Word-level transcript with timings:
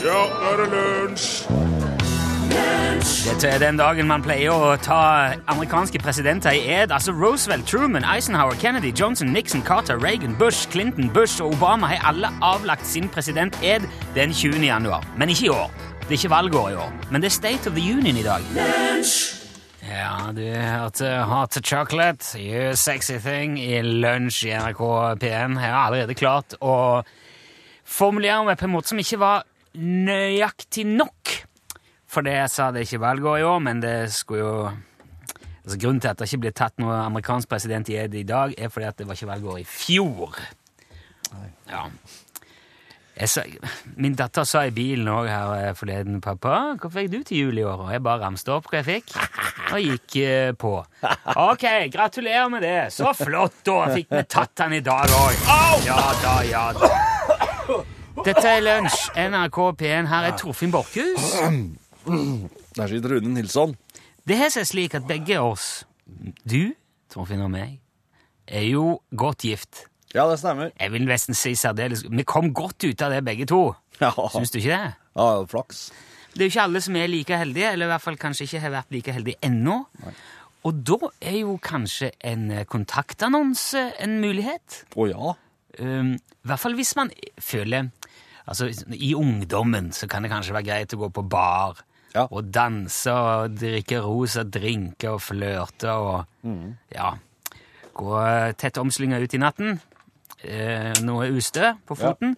Ja, 0.00 0.20
nå 0.32 0.52
er 0.52 0.60
det 0.62 0.68
lunsj! 0.72 1.44
Dette 3.20 3.48
er 3.48 3.58
den 3.60 3.76
dagen 3.76 4.08
man 4.08 4.22
pleier 4.24 4.52
å 4.52 4.72
ta 4.80 5.34
amerikanske 5.52 6.00
presidenter 6.00 6.56
i 6.56 6.62
ed. 6.72 6.92
Altså 6.92 7.12
Roosevelt, 7.12 7.66
Truman, 7.68 8.04
Eisenhower, 8.08 8.56
Kennedy, 8.60 8.94
Johnson, 8.96 9.28
Nixon, 9.32 9.60
Carter, 9.60 10.00
Reagan, 10.00 10.34
Bush, 10.40 10.68
Clinton, 10.72 11.10
Bush 11.12 11.42
og 11.44 11.52
Obama 11.54 11.90
har 11.92 12.06
alle 12.08 12.30
avlagt 12.40 12.88
sin 12.88 13.08
president-ed 13.12 13.84
den 14.16 14.32
20. 14.32 14.64
januar. 14.64 15.04
Men 15.20 15.28
ikke 15.28 15.50
i 15.50 15.52
år. 15.52 15.68
Det 16.00 16.16
er 16.16 16.18
ikke 16.18 16.32
valgår 16.32 16.70
i 16.70 16.80
år. 16.80 16.96
Men 17.10 17.20
det 17.20 17.28
er 17.28 17.36
State 17.36 17.68
of 17.68 17.76
the 17.76 17.84
Union 17.92 18.16
i 18.16 18.24
dag. 18.24 18.48
Ja, 19.84 20.32
du 20.32 20.42
hørte 20.48 21.12
Hot 21.28 21.60
Chocolate, 21.60 22.40
You 22.40 22.72
Sexy 22.76 23.20
Thing, 23.20 23.60
i 23.60 23.82
lunsj 23.84 24.46
i 24.48 24.56
NRK 24.56 24.82
P1. 25.20 25.60
Jeg 25.60 25.70
har 25.76 25.84
allerede 25.84 26.16
klart 26.16 26.56
å 26.60 27.02
formulere 27.84 28.44
meg 28.48 28.58
på 28.58 28.68
en 28.68 28.76
måte 28.78 28.94
som 28.94 29.00
ikke 29.02 29.20
var 29.20 29.48
nøyaktig 29.78 30.86
nok. 30.88 31.34
For 32.10 32.26
det 32.26 32.34
jeg 32.34 32.50
sa 32.50 32.70
det 32.74 32.86
ikke 32.86 33.02
valgår 33.04 33.40
i 33.40 33.46
år, 33.46 33.60
men 33.62 33.82
det 33.82 33.96
skulle 34.14 34.40
jo 34.42 34.54
altså 35.60 35.76
Grunnen 35.78 36.00
til 36.00 36.10
at 36.10 36.18
det 36.18 36.26
ikke 36.26 36.42
ble 36.46 36.54
tatt 36.56 36.80
noen 36.82 36.96
amerikansk 37.04 37.50
president 37.50 37.90
i 37.92 37.98
ed 38.00 38.16
i 38.18 38.24
dag, 38.26 38.56
er 38.58 38.72
fordi 38.72 38.88
at 38.88 38.98
det 38.98 39.06
var 39.06 39.18
ikke 39.18 39.30
valgår 39.30 39.60
i 39.60 39.68
fjor. 39.68 40.40
Ja. 41.70 41.84
Sa, 43.28 43.42
min 44.00 44.14
datter 44.16 44.46
sa 44.48 44.62
i 44.64 44.72
bilen 44.72 45.08
òg 45.12 45.28
her 45.28 45.50
eh, 45.58 45.74
forleden 45.76 46.22
'Pappa, 46.24 46.54
hva 46.80 46.90
fikk 46.94 47.10
du 47.12 47.18
til 47.20 47.42
jul 47.44 47.60
i 47.60 47.66
år?' 47.68 47.84
Og 47.84 47.92
jeg 47.92 48.02
bare 48.06 48.22
ramste 48.24 48.54
opp 48.54 48.70
hva 48.70 48.80
jeg 48.80 48.86
fikk, 48.88 49.12
og 49.74 49.84
gikk 49.84 50.16
eh, 50.24 50.52
på. 50.56 50.72
Ok, 51.36 51.68
gratulerer 51.92 52.48
med 52.48 52.64
det. 52.64 52.88
Så 52.96 53.12
flott, 53.12 53.60
da. 53.68 53.92
Fikk 53.92 54.08
vi 54.16 54.24
tatt 54.24 54.64
han 54.64 54.72
i 54.72 54.80
dag 54.80 55.16
òg. 55.20 55.48
Ja 55.86 56.02
da, 56.24 56.36
ja 56.48 56.66
da. 56.76 57.09
Dette 58.24 58.44
er 58.44 58.60
Lunsj, 58.64 58.96
NRK 59.16 59.58
P1. 59.80 60.08
Her 60.10 60.26
er 60.28 60.34
Torfinn 60.38 60.72
Borchhus. 60.74 61.30
Der 62.76 62.90
sitter 62.90 63.14
Rune 63.16 63.32
Nilsson. 63.34 63.72
Det 64.28 64.36
har 64.38 64.52
seg 64.52 64.66
slik 64.68 64.96
at 64.98 65.06
begge 65.08 65.38
oss, 65.40 65.84
du, 66.44 66.72
Torfinn 67.12 67.42
og 67.44 67.50
meg, 67.52 67.78
er 68.46 68.66
jo 68.68 68.98
godt 69.16 69.46
gift. 69.48 69.84
Ja, 70.14 70.26
det 70.30 70.40
stemmer. 70.42 70.72
Jeg 70.74 70.92
vil 70.92 71.06
nesten 71.06 71.36
si 71.38 71.52
særdeles 71.54 72.02
Vi 72.10 72.24
kom 72.26 72.48
godt 72.54 72.82
ut 72.82 73.02
av 73.06 73.12
det, 73.14 73.20
begge 73.26 73.46
to. 73.48 73.60
Ja, 74.00 74.10
Syns 74.32 74.50
du 74.52 74.58
ikke 74.58 74.74
det? 74.74 74.94
ja 75.20 75.28
flaks. 75.50 75.84
Det 76.32 76.44
er 76.44 76.48
jo 76.48 76.52
ikke 76.54 76.64
alle 76.66 76.80
som 76.84 76.96
er 76.96 77.08
like 77.10 77.38
heldige, 77.40 77.72
eller 77.74 77.88
i 77.88 77.90
hvert 77.92 78.04
fall 78.04 78.18
kanskje 78.20 78.46
ikke 78.46 78.62
har 78.64 78.74
vært 78.74 78.92
like 78.94 79.14
heldige 79.14 79.40
ennå. 79.46 79.76
Og 80.68 80.82
da 80.86 80.98
er 81.24 81.38
jo 81.40 81.56
kanskje 81.62 82.10
en 82.26 82.50
eh, 82.52 82.66
kontaktannonse 82.68 83.86
en 84.02 84.18
mulighet. 84.22 84.82
Å 84.94 85.06
ja. 85.10 85.32
Um, 85.80 86.14
I 86.18 86.50
hvert 86.50 86.60
fall 86.60 86.74
hvis 86.78 86.92
man 86.98 87.10
føler 87.40 87.88
Altså, 88.46 88.70
I 88.96 89.12
ungdommen 89.14 89.90
så 89.92 90.08
kan 90.08 90.22
det 90.22 90.30
kanskje 90.32 90.54
være 90.56 90.68
greit 90.70 90.94
å 90.96 91.00
gå 91.04 91.10
på 91.12 91.26
bar 91.28 91.82
Ja. 92.14 92.24
og 92.30 92.48
danse 92.50 93.12
og 93.12 93.52
drikke 93.60 94.00
rosa 94.02 94.42
drinker 94.42 95.12
og 95.14 95.20
flørte 95.22 95.92
og 95.94 96.48
ja, 96.90 97.12
gå 97.94 98.16
tett 98.58 98.78
omslynga 98.82 99.20
ut 99.22 99.34
i 99.34 99.38
natten. 99.38 99.78
Eh, 100.42 100.94
noe 101.04 101.26
ustø 101.36 101.74
på 101.84 101.94
foten. 102.00 102.32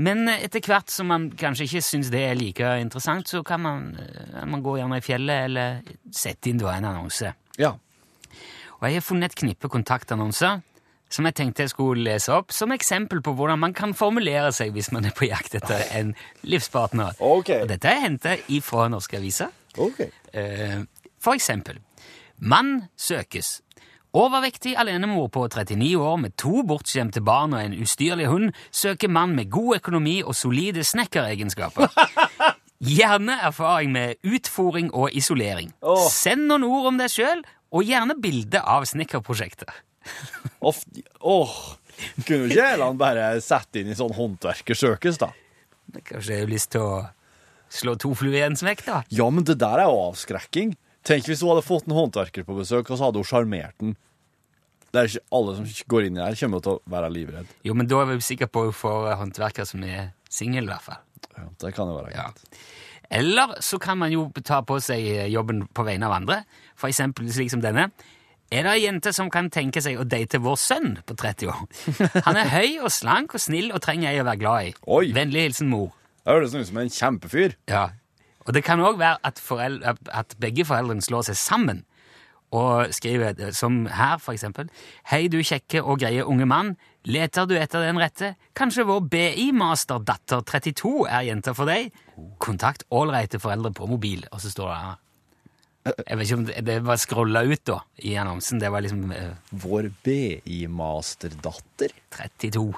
Men 0.00 0.24
eh, 0.32 0.40
etter 0.46 0.64
hvert 0.64 0.88
som 0.88 1.06
man 1.12 1.26
kanskje 1.36 1.66
ikke 1.68 1.82
syns 1.84 2.08
det 2.10 2.22
er 2.30 2.34
like 2.34 2.64
interessant, 2.80 3.28
så 3.28 3.42
kan 3.44 3.60
man, 3.60 3.90
eh, 4.00 4.44
man 4.48 4.62
gå 4.64 4.78
gjerne 4.80 4.96
i 4.96 5.04
fjellet 5.04 5.44
eller 5.50 5.82
sette 6.10 6.48
inn 6.48 6.56
da 6.62 6.72
en 6.72 6.88
annonse. 6.88 7.34
Ja. 7.60 7.74
Og 8.80 8.86
jeg 8.88 8.96
har 8.96 9.04
funnet 9.04 9.34
et 9.34 9.38
knippe 9.44 9.68
kontaktannonser 9.68 10.62
som 11.12 11.26
jeg 11.28 11.36
tenkte 11.36 11.66
jeg 11.66 11.72
skulle 11.74 12.04
lese 12.06 12.32
opp 12.32 12.52
som 12.56 12.72
eksempel 12.72 13.20
på 13.24 13.34
hvordan 13.36 13.60
man 13.60 13.74
kan 13.76 13.92
formulere 13.94 14.52
seg 14.56 14.72
hvis 14.72 14.90
man 14.94 15.04
er 15.08 15.14
på 15.16 15.28
jakt 15.28 15.54
etter 15.58 15.84
en 15.98 16.14
livspartner. 16.48 17.14
Okay. 17.20 17.62
Og 17.64 17.68
dette 17.72 17.90
er 17.90 18.00
hentet 18.06 18.48
ifra 18.52 18.88
norske 18.92 19.20
aviser. 19.20 19.52
Ok. 19.76 20.06
Eh, 20.32 20.80
For 21.22 21.36
eksempel. 21.36 21.78
Mann 22.42 22.88
søkes. 22.98 23.60
Overvektig 24.12 24.74
alenemor 24.76 25.28
på 25.32 25.46
39 25.48 25.94
år 25.96 26.16
med 26.20 26.34
to 26.36 26.62
bortskjemte 26.68 27.22
barn 27.24 27.54
og 27.56 27.62
en 27.62 27.76
ustyrlig 27.80 28.26
hund 28.28 28.50
søker 28.74 29.08
mann 29.08 29.36
med 29.36 29.48
god 29.50 29.78
økonomi 29.78 30.18
og 30.22 30.34
solide 30.36 30.84
snekkeregenskaper. 30.84 31.88
Gjerne 32.82 33.38
erfaring 33.46 33.92
med 33.94 34.18
utfòring 34.26 34.90
og 34.92 35.14
isolering. 35.16 35.70
Send 36.10 36.48
noen 36.50 36.66
ord 36.66 36.90
om 36.90 36.98
deg 36.98 37.12
sjøl, 37.14 37.44
og 37.72 37.86
gjerne 37.88 38.18
bilde 38.20 38.60
av 38.60 38.84
snekkerprosjekter. 38.90 39.70
Åh, 40.62 40.78
åh. 41.20 41.54
Kunne 42.26 42.48
ikke 42.50 42.68
han 42.80 42.98
bare 43.00 43.26
sette 43.44 43.82
inn 43.82 43.90
i 43.92 43.96
sånn 43.98 44.14
håndverkersøkes, 44.16 45.18
da? 45.22 45.30
Kanskje 46.08 46.36
jeg 46.38 46.44
har 46.46 46.50
lyst 46.52 46.70
til 46.74 46.84
å 46.86 46.94
slå 47.72 47.94
to 48.00 48.12
fluer 48.18 48.38
i 48.40 48.46
en 48.46 48.56
smekk, 48.58 48.84
da? 48.86 49.02
Ja, 49.12 49.28
men 49.30 49.44
det 49.48 49.58
der 49.60 49.82
er 49.84 49.90
jo 49.90 50.00
avskrekking. 50.10 50.74
Tenk 51.06 51.26
hvis 51.28 51.42
hun 51.42 51.50
hadde 51.52 51.66
fått 51.66 51.88
en 51.88 51.96
håndverker 51.96 52.46
på 52.46 52.56
besøk, 52.60 52.90
og 52.90 52.98
så 52.98 53.08
hadde 53.08 53.20
hun 53.22 53.28
sjarmert 53.28 53.76
den. 53.82 53.96
Det 54.92 55.00
er 55.00 55.08
ikke 55.08 55.24
alle 55.38 55.54
som 55.56 55.68
går 55.88 56.06
inn 56.08 56.18
i 56.18 56.22
her, 56.24 56.36
kommer 56.36 56.62
til 56.64 56.76
å 56.76 56.80
være 56.92 57.08
livredd. 57.14 57.52
Jo, 57.64 57.74
men 57.78 57.88
da 57.88 58.02
er 58.02 58.10
vi 58.12 58.18
sikre 58.24 58.48
på 58.52 58.66
å 58.68 58.74
få 58.76 58.92
håndverker 59.20 59.66
som 59.68 59.84
er 59.88 60.10
singel, 60.32 60.68
i 60.68 60.72
hvert 60.72 60.84
fall. 60.84 61.00
Ja, 61.32 61.46
det 61.64 61.74
kan 61.76 61.88
jo 61.88 61.96
være 61.96 62.12
Ja. 62.12 62.26
greit. 62.28 62.60
Eller 63.12 63.56
så 63.60 63.78
kan 63.80 63.98
man 64.00 64.12
jo 64.12 64.30
ta 64.44 64.62
på 64.64 64.78
seg 64.80 65.28
jobben 65.32 65.66
på 65.74 65.84
vegne 65.84 66.06
av 66.08 66.12
andre. 66.16 66.44
Eksempel 66.80 67.28
slik 67.32 67.50
som 67.52 67.60
denne. 67.60 67.90
Er 68.52 68.66
det 68.66 68.72
ei 68.74 68.82
jente 68.82 69.14
som 69.16 69.30
kan 69.32 69.46
tenke 69.48 69.80
seg 69.80 69.96
å 69.96 70.04
date 70.04 70.36
vår 70.44 70.58
sønn 70.60 70.98
på 71.08 71.14
30 71.16 71.48
år? 71.48 71.62
Han 72.26 72.36
er 72.36 72.50
høy 72.52 72.82
og 72.84 72.90
slank 72.92 73.32
og 73.32 73.40
snill 73.40 73.70
og 73.72 73.80
trenger 73.80 74.10
ei 74.10 74.20
å 74.20 74.26
være 74.28 74.40
glad 74.42 74.66
i. 74.68 74.72
Oi. 74.92 75.06
Vennlig 75.16 75.46
hilsen 75.46 75.70
mor. 75.72 75.94
Det 76.20 76.34
høres 76.34 76.52
ut 76.52 76.68
som 76.68 76.82
en 76.82 76.92
kjempefyr. 76.92 77.56
Ja. 77.72 77.86
Og 78.44 78.52
det 78.52 78.60
kan 78.66 78.82
òg 78.84 78.98
være 79.00 79.22
at, 79.24 79.40
foreldre, 79.40 79.94
at 80.12 80.36
begge 80.42 80.66
foreldrene 80.68 81.04
slår 81.04 81.30
seg 81.30 81.38
sammen 81.40 81.80
og 82.52 82.92
skriver, 82.92 83.32
eh, 83.40 83.54
som 83.56 83.86
her 83.88 84.18
for 84.20 84.36
eksempel, 84.36 84.68
Hei, 85.08 85.24
du 85.32 85.38
kjekke 85.40 85.80
og 85.80 86.02
greie 86.02 86.20
unge 86.20 86.44
mann. 86.44 86.74
Leter 87.08 87.48
du 87.48 87.56
etter 87.56 87.80
den 87.80 87.96
rette? 87.98 88.34
Kanskje 88.54 88.84
vår 88.84 89.00
BI-masterdatter 89.08 90.44
32 90.44 91.06
er 91.08 91.24
jenta 91.30 91.56
for 91.56 91.64
deg? 91.72 91.88
Kontakt 92.38 92.84
ålreite 92.92 93.40
foreldre 93.40 93.72
på 93.72 93.88
mobil. 93.88 94.26
Og 94.30 94.44
så 94.44 94.52
står 94.52 94.68
det 94.68 94.82
her. 94.82 95.01
Jeg 95.84 96.16
vet 96.18 96.26
ikke 96.28 96.36
om 96.38 96.44
det, 96.46 96.60
det 96.64 96.76
var 96.86 96.96
scrolla 97.02 97.40
ut 97.42 97.64
da, 97.66 97.80
i 98.06 98.12
annonsen. 98.20 98.60
Det 98.62 98.68
var 98.70 98.80
liksom 98.84 99.10
eh, 99.16 99.32
Vår 99.64 99.88
BI-masterdatter. 100.06 101.90
32. 102.14 102.72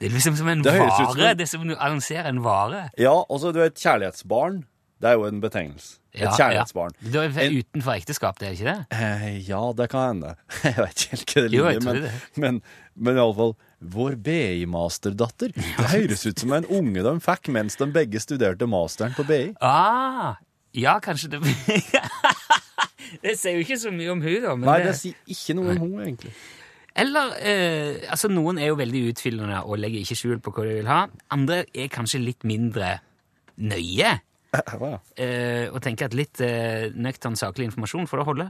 Det 0.00 0.08
er 0.08 0.14
liksom 0.16 0.34
som 0.36 0.48
en 0.50 0.62
Det 0.66 0.72
høres 0.74 0.98
ut 0.98 1.06
som 1.12 1.16
vare. 1.20 1.30
en- 1.30 1.36
Det 1.38 1.42
er 1.46 1.46
som 1.52 1.68
du 1.68 1.76
annonserer 1.76 2.26
en 2.28 2.42
vare. 2.42 2.90
Ja, 2.98 3.14
altså, 3.30 3.52
du 3.54 3.60
er 3.60 3.66
et 3.70 3.76
kjærlighetsbarn. 3.78 4.64
Det 5.00 5.08
er 5.10 5.14
jo 5.18 5.24
en 5.26 5.40
betegnelse. 5.40 5.98
Et 6.14 6.20
Ja, 6.22 6.30
kjærlighetsbarn. 6.36 6.90
Ja. 7.02 7.10
Du 7.10 7.18
er 7.20 7.40
En- 7.40 7.62
utenfor 7.62 7.92
ekteskap, 7.96 8.38
det 8.38 8.48
er 8.48 8.52
ikke 8.52 8.64
det? 8.64 8.86
Eh, 8.90 9.48
ja, 9.48 9.72
det 9.72 9.88
kan 9.90 10.00
hende. 10.22 10.36
Jeg 10.64 10.74
vet 10.76 10.96
ikke 10.96 11.10
helt 11.10 11.30
hva 11.34 11.42
det 11.42 11.52
Jo, 11.52 11.64
jeg 11.64 11.74
ligger 11.74 11.80
tror 11.80 11.92
men, 11.92 12.02
det. 12.02 12.12
men, 12.36 12.62
men 12.96 13.16
iallfall 13.16 13.56
Vår 13.80 14.14
BI-masterdatter. 14.16 15.52
Det 15.54 15.86
høres 15.90 16.26
ut 16.26 16.38
som 16.38 16.52
en 16.52 16.64
unge 16.66 17.02
de 17.02 17.20
fikk 17.20 17.48
mens 17.48 17.74
de 17.76 17.86
begge 17.86 18.20
studerte 18.20 18.66
masteren 18.66 19.12
på 19.14 19.24
BI. 19.26 19.54
Ah, 19.60 20.34
ja, 20.74 20.98
kanskje 21.04 21.34
det 21.34 21.42
Det 23.22 23.36
sier 23.36 23.58
jo 23.58 23.62
ikke 23.64 23.76
så 23.78 23.90
mye 23.92 24.10
om 24.14 24.22
hun 24.24 24.42
da. 24.42 24.54
Men 24.56 24.68
Nei, 24.70 24.78
det, 24.80 24.92
det 24.92 24.98
sier 24.98 25.32
ikke 25.34 25.56
noe 25.58 25.74
om 25.74 25.80
hun, 25.84 25.96
egentlig. 26.00 26.32
Eller 26.98 27.32
eh, 27.40 28.02
altså 28.12 28.28
Noen 28.28 28.58
er 28.60 28.68
jo 28.68 28.76
veldig 28.80 29.02
utfyllende 29.12 29.62
og 29.64 29.80
legger 29.80 30.04
ikke 30.04 30.18
skjul 30.18 30.40
på 30.44 30.52
hva 30.52 30.66
de 30.68 30.76
vil 30.80 30.90
ha. 30.90 31.00
Andre 31.32 31.62
er 31.72 31.92
kanskje 31.92 32.20
litt 32.20 32.44
mindre 32.48 32.98
nøye 33.62 34.14
eh, 35.24 35.66
og 35.72 35.78
tenker 35.84 36.08
at 36.08 36.16
litt 36.16 36.40
eh, 36.44 36.90
nøktern, 36.92 37.38
saklig 37.38 37.70
informasjon 37.70 38.08
får 38.10 38.20
det 38.20 38.26
holde. 38.28 38.48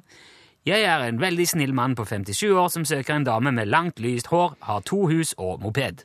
Jeg 0.66 0.86
er 0.86 1.04
en 1.06 1.18
veldig 1.18 1.46
snill 1.50 1.74
mann 1.74 1.94
på 1.98 2.06
57 2.06 2.44
år 2.50 2.68
som 2.70 2.86
søker 2.86 3.16
en 3.16 3.26
dame 3.26 3.50
med 3.54 3.70
langt, 3.70 4.02
lyst 4.02 4.30
hår, 4.30 4.54
har 4.62 4.82
to 4.86 5.04
hus 5.10 5.34
og 5.38 5.62
moped. 5.62 6.04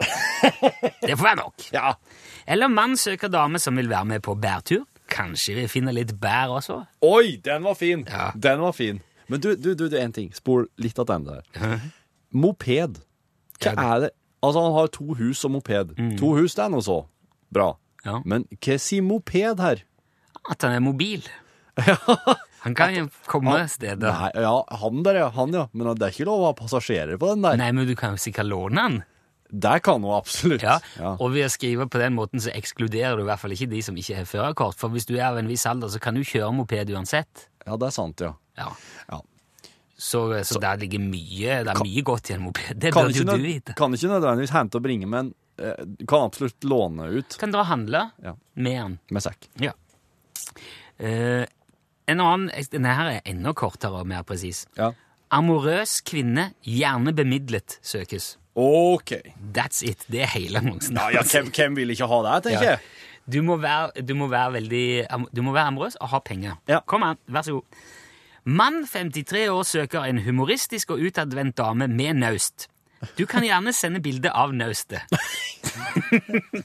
Det 1.04 1.14
får 1.14 1.24
være 1.24 1.40
nok. 1.40 1.66
Ja. 1.72 1.92
Eller 2.48 2.72
mann 2.72 2.96
søker 3.00 3.28
dame 3.32 3.60
som 3.60 3.76
vil 3.76 3.88
være 3.92 4.08
med 4.08 4.24
på 4.24 4.34
bærtur. 4.40 4.84
Kanskje 5.14 5.54
vi 5.60 5.64
finner 5.70 5.94
litt 5.94 6.12
bær 6.20 6.50
også. 6.58 6.80
Oi, 7.06 7.36
den 7.44 7.62
var 7.66 7.76
fin! 7.78 8.02
Ja. 8.10 8.32
Den 8.34 8.60
var 8.64 8.74
fin. 8.74 8.98
Men 9.30 9.40
du, 9.40 9.52
du, 9.56 9.70
du, 9.78 9.86
du 9.88 9.96
en 10.00 10.12
ting. 10.12 10.32
Spol 10.36 10.66
litt 10.82 10.98
av 10.98 11.06
den 11.12 11.24
der. 11.28 11.44
Moped. 12.34 12.98
Hva 13.62 13.70
Ja, 13.70 13.74
det- 13.74 13.84
er 13.84 14.00
det? 14.06 14.10
Altså, 14.44 14.60
han 14.60 14.74
har 14.76 14.88
to 14.92 15.14
hus 15.16 15.44
og 15.46 15.54
moped. 15.54 15.94
To 16.18 16.34
hus, 16.36 16.52
det 16.58 16.64
er 16.66 16.68
nå 16.74 16.82
så 16.84 16.98
bra. 17.54 17.70
Ja. 18.04 18.18
Men 18.28 18.42
hva 18.60 18.74
sier 18.82 19.00
moped 19.06 19.62
her? 19.62 19.80
At 20.50 20.60
han 20.66 20.74
er 20.76 20.82
mobil. 20.84 21.22
Han 22.64 22.72
kan 22.74 22.94
jo 22.96 23.08
komme 23.28 23.58
steder. 23.68 24.08
Nei, 24.08 24.28
ja, 24.40 24.52
han 24.80 25.02
der, 25.04 25.16
ja. 25.18 25.26
Han, 25.36 25.52
ja. 25.52 25.66
Men 25.76 25.90
det 26.00 26.06
er 26.06 26.12
ikke 26.14 26.24
lov 26.24 26.40
å 26.40 26.46
ha 26.46 26.52
passasjerer 26.56 27.18
på 27.20 27.28
den 27.34 27.42
der. 27.44 27.58
Nei, 27.60 27.66
men 27.76 27.84
du 27.84 27.92
kan 27.98 28.14
jo 28.16 28.22
sikkert 28.22 28.48
låne 28.48 28.80
den. 28.88 28.94
Det 29.54 29.76
kan 29.86 30.02
hun 30.02 30.16
absolutt. 30.16 30.62
Ja. 30.66 30.78
Og 31.20 31.30
ved 31.34 31.46
å 31.46 31.50
skrive 31.52 31.86
på 31.90 32.00
den 32.02 32.16
måten 32.16 32.42
så 32.42 32.50
ekskluderer 32.50 33.16
du 33.16 33.22
i 33.22 33.28
hvert 33.28 33.38
fall 33.42 33.54
ikke 33.54 33.68
de 33.70 33.82
som 33.86 33.94
ikke 34.00 34.16
har 34.18 34.26
førerkort. 34.26 34.78
For 34.80 34.90
hvis 34.90 35.06
du 35.06 35.14
er 35.18 35.28
av 35.28 35.38
en 35.38 35.50
viss 35.50 35.66
alder, 35.70 35.92
så 35.92 36.00
kan 36.02 36.16
du 36.18 36.24
kjøre 36.26 36.50
moped 36.56 36.90
uansett. 36.90 37.46
Ja, 37.66 37.76
det 37.78 37.86
er 37.90 37.94
sant, 37.94 38.24
ja. 38.24 38.32
Ja. 38.58 38.72
ja. 39.12 39.20
Så, 39.94 40.24
så 40.44 40.58
der 40.60 40.76
ligger 40.82 40.98
mye 41.00 41.60
Det 41.64 41.70
er 41.70 41.78
mye 41.86 42.02
godt 42.04 42.32
i 42.32 42.34
en 42.34 42.42
moped. 42.48 42.80
Det 42.82 42.90
bør 42.94 43.12
jo 43.14 43.24
du 43.28 43.36
vite. 43.40 43.76
kan 43.78 43.94
ikke 43.94 44.10
nødvendigvis 44.10 44.52
hente 44.54 44.80
og 44.80 44.84
bringe 44.84 45.06
men 45.08 45.30
eh, 45.62 45.78
kan 46.10 46.26
absolutt 46.26 46.66
låne 46.66 47.06
ut 47.14 47.36
Kan 47.40 47.54
dra 47.54 47.62
og 47.62 47.70
handle 47.70 48.08
Ja. 48.24 48.34
med 48.58 48.80
den. 48.80 48.98
med 49.14 49.22
sekk. 49.22 49.46
Ja. 49.62 49.70
Eh, 50.98 51.46
en 52.10 52.20
annen 52.20 52.50
Denne 52.70 52.94
her 52.98 53.12
er 53.16 53.20
enda 53.30 53.54
kortere 53.56 54.02
og 54.02 54.06
mer 54.10 54.26
presis. 54.26 54.64
Ja. 54.76 54.90
Amorøs 55.34 56.00
kvinne, 56.06 56.50
gjerne 56.62 57.14
bemidlet, 57.16 57.78
søkes. 57.82 58.34
OK. 58.54 59.12
That's 59.54 59.82
it. 59.82 60.04
Det 60.10 60.22
er 60.22 60.30
hele 60.36 60.60
annonsen. 60.62 60.96
Ja, 60.98 61.08
ja 61.10 61.22
hvem, 61.26 61.50
hvem 61.54 61.76
vil 61.80 61.94
ikke 61.94 62.06
ha 62.10 62.20
det, 62.28 62.36
tenker 62.48 62.68
jeg. 62.74 62.84
Du 63.24 63.40
må 63.42 63.56
være, 63.56 64.04
du 64.04 64.12
må 64.14 64.28
være 64.28 64.52
veldig 64.58 64.86
Du 65.32 65.40
må 65.42 65.54
være 65.56 65.70
amorøs 65.72 65.96
og 65.96 66.10
ha 66.12 66.20
penger. 66.24 66.58
Ja. 66.68 66.82
Kom 66.86 67.02
an, 67.06 67.18
vær 67.26 67.46
så 67.46 67.56
god. 67.56 67.80
Mann 68.44 68.82
53 68.84 69.48
år 69.48 69.62
søker 69.64 70.04
en 70.04 70.20
humoristisk 70.20 70.92
og 70.92 71.00
utadvendt 71.00 71.56
dame 71.56 71.88
med 71.88 72.20
naust. 72.20 72.68
Du 73.18 73.24
kan 73.28 73.44
gjerne 73.44 73.72
sende 73.76 74.00
bilde 74.04 74.32
av 74.32 74.54
naustet. 74.56 75.04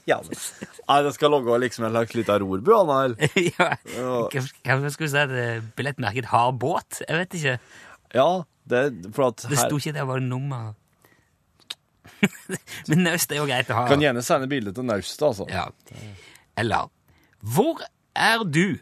Ja, 0.06 0.18
Nei, 0.20 0.96
det 1.02 1.10
skal 1.14 1.32
logge 1.32 1.56
liksom 1.62 1.86
en 1.86 1.94
slags 1.94 2.12
liten 2.14 2.42
rorbu, 2.42 2.70
han 2.76 2.90
eller? 2.90 3.38
ja. 3.56 3.68
Hva 4.76 4.90
skulle 4.92 5.08
du 5.08 5.14
si? 5.14 5.22
at 5.22 5.64
Billettmerket 5.78 6.28
har 6.30 6.52
båt? 6.52 7.00
Jeg 7.06 7.16
vet 7.22 7.36
ikke. 7.38 7.54
Ja, 8.14 8.28
det 8.70 8.82
for 9.16 9.30
at 9.30 9.46
Det 9.48 9.58
sto 9.58 9.80
ikke 9.80 9.94
der 9.96 10.06
var 10.10 10.20
nummer. 10.22 10.74
Men 12.90 13.04
naust 13.06 13.32
er 13.32 13.40
jo 13.40 13.48
greit 13.48 13.70
å 13.72 13.78
ha. 13.80 13.86
Kan 13.90 14.02
gjerne 14.04 14.22
sende 14.24 14.48
bilde 14.50 14.74
til 14.76 14.86
naustet, 14.88 15.24
altså. 15.26 15.46
Ja. 15.50 15.68
Eller 16.60 16.90
Hvor 17.40 17.82
er 18.16 18.44
du 18.44 18.80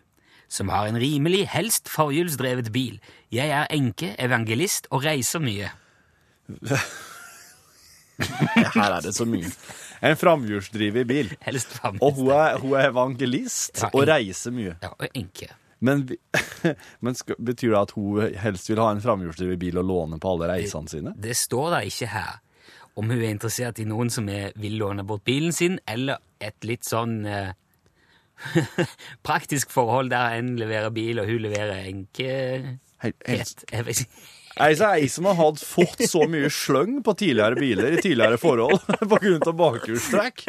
som 0.48 0.70
har 0.72 0.88
en 0.88 0.96
rimelig, 0.98 1.44
helst 1.52 1.90
forhjulsdrevet 1.92 2.72
bil? 2.72 2.96
Jeg 3.34 3.52
er 3.52 3.68
enke, 3.74 4.14
evangelist 4.18 4.88
og 4.90 5.04
reiser 5.04 5.42
mye. 5.44 5.70
Her 8.18 8.96
er 8.96 9.00
det 9.04 9.14
så 9.14 9.26
mye. 9.28 9.50
En 10.02 10.16
framhjulsdrevet 10.18 11.06
bil. 11.06 11.32
Helst. 11.44 11.78
Og 11.84 12.12
hun 12.18 12.32
er, 12.34 12.58
hun 12.62 12.74
er 12.78 12.90
evangelist 12.90 13.82
Ja, 13.82 13.90
og 13.92 14.06
reiser 14.08 14.54
mye. 14.54 14.76
Ja, 14.82 14.92
og 14.94 15.06
enke. 15.14 15.50
Men, 15.84 16.08
men 17.04 17.14
skal, 17.18 17.38
betyr 17.38 17.74
det 17.74 17.80
at 17.80 17.94
hun 17.94 18.36
helst 18.42 18.70
vil 18.70 18.80
ha 18.82 18.90
en 18.94 19.02
framhjulsdrevet 19.02 19.60
bil 19.60 19.78
og 19.78 19.86
låne 19.86 20.18
på 20.22 20.34
alle 20.34 20.50
reisene 20.50 20.90
sine? 20.90 21.14
Det 21.18 21.36
står 21.38 21.70
da 21.76 21.82
ikke 21.86 22.10
her 22.14 22.38
om 22.98 23.10
hun 23.12 23.20
er 23.20 23.30
interessert 23.30 23.78
i 23.78 23.86
noen 23.86 24.10
som 24.10 24.28
er, 24.32 24.50
vil 24.58 24.78
låne 24.80 25.04
bort 25.06 25.24
bilen 25.28 25.54
sin, 25.54 25.78
eller 25.86 26.18
et 26.42 26.66
litt 26.66 26.86
sånn 26.88 27.20
eh, 27.28 27.52
praktisk 29.28 29.70
forhold 29.74 30.10
der 30.10 30.38
en 30.38 30.56
leverer 30.58 30.90
bil, 30.94 31.22
og 31.22 31.30
hun 31.30 31.44
leverer 31.46 31.86
enkehet. 31.86 32.78
Jeg 32.98 33.86
ikke. 33.94 34.08
Ei, 34.58 35.06
som 35.06 35.28
har 35.30 35.36
hatt 35.38 35.60
fått 35.62 36.02
så 36.10 36.24
mye 36.26 36.50
sløng 36.50 36.98
på 37.06 37.14
tidligere 37.20 37.58
biler 37.60 37.94
i 37.94 38.02
tidligere 38.02 38.40
forhold 38.42 38.80
av 39.46 39.54
bakhjulstrekk, 39.60 40.42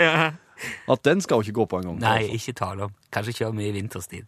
at 0.90 1.04
den 1.06 1.22
skal 1.22 1.40
jo 1.40 1.46
ikke 1.46 1.60
gå 1.60 1.68
på 1.70 1.82
en 1.82 1.92
gang. 1.92 2.00
Nei, 2.02 2.34
ikke 2.40 2.58
tale 2.58 2.88
om. 2.90 2.96
Kanskje 3.14 3.38
kjøre 3.44 3.58
mye 3.60 3.76
vinterstid. 3.76 4.26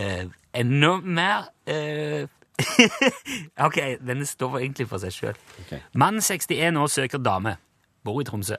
Eh, 0.00 0.24
enda 0.56 0.94
mer 1.04 1.50
eh, 1.68 2.24
Ok, 3.66 3.78
denne 4.06 4.26
står 4.26 4.58
egentlig 4.60 4.88
for 4.90 5.02
seg 5.02 5.12
sjøl. 5.14 5.38
Okay. 5.66 5.80
Mann 5.94 6.20
61 6.22 6.76
år 6.80 6.86
søker 6.92 7.18
dame. 7.22 7.56
Bor 8.04 8.20
i 8.20 8.24
Tromsø. 8.24 8.56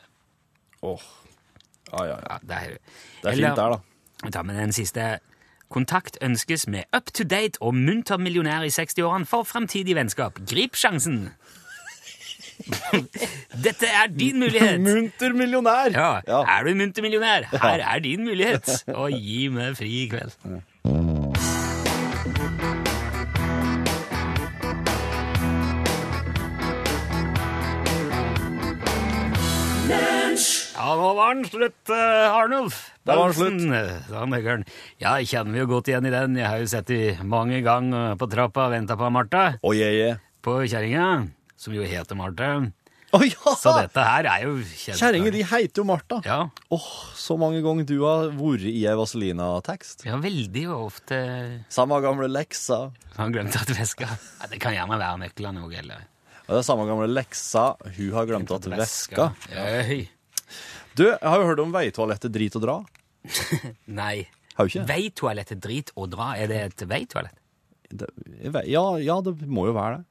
Åh. 0.86 1.04
Ja, 1.92 2.06
ja, 2.08 2.18
ja. 2.30 2.38
Det 2.42 2.58
er, 2.58 2.78
Det 3.24 3.32
er 3.32 3.36
fint 3.36 3.58
der, 3.60 3.76
da. 3.76 3.78
Vi 4.24 4.32
tar 4.32 4.44
med 4.48 4.56
den 4.62 4.72
siste. 4.76 5.08
Kontakt 5.72 6.18
ønskes 6.22 6.68
med 6.68 6.84
up 6.96 7.10
to 7.16 7.24
date 7.24 7.62
og 7.62 7.74
munter 7.76 8.18
millionær 8.20 8.66
i 8.68 8.72
60-årene 8.74 9.26
for 9.26 9.44
fremtidig 9.48 9.96
vennskap. 9.96 10.40
Grip 10.50 10.76
sjansen! 10.76 11.30
Dette 13.66 13.88
er 13.90 14.08
din 14.14 14.40
mulighet! 14.40 14.82
Munter 14.82 15.34
millionær! 15.34 15.90
Ja, 15.96 16.10
Ja. 16.28 16.42
Er 16.60 16.64
du 16.68 16.76
muntermillionær? 16.78 17.48
Her 17.52 17.84
er 17.94 18.00
din 18.04 18.24
mulighet! 18.28 18.70
Og 18.94 19.12
gi 19.16 19.48
meg 19.54 19.78
fri 19.80 19.90
i 20.04 20.08
kveld. 20.12 20.36
Ja, 30.82 30.96
nå 30.98 31.10
var 31.14 31.36
den 31.36 31.46
slutt, 31.46 31.92
uh, 31.94 32.34
Arnulf. 32.34 32.78
Da 33.06 33.14
var 33.20 33.36
den 33.38 33.70
eh, 33.70 34.00
sa 34.08 34.24
Møggeren. 34.26 34.64
Ja, 34.98 35.12
jeg 35.22 35.28
kjenner 35.30 35.60
jo 35.62 35.68
godt 35.70 35.92
igjen 35.92 36.08
i 36.10 36.12
den. 36.14 36.38
Jeg 36.40 36.48
har 36.50 36.58
jo 36.58 36.70
sett 36.72 36.88
de 36.90 37.02
mange 37.22 37.60
ganger 37.62 38.16
på 38.18 38.26
trappa 38.32 38.64
og 38.66 38.74
venta 38.74 38.96
på 38.98 39.10
Martha. 39.14 39.44
Oh, 39.62 39.76
yeah, 39.78 39.94
yeah. 39.94 40.16
På 40.42 40.56
kjerringa, 40.66 41.28
som 41.54 41.76
jo 41.76 41.86
heter 41.86 42.18
Martha. 42.18 42.48
Oh, 43.14 43.22
ja! 43.28 43.54
Så 43.60 43.76
dette 43.78 44.06
her 44.08 44.26
er 44.32 44.46
jo 44.48 44.56
kjent. 44.64 44.98
Kjerringer 45.04 45.36
de 45.36 45.44
heter 45.52 45.84
jo 45.84 45.86
Martha. 45.86 46.18
Ja, 46.26 46.40
Åh, 46.74 46.88
så 47.20 47.38
mange 47.38 47.60
ganger 47.62 47.86
du 47.86 48.00
har 48.00 48.32
vært 48.40 48.66
i 48.72 48.82
ei 48.88 48.96
Vazelina-tekst. 48.98 50.08
ja, 50.08 50.18
veldig 50.24 50.64
ofte 50.80 51.20
Samme 51.70 52.00
gamle 52.02 52.32
leksa. 52.32 52.88
Han 53.20 53.36
glemte 53.36 53.62
at 53.62 53.70
veska 53.78 54.08
ja, 54.08 54.50
Det 54.50 54.58
kan 54.64 54.74
gjerne 54.74 54.98
være 54.98 55.22
nøklene 55.28 55.62
òg, 55.68 55.78
eller 55.84 56.08
Og 56.48 56.56
det 56.56 56.64
er 56.64 56.66
samme 56.72 56.90
gamle 56.90 57.12
leksa. 57.12 57.68
Hun 58.00 58.18
har 58.18 58.32
glemt 58.32 58.56
at 58.58 58.72
veska. 58.74 59.30
Øy. 59.54 60.10
Du, 60.98 61.06
jeg 61.08 61.20
har 61.24 61.40
jo 61.42 61.48
hørt 61.50 61.62
om 61.64 61.72
veitoalettet 61.76 62.32
Drit 62.36 62.56
og 62.60 62.64
dra. 62.66 62.78
Nei. 64.02 64.28
Har 64.58 64.68
du 64.68 64.72
ikke? 64.74 64.86
Veitoalettet 64.90 65.60
drit 65.64 65.92
og 65.96 66.10
dra. 66.12 66.34
Er 66.36 66.50
det 66.52 66.58
et 66.68 66.82
veitoalett? 66.90 67.38
Det, 67.92 68.08
ja, 68.72 68.82
ja, 69.04 69.16
det 69.24 69.34
må 69.48 69.66
jo 69.70 69.74
være 69.76 70.00
det. 70.00 70.06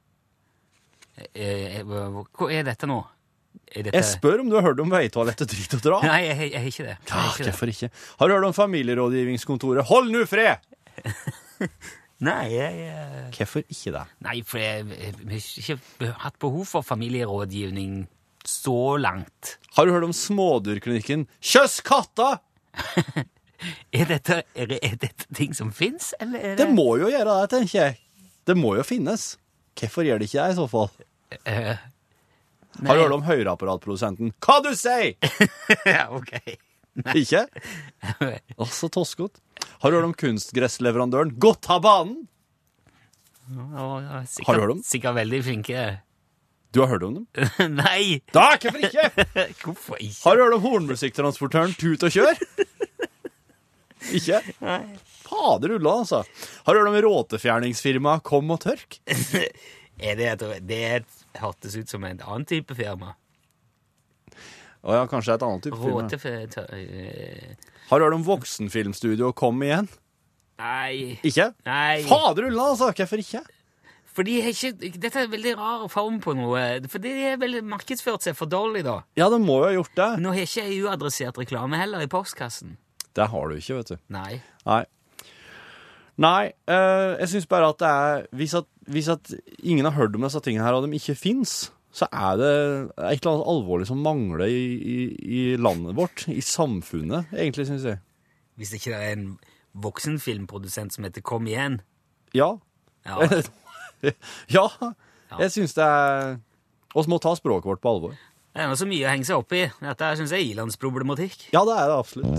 Eh, 1.34 1.80
eh, 1.80 1.84
hva 1.84 2.48
er 2.52 2.64
dette 2.64 2.88
nå? 2.88 2.96
Er 3.74 3.84
dette 3.86 3.96
Jeg 3.98 4.06
spør 4.08 4.40
om 4.44 4.48
du 4.50 4.56
har 4.56 4.64
hørt 4.64 4.80
om 4.80 4.90
veitoalettet 4.92 5.50
Drit 5.52 5.76
og 5.76 5.82
dra. 5.84 5.98
Nei, 6.06 6.20
jeg, 6.28 6.36
jeg, 6.40 6.52
jeg 6.54 6.60
har 6.64 6.70
ikke 6.72 6.86
det. 6.88 6.96
Jeg 6.96 7.12
Ah, 7.12 7.20
har 7.20 7.30
ikke 7.34 7.44
det. 7.44 7.52
Hvorfor 7.52 7.72
ikke? 7.74 7.90
Har 8.22 8.28
du 8.30 8.34
hørt 8.38 8.48
om 8.48 8.56
familierådgivningskontoret 8.56 9.88
Hold 9.92 10.10
nu 10.14 10.22
fred? 10.28 10.64
Nei, 12.30 12.46
jeg, 12.52 12.80
eh, 12.88 13.28
Hvorfor 13.36 13.62
ikke 13.64 13.92
det? 13.96 14.02
nei, 14.24 14.38
for 14.44 14.60
jeg 14.60 14.84
jeg 14.92 15.12
har 15.24 15.76
ikke 15.76 16.10
hatt 16.24 16.36
behov 16.42 16.66
for 16.68 16.84
familierådgivning 16.84 18.02
så 18.44 18.96
langt. 19.00 19.54
Har 19.80 19.86
du 19.88 19.94
hørt 19.94 20.04
om 20.04 20.12
smådyrklinikken 20.12 21.22
Kjøss 21.40 21.78
katta? 21.80 22.34
Er 23.92 24.06
dette, 24.08 24.38
er, 24.56 24.70
er 24.80 24.94
dette 24.96 25.26
ting 25.36 25.52
som 25.52 25.68
fins, 25.72 26.14
eller 26.20 26.40
er 26.40 26.54
det 26.56 26.64
Det 26.64 26.72
må 26.72 26.94
jo 26.96 27.10
gjøre 27.12 27.34
det, 27.42 27.48
tenker 27.52 27.76
jeg. 27.76 27.96
Det 28.48 28.54
må 28.56 28.70
jo 28.78 28.84
finnes. 28.88 29.24
Hvorfor 29.76 30.06
gjør 30.06 30.20
det 30.20 30.30
ikke 30.30 30.46
det, 30.46 30.54
i 30.54 30.56
så 30.56 30.64
fall? 30.72 30.88
Uh, 31.44 31.74
Har 32.88 32.96
du 32.96 33.02
hørt 33.02 33.16
om 33.18 33.24
høyreapparatprodusenten 33.26 34.32
Hva 34.40 34.56
du 34.64 34.70
sier? 34.76 35.12
ja, 35.94 36.06
ok. 36.08 36.32
Ikke? 37.12 37.44
Altså 38.56 38.72
så 38.74 38.92
toskete. 38.96 39.40
Har 39.80 39.92
du 39.92 39.98
hørt 39.98 40.08
om 40.08 40.16
kunstgressleverandøren 40.24 41.34
Godt 41.40 41.68
ha 41.72 41.80
banen? 41.84 42.22
Å, 43.52 44.24
sikkert, 44.24 44.46
Har 44.48 44.56
du 44.56 44.64
hørt 44.66 44.76
om? 44.78 44.84
Sikkert 44.88 45.20
veldig 45.20 45.44
flinke. 45.48 45.88
Du 46.72 46.80
har 46.84 46.90
hørt 46.92 47.02
om 47.02 47.14
dem? 47.18 47.26
Nei! 47.80 48.20
Da, 48.34 48.52
hvorfor 48.62 48.78
ikke? 48.86 49.08
Hvorfor 49.64 49.98
ikke? 49.98 50.20
Har 50.22 50.36
du 50.38 50.44
hørt 50.44 50.56
om 50.60 50.64
hornmusikktransportøren 50.68 51.74
Tut 51.80 52.04
og 52.06 52.12
Kjør? 52.14 52.38
Ikke? 54.16 54.38
Nei. 54.64 54.78
Fader 55.26 55.74
ulla, 55.76 55.90
altså. 56.00 56.22
Har 56.64 56.74
du 56.74 56.80
hørt 56.80 56.88
om 56.88 56.96
råtefjerningsfirmaet 57.04 58.22
Kom 58.26 58.48
og 58.54 58.62
Tørk? 58.62 58.96
Er 60.00 60.16
det 60.16 60.28
et, 60.30 60.44
det 60.64 60.78
et, 60.96 61.18
hørtes 61.42 61.76
ut 61.76 61.92
som 61.92 62.06
en 62.08 62.22
annen 62.24 62.46
type 62.48 62.74
firma. 62.78 63.12
Å 64.80 64.96
ja, 64.96 65.02
kanskje 65.10 65.36
et 65.36 65.44
annet 65.44 65.66
type 65.68 65.76
firma. 65.82 66.06
Råte... 66.06 66.64
eh, 66.72 67.68
Har 67.90 68.00
du 68.00 68.06
hørt 68.06 68.16
om 68.16 68.24
voksenfilmstudio 68.24 69.34
Kom 69.36 69.60
igjen? 69.66 69.90
Nei. 70.60 71.18
Ikke? 71.20 71.50
Nei. 71.68 72.00
Fader 72.08 72.48
ulla, 72.48 72.70
altså. 72.72 72.88
Hvorfor 72.96 73.20
ikke? 73.20 73.44
For 74.20 74.28
de 74.28 74.34
har 74.44 74.52
ikke, 74.52 74.90
dette 75.00 75.16
er 75.16 75.24
en 75.24 75.32
veldig 75.32 75.52
rar 75.56 75.86
form 75.88 76.18
på 76.20 76.34
noe. 76.36 76.60
For 76.92 77.00
de 77.00 77.08
har 77.22 77.38
vel 77.40 77.62
markedsført 77.64 78.26
seg 78.26 78.34
for 78.36 78.50
dårlig, 78.52 78.82
da. 78.84 78.98
Ja, 79.16 79.30
det 79.32 79.38
må 79.40 79.54
jo 79.62 79.64
ha 79.64 79.70
gjort 79.72 79.94
det. 79.96 80.08
Men 80.18 80.26
nå 80.26 80.32
har 80.36 80.44
ikke 80.44 80.64
jeg 80.66 80.82
uadressert 80.84 81.38
reklame 81.40 81.78
heller 81.80 82.04
i 82.04 82.08
postkassen. 82.12 82.74
Det 83.16 83.30
har 83.32 83.48
du 83.48 83.54
ikke, 83.56 83.78
vet 83.78 83.92
du. 83.94 84.02
Nei. 84.12 84.42
Nei. 84.68 84.82
Nei, 86.20 86.50
øh, 86.68 87.14
jeg 87.22 87.30
syns 87.32 87.48
bare 87.48 87.70
at 87.72 87.80
det 87.80 87.92
er 88.02 88.26
hvis 88.36 88.58
at, 88.60 88.68
hvis 88.92 89.08
at 89.08 89.32
ingen 89.64 89.88
har 89.88 89.96
hørt 89.96 90.18
om 90.18 90.26
disse 90.28 90.42
tingene 90.44 90.66
her, 90.68 90.76
og 90.76 90.84
de 90.84 91.00
ikke 91.00 91.16
fins, 91.16 91.54
så 91.96 92.10
er 92.12 92.36
det 92.42 92.52
et 92.52 93.22
eller 93.22 93.32
annet 93.38 93.48
alvorlig 93.54 93.88
som 93.88 94.04
mangler 94.04 94.44
i, 94.52 94.66
i, 94.76 94.98
i 95.16 95.40
landet 95.56 95.96
vårt, 95.96 96.26
i 96.28 96.44
samfunnet, 96.44 97.32
egentlig, 97.32 97.70
syns 97.70 97.88
jeg. 97.88 98.02
Hvis 98.60 98.76
ikke 98.76 98.92
det 98.92 99.00
er 99.00 99.16
en 99.16 99.26
voksenfilmprodusent 99.80 100.92
som 100.92 101.08
heter 101.08 101.24
Kom 101.24 101.48
igjen. 101.48 101.80
Ja. 102.36 102.52
Ja, 103.08 103.16
ja. 104.56 104.66
Jeg 105.38 105.54
syns 105.54 105.76
det 105.76 105.86
er 105.86 106.36
Vi 106.96 107.06
må 107.10 107.20
ta 107.22 107.34
språket 107.38 107.68
vårt 107.70 107.82
på 107.82 107.92
alvor. 107.94 108.18
Det 108.50 108.64
er 108.64 108.70
nå 108.70 108.74
så 108.78 108.86
mye 108.90 109.06
å 109.06 109.10
henge 109.12 109.26
seg 109.28 109.38
opp 109.38 109.52
i. 109.54 109.62
Dette 109.78 110.14
syns 110.18 110.32
jeg 110.34 110.42
er 110.42 110.54
ilandsproblematikk. 110.56 111.50
Ja, 111.54 111.62
det 111.68 111.76
er 111.78 111.92
det 111.92 111.98
absolutt. 112.00 112.38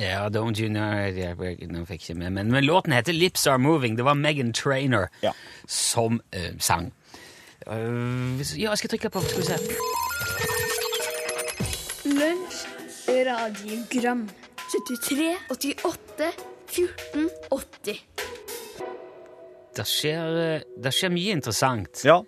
Ja, 0.00 0.28
Don't 0.32 0.60
You 0.60 0.68
Know 0.68 0.92
jeg, 0.92 1.16
jeg, 1.16 1.68
Nå 1.72 1.84
fikk 1.88 2.02
jeg 2.02 2.16
ikke 2.16 2.18
med, 2.20 2.32
men, 2.36 2.50
men 2.52 2.64
låten 2.64 2.92
heter 2.96 3.16
Lips 3.16 3.46
Are 3.48 3.60
Moving. 3.60 3.96
Det 3.96 4.04
var 4.04 4.16
Megan 4.16 4.52
Trainer 4.56 5.08
Ja. 5.24 5.32
som 5.68 6.20
uh, 6.36 6.52
sang. 6.58 6.92
Uh, 7.66 8.40
ja, 8.56 8.70
jeg 8.70 8.78
skal 8.78 8.90
trykke 8.94 9.10
på 9.10 9.20
Skal 9.24 9.40
vi 9.40 9.46
se. 9.48 9.56
Lunsj, 12.06 12.60
radiogram 13.26 14.28
73, 14.70 15.32
88, 15.50 16.32
14, 16.68 17.30
80 17.50 18.00
Det 19.76 19.84
skjer, 19.84 20.36
eh, 20.40 20.64
det 20.80 20.92
skjer 20.94 21.12
mye 21.12 21.36
interessant. 21.36 22.02
Ja. 22.06 22.22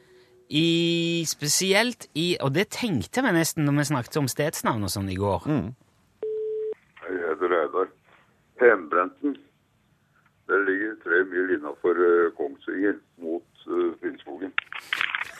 I, 0.48 1.24
spesielt 1.28 2.06
i 2.16 2.38
Og 2.40 2.54
det 2.56 2.70
tenkte 2.72 3.20
vi 3.20 3.32
nesten 3.36 3.66
når 3.66 3.74
vi 3.76 3.84
snakket 3.90 4.16
om 4.20 4.28
stedsnavn 4.32 4.86
og 4.86 4.92
sånn 4.92 5.10
i 5.12 5.18
går. 5.18 5.44
Jeg 7.04 7.18
heter 7.24 7.52
Reidar. 7.52 7.90
Hembrenten. 8.62 9.36
Det 10.48 10.60
ligger 10.64 10.94
tre 11.04 11.20
mil 11.28 11.52
innafor 11.58 12.00
Kongsvinger 12.38 12.96
mot 13.20 13.66
uh, 13.68 13.92
Finnskogen. 14.00 14.54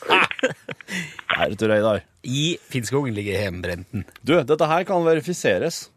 Her, 1.39 1.55
du, 1.57 1.65
Reidar. 1.71 2.03
I 2.25 2.59
Finnskogen 2.69 3.17
ligger 3.17 3.41
Heimbrenten. 3.41 4.05
Du, 4.21 4.37
dette 4.37 4.69
her 4.69 4.85
kan 4.89 5.05
verifiseres. 5.07 5.89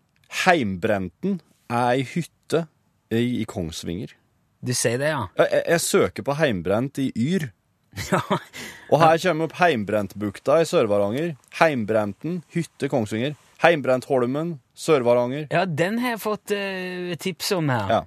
Heimbrenten 0.45 1.39
er 1.67 1.97
ei 1.97 2.07
hytte 2.07 2.65
i, 3.11 3.41
i 3.41 3.45
Kongsvinger. 3.49 4.15
Du 4.61 4.73
sier 4.77 5.01
det, 5.01 5.09
ja? 5.09 5.25
Jeg, 5.41 5.63
jeg, 5.65 5.81
søker 5.81 6.25
på 6.25 6.37
heimbrent 6.37 7.01
i 7.01 7.09
Yr. 7.17 7.49
Ja. 8.07 8.21
Og 8.91 9.01
her 9.01 9.17
kommer 9.19 9.49
opp 9.49 9.57
Heimbrentbukta 9.59 10.61
i 10.61 10.67
Sør-Varanger. 10.69 11.33
Heimbrenten, 11.59 12.37
hytte 12.53 12.87
Kongsvinger. 12.91 13.35
Heimbrentholmen, 13.61 14.55
Sør-Varanger. 14.77 15.49
ja, 15.51 15.65
den 15.65 15.99
har 15.99 16.15
jeg 16.15 16.21
fått 16.23 16.53
uh, 16.55 17.11
tips 17.19 17.51
om 17.57 17.69
her. 17.69 17.91
Ja. 17.91 18.01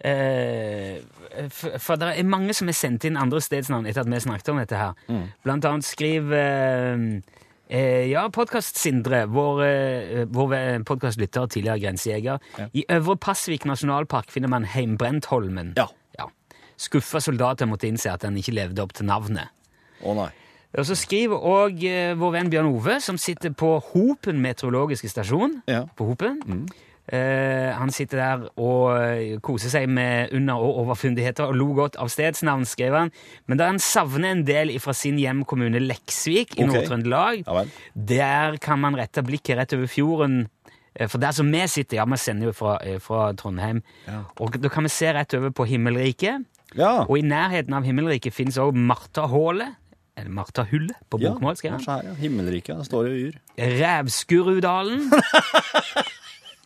Uh, 0.00 1.46
for, 1.52 1.78
for 1.78 2.00
det 2.00 2.10
er 2.18 2.26
mange 2.26 2.56
som 2.56 2.68
har 2.68 2.76
sendt 2.76 3.06
inn 3.06 3.18
andre 3.20 3.40
stedsnavn 3.44 3.86
etter 3.86 4.02
at 4.02 4.10
vi 4.10 4.20
snakket 4.24 4.50
om 4.52 4.58
dette 4.60 4.80
her. 4.80 4.98
Mm. 5.06 5.26
Blant 5.46 5.68
annet 5.68 5.86
skriver 5.86 6.40
eh, 6.40 7.38
eh, 7.70 8.10
ja, 8.10 8.26
podkast-Sindre, 8.34 9.22
vår, 9.30 9.62
eh, 9.64 10.24
vår 10.28 10.82
podkastlytter 10.88 11.46
og 11.46 11.54
tidligere 11.54 11.80
grensejeger. 11.86 12.42
I 12.74 12.84
Øvre 12.90 13.16
Pasvik 13.16 13.64
nasjonalpark 13.68 14.30
finner 14.34 14.52
man 14.52 14.66
Heimbrentholmen. 14.68 15.72
Ja. 15.78 15.88
Ja. 16.18 16.28
Skuffa 16.76 17.22
soldater 17.22 17.70
måtte 17.70 17.88
innse 17.88 18.12
at 18.12 18.26
den 18.26 18.36
ikke 18.40 18.56
levde 18.58 18.82
opp 18.82 18.92
til 18.98 19.06
navnet. 19.06 19.54
Å 20.02 20.16
nei. 20.16 20.30
Og 20.78 20.86
så 20.86 20.94
skriver 20.94 21.42
òg 21.50 21.82
eh, 21.82 22.12
vår 22.18 22.36
venn 22.36 22.50
Bjørn 22.52 22.68
Ove, 22.70 23.00
som 23.02 23.18
sitter 23.18 23.50
på 23.50 23.72
Hopen 23.90 24.38
meteorologiske 24.42 25.10
stasjon. 25.10 25.58
Ja. 25.70 25.82
På 25.98 26.06
Hopen. 26.12 26.68
Eh, 27.10 27.72
han 27.74 27.90
sitter 27.90 28.20
der 28.20 28.42
og 28.62 28.92
eh, 29.02 29.38
koser 29.42 29.72
seg 29.72 29.88
med 29.90 30.30
under- 30.36 30.60
og 30.62 30.76
overfundigheter 30.84 31.48
og 31.50 31.56
lo 31.58 31.66
godt 31.74 31.96
av 31.98 32.06
stedsnavn, 32.12 32.62
skrev 32.70 32.94
han. 32.94 33.10
Men 33.50 33.58
da 33.58 33.66
han 33.66 33.80
savner 33.82 34.30
en 34.30 34.44
del 34.46 34.70
fra 34.78 34.94
sin 34.94 35.18
hjemkommune 35.18 35.80
Leksvik 35.82 36.54
i 36.54 36.62
okay. 36.62 36.70
Nord-Trøndelag, 36.70 37.42
Ja 37.46 37.64
der 37.94 38.56
kan 38.62 38.78
man 38.78 38.94
rette 38.94 39.24
blikket 39.26 39.58
rett 39.58 39.74
over 39.74 39.86
fjorden. 39.90 40.46
eh, 40.94 41.08
For 41.08 41.18
der 41.18 41.32
som 41.32 41.50
vi 41.50 41.66
sitter, 41.66 41.96
ja, 41.96 42.04
vi 42.04 42.16
sender 42.16 42.46
jo 42.46 42.52
fra, 42.52 42.78
fra 43.00 43.32
Trondheim, 43.32 43.82
Ja. 44.06 44.22
og 44.38 44.60
da 44.62 44.68
kan 44.68 44.84
vi 44.84 44.88
se 44.88 45.10
rett 45.12 45.34
over 45.34 45.50
på 45.50 45.66
Himmelriket. 45.66 46.44
Ja. 46.76 47.04
Og 47.08 47.18
i 47.18 47.22
nærheten 47.22 47.74
av 47.74 47.82
Himmelriket 47.82 48.32
fins 48.32 48.56
òg 48.56 48.74
Martahullet, 48.78 49.74
eller 50.16 50.30
Martahullet 50.30 50.94
på 51.10 51.18
bokmål. 51.18 51.56
ja. 51.64 51.78
Himmelriket. 52.20 52.76
Det 52.78 52.86
står 52.86 53.06
i 53.08 53.24
Yr. 53.26 53.34
Rævskurudalen, 53.58 55.10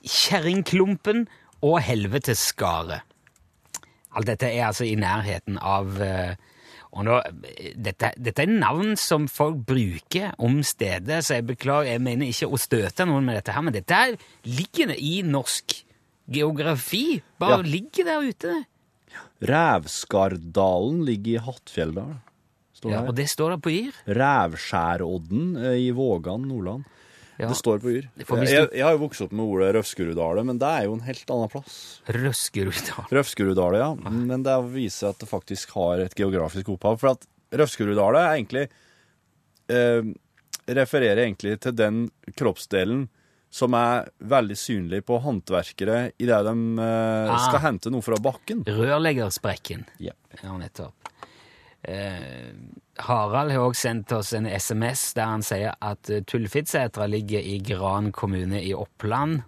Kjerringklumpen 0.04 1.26
og 1.64 1.78
Helveteskaret. 1.87 3.02
Alt 4.14 4.28
dette 4.30 4.46
er 4.46 4.68
altså 4.68 4.87
i 4.87 4.94
nærheten 5.00 5.56
av 5.58 5.96
eh, 6.04 6.34
og 6.94 7.02
nå, 7.08 7.16
dette, 7.75 8.12
dette 8.23 8.44
er 8.44 8.52
navn 8.52 8.92
som 9.00 9.25
folk 9.26 9.64
bruker 9.66 10.37
om 10.38 10.61
stedet, 10.62 11.25
så 11.26 11.40
jeg 11.40 11.46
beklager, 11.49 11.90
jeg 11.96 12.02
mener 12.06 12.30
ikke 12.30 12.46
å 12.54 12.61
støte 12.61 13.06
noen 13.11 13.26
med 13.26 13.40
dette 13.40 13.54
her, 13.56 13.64
men 13.66 13.75
dette 13.75 13.99
her 13.99 14.14
ligger 14.46 14.92
i 14.94 15.16
norsk 15.26 15.75
geografi. 16.30 17.18
Bare 17.42 17.58
Ja. 17.64 17.66
ligger 17.66 18.06
der 18.06 18.28
ute. 18.30 18.54
Rævskardalen 19.42 21.02
ligger 21.04 21.34
i 21.34 21.42
Hattfjelldal. 21.49 22.14
Ja, 22.84 23.00
og 23.08 23.14
det 23.16 23.26
står 23.32 23.54
der 23.54 23.61
på 23.64 23.73
Yr. 23.73 23.99
Rævskjærodden 24.06 25.56
eh, 25.56 25.78
i 25.88 25.90
Vågan, 25.96 26.42
Nordland. 26.46 26.84
Ja. 27.38 27.48
Det 27.50 27.56
står 27.58 27.80
på 27.82 27.90
Yr. 27.90 28.04
For 28.28 28.42
Jeg, 28.46 28.68
jeg 28.72 28.84
har 28.86 28.92
jo 28.94 29.00
vokst 29.04 29.24
opp 29.24 29.32
med 29.34 29.44
ordet 29.44 29.72
Røfskerudale, 29.74 30.44
men 30.46 30.58
det 30.62 30.68
er 30.70 30.84
jo 30.86 30.92
en 30.94 31.02
helt 31.06 31.30
annen 31.34 31.50
plass. 31.50 31.78
Røskerudal. 32.14 33.08
Røfskerudale, 33.10 33.80
ja. 33.82 33.88
Men 34.10 34.44
det 34.46 34.54
viser 34.74 35.10
at 35.10 35.18
det 35.18 35.28
faktisk 35.30 35.74
har 35.74 36.04
et 36.04 36.14
geografisk 36.18 36.70
opphav. 36.76 37.00
For 37.02 37.14
at 37.16 37.26
Røfskerudale 37.54 38.22
er 38.22 38.36
egentlig 38.38 38.64
eh, 39.72 40.12
refererer 40.70 41.24
egentlig 41.26 41.58
til 41.66 41.74
den 41.76 42.04
kroppsdelen 42.38 43.08
som 43.54 43.74
er 43.78 44.08
veldig 44.18 44.56
synlig 44.58 45.04
på 45.06 45.18
håndverkere 45.22 46.08
idet 46.18 46.40
de 46.46 46.54
eh, 46.82 47.30
Ah. 47.30 47.38
skal 47.48 47.60
hente 47.62 47.90
noe 47.94 48.02
fra 48.02 48.16
bakken. 48.18 48.64
Rørleggersprekken. 48.66 49.84
Yep. 50.02 50.40
Ja, 50.42 50.56
nettopp. 50.58 51.03
Eh, 51.84 52.52
Harald 53.04 53.52
har 53.52 53.64
også 53.64 53.88
sendt 53.88 54.12
oss 54.16 54.32
en 54.36 54.46
SMS 54.46 55.10
der 55.16 55.32
han 55.32 55.42
sier 55.44 55.74
at 55.82 56.10
eh, 56.10 56.22
Tullfittsetra 56.26 57.08
ligger 57.10 57.42
i 57.42 57.58
Gran 57.64 58.12
kommune 58.14 58.62
i 58.62 58.72
Oppland. 58.76 59.42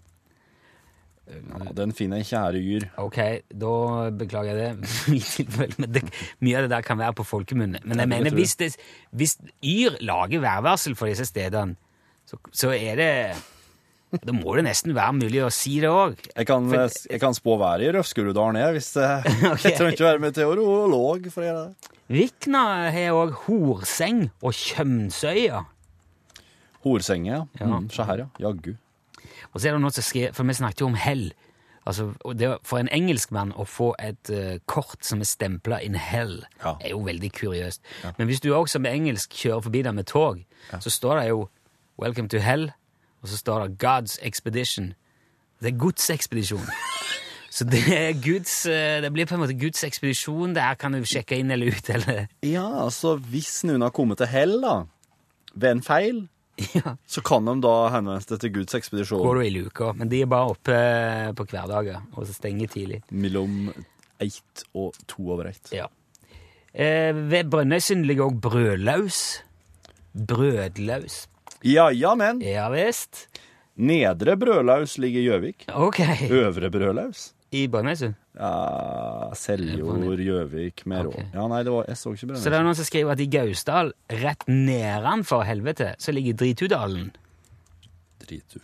Ja, 1.26 1.72
den 1.74 1.90
finner 1.96 2.20
jeg 2.20 2.28
kjære 2.28 2.60
jur. 2.62 2.84
Ok, 3.02 3.16
da 3.50 3.72
beklager 4.14 4.60
jeg 4.60 4.76
det. 4.76 5.86
Det, 5.96 6.02
mye 6.44 6.60
av 6.60 6.66
det 6.66 6.70
der 6.70 6.86
kan 6.86 7.00
være 7.00 7.16
på 7.18 7.26
folkemunne. 7.26 7.80
Men 7.82 7.98
jeg 8.04 8.10
mener, 8.12 8.34
hvis, 8.36 8.54
det, 8.60 8.76
hvis 9.10 9.34
Yr 9.64 9.98
lager 10.06 10.44
værvarsel 10.44 10.94
for 10.94 11.10
disse 11.10 11.26
stedene, 11.26 11.74
så, 12.26 12.38
så 12.54 12.70
er 12.74 12.98
det 12.98 13.10
Da 14.24 14.32
må 14.32 14.54
det 14.56 14.64
nesten 14.68 14.94
være 14.96 15.12
mulig 15.18 15.42
å 15.44 15.50
si 15.52 15.76
det 15.82 15.90
òg. 15.92 16.16
Jeg 16.36 16.46
kan, 16.48 16.68
jeg 16.72 17.20
kan 17.20 17.34
spå 17.36 17.56
været 17.60 17.86
i 17.88 17.92
Røfskerudalen, 17.96 18.56
jeg, 18.62 18.76
hvis 18.78 18.90
det 18.96 19.10
Ok. 19.52 19.64
Jeg 19.66 19.76
trenger 19.76 19.92
ikke 19.96 20.08
være 20.08 20.24
meteorolog 20.26 21.28
for 21.34 21.42
å 21.44 21.46
gjøre 21.50 21.64
det. 21.66 21.92
Vikna 22.16 22.64
har 22.94 23.16
òg 23.18 23.32
Horseng 23.46 24.28
og 24.40 24.54
Kjømsøya. 24.54 25.64
Horsenge, 26.86 27.30
ja. 27.32 27.40
Ja. 27.58 27.66
Mm, 27.66 27.88
se 27.90 28.04
her, 28.06 28.24
ja. 28.24 28.28
Jaggu. 28.46 28.76
Og 29.52 29.58
så 29.60 29.68
er 29.68 29.74
det 29.76 29.82
noe 29.82 29.94
som 29.94 30.04
skrev, 30.06 30.30
for 30.36 30.46
vi 30.46 30.54
snakket 30.54 30.84
jo 30.84 30.90
om 30.92 30.98
hell. 31.00 31.26
Altså, 31.86 32.08
det, 32.34 32.48
for 32.66 32.80
en 32.82 32.90
engelskmann 32.94 33.52
å 33.54 33.64
få 33.66 33.92
et 34.02 34.30
uh, 34.34 34.56
kort 34.70 35.06
som 35.06 35.22
er 35.22 35.28
stempla 35.30 35.78
in 35.86 35.94
hell, 35.98 36.40
Ja. 36.62 36.76
er 36.82 36.94
jo 36.94 37.02
veldig 37.06 37.30
kuriøst. 37.36 37.82
Men 38.18 38.26
hvis 38.30 38.42
du 38.42 38.50
også 38.54 38.80
med 38.82 38.94
engelsk 38.94 39.34
kjører 39.38 39.62
forbi 39.68 39.82
der 39.86 39.94
med 39.94 40.06
tog, 40.10 40.42
så 40.82 40.90
står 40.90 41.20
det 41.20 41.28
jo 41.30 41.48
'Welcome 41.98 42.28
to 42.28 42.38
hell', 42.38 42.72
og 43.22 43.28
så 43.28 43.36
står 43.36 43.66
det 43.66 43.78
'God's 43.84 44.18
Expedition'. 44.22 44.92
Det 45.60 45.72
er 45.72 45.78
Guds 45.78 46.10
ekspedisjon. 46.10 46.66
Så 47.56 47.64
det, 47.64 47.80
Guds, 48.20 48.66
eh, 48.66 49.00
det 49.00 49.08
blir 49.12 49.24
på 49.24 49.34
en 49.34 49.40
måte 49.40 49.54
Guds 49.56 49.80
ekspedisjon. 49.84 50.52
Der 50.54 50.74
kan 50.74 50.92
du 50.92 51.00
sjekke 51.08 51.38
inn 51.40 51.50
eller 51.50 51.72
ut, 51.72 51.88
eller 51.88 52.26
Ja, 52.44 52.66
altså 52.84 53.14
hvis 53.16 53.64
noen 53.64 53.80
har 53.80 53.90
kommet 53.96 54.18
til 54.20 54.26
hell, 54.28 54.60
da, 54.60 54.74
ved 55.54 55.70
en 55.70 55.82
feil, 55.82 56.28
ja. 56.76 56.96
så 57.06 57.22
kan 57.24 57.46
de 57.48 57.54
da 57.64 57.88
henvende 57.94 58.20
seg 58.20 58.40
til 58.42 58.52
Guds 58.58 58.74
ekspedisjon 58.76 59.22
Går 59.24 59.34
du 59.34 59.40
i 59.46 59.50
luka. 59.54 59.92
Men 59.96 60.08
de 60.12 60.20
er 60.20 60.26
bare 60.26 60.52
oppe 60.52 60.76
eh, 60.76 61.32
på 61.32 61.44
hverdager 61.48 62.02
og 62.12 62.26
så 62.26 62.36
stenger 62.36 62.68
tidlig. 62.68 63.02
mellom 63.10 63.72
ett 64.20 64.64
og 64.74 64.92
to 65.08 65.30
over 65.32 65.48
ett. 65.48 65.72
Ja. 65.72 65.86
Eh, 66.74 67.14
ved 67.16 67.48
Brønnøysund 67.48 68.04
ligger 68.04 68.28
òg 68.28 68.40
Brødlaus. 68.40 69.42
Brødlaus. 70.12 71.26
Ja, 71.66 71.88
ja, 71.90 72.14
men. 72.18 72.40
Ja 72.44 72.68
visst. 72.72 73.26
Nedre 73.76 74.36
Brødlaus 74.40 74.96
ligger 75.02 75.20
i 75.20 75.26
Gjøvik. 75.26 75.66
Ok. 75.74 76.00
Øvre 76.30 76.70
Brødlaus? 76.72 77.32
I 77.54 77.66
Brønnøysund. 77.70 78.16
Ja, 78.36 79.30
Seljord, 79.38 80.20
Gjøvik, 80.20 80.82
Merå. 80.88 81.12
Okay. 81.12 81.26
Ja, 81.32 81.46
nei, 81.48 81.62
det 81.64 81.72
var, 81.72 81.86
jeg 81.88 81.98
så 82.00 82.12
ikke 82.12 82.36
Så 82.36 82.52
det 82.52 82.58
er 82.58 82.66
noen 82.66 82.76
som 82.76 82.88
skriver 82.88 83.14
at 83.14 83.22
i 83.22 83.28
Gausdal, 83.32 83.92
rett 84.22 84.44
nedenfor 84.50 85.44
helvete, 85.48 85.94
så 86.02 86.12
ligger 86.12 86.36
Dritudalen. 86.42 87.14
Dritu. 88.24 88.60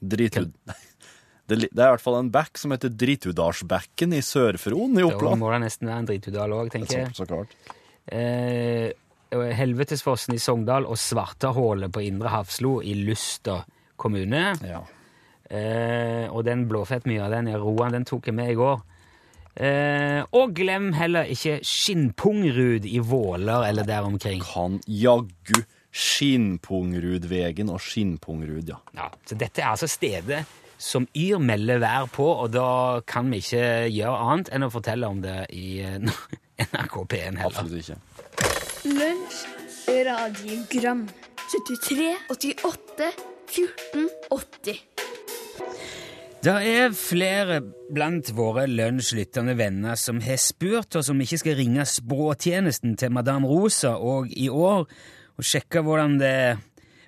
Dritud... 0.00 0.52
Det, 1.44 1.58
det 1.60 1.76
er 1.76 1.90
i 1.90 1.92
hvert 1.92 2.00
fall 2.00 2.14
en 2.22 2.30
bekk 2.32 2.56
som 2.56 2.72
heter 2.72 2.88
Dritudalsbekken 2.88 4.14
i 4.16 4.22
Sør-Fron 4.24 4.96
i 4.96 5.02
Da 5.04 5.32
må 5.36 5.50
det 5.52 5.58
nesten 5.66 5.90
være 5.90 6.00
en 6.00 6.06
Dritudal 6.08 6.54
òg, 6.56 6.70
tenker 6.72 6.88
Så, 6.88 7.00
jeg. 7.02 7.16
så 7.18 7.26
klart. 7.28 7.52
Eh, 8.08 8.94
Helvetesfossen 9.58 10.36
i 10.36 10.42
Sogndal 10.42 10.86
og 10.86 10.98
Svartahålet 11.00 11.92
på 11.92 12.04
Indre 12.06 12.32
Hafslo 12.32 12.78
i 12.82 12.94
Luster 13.04 13.64
kommune. 14.00 14.52
Ja. 14.64 14.82
Eh, 15.50 16.26
og 16.32 16.44
den 16.46 16.66
blåfettmyra, 16.70 17.28
den 17.32 17.50
er 17.52 17.62
Roan, 17.62 17.94
den 17.94 18.06
tok 18.08 18.30
jeg 18.30 18.36
med 18.36 18.54
i 18.54 18.58
går. 18.58 18.82
Eh, 19.54 20.24
og 20.34 20.54
glem 20.56 20.90
heller 20.96 21.28
ikke 21.30 21.60
Skinnpungrud 21.62 22.88
i 22.90 22.98
Våler 22.98 23.68
eller 23.68 23.86
der 23.86 24.02
omkring. 24.08 24.42
Kan 24.42 24.80
jaggu 24.88 25.62
Skinnpungrudvegen 25.94 27.70
og 27.70 27.78
Skinnpungrud, 27.80 28.66
ja. 28.66 28.80
Ja, 28.98 29.12
så 29.26 29.38
dette 29.38 29.62
er 29.62 29.70
altså 29.70 29.86
stedet 29.86 30.42
som 30.78 31.06
Yr 31.14 31.38
melder 31.38 31.78
vær 31.78 32.08
på, 32.10 32.26
og 32.26 32.50
da 32.52 33.00
kan 33.06 33.30
vi 33.30 33.38
ikke 33.44 33.86
gjøre 33.94 34.24
annet 34.26 34.50
enn 34.52 34.66
å 34.66 34.72
fortelle 34.74 35.06
om 35.06 35.22
det 35.22 35.44
i 35.54 35.78
eh, 35.86 36.02
NRK 36.66 36.98
P1 37.12 37.38
heller. 37.38 37.46
Absolutt 37.52 37.78
ikke. 37.78 38.00
Lunsj, 38.84 39.46
radiogram 40.04 41.06
73 41.48 42.16
88 42.28 43.06
14 43.48 44.08
80. 44.30 44.80
Det 46.44 46.56
er 46.68 46.92
flere 46.92 47.62
blant 47.64 48.28
våre 48.36 48.66
lunsjlyttende 48.68 49.54
venner 49.56 49.96
som 49.96 50.20
har 50.20 50.36
spurt 50.36 50.98
oss 51.00 51.08
om 51.08 51.16
vi 51.16 51.24
ikke 51.24 51.40
skal 51.40 51.56
ringe 51.62 51.86
språtjenesten 51.88 52.92
til 53.00 53.14
Madame 53.16 53.48
Rosa 53.48 53.94
og 53.96 54.28
i 54.28 54.50
år 54.52 54.84
og 54.84 55.48
sjekke 55.48 55.80
hvordan, 55.80 56.18
det, 56.20 56.36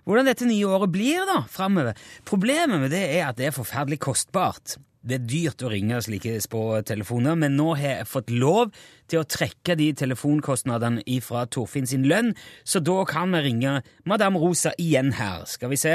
hvordan 0.09 0.33
dette 0.33 0.49
nye 0.49 0.73
året 0.78 0.95
blir 0.97 1.28
da, 1.28 1.42
framover. 1.45 1.92
Problemet 2.25 2.87
med 2.87 2.97
det 2.97 3.04
er 3.18 3.28
at 3.28 3.37
det 3.37 3.50
er 3.50 3.59
forferdelig 3.59 4.00
kostbart. 4.09 4.78
Det 5.07 5.21
er 5.21 5.27
dyrt 5.31 5.63
å 5.63 5.69
ringe 5.71 6.01
slike 6.03 6.33
spåtelefoner, 6.43 7.37
men 7.39 7.55
nå 7.55 7.69
har 7.79 8.01
jeg 8.01 8.07
fått 8.11 8.31
lov 8.35 8.73
til 9.07 9.21
å 9.21 9.29
trekke 9.31 9.77
de 9.79 9.93
telefonkostnadene 10.01 11.05
ifra 11.07 11.45
Torfinn 11.47 11.87
sin 11.87 12.09
lønn, 12.11 12.33
så 12.67 12.83
da 12.83 13.05
kan 13.07 13.31
vi 13.37 13.45
ringe 13.45 13.77
Madame 14.03 14.41
Rosa 14.43 14.73
igjen 14.83 15.13
her. 15.15 15.45
Skal 15.47 15.71
vi 15.71 15.79
se 15.79 15.95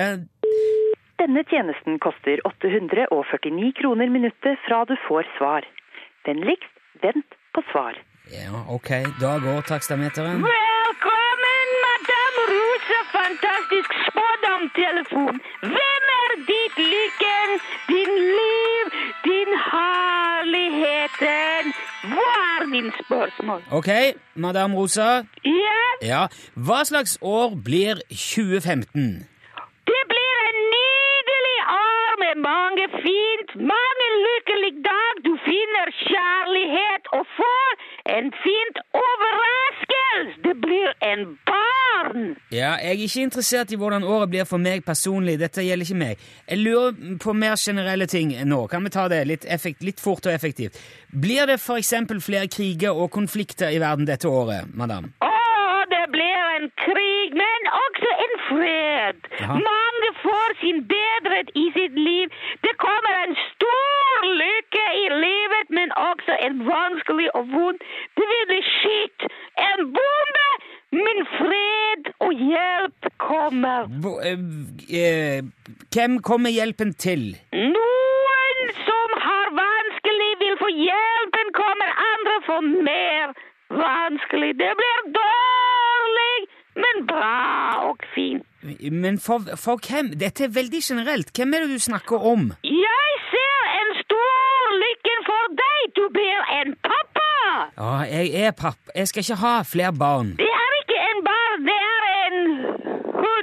Denne 1.20 1.44
tjenesten 1.52 2.00
koster 2.02 2.40
849 2.48 3.74
kroner 3.82 4.10
minuttet 4.10 4.64
fra 4.64 4.86
du 4.88 4.96
får 5.10 5.28
svar. 5.36 5.68
Vennligst 6.26 6.72
vent 7.04 7.36
på 7.52 7.66
svar. 7.74 8.00
Ja, 8.32 8.64
ok, 8.72 8.90
da 9.20 9.36
går 9.44 9.68
takstameteren. 9.68 10.40
Velkommen, 10.48 11.76
Madame 11.84 12.48
Rosa, 12.54 13.02
fantastisk 13.12 14.00
spådomtelefon. 14.08 15.44
Hvem 15.68 16.01
ditt 16.50 16.76
lykken, 16.94 17.50
din 17.94 18.14
liv, 18.40 18.86
din 19.28 19.52
herligheten? 20.52 21.64
Hva 22.14 22.30
er 22.56 22.62
din 22.74 22.90
spørsmål? 23.04 23.60
Ok, 23.72 23.90
Madame 24.36 24.76
Rosa. 24.78 25.10
Ja, 25.46 25.82
Ja, 26.12 26.22
hva 26.56 26.80
slags 26.90 27.18
år 27.22 27.50
blir 27.68 27.96
2015? 28.10 29.28
det 29.92 30.02
blir 30.14 30.36
en 30.52 30.60
nydelig 30.78 31.60
år 31.94 32.12
med 32.24 32.34
mange 32.52 32.86
fint, 33.06 33.50
mange 33.74 34.06
lykkelige 34.28 34.82
dag. 34.92 35.14
Du 35.28 35.34
finner 35.50 35.88
kjærlighet 36.10 37.04
og 37.18 37.24
får 37.40 37.70
en 38.18 38.28
fint 38.46 38.78
overraskelse. 39.08 40.36
Det 40.48 40.56
blir 40.66 40.90
en 41.12 41.22
barn. 41.50 41.71
Ja, 42.52 42.76
jeg 42.82 42.98
er 42.98 43.06
ikke 43.06 43.26
interessert 43.26 43.72
i 43.72 43.80
hvordan 43.80 44.04
året 44.04 44.32
blir 44.34 44.48
for 44.50 44.62
meg 44.62 44.86
personlig. 44.86 45.38
Dette 45.42 45.66
gjelder 45.66 45.88
ikke 45.88 46.02
meg. 46.02 46.26
Jeg 46.50 46.62
lurer 46.62 47.18
på 47.22 47.36
mer 47.38 47.58
generelle 47.60 48.08
ting 48.12 48.34
nå. 48.48 48.66
Kan 48.72 48.84
vi 48.86 48.94
ta 48.94 49.08
det 49.12 49.24
litt, 49.30 49.46
effekt, 49.46 49.84
litt 49.84 50.02
fort 50.04 50.26
og 50.26 50.34
effektivt? 50.34 50.80
Blir 51.12 51.50
det 51.50 51.60
eksempel 51.62 52.22
flere 52.22 52.48
kriger 52.48 52.96
og 52.96 53.12
konflikter 53.12 53.72
i 53.72 53.80
verden 53.82 54.08
dette 54.08 54.30
året, 54.30 54.70
madame? 54.74 55.14
Å, 55.24 55.32
det 55.92 56.06
blir 56.14 56.42
en 56.58 56.68
krig, 56.84 57.36
men 57.42 57.70
også 57.86 58.12
en 58.26 58.36
fred. 58.50 59.30
Aha. 59.42 59.58
Mange 59.58 60.10
får 60.24 60.58
sin 60.62 60.84
bedret 60.92 61.52
i 61.64 61.66
sitt 61.78 61.98
liv. 61.98 62.28
Det 62.66 62.74
kommer 62.86 63.18
en 63.26 63.36
stor 63.50 64.28
lykke 64.42 64.86
i 65.04 65.06
livet, 65.26 65.74
men 65.78 65.94
også 66.10 66.38
en 66.48 66.62
vanskelig 66.68 67.30
og 67.40 67.50
vond. 67.56 67.82
Det 68.18 68.28
vil 68.32 68.46
bli 68.52 68.62
skitt. 68.76 69.28
En 69.68 69.80
bombe, 69.98 70.48
men 70.92 71.22
fred 71.38 72.12
og 72.20 72.32
hjelp 72.36 73.10
kommer. 73.18 73.88
Hvor- 74.04 74.22
eh, 74.26 74.38
eh, 75.02 75.42
hvem 75.94 76.20
kommer 76.22 76.50
hjelpen 76.50 76.94
til? 76.94 77.38
Noen 77.54 78.74
som 78.86 79.10
har 79.28 79.48
vanskelig, 79.64 80.32
vil 80.44 80.56
få 80.64 80.70
hjelpen, 80.88 81.48
kommer 81.62 81.90
andre 82.12 82.36
får 82.48 82.62
mer 82.90 83.34
vanskelig. 83.70 84.52
Det 84.64 84.72
blir 84.82 85.00
dårlig, 85.20 86.38
men 86.76 87.06
bra 87.08 87.90
og 87.90 87.98
fint. 88.16 88.46
Men 88.92 89.18
for, 89.20 89.40
for 89.58 89.80
hvem? 89.88 90.12
Dette 90.20 90.44
er 90.44 90.54
veldig 90.54 90.82
generelt. 90.84 91.32
Hvem 91.36 91.54
er 91.54 91.60
det 91.66 91.70
du 91.76 91.80
snakker 91.82 92.18
om? 92.34 92.52
Jeg 92.64 93.12
ser 93.32 93.62
en 93.80 93.92
stor 94.04 94.76
lykke 94.84 95.16
for 95.30 95.56
deg. 95.62 95.80
Du 95.98 96.04
blir 96.14 96.40
en 96.62 96.76
pappa. 96.86 97.30
Ja, 97.78 97.94
jeg 98.12 98.36
er 98.46 98.52
pappa. 98.52 98.92
Jeg 98.96 99.08
skal 99.08 99.24
ikke 99.26 99.40
ha 99.46 99.56
flere 99.74 99.94
barn. 99.98 100.36
Det 100.38 100.46
er 100.48 100.72
ikke 100.82 101.00
en 101.10 101.24
barn, 101.26 101.66
det 101.66 101.80
er 101.90 102.04
en 102.28 102.40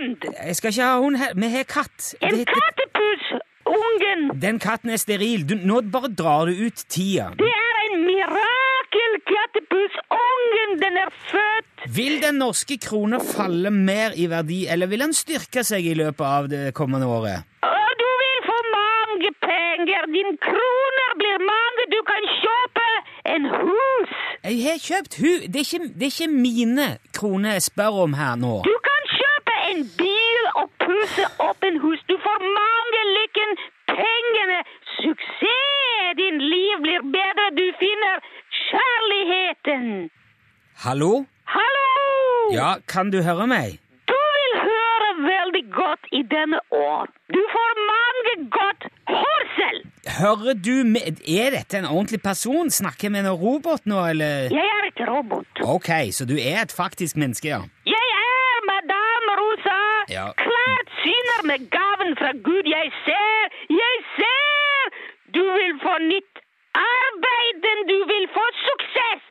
hund. 0.09 0.35
Jeg 0.47 0.57
skal 0.57 0.69
ikke 0.73 0.83
ha 0.89 0.99
hund 1.01 1.17
her. 1.17 1.33
Vi 1.35 1.49
har 1.57 1.65
katt. 1.65 2.15
En 2.23 2.35
Det- 2.35 2.47
kattepus. 2.49 3.25
Ungen. 3.69 4.41
Den 4.41 4.59
katten 4.59 4.91
er 4.91 4.97
steril. 4.97 5.43
Du, 5.49 5.55
nå 5.55 5.81
bare 5.93 6.09
drar 6.09 6.47
du 6.47 6.53
ut 6.67 6.85
tida. 6.89 7.27
Det 7.39 7.49
er 7.53 7.75
en 7.93 7.97
mirakelkattepus. 8.07 9.93
Ungen, 10.11 10.71
den 10.83 10.97
er 11.05 11.11
født. 11.31 11.95
Vil 11.97 12.21
den 12.23 12.35
norske 12.41 12.79
krona 12.79 13.19
falle 13.19 13.71
mer 13.71 14.11
i 14.17 14.27
verdi, 14.31 14.67
eller 14.73 14.87
vil 14.91 15.01
den 15.05 15.13
styrke 15.15 15.65
seg 15.65 15.85
i 15.87 15.95
løpet 15.95 16.25
av 16.27 16.49
det 16.49 16.75
kommende 16.75 17.07
året? 17.07 17.45
Og 17.63 17.91
du 18.03 18.09
vil 18.23 18.41
få 18.49 18.59
mange 18.75 19.31
penger. 19.45 20.03
Din 20.17 20.33
kroner 20.49 21.11
blir 21.21 21.39
mange. 21.53 21.83
Du 21.95 22.01
kan 22.11 22.23
kjøpe 22.43 22.87
en 23.35 23.45
hus. 23.53 24.11
Jeg 24.45 24.59
har 24.65 24.79
kjøpt 24.89 25.13
hu... 25.21 25.31
Det 25.53 25.57
er 25.57 25.67
ikke, 25.67 25.83
det 25.99 26.03
er 26.09 26.13
ikke 26.15 26.33
mine 26.33 26.87
kroner 27.19 27.49
jeg 27.59 27.63
spør 27.69 27.93
om 28.07 28.13
her 28.15 28.35
nå. 28.41 28.55
Du 28.65 28.77
kan 28.89 28.98
og 30.61 30.67
pusse 30.85 31.25
opp 31.49 31.65
en 31.69 31.79
hus. 31.85 32.01
Du 32.11 32.17
får 32.27 32.39
mange 32.61 33.01
lykken, 33.17 33.51
pengene, 33.95 34.61
suksess. 34.99 35.67
Din 36.21 36.39
liv 36.53 36.75
blir 36.87 37.03
bedre. 37.17 37.45
Du 37.61 37.67
finner 37.83 38.17
kjærligheten. 38.65 39.85
Hallo? 40.85 41.13
Hallo! 41.57 41.89
Ja, 42.55 42.71
kan 42.89 43.11
du 43.13 43.19
høre 43.23 43.47
meg? 43.51 43.77
Du 44.09 44.17
vil 44.37 44.55
høre 44.65 45.11
veldig 45.27 45.65
godt 45.75 46.09
i 46.21 46.23
denne 46.33 46.61
år. 46.73 47.11
Du 47.35 47.41
får 47.55 47.73
mange 47.93 48.35
godt 48.59 48.89
hørsel. 49.11 49.83
Hører 50.19 50.55
du 50.69 50.75
med 50.95 51.21
Er 51.29 51.51
dette 51.59 51.79
en 51.83 51.91
ordentlig 51.91 52.23
person? 52.23 52.71
Snakker 52.71 53.09
jeg 53.09 53.13
med 53.13 53.27
en 53.27 53.37
robot 53.45 53.87
nå, 53.87 54.07
eller? 54.15 54.49
Jeg 54.55 54.71
er 54.79 54.91
ikke 54.91 55.11
robot. 55.13 55.63
Ok, 55.77 55.91
så 56.13 56.25
du 56.25 56.37
er 56.41 56.63
et 56.63 56.73
faktisk 56.73 57.17
menneske, 57.17 57.49
ja. 57.49 57.61
Jeg. 57.87 58.18
Ja. 60.17 60.27
Klart 60.47 60.89
syner 61.03 61.41
med 61.51 61.61
gaven 61.77 62.13
fra 62.21 62.31
Gud. 62.47 62.65
Jeg 62.79 62.89
ser, 63.07 63.43
jeg 63.83 63.97
ser. 64.19 64.83
Du 65.37 65.45
vil 65.59 65.75
få 65.85 65.95
nytt 66.13 66.35
arbeid. 66.75 67.65
Du 67.93 67.99
vil 68.13 68.27
få 68.37 68.45
suksess. 68.67 69.23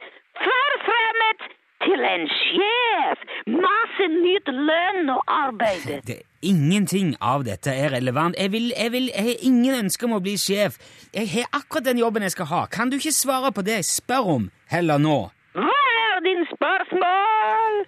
Forfremmet 0.45 1.41
til 1.85 1.99
en 2.13 2.25
sjef. 2.41 3.25
Masse 3.65 4.07
nytt 4.25 4.47
lønn 4.69 5.09
og 5.15 5.21
arbeid. 5.27 5.89
Det, 6.09 6.19
ingenting 6.41 7.15
av 7.21 7.47
dette 7.49 7.73
er 7.73 7.89
relevant. 7.97 8.37
Jeg, 8.37 8.51
vil, 8.51 8.71
jeg, 8.77 8.91
vil, 8.91 9.09
jeg 9.15 9.23
har 9.29 9.45
ingen 9.49 9.81
ønske 9.83 10.05
om 10.05 10.17
å 10.19 10.23
bli 10.23 10.37
sjef. 10.37 10.77
Jeg 11.13 11.31
har 11.33 11.49
akkurat 11.57 11.89
den 11.89 12.05
jobben 12.05 12.25
jeg 12.27 12.37
skal 12.37 12.51
ha. 12.53 12.63
Kan 12.69 12.93
du 12.93 12.99
ikke 13.01 13.17
svare 13.17 13.51
på 13.51 13.65
det 13.65 13.81
jeg 13.81 13.91
spør 13.97 14.33
om 14.37 14.49
heller 14.69 15.01
nå? 15.01 15.19
Hva 15.57 15.83
er 16.05 16.25
din 16.29 16.45
spørsmål? 16.53 17.85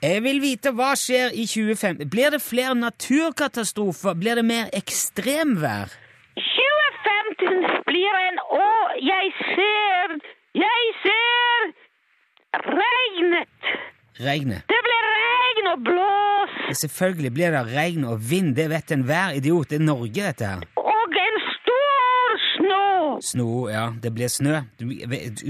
Jeg 0.00 0.22
vil 0.24 0.38
vite 0.40 0.70
hva 0.72 0.94
skjer 0.96 1.34
i 1.36 1.42
2015. 1.44 2.08
Blir 2.08 2.30
det 2.32 2.40
flere 2.40 2.74
naturkatastrofer? 2.74 4.14
Blir 4.16 4.38
det 4.40 4.44
mer 4.48 4.70
ekstremvær? 4.72 5.92
2015 6.40 7.84
blir 7.90 8.16
en 8.30 8.38
år 8.56 8.94
jeg 9.04 9.32
ser 9.50 10.14
Jeg 10.56 10.86
ser 11.04 11.66
regnet. 12.80 13.68
Regnet. 14.24 14.64
Det 14.72 14.80
blir 14.86 15.04
regn 15.10 15.68
og 15.74 15.84
blås 15.84 16.56
Selvfølgelig 16.80 17.32
blir 17.34 17.50
det 17.50 17.62
regn 17.74 18.04
og 18.04 18.24
vind, 18.30 18.56
det 18.56 18.70
vet 18.70 18.92
enhver 18.96 19.36
idiot. 19.36 19.70
Det 19.70 19.80
er 19.80 19.84
Norge, 19.84 20.22
dette 20.22 20.44
her. 20.46 20.64
og 20.76 21.16
en 21.26 21.38
stor 21.52 22.40
snø. 22.56 22.84
Snø, 23.20 23.48
ja, 23.72 23.86
det 24.02 24.14
blir 24.14 24.28
snø. 24.28 24.60
Du, 24.80 24.84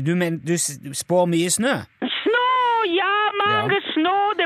du, 0.07 0.15
men, 0.15 0.39
du, 0.43 0.57
du 0.85 0.95
spår 0.95 1.27
mye 1.31 1.51
snø? 1.51 1.75
Snø, 2.19 2.47
ja, 2.99 3.13
mange 3.45 3.80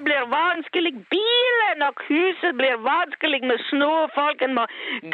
blir 0.06 0.28
vanskelig. 0.30 0.92
Bilen 1.12 1.84
og 1.88 2.04
huset 2.08 2.56
blir 2.60 2.76
vanskelig 2.84 3.40
med 3.48 3.58
snø. 3.70 3.92
Folken 4.14 4.54
må 4.56 4.66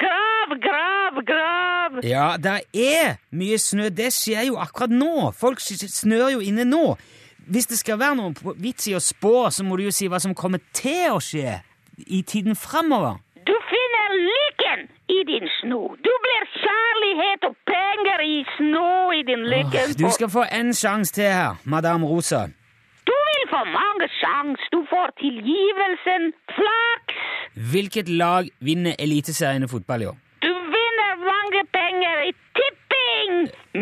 grav, 0.03 0.57
grav, 0.67 1.23
grav. 1.31 2.01
Ja, 2.07 2.35
det 2.37 2.59
er 2.75 3.17
mye 3.31 3.59
snø. 3.59 3.89
Det 3.89 4.11
skjer 4.15 4.51
jo 4.51 4.61
akkurat 4.63 4.93
nå. 4.93 5.31
Folk 5.41 5.63
snør 5.63 6.37
jo 6.37 6.45
inne 6.45 6.67
nå. 6.69 6.85
Hvis 7.51 7.67
det 7.67 7.81
skal 7.81 7.99
være 7.99 8.19
noe 8.19 8.55
vits 8.63 8.87
i 8.91 8.95
å 8.95 9.03
spå, 9.03 9.49
så 9.51 9.65
må 9.67 9.79
du 9.79 9.89
jo 9.89 9.95
si 9.95 10.07
hva 10.11 10.21
som 10.23 10.37
kommer 10.39 10.63
til 10.77 11.17
å 11.17 11.19
skje 11.25 11.59
i 12.07 12.23
tiden 12.23 12.55
framover. 12.57 13.19
Du 13.49 13.57
finner 13.73 14.15
lykken 14.29 14.87
i 15.11 15.19
din 15.27 15.49
snø. 15.59 15.81
Du 16.07 16.13
blir 16.27 16.47
kjærlighet 16.61 17.49
og 17.49 17.57
penger 17.73 18.23
i 18.27 18.39
snø 18.55 18.95
i 19.19 19.27
din 19.27 19.45
lykke. 19.51 19.89
Du 19.99 20.07
skal 20.15 20.31
få 20.31 20.47
en 20.61 20.75
sjanse 20.77 21.15
til 21.17 21.31
her, 21.33 21.59
Madame 21.65 22.07
Rosa. 22.07 22.47
Vil 23.53 23.73
mange 23.79 24.07
sjans. 24.21 24.61
Du 24.75 24.81
får 24.91 25.09
tilgivelsen, 25.23 26.23
flaks. 26.57 27.21
Hvilket 27.73 28.09
lag 28.09 28.49
vinner 28.61 28.95
Eliteserien 28.99 29.65
i 29.67 29.71
fotball 29.75 30.03
i 30.03 30.07
år? 30.13 30.19
Du 30.47 30.53
vinner 30.77 31.13
mange 31.33 31.63
penger 31.79 32.17
i 32.29 32.33
tipping. 32.59 33.33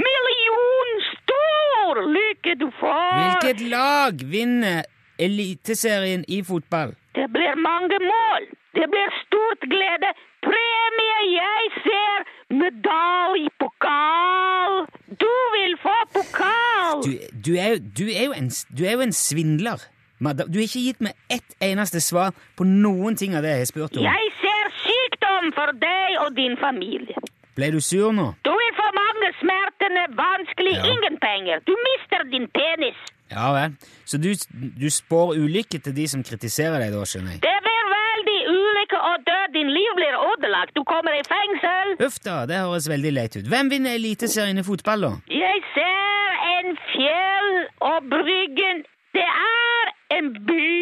Million 0.07 0.91
stor 1.13 2.01
lykke 2.17 2.55
du 2.63 2.69
får. 2.81 3.11
Hvilket 3.21 3.61
lag 3.71 4.25
vinner 4.37 4.83
Eliteserien 5.19 6.25
i 6.29 6.43
fotball? 6.45 6.95
Det 7.19 7.27
blir 7.35 7.55
mange 7.71 7.99
mål. 8.13 8.43
Det 8.79 8.87
blir 8.93 9.09
stort 9.25 9.63
glede. 9.75 10.11
Premie 10.47 11.21
jeg 11.35 11.63
ser. 11.87 12.19
Medalje, 12.63 13.51
pokal. 13.63 14.75
Du 15.23 15.33
vil 15.57 15.75
få 15.83 15.97
pokal. 16.19 17.03
Du, 17.07 17.13
du, 17.47 17.53
er, 17.65 17.79
du, 17.99 18.05
er 18.23 18.35
en, 18.39 18.51
du 18.79 18.83
er 18.87 18.93
jo 18.99 19.01
en 19.09 19.13
svindler. 19.13 19.81
Du 20.21 20.57
har 20.59 20.65
ikke 20.67 20.83
gitt 20.89 21.03
meg 21.05 21.15
ett 21.31 21.53
eneste 21.63 22.01
svar 22.03 22.33
på 22.59 22.65
noen 22.67 23.15
ting 23.19 23.37
av 23.39 23.45
det 23.47 23.53
jeg 23.55 23.65
har 23.65 23.71
spurt 23.73 23.99
om. 23.99 24.07
Jeg 24.07 24.33
ser 24.41 24.73
sykdom 24.85 25.53
for 25.59 25.75
deg 25.83 26.17
og 26.25 26.33
din 26.39 26.57
familie. 26.63 27.19
Ble 27.59 27.69
du 27.75 27.79
sur 27.83 28.11
nå? 28.15 28.33
Du 28.47 28.51
vil 28.55 28.75
få 28.79 28.89
mange 28.97 29.29
smertene, 29.43 30.03
vanskelig, 30.19 30.75
Ja. 30.79 30.85
ingen 30.95 31.19
penger. 31.23 31.63
Du 31.67 31.75
mister 31.87 32.27
din 32.35 32.47
penis. 32.55 32.99
Ja 33.31 33.53
vel. 33.53 33.75
Så 34.09 34.19
du, 34.23 34.31
du 34.81 34.89
spår 34.93 35.35
ulykke 35.37 35.81
til 35.85 35.95
de 35.97 36.07
som 36.09 36.23
kritiserer 36.25 36.81
deg, 36.83 36.95
da, 36.97 37.05
skjønner 37.09 37.37
jeg? 37.37 37.43
Det 37.45 37.57
blir 37.67 37.91
veldig 37.95 38.39
ulykke 38.55 39.01
og 39.11 39.27
død. 39.29 39.47
Din 39.57 39.73
liv 39.75 39.91
blir 39.99 40.15
ødelagt. 40.31 40.73
Du 40.77 40.85
kommer 40.89 41.17
i 41.17 41.25
fengsel. 41.29 41.97
Uff 42.07 42.17
da, 42.25 42.39
det 42.49 42.61
høres 42.63 42.89
veldig 42.89 43.13
leit 43.19 43.37
ut. 43.37 43.49
Hvem 43.53 43.71
vinner 43.73 43.99
Eliteserien 43.99 44.61
i 44.61 44.65
fotball, 44.67 45.05
da? 45.09 45.13
Jeg 45.33 45.65
ser 45.75 46.41
en 46.55 46.79
fjell 46.93 47.53
og 47.91 48.09
bryggen. 48.15 48.85
Det 49.17 49.29
er 49.29 49.93
en 50.19 50.33
by. 50.49 50.73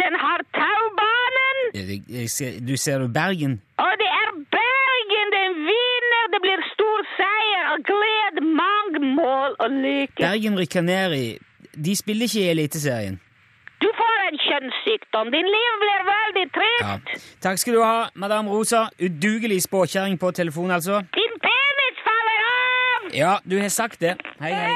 Den 0.00 0.14
har 0.24 0.44
taubanen. 0.54 1.60
Jeg, 1.74 2.02
jeg 2.08 2.30
ser, 2.30 2.58
du 2.68 2.76
ser 2.78 3.02
jo 3.04 3.08
Bergen? 3.12 3.58
Og 3.82 3.92
det 4.00 4.10
er 4.22 4.30
Bergen 4.56 5.32
den 5.36 5.56
vinner. 5.68 6.24
Det 6.34 6.40
blir 6.44 6.62
stor 6.72 7.00
seier 7.18 7.72
og 7.74 7.84
gled, 7.90 8.40
mange 8.62 9.00
mål 9.18 9.56
og 9.58 9.70
lykke. 9.82 10.22
Bergen 10.22 10.58
rykker 10.60 10.86
ned 10.86 11.16
i 11.18 11.24
De 11.74 11.96
spiller 11.96 12.22
ikke 12.22 12.40
i 12.40 12.48
Eliteserien. 12.50 13.20
Du 13.80 13.88
får 13.96 14.16
en 14.32 14.38
kjønnssykdom. 14.46 15.30
Din 15.32 15.48
liv 15.56 15.72
blir 15.82 16.00
veldig 16.12 16.46
Ja. 16.80 16.96
Takk 17.40 17.58
skal 17.58 17.74
du 17.74 17.82
ha, 17.82 18.08
madam 18.14 18.48
Rosa. 18.48 18.88
Udugelig 19.00 19.62
spåkjerring 19.62 20.18
på 20.20 20.30
telefon, 20.30 20.70
altså. 20.70 21.00
Din 21.14 21.34
penis 21.46 21.96
faller 22.06 22.38
av! 22.50 23.14
Ja, 23.14 23.36
du 23.50 23.58
har 23.60 23.68
sagt 23.68 24.00
det. 24.00 24.16
Hei, 24.40 24.52
hei. 24.52 24.70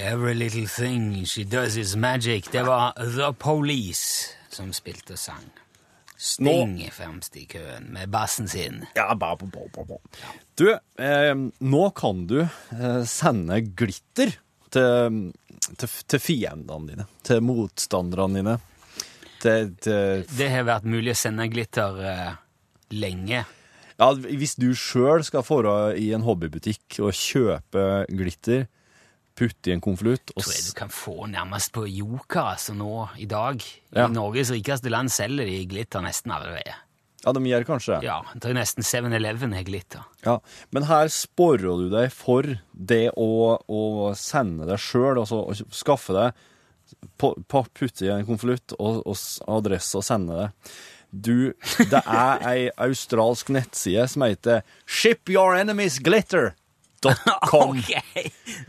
Every 0.00 0.34
little 0.34 0.66
thing 0.66 1.24
she 1.24 1.44
does 1.44 1.76
is 1.76 1.96
magic. 1.96 2.44
Det 2.52 2.66
var 2.66 2.92
The 2.96 3.32
Police 3.32 4.34
som 4.48 4.72
spilte 4.72 5.16
sang. 5.16 5.52
Sting 6.18 6.80
er 6.82 6.90
fremst 6.90 7.36
i 7.38 7.44
køen 7.46 7.92
med 7.94 8.10
bassen 8.10 8.48
sin. 8.50 8.80
Ja, 8.98 9.12
ba, 9.14 9.36
ba, 9.38 9.46
ba, 9.46 9.66
ba, 9.70 9.84
ba. 9.86 9.98
Du, 10.58 10.72
eh, 10.74 11.34
nå 11.62 11.82
kan 11.94 12.24
du 12.26 12.40
eh, 12.42 13.04
sende 13.06 13.60
glitter 13.78 14.32
til, 14.74 15.20
til, 15.78 15.92
til 16.10 16.22
fiendene 16.22 16.90
dine, 16.90 17.06
til 17.22 17.44
motstanderne 17.46 18.42
dine. 18.42 18.56
Til, 19.38 19.70
til, 19.78 20.26
Det 20.34 20.50
har 20.50 20.66
vært 20.66 20.88
mulig 20.90 21.14
å 21.14 21.20
sende 21.20 21.46
glitter 21.52 22.02
eh, 22.02 22.32
lenge. 22.98 23.44
ja, 23.98 24.10
hvis 24.18 24.56
du 24.58 24.72
sjøl 24.74 25.22
skal 25.22 25.46
dra 25.46 25.76
i 25.94 26.10
en 26.16 26.26
hobbybutikk 26.26 26.98
og 26.98 27.14
kjøpe 27.14 28.08
glitter, 28.10 28.66
putte 29.38 29.70
i 29.70 29.76
en 29.76 29.82
konvolutt 29.84 30.32
og 30.34 30.42
tror 30.42 30.52
jeg 30.56 30.66
du 30.66 30.74
kan 30.80 30.90
få 30.90 31.14
nærmest 31.30 31.70
på 31.76 31.84
Joker, 31.86 32.52
altså 32.56 32.74
nå 32.74 33.06
i 33.22 33.28
dag. 33.30 33.62
Ja. 33.94 34.08
I 34.08 34.12
Norges 34.16 34.50
rikeste 34.54 34.90
land 34.90 35.12
selger 35.14 35.46
de 35.46 35.60
glitter 35.70 36.02
nesten 36.04 36.34
alle 36.34 36.56
veier. 36.58 36.80
Ja, 37.24 37.32
de 37.34 37.40
gjør 37.50 37.64
kanskje 37.66 37.96
det. 37.96 38.06
Ja, 38.06 38.20
jeg 38.34 38.42
tror 38.44 38.54
nesten 38.54 38.84
7-Eleven 38.86 39.54
har 39.56 39.64
glitter. 39.66 40.04
Ja, 40.26 40.36
men 40.74 40.84
her 40.86 41.08
sporer 41.10 41.80
du 41.82 41.88
deg 41.90 42.12
for 42.14 42.46
det 42.72 43.08
å, 43.18 43.30
å 43.58 43.80
sende 44.18 44.68
deg 44.68 44.78
sjøl, 44.82 45.18
altså 45.24 45.40
å 45.50 45.56
skaffe 45.74 46.14
deg 46.14 46.44
på, 47.20 47.32
på, 47.50 47.64
Putte 47.76 48.06
i 48.06 48.12
en 48.14 48.24
konvolutt 48.28 48.72
og, 48.78 49.02
og 49.02 49.16
s- 49.18 49.40
adresse 49.50 49.98
og 49.98 50.06
sende 50.06 50.38
det. 50.38 50.48
Du, 51.10 51.34
det 51.90 52.00
er 52.04 52.42
ei 52.48 52.62
australsk 52.84 53.50
nettside 53.54 54.06
som 54.12 54.24
heter 54.26 54.62
shipyourenemesglitter.com. 57.02 57.82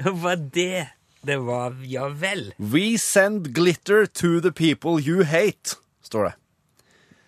det 0.03 0.11
var 0.21 0.35
det 0.53 0.87
det 1.21 1.37
var. 1.43 1.75
Ja 1.83 2.07
vel. 2.15 2.53
We 2.57 2.97
send 2.97 3.53
glitter 3.55 4.05
to 4.05 4.39
the 4.39 4.51
people 4.51 5.01
you 5.03 5.23
hate, 5.27 5.75
står 6.01 6.29
det. 6.29 6.35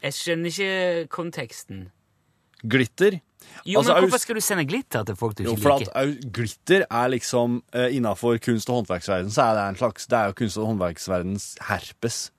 Jeg 0.01 0.15
skjønner 0.17 0.53
ikke 0.53 1.09
konteksten. 1.11 1.81
Glitter. 2.63 3.19
Jo, 3.65 3.79
Altså, 3.81 3.93
men 3.93 4.05
hvorfor 4.05 4.21
skal 4.21 4.37
du 4.37 4.41
sende 4.41 4.63
glitter 4.69 5.03
til 5.03 5.15
folk 5.17 5.35
du 5.37 5.43
ikke 5.43 5.51
Jo, 5.51 5.57
for 5.59 5.81
liker? 5.81 5.91
At, 5.97 6.31
glitter 6.33 6.85
er 6.87 7.07
liksom 7.11 7.63
uh, 7.75 7.87
Innafor 7.91 8.37
kunst- 8.37 8.69
og 8.69 8.79
håndverksverden 8.79 9.31
så 9.33 9.49
er 9.49 9.57
det 9.57 9.63
en 9.65 9.79
slags 9.81 10.07
Det 10.07 10.17
er 10.17 10.29
jo 10.29 10.37
kunst- 10.37 10.57
og 10.61 10.69
håndverksverdens 10.69 11.47
herpes. 11.67 12.31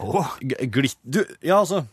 Åh, 0.00 0.36
Glitter 0.40 0.70
Glitt... 0.70 0.98
Du, 1.02 1.24
ja, 1.42 1.58
altså 1.58 1.84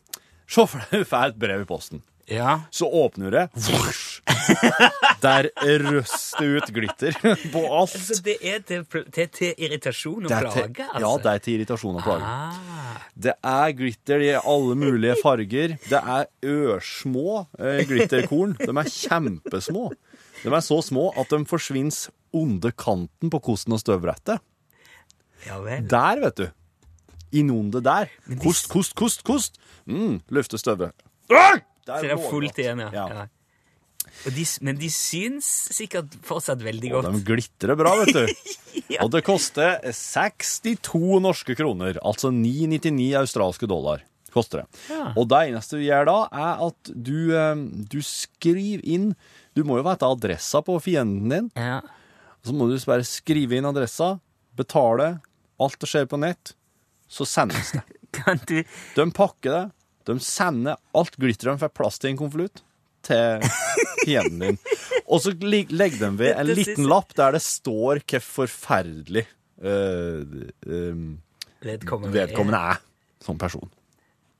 Se 0.50 0.66
for 0.68 0.82
deg 0.92 1.04
du 1.04 1.10
får 1.10 1.32
et 1.32 1.40
brev 1.40 1.62
i 1.62 1.68
posten. 1.70 2.04
Ja. 2.30 2.60
Så 2.72 2.86
åpner 2.86 3.32
det. 3.34 3.44
Vosj. 3.54 4.22
Der 5.26 5.50
røster 5.90 6.46
ut 6.60 6.70
glitter 6.74 7.16
på 7.54 7.62
alt. 7.76 7.96
Så 7.96 8.20
det 8.24 8.38
er 8.46 8.60
til, 8.68 8.84
til, 9.12 9.28
til 9.36 9.54
irritasjon 9.58 10.26
og 10.26 10.30
Det 10.30 10.38
er 10.38 10.46
til, 10.46 10.68
plage, 10.70 10.86
altså? 10.94 11.02
ja, 11.06 11.14
det 11.26 11.32
er 11.34 11.42
til 11.46 11.58
irritasjon 11.58 11.98
og 12.00 12.06
plage. 12.06 12.30
Ah, 12.30 13.02
Det 13.28 13.34
er 13.44 13.74
glitter 13.80 14.24
i 14.24 14.30
alle 14.38 14.78
mulige 14.80 15.18
farger. 15.24 15.74
Det 15.90 16.00
er 16.00 16.30
ørsmå 16.46 17.42
eh, 17.60 17.82
glitterkorn. 17.90 18.56
De 18.62 18.70
er 18.72 18.92
kjempesmå. 18.94 19.90
De 20.44 20.54
er 20.56 20.64
så 20.64 20.80
små 20.86 21.10
at 21.20 21.34
de 21.34 21.42
forsvinner 21.50 22.08
under 22.32 22.72
kanten 22.78 23.32
på 23.34 23.40
kosten 23.44 23.74
og 23.76 23.82
støvbrettet. 23.82 24.40
ja. 25.48 25.58
Der, 25.82 26.20
vet 26.24 26.38
du. 26.38 26.48
Innunder 27.32 27.82
der. 27.86 28.08
Kost, 28.42 28.70
kost, 28.72 28.96
kost, 28.98 29.24
kost. 29.28 29.60
Mm, 29.86 30.20
løfte 30.34 30.58
støvet. 30.62 30.94
Så 31.90 32.06
det 32.06 32.16
er 32.16 32.24
fullt 32.30 32.62
igjen, 32.62 32.86
ja. 32.86 32.90
Ja. 32.94 33.08
ja. 33.18 33.28
De, 34.36 34.44
men 34.66 34.78
de 34.80 34.90
syns 34.92 35.48
sikkert 35.76 36.16
fortsatt 36.28 36.62
veldig 36.64 36.92
godt. 36.92 37.08
Og 37.08 37.18
de 37.18 37.26
glitrer 37.28 37.78
bra, 37.80 37.94
vet 38.02 38.16
du. 38.16 38.24
Og 39.04 39.12
det 39.14 39.22
koster 39.28 39.78
62 39.96 41.20
norske 41.24 41.56
kroner, 41.58 42.00
altså 42.06 42.32
9,99 42.34 43.12
australske 43.20 43.70
dollar. 43.70 44.04
Koster 44.34 44.62
det. 44.64 44.82
Ja. 44.92 45.12
Og 45.18 45.30
det 45.32 45.40
eneste 45.50 45.80
du 45.80 45.86
gjør 45.86 46.10
da, 46.10 46.18
er 46.30 46.66
at 46.68 46.92
du, 46.94 47.16
eh, 47.34 47.64
du 47.90 47.98
skriver 48.06 48.84
inn 48.86 49.14
Du 49.58 49.64
må 49.66 49.80
jo 49.80 49.86
vite 49.88 50.06
adressa 50.06 50.62
på 50.66 50.76
fienden 50.84 51.34
din. 51.34 51.48
Ja. 51.58 51.80
Så 52.46 52.54
må 52.56 52.70
du 52.70 52.78
bare 52.88 53.08
skrive 53.08 53.58
inn 53.58 53.68
adressa, 53.68 54.18
betale, 54.56 55.18
alt 55.60 55.80
det 55.82 55.90
skjer 55.90 56.08
på 56.10 56.20
nett, 56.22 56.54
så 57.10 57.28
sendes 57.28 57.74
det. 57.76 57.84
Kan 58.16 58.40
du 58.50 58.62
De 58.96 59.06
pakker 59.14 59.52
det, 59.54 59.66
de 60.08 60.18
sender 60.24 60.80
alt 60.98 61.18
glitteret 61.20 61.58
de 61.58 61.64
får 61.66 61.74
plass 61.76 62.00
til 62.00 62.12
i 62.12 62.14
en 62.16 62.22
konvolutt, 62.22 62.64
til 63.06 63.44
fienden 64.04 64.44
din. 64.44 64.62
Og 65.08 65.24
så 65.24 65.34
legger 65.34 65.98
de 66.00 66.12
ved 66.20 66.36
en 66.36 66.54
liten 66.54 66.88
lapp 66.90 67.16
der 67.18 67.38
det 67.38 67.44
står 67.46 68.04
hvor 68.04 68.24
forferdelig 68.24 69.26
eh, 69.26 70.24
eh, 70.70 71.04
vedkommende, 71.66 72.16
vedkommende 72.16 72.64
er 72.74 72.82
som 73.24 73.40
person. 73.42 73.70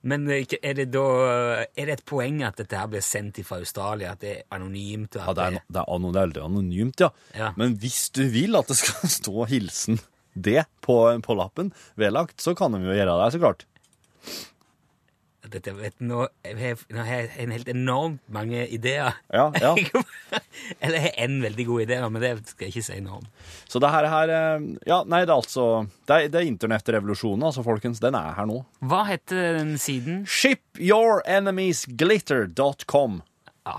Men 0.02 0.24
eh, 0.32 0.46
er 0.62 0.78
det 0.78 0.86
da 0.94 1.06
Er 1.76 1.90
det 1.90 1.98
et 1.98 2.04
poeng 2.08 2.40
at 2.46 2.60
dette 2.60 2.76
her 2.76 2.88
blir 2.88 3.04
sendt 3.04 3.42
fra 3.44 3.58
Australia, 3.60 4.14
at 4.14 4.22
det 4.22 4.36
er 4.38 4.44
anonymt? 4.56 5.18
Ja, 5.20 5.34
det 5.36 5.48
er, 5.48 5.58
det 5.66 5.82
er, 5.82 5.88
anonymt, 5.88 6.40
anonymt, 6.40 7.04
ja. 7.04 7.10
Ja. 7.36 7.52
Men 7.60 7.76
hvis 7.80 8.08
du 8.16 8.24
vil 8.32 8.56
at 8.56 8.70
det 8.70 8.78
skal 8.80 9.12
stå 9.20 9.44
hilsen 9.50 10.00
det 10.34 10.62
på, 10.84 11.02
på 11.26 11.34
lappen 11.34 11.72
vedlagt, 11.98 12.38
så 12.40 12.54
kan 12.56 12.72
de 12.72 12.84
jo 12.84 12.94
gjøre 12.94 13.18
det, 13.18 13.32
så 13.34 13.42
klart. 13.42 13.66
Dette, 15.52 15.72
vet, 15.76 15.94
nå, 16.02 16.26
jeg 16.46 16.76
nå 16.90 16.98
har 17.04 17.16
jeg 17.22 17.30
en 17.44 17.52
helt 17.54 17.68
enormt 17.72 18.20
mange 18.32 18.66
ideer. 18.72 19.12
Ja, 19.32 19.50
ja. 19.60 19.74
Eller 20.82 20.94
jeg 20.96 21.02
har 21.06 21.14
en 21.26 21.36
veldig 21.44 21.66
god 21.68 21.80
idé, 21.86 21.96
men 22.06 22.20
det 22.22 22.30
skal 22.50 22.64
jeg 22.66 22.72
ikke 22.74 22.88
si 22.88 22.98
noe 23.04 23.16
om. 23.20 23.26
Så 23.70 23.76
det 23.82 23.90
her, 23.94 24.04
her 24.10 24.28
eh, 24.34 24.58
Ja, 24.88 24.98
nei, 25.06 25.20
det 25.24 25.32
er 25.32 25.40
altså 25.40 25.64
Det 26.08 26.14
er, 26.14 26.20
det 26.32 26.38
er 26.40 26.46
internettrevolusjonen, 26.50 27.44
altså, 27.50 27.60
folkens. 27.66 27.98
Den 28.02 28.14
er 28.18 28.30
her 28.38 28.46
nå. 28.50 28.58
Hva 28.80 29.00
heter 29.10 29.40
den 29.60 29.72
siden? 29.80 30.14
Shipyourenemiesglitter.com. 30.28 33.12
Ja. 33.68 33.74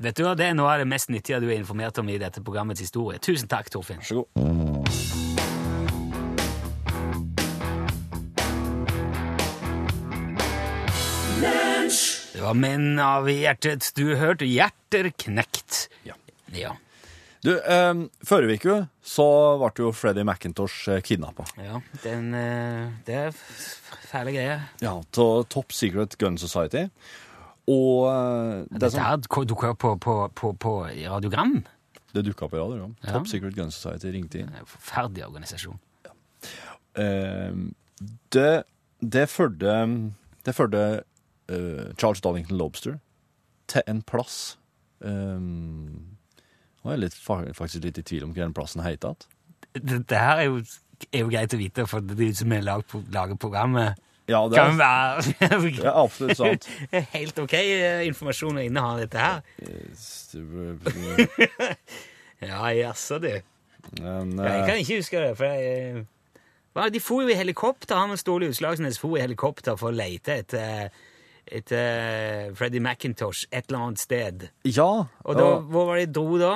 Vet 0.00 0.16
du 0.16 0.22
hva, 0.26 0.34
Det 0.38 0.46
er 0.50 0.54
noe 0.58 0.70
av 0.74 0.78
det 0.82 0.88
mest 0.90 1.08
nyttige 1.12 1.40
du 1.42 1.48
er 1.50 1.58
informert 1.60 1.98
om 2.02 2.08
i 2.08 2.18
dette 2.20 2.40
programmets 2.44 2.82
historie. 2.84 3.18
Tusen 3.22 3.48
takk, 3.50 3.66
Torfinn. 3.72 4.00
Vær 4.02 4.08
så 4.10 4.14
god. 4.22 4.79
Det 12.40 12.46
var 12.46 12.56
Menn 12.56 12.94
av 13.04 13.26
hjertet. 13.28 13.90
Du 13.92 14.14
hørte 14.16 14.46
Hjerter 14.48 15.10
knekt. 15.20 15.90
Ja. 16.08 16.14
Ja. 16.56 16.70
Du, 17.44 17.50
eh, 17.52 17.98
Forrige 18.24 18.54
uke 18.56 18.76
så 19.04 19.26
ble 19.60 19.84
jo 19.84 19.90
Freddy 19.92 20.24
McIntosh 20.24 21.02
kidnappa. 21.04 21.44
ja 21.60 21.82
den, 22.00 22.32
eh, 22.32 22.88
det 23.04 23.18
er 23.26 23.36
fæle 24.08 24.32
greier. 24.32 24.62
Ja, 24.80 25.02
til 25.12 25.44
Top 25.52 25.76
Secret 25.76 26.16
Gun 26.16 26.38
Society. 26.38 26.86
Og 27.68 28.08
eh, 28.08 28.64
det 28.72 28.80
det 28.86 28.92
som 28.94 29.04
her 29.04 29.20
dukka 29.20 29.74
opp 29.74 29.78
på, 29.84 29.92
på, 30.00 30.16
på, 30.32 30.54
på 30.56 30.74
radiogram. 30.88 31.66
Det 32.14 32.24
dukka 32.24 32.48
opp 32.48 32.56
i 32.56 32.62
radiogram. 32.64 32.96
Ja. 33.04 33.18
Top 33.18 33.28
Secret 33.28 33.52
Gun 33.54 33.70
Society 33.70 34.14
ringte 34.16 34.40
inn. 34.40 34.48
Er 34.48 34.64
forferdelig 34.64 35.28
organisasjon. 35.28 35.76
Eh, 36.96 37.52
det 38.32 38.64
det 39.00 39.28
førte 39.28 39.76
Det 40.44 40.56
førte 40.56 41.04
eh, 41.50 41.90
Charles 41.98 42.22
Darlington 42.24 42.56
Lobster 42.60 42.94
til 43.70 43.82
en 43.90 44.02
plass 44.02 44.58
um, 44.98 46.16
Nå 46.80 46.90
er 46.90 46.94
jeg 46.96 47.02
litt, 47.04 47.16
faktisk 47.20 47.84
litt 47.84 48.00
i 48.00 48.06
tvil 48.06 48.24
om 48.24 48.32
hva 48.32 48.46
den 48.46 48.56
plassen 48.56 48.80
heter 48.80 49.12
igjen. 49.12 49.20
Dette 49.90 50.16
her 50.16 50.36
er 50.40 50.46
jo, 50.48 50.62
er 51.10 51.20
jo 51.26 51.28
greit 51.28 51.52
å 51.52 51.60
vite, 51.60 51.84
for 51.90 52.00
det 52.00 52.32
som 52.38 52.48
er 52.56 52.64
lag, 52.64 52.80
lager 53.12 53.36
programmet, 53.36 54.00
Ja, 54.30 54.48
det 54.48 54.56
kan 54.56 54.80
er, 54.80 54.82
være 54.82 55.20
det 55.76 55.84
er 55.84 55.92
absolutt 55.92 56.38
sant. 56.38 56.64
helt 57.16 57.36
ok 57.42 57.52
eh, 57.58 58.06
informasjon 58.08 58.56
å 58.62 58.64
inneha 58.64 58.96
dette 59.02 59.18
her. 59.20 59.44
Ja, 62.40 62.72
jaså, 62.72 63.18
du. 63.20 63.28
Men, 64.00 64.32
Ja, 64.38 64.54
jeg 64.54 64.62
eh, 64.62 64.66
kan 64.66 64.78
ikke 64.80 64.96
huske 65.02 65.20
det, 65.20 65.36
for 65.36 65.44
jeg, 65.44 66.06
De 66.94 67.00
for 67.00 67.22
jo 67.26 67.28
i 67.28 67.36
helikopter, 67.36 67.96
han 67.98 68.10
og 68.14 68.18
Ståle 68.20 68.48
Utslagsnes 68.48 68.98
for 69.00 69.16
i 69.18 69.20
helikopter 69.20 69.76
for 69.76 69.88
å 69.92 69.96
lete 69.96 70.32
etter, 70.40 70.88
etter 71.50 72.52
Freddy 72.58 72.80
McIntosh 72.82 73.46
et 73.50 73.66
eller 73.68 73.80
annet 73.86 74.02
sted. 74.02 74.48
ja, 74.68 74.90
Og 75.24 75.36
da, 75.36 75.46
ja. 75.46 75.58
hvor 75.72 75.90
var 75.90 76.00
det 76.00 76.08
de 76.10 76.14
dro 76.20 76.38
da? 76.40 76.54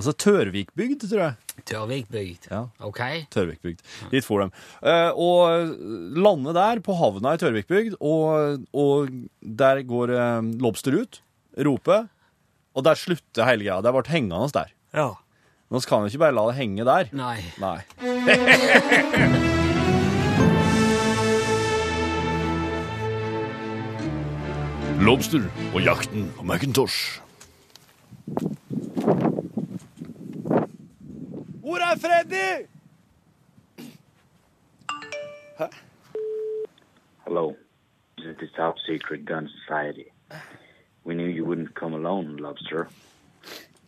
Altså 0.00 0.12
Tørvikbygd, 0.16 1.02
tror 1.10 1.20
jeg. 1.20 1.34
Tørvikbygd. 1.68 2.46
Ja. 2.48 2.62
Ok. 2.86 3.00
Tørvikbygd. 3.34 3.82
Dit 4.12 4.24
for 4.24 4.40
dem. 4.40 4.52
Uh, 4.80 5.10
og 5.12 5.74
lande 6.16 6.54
der, 6.56 6.80
på 6.80 6.94
havna 6.96 7.34
i 7.36 7.40
Tørvikbygd, 7.42 7.98
og, 8.00 8.62
og 8.72 9.10
der 9.42 9.82
går 9.84 10.14
uh, 10.14 10.40
Lobster 10.62 10.96
ut, 11.02 11.20
roper, 11.58 12.06
og 12.72 12.86
der 12.86 12.96
slutter 12.96 13.44
hele 13.50 13.66
greia. 13.66 13.82
Det 13.84 13.92
ble 13.98 14.06
hengende 14.14 14.52
der. 14.56 14.72
Ja. 14.96 15.10
Nå 15.70 15.84
kan 15.86 16.02
vi 16.06 16.14
ikke 16.14 16.24
bare 16.24 16.38
la 16.38 16.48
det 16.48 16.58
henge 16.62 16.86
der. 16.88 17.12
Nei. 17.14 17.38
Nei. 17.62 19.56
Lobster 25.00 25.40
og 25.74 25.82
jakten 25.82 26.32
på 26.36 26.42
Macintosh. 26.42 27.22
Hvor 31.60 31.78
er 31.78 31.96
Freddy? 32.02 32.66
Hello. 37.24 37.56
This 38.18 38.26
is 38.26 38.36
the 38.38 38.48
Top 38.56 38.74
Secret 38.78 39.24
Gun 39.24 39.48
Society. 39.48 40.10
We 41.04 41.14
knew 41.14 41.28
you 41.28 41.46
wouldn't 41.46 41.74
come 41.74 41.94
alone, 41.94 42.36
Lobster. 42.36 42.88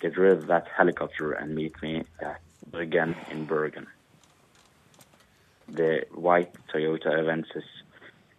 Get 0.01 0.17
rid 0.17 0.33
of 0.39 0.47
that 0.47 0.67
helicopter 0.79 1.33
and 1.33 1.55
meet 1.55 1.83
me 1.83 2.05
at 2.21 2.41
Bergen 2.71 3.15
in 3.31 3.47
Bergen. 3.47 3.87
The 5.69 6.07
white 6.15 6.53
Toyota 6.73 7.13
Avensis 7.21 7.69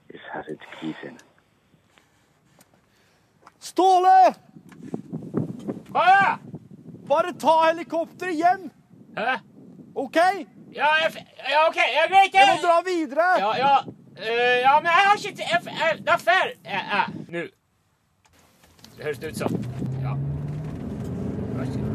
is 0.10 0.22
has 0.34 0.48
its 0.48 0.64
keys 0.82 0.96
in. 1.04 1.20
Ståle! 3.63 4.34
Hva 5.93 6.04
da? 6.10 6.38
Bare 7.08 7.34
ta 7.39 7.56
helikopteret 7.67 8.36
hjem, 8.36 8.69
Hæ? 9.17 9.36
OK? 9.95 10.17
Ja, 10.73 10.89
jeg, 11.04 11.26
ja, 11.49 11.67
ok, 11.67 11.76
jeg 11.78 12.10
vet 12.10 12.34
Jeg 12.34 12.47
må 12.49 12.56
dra 12.63 12.80
videre. 12.86 13.28
Ja, 13.39 13.52
ja, 13.58 13.76
Uh, 14.13 14.26
ja, 14.62 14.80
men 14.80 14.86
jeg 14.86 14.93
har 14.93 15.15
ikke 15.17 15.38
Det 15.38 15.43
er. 16.28 16.47
Ja, 16.65 16.97
ja, 16.97 17.04
nå. 17.30 17.39
Det 18.97 19.04
høres 19.04 19.17
ut 19.17 19.38
som. 19.38 19.63
Ja. 20.04 20.13
Vær 21.56 21.65
så 21.65 21.80
god. 21.80 21.89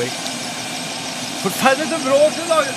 Oi. 0.00 0.10
Forferdelig 1.46 1.86
til 1.92 2.00
bråk 2.02 2.32
du 2.34 2.44
lager! 2.50 2.72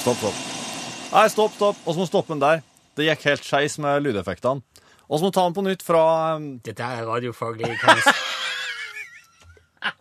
Stopp, 0.00 0.16
stopp. 0.16 0.34
Nei, 1.12 1.28
stopp, 1.30 1.54
stopp. 1.54 1.78
Vi 1.86 1.94
må 2.00 2.08
stoppe 2.10 2.34
den 2.34 2.42
der. 2.42 2.66
Det 2.98 3.06
gikk 3.06 3.22
helt 3.28 3.46
skeis 3.46 3.78
med 3.78 4.02
lydeffektene. 4.08 4.82
Vi 5.06 5.22
må 5.22 5.30
ta 5.30 5.46
den 5.46 5.54
på 5.54 5.62
nytt 5.68 5.86
fra 5.86 6.02
um, 6.34 6.50
Dette 6.66 6.82
er 6.82 7.06
radiofaglig 7.06 7.78
kanskje. 7.78 8.18
Her, 9.86 9.94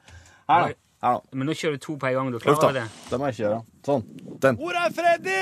da. 0.50 0.58
Her, 0.58 0.74
da. 1.06 1.16
Men 1.30 1.46
nå 1.46 1.54
kjører 1.54 1.78
du 1.78 1.82
to 1.86 1.94
på 1.94 2.10
en 2.10 2.18
gang. 2.24 2.34
Du 2.34 2.42
klarer 2.42 2.74
da. 2.74 2.74
det? 2.82 2.90
Det 3.12 3.22
må 3.22 3.30
jeg 3.30 3.38
ikke 3.38 3.46
gjøre. 3.46 3.62
Sånn. 3.86 4.04
Den. 4.48 4.58
Hvor 4.66 4.74
er 4.82 4.90
Freddy? 4.98 5.42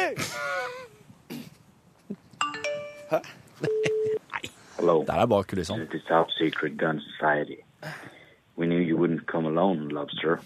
Hello. 4.78 5.04
Der 5.08 5.14
er 5.14 5.26
bak 5.26 5.48
kulissene. 5.48 5.88
the 5.92 6.00
Top 6.08 6.28
Secret 6.32 6.78
Gun 6.78 7.02
Society. 7.12 7.58
We 8.58 8.66
knew 8.68 8.80
you 8.80 8.98
wouldn't 8.98 9.26
come 9.28 9.46
alone, 9.48 9.90
Lobster. 9.90 10.40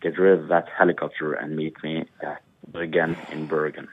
Get 0.00 0.18
rid 0.18 0.38
of 0.40 0.48
that 0.48 0.66
helicopter 0.78 1.32
and 1.34 1.56
meet 1.56 1.74
me 1.82 2.04
at 2.20 2.38
Bergen 2.72 3.16
in 3.32 3.46
Bergen. 3.48 3.88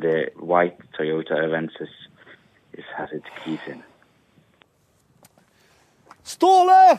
The 0.00 0.26
white 0.36 0.76
Toyota 0.98 1.32
Avensis 1.46 1.90
is 2.72 2.84
has 2.96 3.10
its 3.12 3.26
keys 3.44 3.60
in. 3.66 3.82
Ståle! 6.24 6.98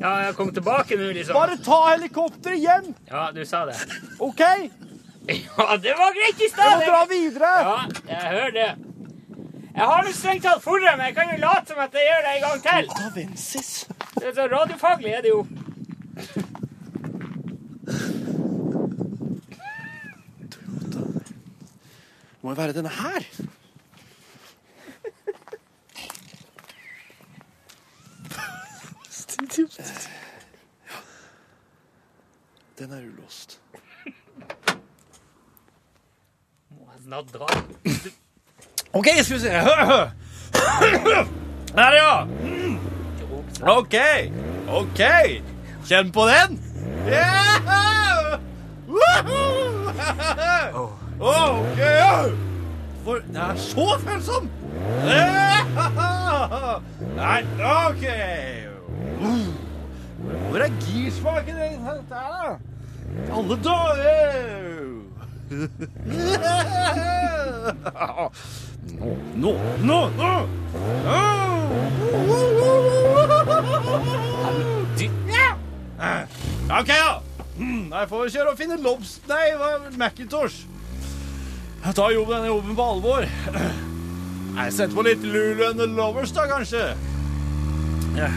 Ja, 0.00 0.12
jeg 0.26 0.34
kom 0.34 0.52
tilbake 0.54 0.96
nå, 0.96 1.10
liksom. 1.14 1.34
Bare 1.36 1.56
ta 1.62 1.80
helikopteret 1.92 2.58
hjem, 2.62 2.94
Ja, 3.10 3.30
du 3.34 3.44
sa 3.46 3.64
det. 3.66 3.76
OK? 4.18 4.40
Ja, 5.28 5.76
det 5.78 5.92
var 5.98 6.10
greit 6.16 6.40
i 6.42 6.48
stad. 6.50 6.72
Du 6.72 6.78
må 6.80 6.86
dra 6.90 7.02
videre. 7.10 7.50
Ja, 7.62 7.76
jeg 8.08 8.30
hører 8.32 8.50
det. 8.56 8.91
Jeg 9.74 9.84
har 9.88 10.06
jo 10.06 10.12
strengt 10.12 10.44
tatt 10.44 10.62
forret, 10.62 10.96
men 10.98 11.06
jeg 11.06 11.14
kan 11.16 11.30
jo 11.32 11.38
late 11.40 11.72
som 11.72 11.78
at 11.80 11.94
jeg 11.96 12.04
gjør 12.08 12.26
det 12.26 12.32
en 12.36 12.42
gang 12.46 12.62
til. 12.66 12.90
Avensis. 13.06 13.70
Det 14.18 14.26
er 14.28 14.34
så 14.36 14.46
radiofaglig 14.52 15.12
er 15.16 15.22
det 15.24 15.32
jo. 15.32 15.46
Det 22.42 22.42
må 22.42 22.50
jo 22.50 22.58
være 22.58 22.72
denne 22.72 22.88
her. 22.88 23.26
Ja. 29.68 30.98
Den 32.78 32.92
er 32.92 33.06
ulåst. 33.06 33.60
Må 36.70 36.88
jeg 36.92 37.02
snart 37.04 37.32
dra. 37.34 37.48
OK, 38.92 39.06
skal 39.22 39.36
vi 39.36 39.40
se. 39.40 39.48
Der, 41.76 41.92
ja. 41.92 42.26
OK. 43.78 43.94
OK. 44.68 45.00
Kjenn 45.86 46.12
på 46.12 46.20
den. 46.26 46.60
Yeah! 47.06 48.38
OK. 51.20 51.80
For 53.04 53.14
det 53.14 53.36
er 53.36 53.54
så 53.56 53.98
følsom. 53.98 54.50
Nei, 57.16 57.40
OK. 57.60 58.04
Hvor 60.48 60.58
er 60.58 60.68
girspaken 60.80 61.48
i 61.48 61.60
dette 61.60 61.78
her, 61.84 62.00
da? 62.10 62.58
Alle 63.32 63.56
dager! 63.64 65.01
Nå, 69.42 69.52
nå, 69.82 69.98
nå! 70.16 70.30
nå! 71.06 71.12
OK, 76.80 76.88
ja. 76.88 77.20
Mm, 77.58 77.92
Jeg 77.92 78.08
får 78.08 78.28
kjøre 78.28 78.50
og 78.50 78.58
finne 78.58 78.76
lobs... 78.82 79.20
Nei, 79.28 79.52
Macintosh. 80.00 80.64
Jeg 81.84 81.94
tar 81.98 82.10
jobben, 82.14 82.34
denne 82.36 82.46
jobben 82.46 82.76
på 82.78 82.82
alvor. 82.94 83.26
Jeg 84.56 84.72
setter 84.72 84.94
på 84.94 85.04
litt 85.06 85.22
Lulu 85.24 85.64
and 85.68 85.78
the 85.80 85.86
Lovers, 85.86 86.32
da, 86.32 86.46
kanskje. 86.48 86.96
Ja. 88.16 88.30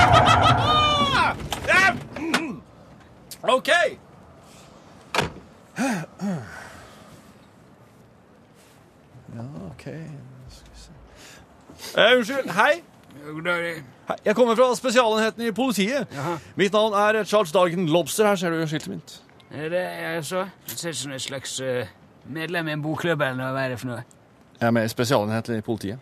OK. 3.56 3.68
Ja, 9.36 9.42
OK. 9.70 9.82
Skal 9.82 10.66
vi 10.72 10.74
se. 10.74 10.90
Eh, 12.00 12.16
unnskyld. 12.16 12.50
Hei. 12.50 12.72
God 13.32 13.42
dag. 13.44 13.74
Hei, 14.08 14.16
jeg 14.24 14.36
kommer 14.36 14.54
fra 14.56 14.74
spesialenheten 14.76 15.42
i 15.46 15.50
politiet. 15.52 16.06
Jaha. 16.14 16.36
Mitt 16.56 16.72
navn 16.72 16.92
er 16.94 17.24
Charles 17.24 17.52
Dargan 17.52 17.86
Lobster. 17.86 18.26
Her 18.26 18.34
ser 18.36 18.50
du 18.50 18.66
skiltet 18.66 18.88
mitt. 18.88 19.22
Er 19.50 19.68
det 19.68 19.80
jeg 20.02 20.24
så? 20.24 20.44
Det 20.70 20.78
ser 20.78 20.88
ut 20.90 20.96
som 20.96 21.12
et 21.12 21.22
slags 21.22 21.60
eh, 21.60 21.86
medlem 22.26 22.68
i 22.68 22.72
en 22.72 22.82
bokklubb, 22.82 23.20
eller 23.20 23.34
noe. 23.40 23.50
hva 23.54 23.64
er 23.64 23.68
det 23.74 23.78
for 23.80 23.86
noe? 23.90 24.02
Jeg 24.60 24.66
er 24.66 24.70
med 24.76 24.84
i 24.84 24.88
spesialenheten 24.92 25.56
i 25.56 25.60
politiet. 25.60 25.98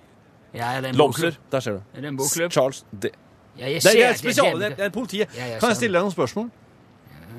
Ja, 0.54 0.72
er 0.76 0.80
det 0.80 0.88
en 0.88 0.94
Lobster. 1.00 1.30
bokklubb? 1.30 1.52
Der 1.52 1.60
ser 1.60 1.72
du. 1.72 1.80
Er 1.94 2.00
det 2.00 2.08
en 2.08 2.16
bokklubb? 2.16 2.52
Charles 2.52 2.84
D. 3.02 3.04
Ja, 3.58 3.66
jeg 3.66 3.82
Det 3.82 3.82
ser 3.82 4.04
er 4.04 4.10
at 4.70 4.76
det 4.78 4.86
er 4.86 4.94
politiet. 4.94 5.28
Ja, 5.36 5.46
ja, 5.54 5.58
Kan 5.58 5.68
jeg 5.74 5.76
stille 5.76 5.98
deg 5.98 6.06
noen 6.06 6.14
spørsmål? 6.14 6.50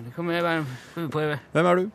Det 0.05 0.13
kan 0.15 0.27
vi 0.27 0.41
bare 0.41 1.09
prøve. 1.11 1.39
Hvem 1.53 1.65
er 1.65 1.75
du? 1.75 1.89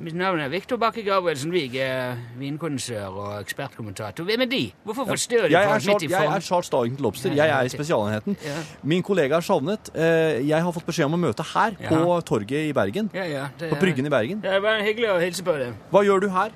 Mitt 0.00 0.14
navn 0.16 0.40
er 0.40 0.48
Viktor 0.48 0.78
Bakke 0.80 1.02
Gabrielsen 1.04 1.50
Wiig, 1.52 1.74
er 1.76 2.14
vinkondisør 2.40 3.10
og 3.12 3.40
ekspertkommentator. 3.42 4.24
Hvem 4.24 4.40
er 4.40 4.48
de? 4.48 4.60
Hvorfor 4.88 5.04
forstyrrer 5.04 5.50
de 5.50 5.52
Jeg 5.52 5.64
er, 5.68 5.74
midt 5.74 5.82
Charles, 5.84 6.02
i 6.02 6.08
jeg 6.08 6.24
er? 6.36 6.40
Charles 6.40 6.70
Dargan 6.72 6.96
Lobster. 7.04 7.34
Jeg 7.36 7.48
er 7.48 7.62
i 7.62 7.68
spesialenheten. 7.68 8.36
Ja. 8.44 8.56
Min 8.82 9.02
kollega 9.02 9.36
er 9.36 9.40
savnet. 9.44 9.90
Eh, 9.94 10.48
Jeg 10.48 10.62
har 10.62 10.72
fått 10.72 10.86
beskjed 10.86 11.04
om 11.10 11.18
å 11.18 11.20
møte 11.20 11.44
her, 11.52 11.76
på 11.88 12.20
torget 12.24 12.70
i 12.70 12.72
Bergen. 12.72 13.10
Ja, 13.12 13.24
ja, 13.28 13.46
På 13.68 13.76
Bryggen 13.80 14.06
i 14.06 14.08
Bergen. 14.08 14.40
Det 14.40 14.50
er 14.50 14.60
bare 14.64 14.82
hyggelig 14.82 15.10
å 15.12 15.20
hilse 15.20 15.44
på 15.44 15.58
deg. 15.60 15.74
Hva 15.92 16.04
gjør 16.08 16.20
du 16.24 16.28
her? 16.30 16.50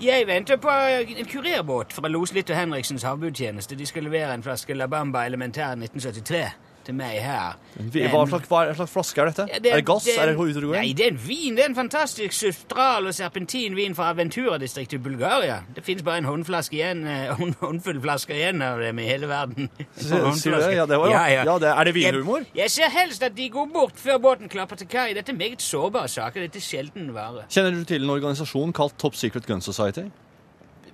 Jeg 0.00 0.26
venter 0.26 0.56
på 0.56 0.68
en 0.70 1.26
kurerbåt 1.26 1.92
fra 1.92 2.08
Loslitt 2.08 2.50
og 2.50 2.56
Henriksens 2.56 3.02
havbudtjeneste. 3.02 3.76
De 3.76 3.86
skal 3.86 4.06
levere 4.08 4.34
en 4.34 4.42
flaske 4.42 4.72
La 4.74 4.86
Bamba 4.86 5.26
Elementær 5.28 5.74
1973 5.76 6.69
til 6.84 6.94
meg 6.94 7.18
her. 7.22 7.56
Hva 7.78 8.22
slags, 8.28 8.48
hva 8.50 8.60
slags 8.74 8.92
flaske 8.92 9.20
er 9.22 9.28
dette? 9.30 9.46
Ja, 9.50 9.56
er 9.58 9.80
det 9.80 9.84
gass? 9.88 10.06
er 10.08 10.26
det 10.30 10.36
hydrogen? 10.38 10.72
Nei, 10.80 10.92
det 10.96 11.06
er 11.06 11.10
en 11.12 11.20
vin. 11.26 11.54
Det 11.56 11.64
er 11.64 11.68
en 11.68 11.74
fantastisk 11.76 12.32
sustral- 12.32 13.06
og 13.06 13.14
serpentinvin 13.14 13.94
fra 13.94 14.08
Aventura-distriktet 14.14 14.98
i 14.98 15.02
Bulgaria. 15.04 15.60
Det 15.76 15.84
finnes 15.84 16.02
bare 16.06 16.18
en 16.18 16.24
håndflaske 16.30 16.76
igjen, 16.78 17.04
eh, 17.06 17.34
hånd, 17.36 17.54
håndfull 17.60 18.00
flasker 18.00 18.34
igjen 18.34 18.62
av 18.62 18.80
dem 18.80 18.98
i 18.98 19.06
hele 19.10 19.28
verden. 19.30 19.68
Sier- 19.96 20.24
du 20.24 20.56
det? 20.56 20.72
Ja, 20.76 20.86
det 20.86 20.98
var 20.98 21.06
jo- 21.12 21.44
ja, 21.44 21.58
det- 21.58 21.74
er 21.76 21.84
det 21.84 21.94
vinhumor? 21.94 22.38
Jeg, 22.48 22.56
jeg 22.62 22.70
ser 22.70 22.90
helst 22.90 23.22
at 23.22 23.34
de 23.36 23.48
går 23.50 23.66
bort 23.72 23.94
før 24.00 24.18
båten 24.18 24.48
klapper 24.48 24.76
til 24.76 24.86
kai. 24.88 25.12
Dette 25.14 25.32
er 25.32 25.36
meget 25.36 25.60
sårbare 25.62 26.08
saker. 26.08 26.40
Dette 26.48 26.58
er 26.58 26.64
sjelden 26.64 27.12
vare. 27.14 27.44
Kjenner 27.50 27.70
du 27.76 27.84
til 27.84 28.02
en 28.04 28.10
organisasjon 28.10 28.72
kalt 28.72 28.96
Top 28.98 29.14
Secret 29.14 29.46
Gun 29.46 29.60
Society? 29.60 30.08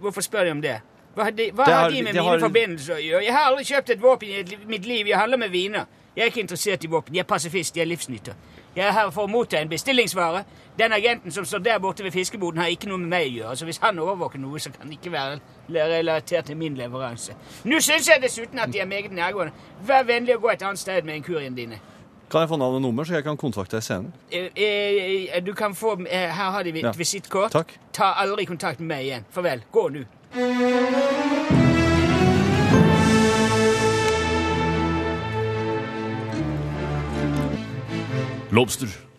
Hvorfor 0.01 0.21
spør 0.21 0.45
de 0.45 0.51
om 0.51 0.61
det? 0.61 0.81
Hva 1.17 1.25
har 1.25 1.31
de, 1.33 1.51
hva 1.53 1.65
har 1.65 1.73
har- 1.73 1.91
de 1.91 2.03
med 2.03 2.15
mine 2.15 2.25
har- 2.25 2.39
forbindelser 2.39 2.95
å 2.95 3.01
gjøre? 3.01 3.25
Jeg 3.25 3.33
har 3.33 3.45
aldri 3.51 3.65
kjøpt 3.65 3.91
et 3.91 4.01
våpen 4.03 4.29
i 4.29 4.57
mitt 4.67 4.85
liv. 4.87 5.07
Jeg 5.07 5.17
handler 5.19 5.39
med 5.39 5.51
viner. 5.51 5.87
Jeg 6.17 6.23
er 6.23 6.27
ikke 6.31 6.41
interessert 6.41 6.85
i 6.85 6.89
våpen. 6.89 7.15
Jeg 7.15 7.21
er 7.21 7.25
pasifist. 7.35 7.75
Jeg 7.77 7.83
er 7.83 7.87
livsnytter. 7.97 8.35
Jeg 8.77 8.87
er 8.89 8.93
her 8.93 9.11
for 9.11 9.27
å 9.27 9.31
motta 9.31 9.57
en 9.59 9.69
bestillingsvare. 9.69 10.45
Den 10.79 10.93
agenten 10.93 11.31
som 11.33 11.45
står 11.45 11.59
der 11.65 11.79
borte 11.79 12.03
ved 12.05 12.13
fiskeboden, 12.13 12.59
har 12.59 12.67
ikke 12.69 12.87
noe 12.89 12.99
med 12.99 13.09
meg 13.09 13.27
å 13.33 13.37
gjøre. 13.37 13.57
Så 13.57 13.65
hvis 13.65 13.79
han 13.81 13.99
overvåker 13.99 14.39
noe, 14.39 14.59
så 14.59 14.71
kan 14.71 14.89
det 14.91 14.99
ikke 15.01 15.13
være 15.13 15.41
relatert 15.71 16.45
til 16.47 16.57
min 16.57 16.75
leveranse. 16.77 17.33
Nå 17.65 17.81
syns 17.81 18.07
jeg 18.09 18.21
dessuten 18.23 18.59
at 18.59 18.71
de 18.73 18.79
er 18.81 18.87
meget 18.87 19.11
nærgående. 19.13 19.53
Vær 19.87 20.05
vennlig 20.05 20.37
å 20.37 20.41
gå 20.41 20.53
et 20.53 20.63
annet 20.63 20.79
sted 20.79 21.05
med 21.05 21.15
inkuriene 21.23 21.57
dine. 21.57 21.81
Kan 22.31 22.41
jeg 22.41 22.49
få 22.49 22.57
navn 22.59 22.75
og 22.75 22.83
nummer, 22.83 23.05
så 23.05 23.15
jeg 23.15 23.25
kan 23.25 23.37
kontakte 23.37 23.71
deg 23.79 23.83
senere? 23.83 24.13
Eh, 24.33 24.49
eh, 24.57 25.41
du 25.41 25.53
kan 25.55 25.75
få 25.75 25.93
eh, 26.11 26.29
Her 26.35 26.51
har 26.51 26.63
de 26.63 26.71
et 26.71 26.83
Ja. 26.83 26.91
visittkort. 26.93 27.53
Ta 27.93 28.13
aldri 28.19 28.45
kontakt 28.47 28.81
med 28.81 28.89
meg 28.89 29.05
igjen. 29.07 29.25
Farvel. 29.31 29.63
Gå 29.73 29.89
nå. 29.93 30.05
Lobster 30.37 30.53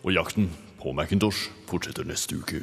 og 0.04 0.12
jakten 0.14 0.46
på 0.78 0.92
Macintosh 0.94 1.50
fortsetter 1.66 2.06
neste 2.06 2.38
uke. 2.38 2.62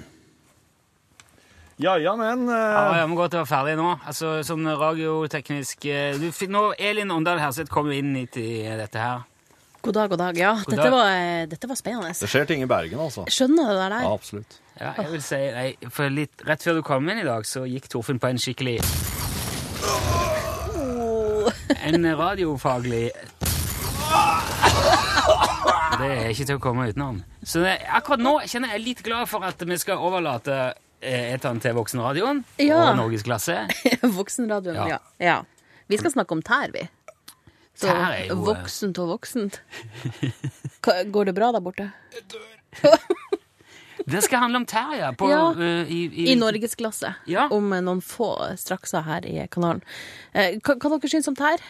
Ja, 1.84 2.00
ja, 2.00 2.16
men 2.16 2.48
uh... 2.48 2.56
Ja, 2.56 2.96
jeg 3.02 3.12
må 3.12 3.20
godt 3.20 3.36
være 3.36 3.44
ferdig 3.50 3.76
nå. 3.76 4.00
Altså, 4.08 4.40
sånn 4.48 4.64
radioteknisk 4.64 5.84
uh, 5.92 6.16
du, 6.16 6.32
nå, 6.48 6.80
Elin 6.80 7.12
Åndal 7.12 7.44
Herseth 7.44 7.68
kom 7.68 7.92
jo 7.92 8.00
inn 8.00 8.16
i 8.16 8.24
dette 8.24 8.96
her. 8.96 9.28
God 9.86 9.94
dag, 9.94 10.10
god 10.10 10.18
dag. 10.24 10.38
Ja, 10.40 10.52
God 10.56 10.72
dette, 10.74 10.82
dag. 10.84 10.92
var, 10.92 11.10
eh, 11.14 11.46
dette 11.52 11.68
var 11.70 11.78
spennende. 11.78 12.14
det 12.20 12.30
skjer 12.32 12.48
ting 12.50 12.64
i 12.66 12.66
Bergen, 12.70 13.00
altså. 13.00 13.26
Skjønner 13.30 13.68
du 13.70 13.74
det 13.78 13.90
der? 13.92 14.02
Ja, 14.02 14.14
absolutt. 14.14 14.56
Ja, 14.80 14.94
jeg 14.98 15.12
vil 15.12 15.22
si, 15.24 15.38
nei, 15.56 15.68
for 15.94 16.10
litt, 16.12 16.42
Rett 16.48 16.64
før 16.66 16.80
du 16.80 16.82
kom 16.84 17.08
inn 17.10 17.20
i 17.22 17.24
dag, 17.28 17.46
så 17.48 17.64
gikk 17.70 17.86
Torfinn 17.94 18.20
på 18.20 18.28
en 18.28 18.42
skikkelig 18.42 18.80
En 21.86 22.04
radiofaglig 22.18 23.12
Det 25.96 26.10
er 26.12 26.28
ikke 26.34 26.46
til 26.50 26.58
å 26.58 26.60
komme 26.60 26.90
utenom. 26.92 27.22
Så 27.46 27.62
det, 27.64 27.78
akkurat 27.88 28.20
nå 28.20 28.34
kjenner 28.50 28.74
jeg 28.76 28.84
litt 28.84 29.04
glad 29.06 29.30
for 29.32 29.46
at 29.48 29.62
vi 29.64 29.78
skal 29.80 30.02
overlate 30.04 30.58
eh, 31.00 31.30
eteren 31.38 31.62
til 31.64 31.78
Voksenradioen 31.78 32.42
Ja. 32.60 32.82
og 32.90 32.98
Norgesklasse. 33.00 33.62
Voksenradioen, 34.18 34.76
Ja. 34.76 34.88
ja. 34.98 35.00
ja. 35.24 35.38
Vi 35.88 35.98
skal 36.02 36.12
snakke 36.12 36.34
om 36.36 36.42
tær, 36.44 36.74
vi. 36.74 36.84
Så 37.76 37.90
er 37.92 38.26
jo, 38.30 38.36
eh, 38.38 38.44
voksent 38.48 39.00
og 39.04 39.10
voksent. 39.18 39.62
Går 41.14 41.26
det 41.32 41.36
bra 41.38 41.52
der 41.56 41.64
borte? 41.66 41.90
Jeg 42.16 42.28
dør. 42.32 42.52
Det 44.06 44.20
skal 44.22 44.44
handle 44.44 44.60
om 44.62 44.66
tær, 44.70 44.92
ja. 45.00 45.08
På, 45.18 45.30
Ja. 45.32 45.48
uh, 45.56 45.88
i, 45.90 46.04
i, 46.12 46.26
I 46.32 46.36
norgesklasse. 46.38 47.14
Ja. 47.32 47.48
Om 47.50 47.72
eh, 47.74 47.82
noen 47.82 48.04
få 48.06 48.28
strakser 48.60 49.02
her 49.08 49.26
i 49.26 49.40
kanalen. 49.50 49.82
Eh, 50.36 50.60
Hva, 50.62 50.76
hva 50.78 50.92
dere 51.00 51.10
syns 51.10 51.30
om 51.32 51.38
tær? 51.40 51.64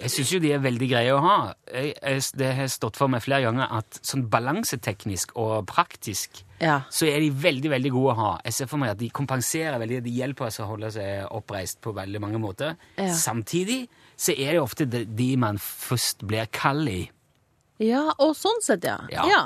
Jeg 0.00 0.12
syns 0.12 0.30
jo 0.34 0.40
de 0.42 0.50
er 0.56 0.60
veldig 0.64 0.88
greie 0.90 1.12
å 1.14 1.20
ha. 1.24 1.36
Jeg, 1.72 1.94
jeg, 2.00 2.26
det 2.40 2.50
har 2.58 2.68
stått 2.72 2.96
for 3.00 3.08
meg 3.12 3.22
flere 3.24 3.46
ganger 3.46 3.72
at 3.78 3.98
sånn 4.04 4.26
balanseteknisk 4.32 5.32
og 5.40 5.66
praktisk 5.70 6.42
Ja. 6.60 6.82
så 6.92 7.08
er 7.08 7.20
de 7.20 7.30
veldig 7.30 7.70
veldig 7.72 7.92
gode 7.96 8.12
å 8.14 8.18
ha. 8.18 8.30
Jeg 8.44 8.56
ser 8.58 8.68
for 8.72 8.80
meg 8.82 8.94
at 8.94 9.00
de 9.00 9.08
kompenserer 9.12 9.78
veldig, 9.80 10.02
de 10.04 10.14
hjelper 10.18 10.48
oss 10.50 10.60
å 10.60 10.68
holde 10.68 10.90
seg 10.92 11.26
oppreist 11.36 11.80
på 11.84 11.92
veldig 11.96 12.20
mange 12.20 12.40
måter. 12.42 12.76
Ja. 12.96 13.08
Samtidig 13.16 13.86
så 14.20 14.34
er 14.36 14.56
det 14.56 14.60
ofte 14.60 14.84
de, 14.90 15.28
man 15.40 15.56
først 15.62 16.26
blir 16.28 16.48
kald 16.52 16.88
i. 16.92 17.00
Ja, 17.80 18.02
og 18.20 18.34
sånn 18.36 18.60
sett, 18.64 18.84
ja. 18.84 18.98
Ja. 19.12 19.24
ja. 19.30 19.42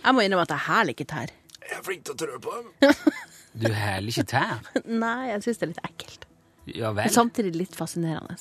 Jeg 0.00 0.16
må 0.16 0.24
innrømme 0.24 0.48
at 0.48 0.54
jeg 0.56 0.64
hæler 0.66 0.96
ikke 0.96 1.06
tær. 1.12 1.30
Jeg 1.60 1.76
er 1.78 1.84
flink 1.86 2.06
til 2.08 2.16
å 2.16 2.22
trø 2.24 2.38
på 2.42 2.56
dem. 2.58 2.70
Du 3.60 3.66
hæler 3.74 4.06
ikke 4.12 4.22
tær. 4.30 4.60
Nei, 4.86 5.30
jeg 5.32 5.42
syns 5.42 5.58
det 5.58 5.64
er 5.66 5.70
litt 5.72 5.80
ekkelt. 5.88 6.26
Ja 6.70 6.92
Men 6.94 7.10
samtidig 7.10 7.50
litt 7.58 7.72
fascinerende. 7.74 8.36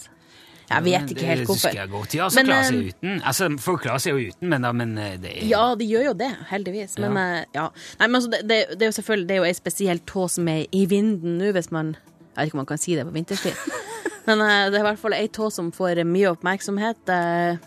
Jeg 0.69 0.85
vet 0.85 1.13
ikke 1.15 1.25
helt 1.25 1.41
Det 1.41 1.47
hvorfor. 1.49 1.71
skal 1.73 1.89
godt 1.89 2.13
gjøres 2.13 2.35
å 2.35 2.37
Men, 2.37 2.49
klare 2.51 2.65
seg 2.67 2.75
eh, 2.77 2.89
uten. 2.93 3.15
Altså, 3.31 3.47
Folk 3.63 3.81
klarer 3.87 4.03
seg 4.03 4.13
jo 4.13 4.27
uten, 4.29 4.49
men, 4.51 4.67
da, 4.67 4.71
men 4.77 4.91
eh, 5.01 5.15
det 5.21 5.31
er 5.31 5.47
Ja, 5.49 5.63
de 5.79 5.87
gjør 5.89 6.05
jo 6.11 6.13
det, 6.19 6.29
heldigvis. 6.51 6.93
Men 7.01 7.17
Ja. 7.17 7.23
ja. 7.31 7.47
ja. 7.57 7.63
Nei, 7.97 8.05
men 8.11 8.19
altså, 8.19 8.29
det, 8.35 8.41
det, 8.51 8.59
det 8.75 8.85
er 8.85 8.91
jo 8.91 8.97
selvfølgelig 8.99 9.27
det 9.31 9.35
er 9.37 9.41
jo 9.41 9.47
ei 9.49 9.57
spesiell 9.57 10.03
tå 10.13 10.27
som 10.29 10.51
er 10.53 10.61
i 10.77 10.83
vinden 10.91 11.39
nå, 11.41 11.49
hvis 11.57 11.71
man 11.73 11.95
Jeg 11.95 12.37
vet 12.37 12.51
ikke 12.51 12.59
om 12.59 12.63
man 12.63 12.69
kan 12.69 12.81
si 12.85 12.93
det 12.99 13.07
på 13.09 13.15
vinterstid. 13.17 13.57
Men 14.29 14.45
eh, 14.45 14.69
det 14.69 14.77
er 14.77 14.83
i 14.83 14.87
hvert 14.91 15.01
fall 15.01 15.17
ei 15.17 15.27
tå 15.33 15.49
som 15.53 15.73
får 15.73 16.03
mye 16.05 16.29
oppmerksomhet. 16.35 17.01
Eh, 17.09 17.57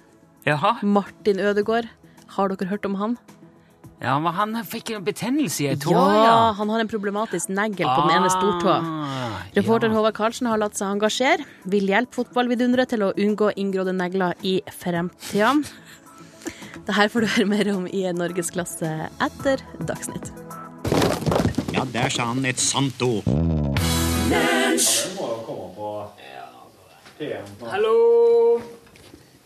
Jaha. 0.47 0.77
Martin 0.83 1.43
Ødegaard. 1.43 1.91
Har 2.37 2.49
dere 2.49 2.71
hørt 2.71 2.87
om 2.89 2.95
han? 3.01 3.17
Ja, 4.03 4.17
men 4.19 4.35
han 4.35 4.57
fikk 4.67 4.91
en 4.97 5.05
betennelse 5.07 5.63
i 5.63 5.69
ei 5.71 5.77
tå, 5.79 5.93
ja, 5.95 6.51
han 6.59 6.71
har 6.73 6.83
en 6.83 6.89
problematisk 6.91 7.53
negl 7.55 7.85
på 7.85 8.01
den 8.03 8.15
ene 8.17 8.31
stortåa. 8.35 8.79
Ah, 8.83 9.37
Reporter 9.55 9.93
ja. 9.93 9.95
Håvard 9.95 10.17
Karlsen 10.17 10.49
har 10.51 10.59
latt 10.59 10.75
seg 10.75 10.89
engasjere. 10.91 11.47
Vil 11.71 11.87
hjelpe 11.93 12.19
fotballvidunderet 12.19 12.91
til 12.91 13.07
å 13.07 13.13
unngå 13.15 13.53
inngrodde 13.63 13.95
negler 13.95 14.35
i 14.43 14.59
fremtida. 14.75 15.55
Det 16.87 16.97
her 16.99 17.13
får 17.13 17.23
du 17.23 17.31
høre 17.37 17.47
mer 17.47 17.69
om 17.77 17.87
i 17.87 18.03
Norgesklasse 18.11 18.91
etter 19.23 19.63
Dagsnytt. 19.87 20.33
Ja, 21.71 21.87
der 21.95 22.11
sa 22.11 22.33
han 22.33 22.43
et 22.49 22.59
sant 22.59 22.99
ord. 23.07 23.29
Hallo! 27.23 28.61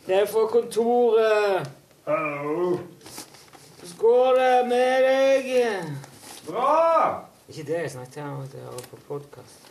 Det 0.06 0.14
er 0.14 0.26
fra 0.26 0.46
kontoret. 0.46 1.70
Hallo. 2.06 2.78
Hvordan 3.76 3.96
går 3.98 4.34
det 4.34 4.68
med 4.68 5.04
deg? 5.04 5.84
Bra! 6.46 7.26
Ikke 7.48 7.66
det 7.66 7.80
jeg 7.82 7.90
snakket 7.90 8.22
om, 8.22 8.40
at 8.42 8.54
jeg 8.54 8.62
er 8.62 8.86
på 8.90 8.96
podkast. 9.08 9.68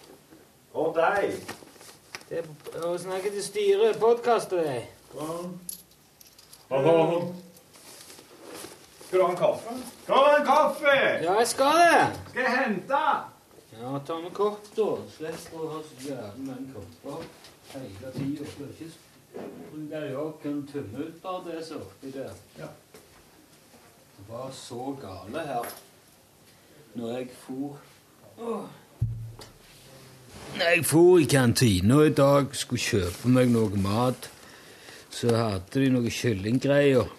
Og 0.73 0.93
deg. 0.95 1.33
Det 2.29 2.43
er 2.43 2.85
å 2.85 2.91
snakke 3.01 3.31
til 3.33 3.43
styret. 3.43 3.97
Podkaster 3.97 4.61
deg. 4.61 4.85
Hallo. 6.69 7.33
Skal 9.07 9.17
du 9.17 9.23
ha 9.23 9.31
en 9.31 9.39
kaffe? 9.39 9.79
Skal 10.03 10.13
du 10.13 10.29
ha 10.29 10.37
en 10.37 10.45
kaffe? 10.51 10.99
Ja, 11.25 11.39
jeg 11.39 11.47
skal 11.55 11.81
det. 11.81 12.05
Skal 12.29 12.45
jeg 12.45 12.55
hente? 12.59 13.01
Ja, 13.81 13.97
ta 14.05 14.21
med 14.21 14.31
kort, 14.37 14.69
da. 14.77 14.91
Slipp 15.17 15.57
å 15.57 15.73
ha 15.73 15.81
så 15.89 15.99
jævlig 16.05 16.47
mange 16.51 16.69
kopper 16.77 17.25
hele 17.81 18.11
tida. 18.15 18.45
Skal 18.51 18.71
ikke 18.71 18.91
bruke 19.71 20.03
opp, 20.21 20.43
tømme 20.43 21.07
ut 21.07 21.21
bare 21.23 21.43
det 21.49 21.65
som 21.65 21.81
er 21.81 21.89
oppi 21.89 22.13
der. 22.13 22.31
Ja. 22.59 22.69
Det 24.15 24.29
var 24.29 24.47
så 24.55 24.95
gale 25.01 25.43
her 25.49 25.75
når 26.95 27.17
jeg 27.17 27.29
for 27.35 27.77
Åh. 28.39 28.63
Når 30.55 30.69
jeg 30.75 30.85
for 30.85 31.17
i 31.19 31.23
kantina 31.23 31.99
i 32.03 32.09
dag, 32.15 32.55
skulle 32.55 32.79
kjøpe 32.79 33.31
meg 33.31 33.51
noe 33.51 33.79
mat, 33.79 34.29
så 35.11 35.31
hadde 35.35 35.79
de 35.79 35.89
noe 35.91 36.11
kyllinggreier. 36.11 37.11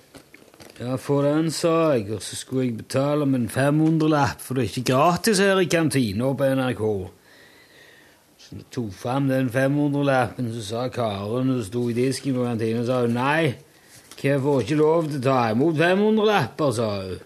Ja, 0.77 0.97
for 1.01 1.25
den, 1.25 1.49
sa 1.53 1.95
jeg, 1.97 2.11
og 2.13 2.21
så 2.25 2.37
skulle 2.37 2.67
jeg 2.67 2.77
betale 2.83 3.27
med 3.27 3.47
en 3.47 3.49
500-lapp, 3.53 4.41
for 4.45 4.57
det 4.57 4.65
er 4.67 4.73
ikke 4.73 4.93
gratis 4.93 5.41
her 5.41 5.61
i 5.61 5.69
kantina 5.73 6.33
på 6.37 6.51
NRK. 6.59 6.85
Så 8.47 8.55
jeg 8.55 8.66
tok 8.70 8.92
fram 8.94 9.24
den 9.26 9.49
500-lappen, 9.51 10.53
så 10.55 10.61
sa 10.62 10.82
Karen 10.94 11.49
og 11.51 11.64
sto 11.66 11.88
i 11.90 11.97
disken 11.97 12.36
på 12.36 12.44
kantina, 12.47 12.84
sa 12.86 13.01
hun, 13.03 13.16
nei, 13.18 13.57
jeg 14.22 14.42
får 14.44 14.61
ikke 14.62 14.76
lov 14.78 15.09
til 15.11 15.18
å 15.18 15.24
ta 15.24 15.40
imot 15.51 15.80
500-lapper, 15.80 16.70
sa 16.76 16.86
hun. 17.01 17.24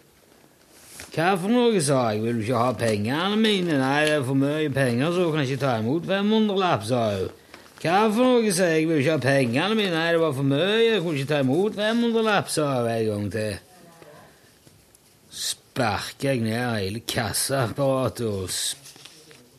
Hva 1.10 1.28
for 1.42 1.52
noe, 1.52 1.82
sa 1.84 1.98
jeg, 2.14 2.22
vil 2.24 2.38
du 2.38 2.46
ikke 2.46 2.62
ha 2.62 2.72
pengene 2.78 3.36
mine? 3.36 3.76
Nei, 3.82 4.00
det 4.08 4.16
er 4.16 4.24
for 4.24 4.38
mye 4.38 4.72
penger, 4.72 5.12
så 5.12 5.26
hun 5.26 5.36
kan 5.36 5.44
ikke 5.44 5.60
ta 5.60 5.76
imot 5.82 6.08
500-lapp, 6.08 6.88
sa 6.88 7.04
hun. 7.18 7.38
Hva 7.82 7.98
for 8.14 8.24
noe, 8.24 8.52
sa 8.56 8.72
jeg, 8.72 8.88
vil 8.88 8.96
du 8.96 9.04
ikke 9.04 9.18
ha 9.18 9.24
pengene 9.26 9.76
mine? 9.76 9.92
Nei, 9.98 10.08
det 10.16 10.24
var 10.24 10.36
for 10.40 10.52
mye, 10.54 10.76
jeg 10.86 11.04
kunne 11.04 11.20
ikke 11.20 11.32
ta 11.34 11.42
imot 11.44 11.76
500-lapp, 11.76 12.54
sa 12.56 12.68
hun 12.78 12.92
en 12.94 13.08
gang 13.10 13.28
til. 13.36 13.58
Sparka 15.44 16.32
jeg 16.32 16.46
ned 16.48 16.78
hele 16.78 17.04
kassaapparatet 17.12 18.24
og 18.24 18.48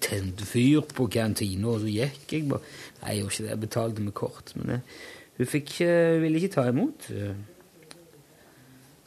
tente 0.02 0.48
fyr 0.48 0.84
på 0.90 1.08
kantina, 1.12 1.72
og 1.72 1.84
så 1.84 1.92
gikk 1.92 2.36
jeg 2.36 2.50
bare 2.52 2.64
Nei, 3.02 3.16
jeg 3.16 3.22
gjorde 3.22 3.34
ikke 3.34 3.44
det, 3.44 3.50
jeg 3.52 3.62
betalte 3.64 4.04
med 4.06 4.14
kort, 4.18 4.52
men 4.58 4.76
jeg, 4.76 4.84
hun 5.38 5.50
fikk, 5.50 5.72
hun 5.82 6.22
ville 6.22 6.42
ikke 6.42 6.54
ta 6.54 6.68
imot. 6.70 7.08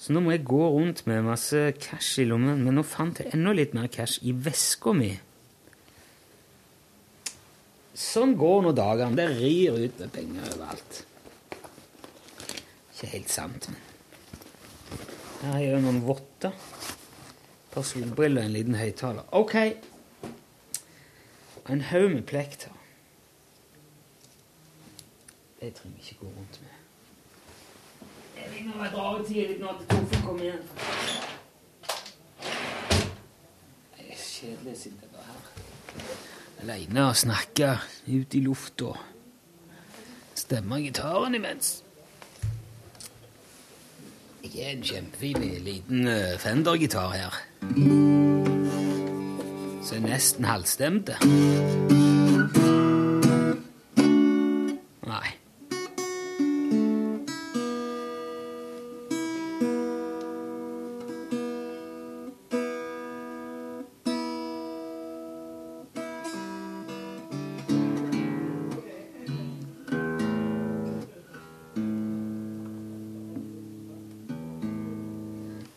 Så 0.04 0.12
nå 0.12 0.20
må 0.20 0.34
jeg 0.34 0.42
gå 0.44 0.58
rundt 0.74 1.04
med 1.06 1.22
masse 1.24 1.60
cash 1.80 2.18
i 2.20 2.26
lommen, 2.26 2.64
men 2.66 2.74
nå 2.76 2.82
fant 2.84 3.22
jeg 3.22 3.30
enda 3.36 3.54
litt 3.54 3.76
mer 3.76 3.86
cash 3.92 4.18
i 4.26 4.34
veska 4.34 4.92
mi. 4.98 5.12
Sånn 7.94 8.34
går 8.36 8.64
nå 8.66 8.72
dagene. 8.74 9.14
Det 9.14 9.28
rir 9.38 9.78
ut 9.78 10.02
med 10.02 10.12
penger 10.12 10.50
overalt. 10.50 11.00
Ikke 12.90 13.10
helt 13.14 13.30
sant, 13.30 13.70
men 13.70 13.80
Her 15.44 15.58
er 15.60 15.66
jo 15.74 15.80
noen 15.84 16.02
votter. 16.04 16.52
Personbriller 17.74 18.42
og 18.42 18.48
en 18.48 18.54
liten 18.54 18.76
høyttaler. 18.78 19.26
OK. 19.36 19.56
En 21.68 21.80
haug 21.80 22.10
med 22.10 22.22
plekter. 22.22 22.70
Det 25.60 25.74
trenger 25.74 25.98
ikke 25.98 26.16
gå 26.20 26.26
rundt 26.26 26.60
med. 26.60 26.68
Jeg 28.36 28.50
vil 28.52 28.66
nå 28.68 28.84
dra 28.92 29.04
ut 29.18 29.26
tidlig 29.26 29.56
nå 29.60 29.70
til 29.78 29.86
Torfinn 29.88 30.26
kommer 30.26 30.42
igjen. 30.44 30.66
Det 33.94 34.04
er 34.10 34.18
kjedelig 34.20 34.74
å 34.74 34.80
sitte 34.82 35.08
bare 35.14 35.24
her. 35.30 35.46
Aleine 36.64 37.06
og 37.08 37.16
snakke 37.16 37.70
ut 38.10 38.36
i 38.36 38.42
lufta. 38.44 38.92
Stemme 40.36 40.82
gitaren 40.84 41.38
imens. 41.40 41.78
Jeg 44.44 44.60
er 44.60 44.76
en 44.76 44.84
kjempefin 44.84 45.48
liten 45.64 46.06
eh, 46.12 46.36
Fender-gitar 46.38 47.16
her. 47.16 47.40
Så 49.84 49.94
er 49.94 50.00
nesten 50.00 50.44
halvstemte. 50.44 51.16
Nei. 55.06 55.28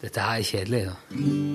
Dette 0.01 0.22
her 0.22 0.38
er 0.38 0.43
kjedelig, 0.43 0.86
da. 0.86 1.47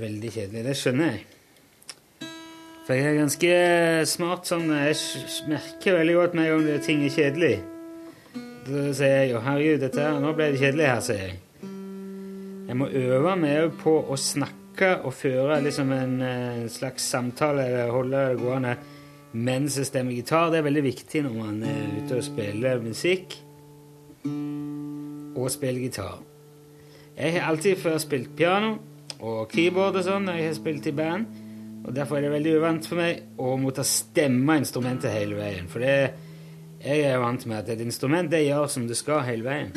Veldig 0.00 0.30
kjedelig. 0.32 0.64
Det 0.64 0.76
skjønner 0.78 1.10
jeg. 1.12 1.26
For 2.86 2.96
jeg 2.96 3.06
er 3.10 3.18
ganske 3.20 3.50
smart 4.08 4.48
sånn 4.48 4.70
Jeg 4.72 4.96
merker 5.50 5.98
veldig 5.98 6.16
godt 6.16 6.38
med 6.38 6.54
en 6.56 6.80
ting 6.84 7.04
er 7.04 7.12
kjedelig. 7.14 7.52
Da 8.64 8.86
sier 8.96 9.12
jeg 9.22 9.30
jo 9.32 9.40
'herregud, 9.44 9.80
dette 9.82 10.00
her, 10.00 10.18
nå 10.20 10.32
ble 10.36 10.50
det 10.52 10.60
kjedelig 10.60 10.88
her', 10.88 11.04
sier 11.04 11.22
jeg. 11.26 11.36
Jeg 12.70 12.76
må 12.78 12.86
øve 12.86 13.36
meg 13.36 13.72
på 13.82 13.94
å 13.98 14.16
snakke 14.16 14.90
og 15.04 15.12
føre 15.12 15.60
liksom 15.64 15.92
en 15.92 16.20
eh, 16.22 16.68
slags 16.70 17.02
samtale 17.02 17.66
eller 17.66 17.90
holde 17.90 18.24
det 18.30 18.40
gående 18.40 18.76
mens 19.32 19.76
jeg 19.78 19.86
stemmer 19.86 20.14
gitar. 20.14 20.50
Det 20.50 20.58
er 20.58 20.68
veldig 20.68 20.84
viktig 20.84 21.24
når 21.26 21.34
man 21.34 21.62
er 21.66 21.88
ute 21.98 22.16
og 22.16 22.24
spiller 22.24 22.80
musikk 22.82 23.36
og 25.36 25.50
spiller 25.50 25.82
gitar. 25.82 26.20
Jeg 27.16 27.36
har 27.36 27.50
alltid 27.50 27.76
før 27.76 27.98
spilt 27.98 28.36
piano 28.36 28.78
og 29.20 29.50
keyboard 29.52 29.98
og 30.00 30.06
sånn 30.06 30.26
når 30.28 30.40
jeg 30.40 30.48
har 30.48 30.58
spilt 30.58 30.88
i 30.90 30.96
band. 30.96 31.38
Og 31.80 31.94
Derfor 31.96 32.18
er 32.18 32.26
det 32.26 32.34
veldig 32.34 32.56
uvant 32.60 32.86
for 32.88 33.00
meg 33.00 33.40
å 33.40 33.54
måtte 33.60 33.84
stemme 33.88 34.58
instrumentet 34.60 35.14
hele 35.14 35.38
veien. 35.38 35.68
For 35.70 35.82
det, 35.84 35.94
jeg 36.84 37.06
er 37.08 37.20
vant 37.22 37.46
med 37.48 37.62
at 37.62 37.72
et 37.72 37.84
instrument 37.84 38.30
det 38.30 38.44
gjør 38.44 38.68
som 38.72 38.86
det 38.88 38.98
skal 39.00 39.24
hele 39.26 39.46
veien. 39.48 39.72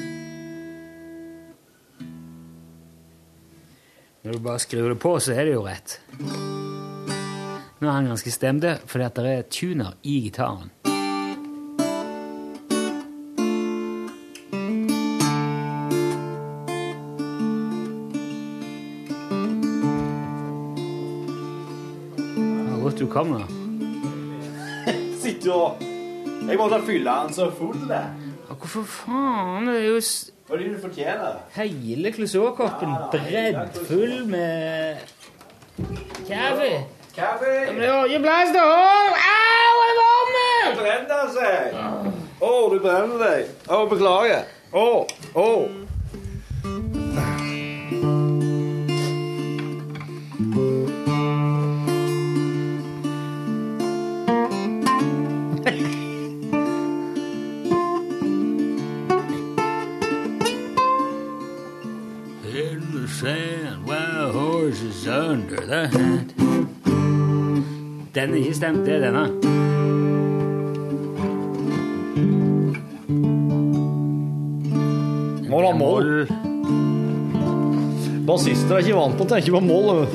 Når 4.23 4.37
du 4.37 4.43
bare 4.43 4.63
skrur 4.63 4.87
det 4.93 4.99
på, 5.03 5.17
så 5.19 5.35
er 5.35 5.47
det 5.47 5.57
jo 5.57 5.65
rett. 5.65 5.97
Nå 7.79 7.89
er 7.89 7.91
han 7.91 8.07
ganske 8.07 8.31
stemte 8.31 8.77
fordi 8.87 9.09
at 9.09 9.19
det 9.19 9.33
er 9.33 9.51
tuner 9.51 9.99
i 10.07 10.21
gitaren. 10.27 10.71
Kom, 23.13 23.33
da. 23.33 23.45
Sitter 25.23 25.49
jo 25.49 25.59
Jeg 26.49 26.57
måtte 26.59 26.79
fylle 26.87 27.11
den 27.23 27.33
så 27.33 27.49
full, 27.57 27.77
det. 27.89 28.01
Ja, 28.49 28.53
Hvorfor 28.59 28.83
faen? 28.89 29.67
Det 29.69 29.75
er 29.79 29.85
jo 29.87 29.99
Fordi 30.47 30.69
du 30.73 30.79
fortjener 30.81 31.27
det. 31.37 31.43
hele 31.55 32.11
Clouseau-koppen 32.11 32.91
breddfull 33.13 34.25
med 34.27 34.97
kaffe. 36.27 36.71
Kaffe! 37.15 37.45
Ja, 37.53 37.71
men 37.71 37.81
det 37.81 37.89
var 37.93 38.05
ikke 38.09 38.19
plass 38.25 38.49
til 38.51 38.59
Au, 38.59 39.77
det 39.83 39.95
varme! 40.01 40.47
brenner 40.81 41.31
seg! 41.37 41.77
Å, 42.43 42.51
du 42.73 42.77
brenner 42.83 43.21
deg. 43.23 43.51
Å, 43.71 43.79
beklager. 43.91 44.43
Å, 44.73 44.85
å. 45.37 45.47
Den 68.23 68.31
er 68.33 68.37
ikke 68.39 68.55
stemt, 68.55 68.85
det 68.85 68.93
er 68.93 69.01
denne. 69.03 69.23
Må 75.51 75.59
er 75.59 75.75
moll? 75.75 76.13
Bassister 78.23 78.77
er 78.77 78.85
ikke 78.85 78.95
vant 78.95 79.19
på 79.19 79.27
å 79.27 79.31
tenke 79.33 79.51
på 79.51 79.63
moll. 79.67 80.05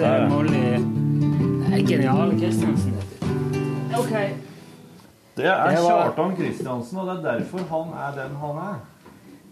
Og 0.00 0.06
så 0.06 0.12
er 0.14 0.20
det 0.20 0.28
moll 0.30 0.46
i 0.48 0.60
Det 1.60 1.72
er 1.76 1.82
genial 1.86 2.30
Kristiansen. 2.40 2.94
Ok. 3.98 4.12
Det 5.36 5.44
er 5.46 5.68
Det 5.70 5.82
var- 5.82 6.14
Kjartan 6.14 6.36
Kristiansen, 6.36 6.98
og 6.98 7.06
det 7.06 7.24
er 7.24 7.38
derfor 7.38 7.58
han 7.58 7.92
er 7.92 8.22
den 8.22 8.36
han 8.36 8.56
er. 8.56 8.78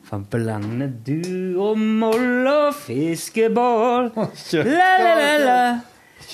For 0.05 0.19
blander 0.31 0.91
du 1.07 1.61
og 1.63 1.79
moll 1.79 2.47
og 2.47 2.75
fiskebål 2.75 4.11
La, 4.17 4.63
la, 4.65 5.37
la, 5.39 5.81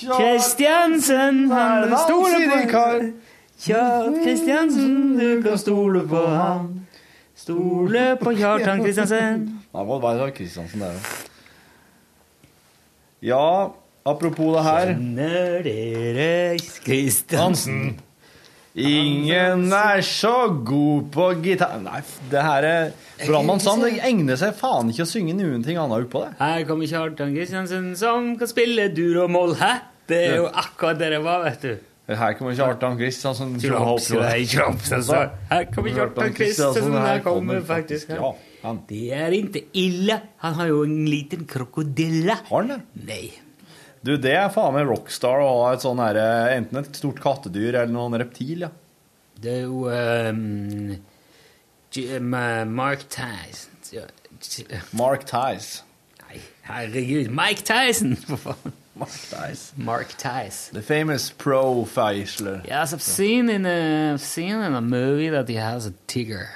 la 0.03 0.15
Kristiansen, 0.15 1.51
han 1.51 1.97
stole 2.07 2.39
på 2.51 2.69
Kjart 3.59 4.13
Kristiansen, 4.23 5.19
du 5.19 5.41
kan 5.41 5.57
stole 5.57 6.07
på 6.07 6.25
han. 6.27 6.87
Stole 7.35 8.17
på 8.21 8.31
Kjartan 8.31 8.79
Kristiansen 8.83 9.61
Nei, 9.73 9.83
må 9.85 9.99
bare 9.99 10.19
ha 10.19 10.29
Kristiansen 10.29 10.79
der. 10.79 10.93
Ja, 13.21 13.67
apropos 14.05 14.53
det 14.55 14.63
her 14.65 14.91
Kjenner 14.93 15.63
dere 15.65 16.57
Kristiansen? 16.85 17.95
Ingen 18.75 19.69
er 19.71 20.01
så 20.03 20.49
god 20.67 21.05
på 21.15 21.29
gitar 21.45 21.77
Nei, 21.79 22.01
det 22.31 22.41
her 22.43 22.65
er 22.67 22.89
Brannmann 23.21 23.61
Sand 23.63 23.85
det 23.85 23.93
egner 24.03 24.35
seg 24.39 24.51
faen 24.59 24.91
ikke 24.91 25.05
å 25.05 25.07
synge 25.07 25.35
noen 25.37 25.63
ting 25.63 25.77
annet 25.79 26.03
utpå 26.09 26.25
det. 26.25 26.33
Her 26.41 26.65
kommer 26.67 26.89
Kjartan 26.91 27.31
Kristiansen 27.37 27.93
som 27.95 28.33
kan 28.39 28.49
spille 28.51 28.89
dur 28.91 29.21
og 29.23 29.31
moll. 29.31 29.53
Hæ? 29.55 29.77
Det 30.11 30.19
er 30.25 30.35
jo 30.41 30.49
akkurat 30.51 30.99
det 30.99 31.13
det 31.15 31.21
var, 31.23 31.45
vet 31.47 31.63
du. 31.63 31.77
Her 32.11 32.35
kommer 32.37 32.53
Kjartan 32.53 32.99
Kristiansen. 32.99 33.55
Altså. 33.55 35.21
Her 35.49 35.63
kommer 35.71 35.95
Kjartan 35.95 36.35
Kristiansen, 36.35 36.99
her 36.99 37.23
kommer 37.25 37.63
faktisk 37.65 38.11
Ja, 38.11 38.19
han. 38.19 38.43
han. 38.61 38.83
Det 38.91 39.07
er 39.15 39.39
ikke 39.39 39.63
ille. 39.79 40.19
Han 40.43 40.59
har 40.59 40.69
jo 40.69 40.83
en 40.83 40.99
liten 41.09 41.47
krokodille. 41.49 42.35
Har 42.51 42.61
han 42.67 42.75
det? 42.75 42.81
Nei. 43.07 43.23
Du, 44.05 44.13
det 44.21 44.35
er 44.37 44.51
faen 44.53 44.75
meg 44.75 44.85
rockstar 44.85 45.41
å 45.41 45.49
ha 45.63 45.73
et 45.73 45.81
sånn 45.81 46.01
her, 46.03 46.19
eh, 46.21 46.55
enten 46.59 46.77
et 46.83 46.97
stort 46.99 47.17
kattedyr 47.23 47.73
eller 47.73 47.93
noen 47.93 48.19
reptil, 48.21 48.67
ja. 48.67 48.71
Det 49.41 49.51
er 49.51 49.63
jo 49.65 49.87
um, 49.89 50.91
eh, 51.97 52.19
Mark 52.21 53.07
Tyson 53.09 53.75
Mark 54.91 55.25
Tyson. 55.25 55.85
Nei, 56.27 56.41
herregud. 56.61 57.29
Mike 57.29 57.63
Tyson, 57.63 58.15
for 58.27 58.37
faen. 58.37 58.73
Mark 58.95 59.11
Tyson. 59.29 59.83
Mark 59.83 60.17
Tyson. 60.17 60.73
The 60.73 60.81
famous 60.81 61.29
pro-Feisler. 61.29 62.65
Yes, 62.65 62.93
I've 62.93 63.01
seen 63.01 63.49
in 63.49 63.65
a 63.65 64.13
I've 64.13 64.21
seen 64.21 64.55
in 64.55 64.73
a 64.73 64.81
movie 64.81 65.29
that 65.29 65.49
he 65.49 65.55
has 65.55 65.85
a 65.85 65.93
tiger. 66.07 66.49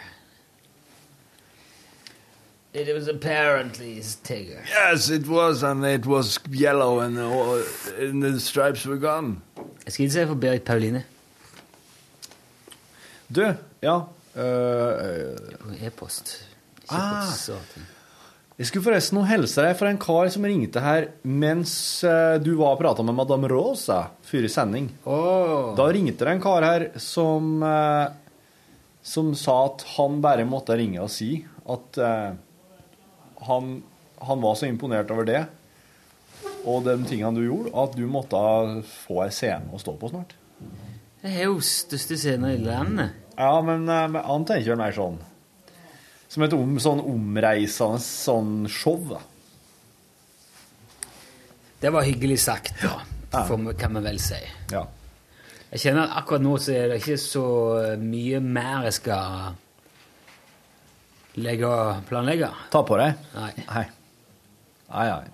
It 2.72 2.94
was 2.94 3.08
apparently 3.08 3.96
his 3.96 4.16
tiger. 4.24 4.62
Yes, 4.70 5.10
it 5.10 5.28
was, 5.28 5.64
and 5.64 5.84
it 5.86 6.06
was 6.06 6.38
yellow, 6.52 7.00
and, 7.00 7.18
the, 7.18 7.66
and 8.00 8.22
the 8.22 8.40
stripes 8.40 8.86
were 8.86 8.98
gone. 8.98 9.42
Jeg 9.86 9.94
skal 9.94 10.04
hilse 10.06 10.28
for 10.28 10.36
Berit 10.36 10.64
Pauline. 10.66 11.04
Du, 13.30 13.42
ja 13.82 13.96
uh, 14.36 15.86
E-post. 15.86 16.36
Ikke 16.84 17.00
Ah. 17.00 17.26
Jeg 18.60 18.68
skulle 18.68 18.84
forresten 18.84 19.16
nå 19.18 19.24
hilse 19.30 19.64
deg 19.64 19.76
for 19.80 19.88
en 19.88 20.00
kar 20.02 20.30
som 20.34 20.44
ringte 20.44 20.82
her 20.84 21.06
mens 21.24 22.04
øh, 22.04 22.36
du 22.44 22.50
var 22.60 22.74
og 22.74 22.82
prata 22.82 23.06
med 23.06 23.16
Madame 23.16 23.48
Rosa 23.48 24.00
før 24.26 24.46
i 24.46 24.50
sending. 24.52 24.90
Oh. 25.06 25.76
Da 25.78 25.86
ringte 25.88 26.26
det 26.26 26.34
en 26.34 26.42
kar 26.44 26.66
her 26.68 26.90
som 27.00 27.64
Som 29.10 29.32
sa 29.38 29.56
at 29.70 29.86
han 29.96 30.20
bare 30.22 30.44
måtte 30.46 30.76
ringe 30.76 31.00
og 31.02 31.10
si 31.14 31.46
at 31.72 32.02
øh, 32.04 32.34
han, 33.48 33.80
han 34.20 34.44
var 34.44 34.60
så 34.60 34.68
imponert 34.68 35.12
over 35.14 35.28
det 35.28 35.46
og 36.68 36.84
de 36.86 36.96
tingene 37.08 37.38
du 37.38 37.46
gjorde, 37.46 37.72
at 37.82 37.96
du 37.96 38.06
måtte 38.12 38.40
få 39.06 39.24
ei 39.26 39.32
scene 39.34 39.72
å 39.74 39.80
stå 39.82 39.96
på 40.00 40.12
snart. 40.12 40.36
Det 41.20 41.32
er 41.32 41.48
jo 41.48 41.60
største 41.64 42.18
scener 42.20 42.56
i 42.56 42.62
landet. 42.62 43.16
Ja, 43.40 43.54
men, 43.64 43.88
eh, 43.88 44.08
men 44.12 44.24
han 44.24 44.46
tenker 44.48 44.74
vel 44.74 44.82
mer 44.82 44.92
sånn 44.92 45.20
Som 46.30 46.44
et 46.44 46.54
om, 46.54 46.76
sånn 46.78 47.00
omreisende 47.02 47.98
sånn 48.04 48.68
show, 48.70 49.00
da. 49.10 49.22
Det 51.80 51.90
var 51.90 52.06
hyggelig 52.06 52.38
sagt, 52.44 52.76
da. 52.84 53.00
Ja. 53.32 53.46
For, 53.48 53.74
kan 53.80 53.96
vi 53.98 54.04
vel 54.04 54.20
si. 54.22 54.38
Ja. 54.74 54.84
Jeg 55.72 55.82
kjenner 55.82 56.06
at 56.06 56.20
akkurat 56.22 56.44
nå 56.44 56.54
så 56.62 56.76
er 56.76 56.92
det 56.92 57.00
ikke 57.02 57.18
så 57.22 57.48
mye 58.02 58.44
mer 58.46 58.86
jeg 58.90 58.98
skal 59.00 59.58
legge 61.36 61.68
og 61.68 62.06
planlegge. 62.10 62.50
Ta 62.72 62.82
på 62.86 62.98
deg? 62.98 63.20
Nei. 63.36 63.52
Nei. 63.68 63.86
Nei, 64.90 65.06
nei. 65.10 65.28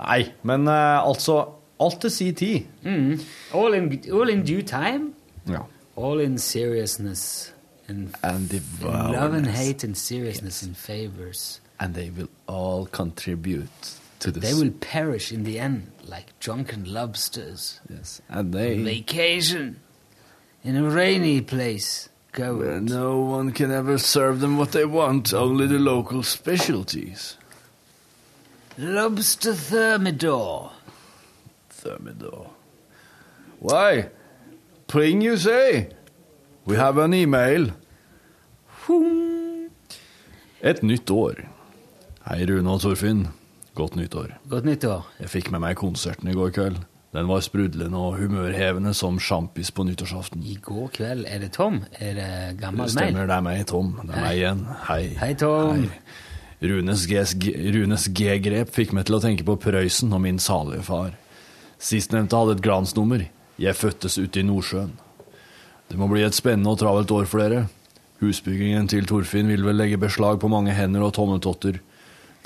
Nei, 0.00 0.20
men 0.48 0.68
uh, 0.68 1.00
altså 1.04 1.42
Alt 1.80 2.00
til 2.00 2.10
si 2.10 2.32
tid. 2.32 2.66
Mm. 2.82 3.20
All, 3.54 3.74
in, 3.74 3.86
all 4.12 4.28
in 4.28 4.44
due 4.44 4.62
time. 4.62 5.14
Ja. 5.48 5.62
All 5.96 6.20
in 6.20 6.38
seriousness. 6.38 7.54
And, 7.88 8.14
And 8.22 8.50
the 8.50 8.60
love 8.82 9.32
and 9.32 9.46
hate 9.46 9.82
and 9.82 9.96
seriousness 9.96 10.62
and 10.62 10.76
favors. 10.76 11.60
And 11.80 11.94
they 11.94 12.10
will 12.10 12.28
all 12.46 12.84
contribute 12.84 13.96
to 14.20 14.30
this. 14.30 14.42
They 14.42 14.52
will 14.52 14.72
perish 14.80 15.32
in 15.32 15.44
the 15.44 15.58
end 15.58 15.86
like 16.06 16.38
drunken 16.38 16.84
lobsters. 16.84 17.80
Yes. 17.88 18.20
And 18.28 18.52
they. 18.52 18.76
Vacation 18.82 19.80
in 20.62 20.76
a 20.76 20.82
rainy 20.82 21.40
place. 21.40 22.09
Go. 22.32 22.78
No 22.80 23.20
one 23.20 23.52
can 23.52 23.70
ever 23.72 23.98
serve 23.98 24.40
them 24.40 24.56
what 24.56 24.70
they 24.72 24.84
want, 24.84 25.34
only 25.34 25.66
the 25.66 25.78
local 25.78 26.22
specialties. 26.22 27.36
Lobster 28.78 29.52
Thermidor. 29.52 30.70
Thermidor. 31.70 32.50
Why? 33.58 34.10
Pring, 34.86 35.20
you 35.22 35.36
say? 35.36 35.88
We 36.64 36.76
have 36.76 36.98
an 36.98 37.14
email. 37.14 37.72
Et 40.62 40.82
nytt 40.82 41.10
år. 41.10 41.48
Hei, 42.26 42.44
Rune 42.46 42.70
og 42.70 42.80
Torfinn. 42.80 43.28
Godt 43.74 43.96
nyttår. 43.96 44.34
Godt 44.50 44.64
nyttår. 44.64 45.06
Jeg 45.20 45.30
fikk 45.30 45.50
med 45.50 45.62
meg 45.62 45.76
konserten 45.78 46.28
i 46.28 46.34
går 46.36 46.50
kveld. 46.56 46.80
Den 47.10 47.26
var 47.26 47.40
sprudlende 47.42 47.98
og 47.98 48.18
humørhevende 48.20 48.92
som 48.94 49.16
sjampis 49.18 49.72
på 49.74 49.82
nyttårsaften. 49.88 50.44
I 50.46 50.54
går 50.62 50.92
kveld, 50.94 51.24
er 51.26 51.40
det 51.42 51.48
Tom? 51.56 51.80
Er 51.98 52.12
det 52.14 52.28
gammel 52.60 52.84
mail? 52.86 52.92
stemmer, 52.94 53.26
det 53.26 53.34
er 53.34 53.42
meg, 53.42 53.64
Tom. 53.66 53.88
Det 54.04 54.14
er 54.14 54.22
meg 54.22 54.36
igjen. 54.38 54.60
Hei. 54.86 55.00
Hei, 55.18 55.32
Tom. 55.34 55.88
Runes 56.62 57.06
G- 57.08 57.56
Runes 57.74 58.04
G-grep 58.14 58.70
fikk 58.76 58.92
meg 58.94 59.08
til 59.08 59.16
å 59.18 59.22
tenke 59.24 59.46
på 59.48 59.56
Prøysen 59.58 60.12
og 60.14 60.22
min 60.22 60.38
salige 60.38 60.84
far. 60.86 61.16
Sistnevnte 61.82 62.36
hadde 62.36 62.58
et 62.58 62.62
glansnummer. 62.62 63.24
Jeg 63.60 63.74
fødtes 63.76 64.18
ute 64.20 64.40
i 64.40 64.46
Nordsjøen. 64.46 64.92
Det 65.90 65.98
må 65.98 66.06
bli 66.12 66.22
et 66.22 66.36
spennende 66.36 66.70
og 66.70 66.78
travelt 66.78 67.10
år 67.10 67.26
for 67.26 67.42
dere. 67.42 67.64
Husbyggingen 68.20 68.86
til 68.92 69.08
Torfinn 69.08 69.48
vil 69.50 69.64
vel 69.66 69.80
legge 69.80 69.98
beslag 69.98 70.38
på 70.38 70.50
mange 70.52 70.76
hender 70.76 71.02
og 71.08 71.14
tommetotter. 71.16 71.80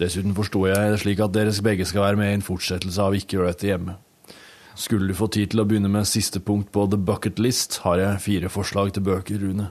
Dessuten 0.01 0.33
forsto 0.35 0.65
jeg 0.71 0.95
det 0.95 1.03
slik 1.03 1.21
at 1.21 1.35
deres 1.35 1.61
begge 1.62 1.85
skal 1.87 2.07
være 2.07 2.17
med 2.23 2.31
i 2.33 2.39
en 2.39 2.47
fortsettelse 2.47 3.03
av 3.03 3.15
Ikke 3.19 3.37
gjør 3.37 3.51
dette 3.53 3.69
hjemme. 3.69 3.99
Skulle 4.75 5.09
du 5.09 5.14
få 5.14 5.29
tid 5.31 5.53
til 5.53 5.62
å 5.62 5.66
begynne 5.68 5.91
med 5.93 6.07
siste 6.09 6.41
punkt 6.43 6.72
på 6.75 6.87
The 6.91 6.99
Bucket 6.99 7.39
List, 7.39 7.79
har 7.87 8.01
jeg 8.01 8.22
fire 8.25 8.51
forslag 8.51 8.91
til 8.95 9.05
bøker, 9.07 9.39
Rune. 9.39 9.70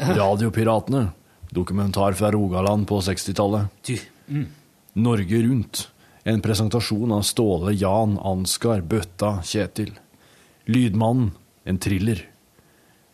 Radiopiratene. 0.00 1.10
Dokumentar 1.54 2.16
fra 2.18 2.30
Rogaland 2.34 2.88
på 2.88 2.98
60-tallet. 3.04 3.90
Mm. 4.26 4.46
Norge 4.92 5.42
Rundt. 5.42 5.90
En 6.24 6.40
presentasjon 6.40 7.12
av 7.12 7.22
Ståle, 7.22 7.74
Jan, 7.76 8.16
Ansgar, 8.18 8.80
Bøtta, 8.80 9.36
Kjetil. 9.44 9.92
Lydmannen. 10.64 11.34
En 11.64 11.78
thriller. 11.78 12.24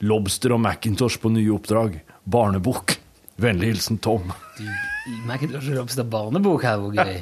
Lobster 0.06 0.54
og 0.54 0.62
Macintosh 0.62 1.18
på 1.20 1.34
nye 1.34 1.50
oppdrag. 1.52 1.98
Barnebok. 2.24 2.96
Vennlig 3.40 3.74
hilsen 3.74 3.98
Tom. 3.98 4.30
Macintosh 5.26 5.72
og 5.72 5.82
Lobster 5.82 6.06
barnebok 6.06 6.64
her 6.64 6.80
hvor 6.80 6.94
gøy. 6.94 7.18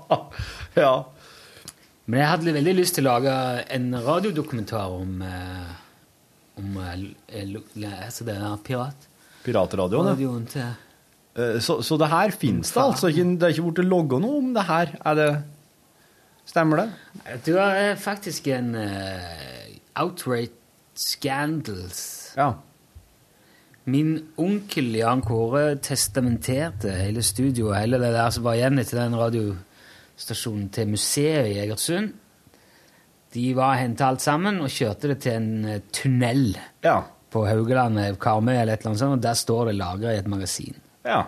ja. 0.84 0.94
Men 2.06 2.20
jeg 2.20 2.28
hadde 2.28 2.54
veldig 2.58 2.74
lyst 2.76 2.98
til 2.98 3.06
å 3.06 3.14
lage 3.14 3.34
en 3.74 3.90
radiodokumentar 4.04 4.96
om 4.98 5.22
eh, 5.24 5.74
om 6.60 6.76
eh, 6.78 7.54
altså 8.06 8.26
det 8.28 8.34
er 8.38 8.58
pirat. 8.62 9.08
Piratradioen. 9.44 10.12
Radioen 10.12 10.44
til 10.48 10.68
Eh, 11.34 11.58
Så, 11.60 11.82
så 11.82 11.98
det 11.98 12.10
her 12.12 12.30
finnes 12.30 12.70
det 12.70 12.82
altså? 12.82 13.10
Det 13.10 13.42
er 13.42 13.54
ikke 13.54 13.70
blitt 13.70 13.88
logga 13.90 14.20
noe 14.22 14.38
om 14.38 14.52
det 14.54 14.66
her? 14.68 14.94
Er 15.04 15.18
det 15.18 15.32
Stemmer 16.46 16.82
det? 16.82 16.88
Det 17.46 17.54
er 17.56 17.94
faktisk 17.96 18.50
en 18.52 18.74
uh, 18.76 19.70
outrate 19.96 20.52
scandals. 20.94 22.34
Ja. 22.36 22.50
Min 23.88 24.18
onkel 24.36 24.90
Jan 24.98 25.22
Kåre 25.24 25.78
testamenterte 25.80 26.92
hele 26.98 27.24
studioet, 27.24 27.78
hele 27.80 27.96
det 28.02 28.12
der 28.12 28.28
som 28.36 28.44
var 28.44 28.58
igjen 28.58 28.76
etter 28.78 29.00
den 29.00 29.16
radiostasjonen, 30.14 30.68
til 30.70 30.88
museet 30.88 31.48
i 31.50 31.58
Egersund. 31.64 32.12
De 33.34 33.48
var 33.56 33.74
henta 33.80 34.06
alt 34.08 34.20
sammen 34.22 34.60
og 34.62 34.70
kjørte 34.70 35.08
det 35.10 35.16
til 35.24 35.32
en 35.34 35.64
eh, 35.66 35.80
tunnel 35.92 36.56
Ja. 36.84 37.00
på 37.30 37.42
Haugalandet, 37.48 38.18
Karmøy 38.20 38.54
eller 38.54 38.74
et 38.74 38.80
eller 38.80 38.90
annet 38.92 38.98
sånt, 39.00 39.12
og 39.18 39.22
der 39.22 39.34
står 39.34 39.66
det 39.66 39.74
lagra 39.74 40.12
i 40.14 40.18
et 40.20 40.26
magasin. 40.28 40.76
Ja. 41.04 41.24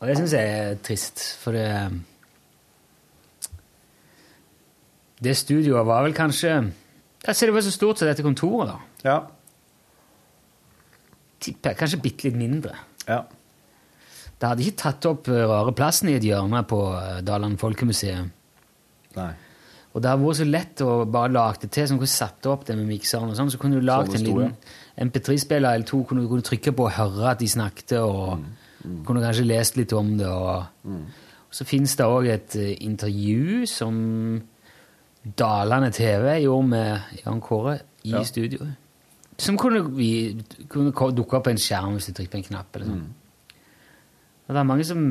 Og 0.00 0.06
det 0.08 0.16
syns 0.18 0.32
jeg 0.32 0.58
er 0.70 0.74
trist, 0.84 1.36
for 1.40 1.52
det 1.52 2.02
Det 5.24 5.36
studioet 5.36 5.86
var 5.86 6.02
vel 6.04 6.12
kanskje 6.14 6.72
Altså, 7.26 7.46
det 7.46 7.54
var 7.54 7.60
så 7.64 7.70
stort 7.72 7.98
som 7.98 8.06
dette 8.08 8.22
kontoret, 8.22 8.68
da. 8.68 8.78
Ja. 9.08 9.20
Tipper 11.40 11.72
kanskje 11.72 12.00
bitte 12.02 12.26
litt 12.28 12.36
mindre. 12.36 12.74
Ja. 13.08 13.22
Det 14.44 14.48
hadde 14.50 14.64
ikke 14.66 14.76
tatt 14.82 15.06
opp 15.08 15.28
eh, 15.32 15.40
rare 15.48 15.72
plassen 15.72 16.10
i 16.12 16.18
et 16.18 16.24
hjørne 16.26 16.60
på 16.68 16.78
eh, 16.98 17.20
Daland 17.24 17.56
Folkemuseum. 17.62 18.26
Nei. 19.16 19.30
Og 19.94 20.02
det 20.02 20.10
har 20.10 20.18
vært 20.20 20.36
så 20.40 20.44
lett 20.44 20.82
å 20.84 20.90
bare 21.08 21.30
lage 21.32 21.62
det 21.62 21.70
til, 21.72 21.86
som 21.88 21.96
kunne 22.00 22.10
satt 22.12 22.44
opp 22.50 22.66
det 22.68 22.74
med 22.76 22.90
mikseren 22.90 23.30
og 23.30 23.38
sånn, 23.38 23.48
så 23.54 23.60
kunne 23.62 23.78
du 23.80 23.86
lagd 23.86 24.12
en 24.18 24.26
liten 24.26 24.56
MP3-spiller 25.06 25.78
eller 25.78 25.86
to, 25.88 26.02
kunne 26.04 26.26
du 26.26 26.28
kunne 26.28 26.44
trykke 26.44 26.74
på 26.76 26.88
og 26.90 26.92
høre 26.98 27.30
at 27.30 27.40
de 27.40 27.48
snakket, 27.48 27.94
og 28.02 28.42
kunne 29.06 29.22
kanskje 29.24 29.46
lest 29.48 29.78
litt 29.80 29.94
om 29.96 30.12
det, 30.18 30.28
og 30.28 30.66
Så 31.54 31.62
fins 31.64 31.94
det 31.96 32.04
òg 32.10 32.26
et 32.34 32.56
eh, 32.58 32.74
intervju 32.84 33.64
som 33.70 33.96
Dalane 35.38 35.92
TV 35.94 36.40
gjorde 36.42 36.68
med 36.68 37.20
Jan 37.24 37.40
Kåre 37.40 37.78
i 38.04 38.10
Ja. 38.10 38.24
studio. 38.24 38.66
Som 39.38 39.56
kunne, 39.56 39.80
kunne 40.68 40.90
dukke 40.92 41.36
opp 41.38 41.44
på 41.44 41.50
en 41.54 41.56
skjerm 41.56 41.94
hvis 41.96 42.10
du 42.10 42.12
trykker 42.12 42.32
på 42.34 42.42
en 42.42 42.50
knapp. 42.50 42.76
eller 42.76 42.86
sånn. 42.86 43.06
Det 44.44 44.60
er 44.60 44.68
mange 44.68 44.84
som 44.86 45.02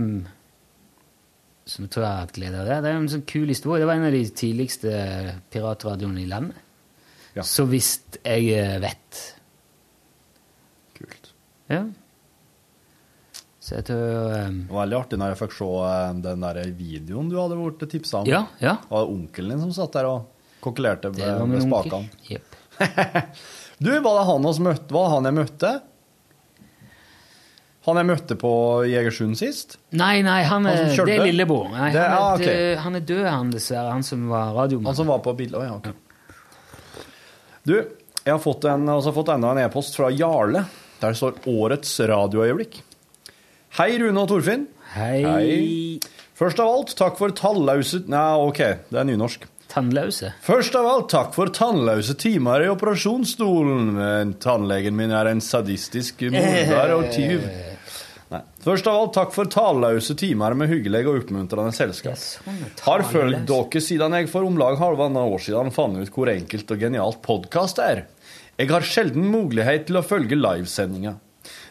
som 1.65 1.87
tror 1.87 2.03
jeg 2.03 2.11
har 2.11 2.25
hatt 2.25 2.35
glede 2.35 2.59
av 2.59 2.67
det. 2.67 2.77
Det 2.83 2.91
er 2.91 2.97
en 2.99 3.09
sånn 3.11 3.25
kul 3.27 3.47
historie. 3.47 3.79
Det 3.79 3.87
var 3.87 3.99
en 3.99 4.09
av 4.09 4.15
de 4.15 4.23
tidligste 4.35 4.93
piratradioene 5.53 6.23
i 6.23 6.27
landet. 6.27 6.59
Ja. 7.33 7.45
Så 7.47 7.65
visst 7.69 8.19
jeg 8.19 8.49
eh, 8.53 8.75
vet. 8.83 9.21
Kult. 10.97 11.31
Ja. 11.71 11.85
Så 13.63 13.77
jeg 13.79 13.87
tror 13.87 14.35
um... 14.35 14.59
Det 14.67 14.75
var 14.75 14.83
veldig 14.83 14.99
artig 14.99 15.19
når 15.21 15.31
jeg 15.31 15.39
fikk 15.39 15.55
se 15.55 15.69
eh, 15.87 16.19
den 16.27 16.45
der 16.45 16.61
videoen 16.83 17.31
du 17.31 17.39
hadde 17.39 17.57
vært 17.57 17.87
tipsa 17.95 18.21
om. 18.21 18.29
Ja, 18.29 18.43
ja. 18.59 18.75
Det 18.83 18.91
var 18.93 19.15
onkelen 19.15 19.55
din 19.55 19.63
som 19.63 19.73
satt 19.79 19.95
der 19.95 20.11
og 20.11 20.27
kokkelerte 20.63 21.13
Det 21.15 21.23
med, 21.23 21.39
var 21.39 21.47
med 21.47 21.61
min 21.61 21.69
spakene. 21.69 22.03
onkel. 22.03 22.35
Jepp. 22.35 22.59
Du, 23.83 23.89
var 23.99 24.15
det 24.15 24.27
han, 24.29 24.45
oss 24.47 24.59
møtte, 24.63 24.93
var 24.95 25.09
han 25.11 25.25
jeg 25.27 25.35
møtte? 25.35 25.69
Han 27.83 27.99
jeg 27.99 28.07
møtte 28.07 28.35
på 28.39 28.51
Jegersund 28.87 29.35
sist? 29.35 29.75
Nei, 29.91 30.21
nei, 30.23 30.39
han 30.47 30.63
Han 30.69 30.93
som 30.95 31.09
det 31.09 31.17
er 31.17 31.25
lillebror. 31.27 31.67
Nei, 31.73 31.89
Det- 31.91 31.99
han, 31.99 32.13
er 32.13 32.15
ah, 32.17 32.35
okay. 32.37 32.45
død, 32.45 32.77
han 32.85 32.95
er 32.95 33.03
død, 33.09 33.25
han 33.27 33.51
dessverre. 33.51 33.91
Han 33.91 34.03
som 34.03 34.29
var 34.29 34.53
radiomann. 34.55 34.85
Han 34.85 34.95
som 34.95 35.07
var 35.11 35.19
på? 35.19 35.35
Å 35.35 35.63
ja, 35.65 35.73
ok. 35.75 35.89
Du, 37.63 37.75
jeg 37.75 38.31
har 38.31 38.39
fått, 38.39 38.65
en, 38.71 38.87
altså 38.87 39.11
fått 39.15 39.33
enda 39.35 39.51
en 39.51 39.61
e-post 39.65 39.95
fra 39.99 40.09
Jarle, 40.11 40.65
der 41.01 41.13
står 41.13 41.43
'Årets 41.43 41.99
radioøyeblikk'. 42.07 42.81
Hei, 43.79 43.97
Rune 43.99 44.19
og 44.21 44.29
Torfinn. 44.29 44.67
Hei. 44.95 45.23
Hei. 45.23 45.99
Først 46.35 46.59
av 46.59 46.67
alt, 46.67 46.95
takk 46.95 47.17
for 47.17 47.29
tallause 47.35 48.03
Nei, 48.07 48.33
OK, 48.47 48.57
det 48.91 48.99
er 48.99 49.03
nynorsk. 49.03 49.47
Tannløse. 49.73 50.33
Først 50.45 50.75
av 50.77 50.85
alt, 50.85 51.09
takk 51.09 51.33
for 51.33 51.49
tannløse 51.49 52.13
timer 52.21 52.61
i 52.61 52.69
operasjonsstolen. 52.69 54.35
Tannlegen 54.39 54.95
min 54.95 55.11
er 55.11 55.31
en 55.31 55.41
sadistisk 55.41 56.21
morder 56.29 56.93
og 56.93 57.07
tyv. 57.11 57.41
Først 58.63 58.87
av 58.87 58.95
alt, 58.95 59.11
takk 59.17 59.33
for 59.35 59.49
talløse 59.51 60.13
timer 60.15 60.53
med 60.55 60.69
hyggelig 60.71 61.01
og 61.03 61.17
oppmuntrende 61.19 61.75
selskap. 61.75 62.21
Har 62.85 63.03
fulgt 63.09 63.43
dere 63.49 63.81
siden 63.83 64.15
jeg 64.15 64.29
for 64.31 64.47
om 64.47 64.55
lag 64.59 64.77
halvannet 64.79 65.35
år 65.35 65.43
siden 65.43 65.73
fant 65.75 65.99
ut 65.99 66.11
hvor 66.15 66.31
enkelt 66.31 66.71
og 66.71 66.85
genialt 66.85 67.19
podkast 67.25 67.81
er. 67.83 68.05
Jeg 68.55 68.71
har 68.71 68.87
sjelden 68.87 69.27
mulighet 69.33 69.89
til 69.89 69.99
å 69.99 70.05
følge 70.07 70.39
livesendinga. 70.39 71.17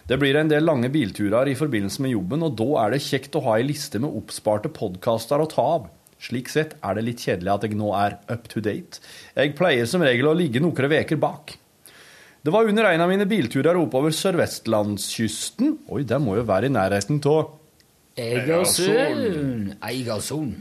Det 0.05 0.18
blir 0.20 0.36
en 0.36 0.53
del 0.53 0.68
lange 0.68 0.90
bilturer 0.93 1.49
i 1.49 1.57
forbindelse 1.57 2.05
med 2.05 2.12
jobben, 2.12 2.45
og 2.45 2.59
da 2.61 2.68
er 2.84 2.93
det 2.93 3.05
kjekt 3.07 3.40
å 3.40 3.45
ha 3.47 3.57
ei 3.57 3.64
liste 3.64 4.03
med 4.03 4.12
oppsparte 4.12 4.68
podkaster 4.76 5.40
å 5.40 5.49
ta 5.49 5.64
av. 5.78 5.88
Slik 6.22 6.53
sett 6.53 6.76
er 6.84 6.99
det 6.99 7.07
litt 7.07 7.24
kjedelig 7.24 7.55
at 7.55 7.64
jeg 7.64 7.78
nå 7.80 7.88
er 7.97 8.20
up 8.28 8.53
to 8.53 8.61
date. 8.61 9.01
Jeg 9.32 9.57
pleier 9.57 9.88
som 9.88 10.05
regel 10.05 10.28
å 10.28 10.36
ligge 10.36 10.61
noen 10.61 10.93
veker 10.93 11.16
bak. 11.22 11.57
Det 12.43 12.51
var 12.51 12.68
under 12.68 12.84
en 12.84 13.01
av 13.01 13.09
mine 13.09 13.26
bilturer 13.30 13.76
oppover 13.78 14.11
sørvestlandskysten 14.11 15.76
Oi, 15.95 16.01
det 16.03 16.18
må 16.18 16.34
jo 16.40 16.47
være 16.49 16.66
i 16.66 16.72
nærheten 16.74 17.20
av 17.30 17.53
Egersund. 18.18 19.76
Egersund. 19.78 20.57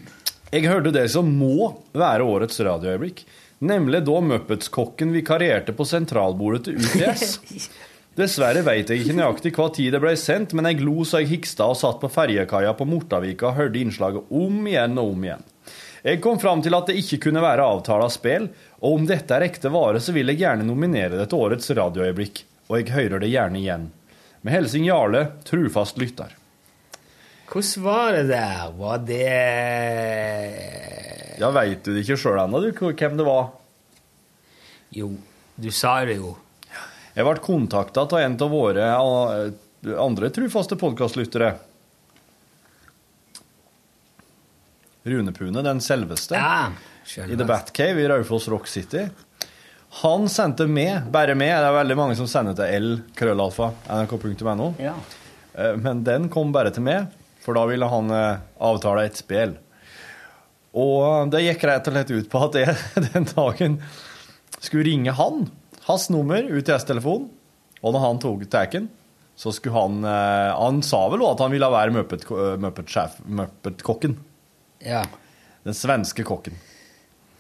Jeg 0.54 0.68
hørte 0.70 0.94
det 0.94 1.08
som 1.12 1.28
må 1.36 1.72
være 1.98 2.24
årets 2.24 2.62
radioøyeblikk, 2.64 3.24
nemlig 3.66 4.04
da 4.06 4.22
Muppets-kokken 4.24 5.12
vikarierte 5.16 5.74
på 5.76 5.88
sentralbordet 5.90 6.70
til 6.70 6.78
UTS. 6.78 7.34
Dessverre 8.22 8.62
vet 8.68 8.94
jeg 8.94 9.02
ikke 9.02 9.18
nøyaktig 9.18 9.56
hva 9.58 9.68
tid 9.74 9.96
det 9.96 10.04
ble 10.04 10.14
sendt, 10.20 10.54
men 10.54 10.70
jeg 10.70 10.84
lo 10.86 11.02
så 11.08 11.24
jeg 11.24 11.32
hiksta 11.34 11.72
og 11.72 11.80
satt 11.82 11.98
på 12.00 12.12
ferjekaia 12.14 12.76
på 12.78 12.88
Mortavika 12.88 13.50
og 13.50 13.58
hørte 13.58 13.82
innslaget 13.82 14.30
om 14.30 14.62
igjen 14.70 15.02
og 15.02 15.16
om 15.16 15.26
igjen. 15.28 15.48
Jeg 16.02 16.22
kom 16.22 16.40
fram 16.42 16.62
til 16.66 16.74
at 16.74 16.88
det 16.90 16.98
ikke 16.98 17.20
kunne 17.28 17.44
være 17.44 17.66
avtala 17.66 18.08
spill, 18.10 18.48
og 18.82 18.98
om 18.98 19.06
dette 19.06 19.36
er 19.36 19.46
ekte 19.46 19.70
vare, 19.74 20.00
så 20.02 20.14
vil 20.16 20.32
jeg 20.32 20.42
gjerne 20.42 20.66
nominere 20.66 21.20
det 21.20 21.28
til 21.30 21.44
årets 21.46 21.70
radioøyeblikk, 21.78 22.44
og 22.72 22.80
jeg 22.80 22.94
hører 22.96 23.22
det 23.22 23.30
gjerne 23.30 23.60
igjen. 23.62 23.90
Med 24.42 24.56
hilsen 24.56 24.88
Jarle, 24.88 25.28
trufast 25.46 26.00
lytter. 26.02 26.34
Hvordan 27.52 27.84
var 27.86 28.16
det 28.16 28.24
der? 28.32 28.72
Var 28.80 29.02
det 29.06 29.26
Ja, 31.42 31.50
veit 31.54 31.84
du 31.84 31.92
det 31.94 32.06
ikke 32.06 32.18
sjøl 32.22 32.40
ennå, 32.42 32.62
du, 32.64 32.72
hvem 32.74 33.18
det 33.20 33.28
var? 33.28 33.52
Jo, 34.96 35.12
du 35.56 35.70
sa 35.72 36.00
det 36.08 36.18
jo. 36.18 36.34
Jeg 37.14 37.28
ble 37.28 37.42
kontakta 37.44 38.06
av 38.08 38.18
en 38.22 38.38
av 38.40 38.50
våre 38.54 38.88
eh, 38.88 39.96
andre 40.00 40.30
trufaste 40.34 40.78
podkastlyttere. 40.80 41.54
Rune 45.04 45.34
Pune, 45.34 45.62
den 45.66 45.82
selveste, 45.82 46.38
Ja, 46.38 46.72
i 47.18 47.36
The. 47.36 47.46
Batcave 47.46 48.02
i 48.02 48.08
Raufoss 48.12 48.48
Rock 48.52 48.68
City. 48.68 49.08
Han 50.02 50.30
sendte 50.32 50.68
med, 50.72 51.10
bare 51.12 51.36
med, 51.36 51.52
det 51.52 51.68
er 51.68 51.76
veldig 51.76 51.98
mange 52.00 52.16
som 52.16 52.28
sender 52.32 52.56
til 52.56 52.78
L, 52.78 52.94
krøllalfa, 53.18 53.72
nrk.no, 53.92 54.70
Ja. 54.80 54.94
Eh, 55.60 55.74
men 55.76 56.06
den 56.08 56.30
kom 56.32 56.54
bare 56.56 56.72
til 56.72 56.86
meg, 56.86 57.10
for 57.44 57.58
da 57.58 57.66
ville 57.68 57.90
han 57.92 58.14
eh, 58.16 58.40
avtale 58.64 59.04
et 59.10 59.20
spill. 59.20 59.58
Og 60.72 61.28
det 61.34 61.42
gikk 61.44 61.66
rett 61.68 61.90
og 61.90 61.98
slett 61.98 62.14
ut 62.16 62.30
på 62.32 62.46
at 62.48 62.56
jeg 62.62 62.78
den 63.12 63.28
dagen 63.34 63.78
skulle 64.62 64.86
ringe 64.88 65.12
han, 65.18 65.50
hans 65.90 66.08
nummer, 66.14 66.40
UTS-telefon, 66.48 67.28
og 67.82 67.96
når 67.98 68.04
han 68.06 68.22
tok 68.24 68.48
taken, 68.54 68.88
så 69.42 69.50
skulle 69.56 69.74
han 69.76 70.04
eh, 70.06 70.52
Han 70.62 70.84
sa 70.86 71.00
vel 71.10 71.24
også 71.26 71.34
at 71.34 71.44
han 71.48 71.54
ville 71.56 71.70
være 71.74 71.94
Muppet-kokken. 71.96 72.62
Muppet-sjef, 72.64 73.20
Muppet-kokken. 73.26 74.20
ja. 74.86 75.04
Den 75.62 75.76
svenske 75.78 76.24
kokken. 76.26 76.56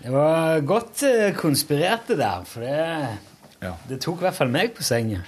Det 0.01 0.09
var 0.13 0.59
godt 0.65 1.03
eh, 1.05 1.29
konspirert, 1.37 2.07
det 2.09 2.17
der, 2.21 2.43
for 2.49 2.65
det, 2.65 3.17
Ja. 3.61 3.75
det 3.89 3.99
tok 4.01 4.21
i 4.23 4.25
hvert 4.25 4.37
fall 4.39 4.49
meg 4.53 4.71
på 4.73 4.83
senga. 4.85 5.21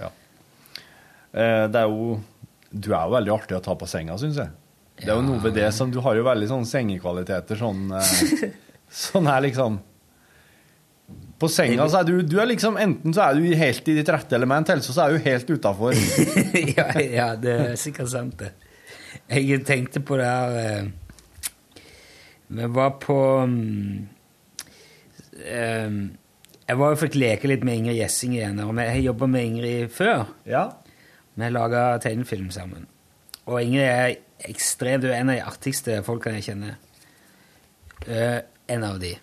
Ja. 0.00 0.08
Det 1.32 1.78
er 1.78 1.86
jo 1.90 2.16
Du 2.72 2.90
er 2.92 3.04
jo 3.06 3.12
veldig 3.14 3.32
artig 3.32 3.56
å 3.56 3.62
ta 3.62 3.74
på 3.78 3.86
senga, 3.88 4.16
syns 4.18 4.36
jeg. 4.42 4.50
Det 4.98 5.10
er 5.12 5.18
jo 5.18 5.22
noe 5.26 5.42
ved 5.44 5.54
det 5.58 5.68
som 5.76 5.90
Du 5.92 6.00
har 6.00 6.16
jo 6.16 6.24
veldig 6.26 6.48
sånne 6.50 6.68
sengekvaliteter, 6.70 7.58
sånn 7.60 7.92
eh, 7.92 8.50
Sånn 9.06 9.26
her, 9.28 9.42
liksom 9.44 9.78
På 11.38 11.50
senga 11.52 11.84
så 11.92 12.00
er 12.00 12.08
du 12.08 12.14
Du 12.24 12.38
er 12.40 12.48
liksom 12.48 12.78
Enten 12.80 13.12
så 13.14 13.26
er 13.28 13.36
du 13.38 13.46
helt 13.60 13.90
i 13.92 13.96
ditt 13.98 14.08
rette 14.12 14.36
element, 14.38 14.70
eller 14.72 14.82
så 14.82 14.96
er 15.04 15.12
du 15.16 15.26
helt 15.26 15.50
utafor. 15.52 15.92
ja, 16.78 16.86
ja, 17.02 17.28
det 17.36 17.56
er 17.68 17.76
sikkert 17.80 18.10
sant, 18.12 18.40
det. 18.40 18.52
Jeg 19.28 19.62
tenkte 19.68 20.00
på 20.06 20.16
det 20.20 20.26
her 20.28 20.58
eh, 20.64 21.82
Vi 22.56 22.68
var 22.76 22.96
på 23.02 23.18
mm, 23.50 24.15
eh, 25.46 25.98
Jeg 26.66 26.80
var 26.80 26.92
jo 26.92 27.00
fikk 27.00 27.18
leke 27.18 27.50
litt 27.50 27.64
med 27.66 27.80
Ingrid 27.80 28.00
Gjessing 28.00 28.34
igjen. 28.36 28.60
Og 28.64 28.82
jeg 28.82 29.06
jobba 29.06 29.30
med 29.30 29.46
Ingrid 29.50 29.92
før. 29.94 30.26
Ja. 30.48 30.68
Vi 31.36 31.50
laga 31.52 31.98
tegnefilm 32.02 32.50
sammen. 32.50 32.88
Og 33.46 33.62
Ingrid 33.62 33.86
er 33.86 34.16
ekstremt 34.46 35.04
Du 35.04 35.10
er 35.10 35.20
en 35.20 35.30
av 35.30 35.38
de 35.38 35.46
artigste 35.46 36.00
folkene 36.06 36.40
jeg 36.40 36.50
kjenner. 36.50 36.76
Eh, 38.06 38.40
en 38.74 38.84
av 38.84 38.98
de. 39.00 39.14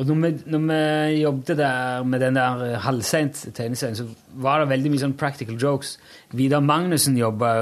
Og 0.00 0.06
når 0.08 0.20
vi, 0.22 0.30
når 0.48 0.62
vi 0.64 1.20
jobbet 1.20 1.58
der 1.58 2.02
med 2.08 2.20
den 2.20 2.38
der 2.38 2.64
eh, 2.64 2.78
halvseint 2.80 3.42
tegneserien, 3.54 3.96
så 3.96 4.06
var 4.40 4.62
det 4.62 4.70
veldig 4.70 4.92
mye 4.94 5.02
sånn 5.02 5.16
practical 5.20 5.58
jokes. 5.60 5.98
Vidar 6.32 6.64
Magnussen 6.64 7.18
jobba 7.20 7.52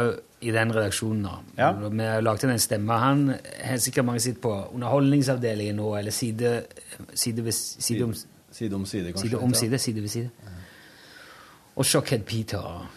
i 0.41 0.51
den 0.55 0.72
redaksjonen. 0.74 1.22
da. 1.22 1.39
Ja. 1.59 1.72
Vi 1.72 2.09
lagde 2.22 2.53
en 2.53 2.59
stemme. 2.59 2.93
Han 2.99 3.34
har 3.64 3.76
sikkert 3.82 4.05
mange 4.05 4.20
sett 4.20 4.41
på 4.41 4.53
Underholdningsavdelingen 4.74 5.76
nå, 5.76 5.95
eller 5.99 6.14
Side, 6.14 6.62
side, 7.14 7.45
ved, 7.45 7.53
side 7.53 8.05
om 8.05 8.14
Side 8.51 8.74
om 8.74 8.86
side, 8.86 9.12
kanskje. 9.12 9.28
Side 9.28 9.39
om 9.45 9.55
side, 9.55 9.78
side 9.78 10.03
ved 10.03 10.09
side. 10.09 10.30
Og 11.76 11.84
Shockhead 11.84 12.24
Peter 12.26 12.89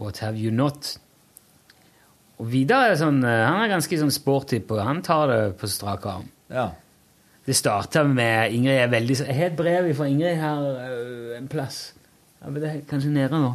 What 0.00 0.18
Have 0.18 0.38
You 0.38 0.50
Not. 0.54 0.96
Og 2.40 2.48
Vidar 2.50 2.88
er 2.88 2.96
sånn, 2.96 3.20
eh, 3.24 3.42
han 3.44 3.60
er 3.60 3.68
ganske 3.74 3.98
sånn 4.00 4.10
sporty 4.14 4.62
på 4.64 4.78
Han 4.80 5.02
tar 5.04 5.26
det 5.28 5.40
på 5.60 5.68
strak 5.68 6.06
arm. 6.08 6.30
Ja. 6.48 6.70
Det 7.46 7.56
starta 7.56 8.04
med 8.04 8.54
Ingrid 8.54 8.78
er 8.78 8.88
veldig 8.92 9.16
Jeg 9.18 9.36
har 9.36 9.50
et 9.50 9.56
brev 9.56 9.94
fra 9.96 10.08
Ingrid 10.08 10.36
her 10.40 10.62
øh, 10.88 11.36
en 11.36 11.48
plass. 11.48 11.92
Ja, 12.40 12.48
men 12.48 12.62
det 12.62 12.70
er 12.70 12.80
kanskje 12.88 13.12
nede 13.12 13.40
nå. 13.40 13.52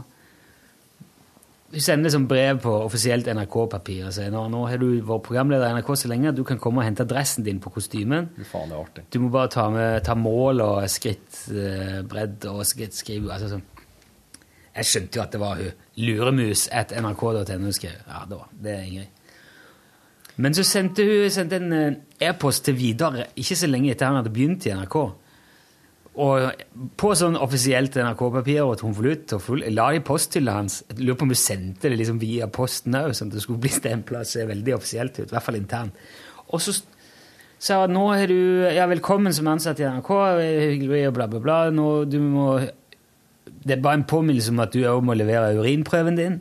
Hun 1.76 1.84
sender 1.84 2.08
liksom 2.08 2.26
brev 2.32 2.60
på 2.64 2.72
offisielt 2.86 3.28
NRK-papir 3.28 4.06
og 4.08 4.14
sier 4.16 4.30
nå, 4.32 4.46
nå 4.48 4.62
har 4.64 4.80
du 4.80 4.86
vært 5.04 5.26
programleder 5.26 5.68
i 5.68 5.76
NRK 5.76 5.90
så 6.00 6.08
lenge 6.08 6.30
at 6.32 6.38
du 6.38 6.46
kan 6.48 6.60
komme 6.62 6.80
og 6.80 6.88
hente 6.88 7.04
adressen 7.04 7.44
din 7.44 7.58
på 7.60 7.74
kostymen. 7.76 8.30
Faen, 8.48 8.72
det 8.72 8.78
er 8.78 8.80
artig. 8.80 9.04
Du 9.12 9.18
må 9.20 9.28
bare 9.34 9.52
ta, 9.52 9.66
med, 9.74 9.98
ta 10.08 10.16
mål 10.16 10.64
og 10.64 10.86
skrittbredd 10.94 12.48
og 12.48 12.62
skrittskriv. 12.70 13.28
Altså 13.28 13.52
sånn. 13.52 13.66
Jeg 14.76 14.88
skjønte 14.88 15.20
jo 15.20 15.26
at 15.26 15.36
det 15.36 15.44
var 15.44 15.60
hun. 15.60 15.84
Luremus 16.00 16.66
at 16.72 16.96
nrk.no 16.96 17.76
skrev. 17.76 18.00
Ja, 18.08 18.24
det 18.30 18.40
var 18.40 18.56
det 18.56 18.72
er 18.72 18.88
Ingrid. 18.88 19.22
Men 20.48 20.56
så 20.56 20.64
sendte 20.68 21.04
hun 21.08 21.28
sendte 21.32 21.60
en 21.60 21.76
eh, 21.76 22.00
e-post 22.30 22.70
til 22.70 22.80
Vidar 22.80 23.20
ikke 23.36 23.60
så 23.60 23.68
lenge 23.68 23.92
etter 23.92 24.08
han 24.08 24.22
hadde 24.22 24.32
begynt 24.32 24.64
i 24.68 24.72
NRK. 24.80 24.98
Og 26.16 26.62
på 26.96 27.10
sånn 27.20 27.36
offisielt 27.36 27.98
NRK-papir 28.00 28.62
og 28.64 28.80
konvolutt 28.80 29.34
og 29.36 29.42
full, 29.44 29.64
la 29.76 29.90
de 29.92 30.00
post 30.06 30.32
til 30.36 30.48
hans. 30.48 30.80
Jeg 30.88 31.02
lurer 31.02 31.18
på 31.20 31.28
om 31.28 31.34
du 31.34 31.40
sendte 31.40 31.92
det 31.92 32.00
liksom 32.00 32.22
via 32.22 32.48
posten 32.48 32.96
òg, 32.96 33.12
sånn 33.18 33.34
at 33.34 33.36
det 33.36 33.44
skulle 33.44 33.64
bli 33.66 33.72
stempla 33.74 34.22
og 34.24 34.30
se 34.30 34.46
veldig 34.48 34.78
offisielt 34.78 35.20
ut. 35.20 35.28
I 35.28 35.36
hvert 35.36 35.48
fall 35.50 35.60
internt. 35.60 36.06
Og 36.56 36.64
så 36.64 36.78
sa 37.66 37.82
han 37.82 37.96
nå 37.96 38.06
er 38.16 38.32
du 38.32 38.40
ja, 38.72 38.88
velkommen 38.88 39.36
som 39.36 39.50
ansatt 39.52 39.82
i 39.82 39.88
NRK, 39.90 40.12
hyggelig 40.40 41.04
og 41.10 41.16
bla, 41.18 41.28
bla, 41.32 41.44
bla. 41.44 41.60
Nå, 41.76 41.90
du 42.08 42.20
må, 42.24 42.50
det 43.44 43.76
er 43.76 43.84
bare 43.84 44.00
en 44.00 44.08
påminnelse 44.08 44.56
om 44.56 44.64
at 44.64 44.76
du 44.76 44.86
òg 44.88 45.04
må 45.04 45.18
levere 45.20 45.56
urinprøven 45.60 46.20
din. 46.22 46.40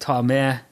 Ta 0.00 0.22
med 0.24 0.64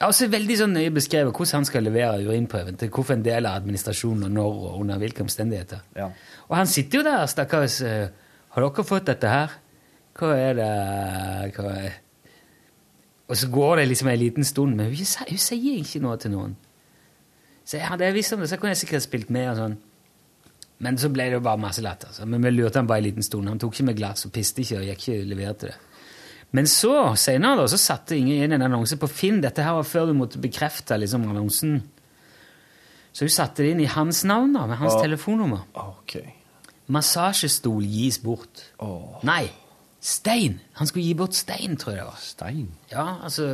ja, 0.00 0.06
også 0.06 0.28
veldig 0.30 0.56
sånn 0.60 0.74
nøye 0.76 0.92
beskrevet 0.94 1.34
hvordan 1.34 1.58
han 1.60 1.66
skal 1.68 1.82
levere 1.86 2.22
urinprøven 2.26 2.76
til 2.78 2.90
hvilken 2.94 3.24
del 3.26 3.48
av 3.50 3.58
administrasjonen 3.60 4.28
og 4.28 4.34
når 4.36 4.58
og 4.68 4.80
under 4.82 5.00
hvilke 5.02 5.24
omstendigheter. 5.26 5.80
Ja. 5.96 6.10
Og 6.48 6.56
han 6.56 6.70
sitter 6.70 7.00
jo 7.00 7.06
der, 7.08 7.26
stakkars. 7.26 7.80
eh, 7.82 8.08
Har 8.54 8.64
dere 8.64 8.84
fått 8.84 9.06
dette 9.10 9.28
her? 9.28 9.56
Hva 10.18 10.30
er 10.36 10.54
det 10.58 10.70
hva 11.58 11.74
er... 11.78 11.98
Og 13.28 13.36
så 13.36 13.50
går 13.52 13.76
det 13.76 13.88
liksom 13.90 14.08
en 14.08 14.18
liten 14.18 14.44
stund, 14.44 14.76
men 14.76 14.86
hun, 14.88 14.96
hun 15.28 15.38
sier 15.42 15.82
ikke 15.82 16.00
noe 16.00 16.16
til 16.16 16.32
noen. 16.32 16.54
Så 17.68 17.76
jeg 17.76 17.86
hadde 17.90 18.06
jeg 18.06 18.14
visst 18.16 18.32
om 18.32 18.40
det, 18.40 18.48
så 18.48 18.56
kunne 18.56 18.72
jeg 18.72 18.80
sikkert 18.86 19.04
spilt 19.04 19.30
med 19.34 19.50
og 19.50 19.58
sånn. 19.58 19.76
Men 20.80 20.96
så 20.96 21.10
ble 21.12 21.26
det 21.28 21.36
jo 21.36 21.42
bare 21.44 21.60
masse 21.60 21.82
latter. 21.84 22.08
Altså. 22.08 22.24
Men 22.24 22.42
vi 22.46 22.54
lurte 22.54 22.78
han 22.80 22.86
bare 22.88 23.02
en 23.02 23.08
liten 23.10 23.26
stund. 23.26 23.50
Han 23.50 23.58
tok 23.60 23.74
ikke 23.74 23.88
med 23.90 23.98
glass 23.98 24.24
og 24.24 24.32
piste 24.32 24.62
ikke 24.62 24.78
og 24.78 24.86
gikk 24.86 25.04
ikke 25.04 25.18
og 25.20 25.30
leverte 25.34 25.68
det. 25.72 25.76
Men 26.56 26.68
så, 26.70 26.94
senere 27.20 27.60
da, 27.60 27.68
så 27.68 27.78
satte 27.80 28.16
Inger 28.16 28.46
inn 28.46 28.56
en 28.56 28.64
annonse 28.64 28.96
på 29.00 29.08
Finn. 29.10 29.42
Dette 29.44 29.64
her 29.64 29.76
var 29.76 29.86
før 29.86 30.08
du 30.08 30.14
måtte 30.16 30.40
bekrefte 30.40 30.96
liksom, 30.96 31.26
annonsen. 31.28 31.82
Så 33.12 33.26
hun 33.26 33.34
satte 33.34 33.64
det 33.64 33.74
inn 33.74 33.84
i 33.84 33.90
hans 33.90 34.22
navn, 34.28 34.54
da, 34.56 34.64
med 34.70 34.80
hans 34.80 34.96
oh. 34.96 35.02
telefonnummer. 35.04 35.66
Ok. 35.82 36.16
Massasjestol 36.94 37.84
gis 37.84 38.20
bort. 38.24 38.62
Åh. 38.80 39.18
Nei, 39.28 39.44
stein! 40.00 40.56
Han 40.80 40.88
skulle 40.88 41.04
gi 41.04 41.16
bort 41.18 41.36
stein, 41.36 41.76
tror 41.76 41.92
jeg 41.92 42.00
det 42.00 42.08
var. 42.08 42.22
Stein? 42.24 42.70
Ja, 42.92 43.06
altså 43.26 43.50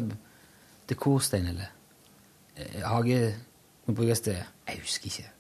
Dekorstein, 0.90 1.49
eller 1.51 1.72
eh, 2.57 2.82
Hage 2.84 3.34
Nå 3.84 3.92
brukes 3.92 4.22
det 4.24 4.38
Jeg 4.38 4.78
husker 4.80 5.11
ikke. 5.11 5.30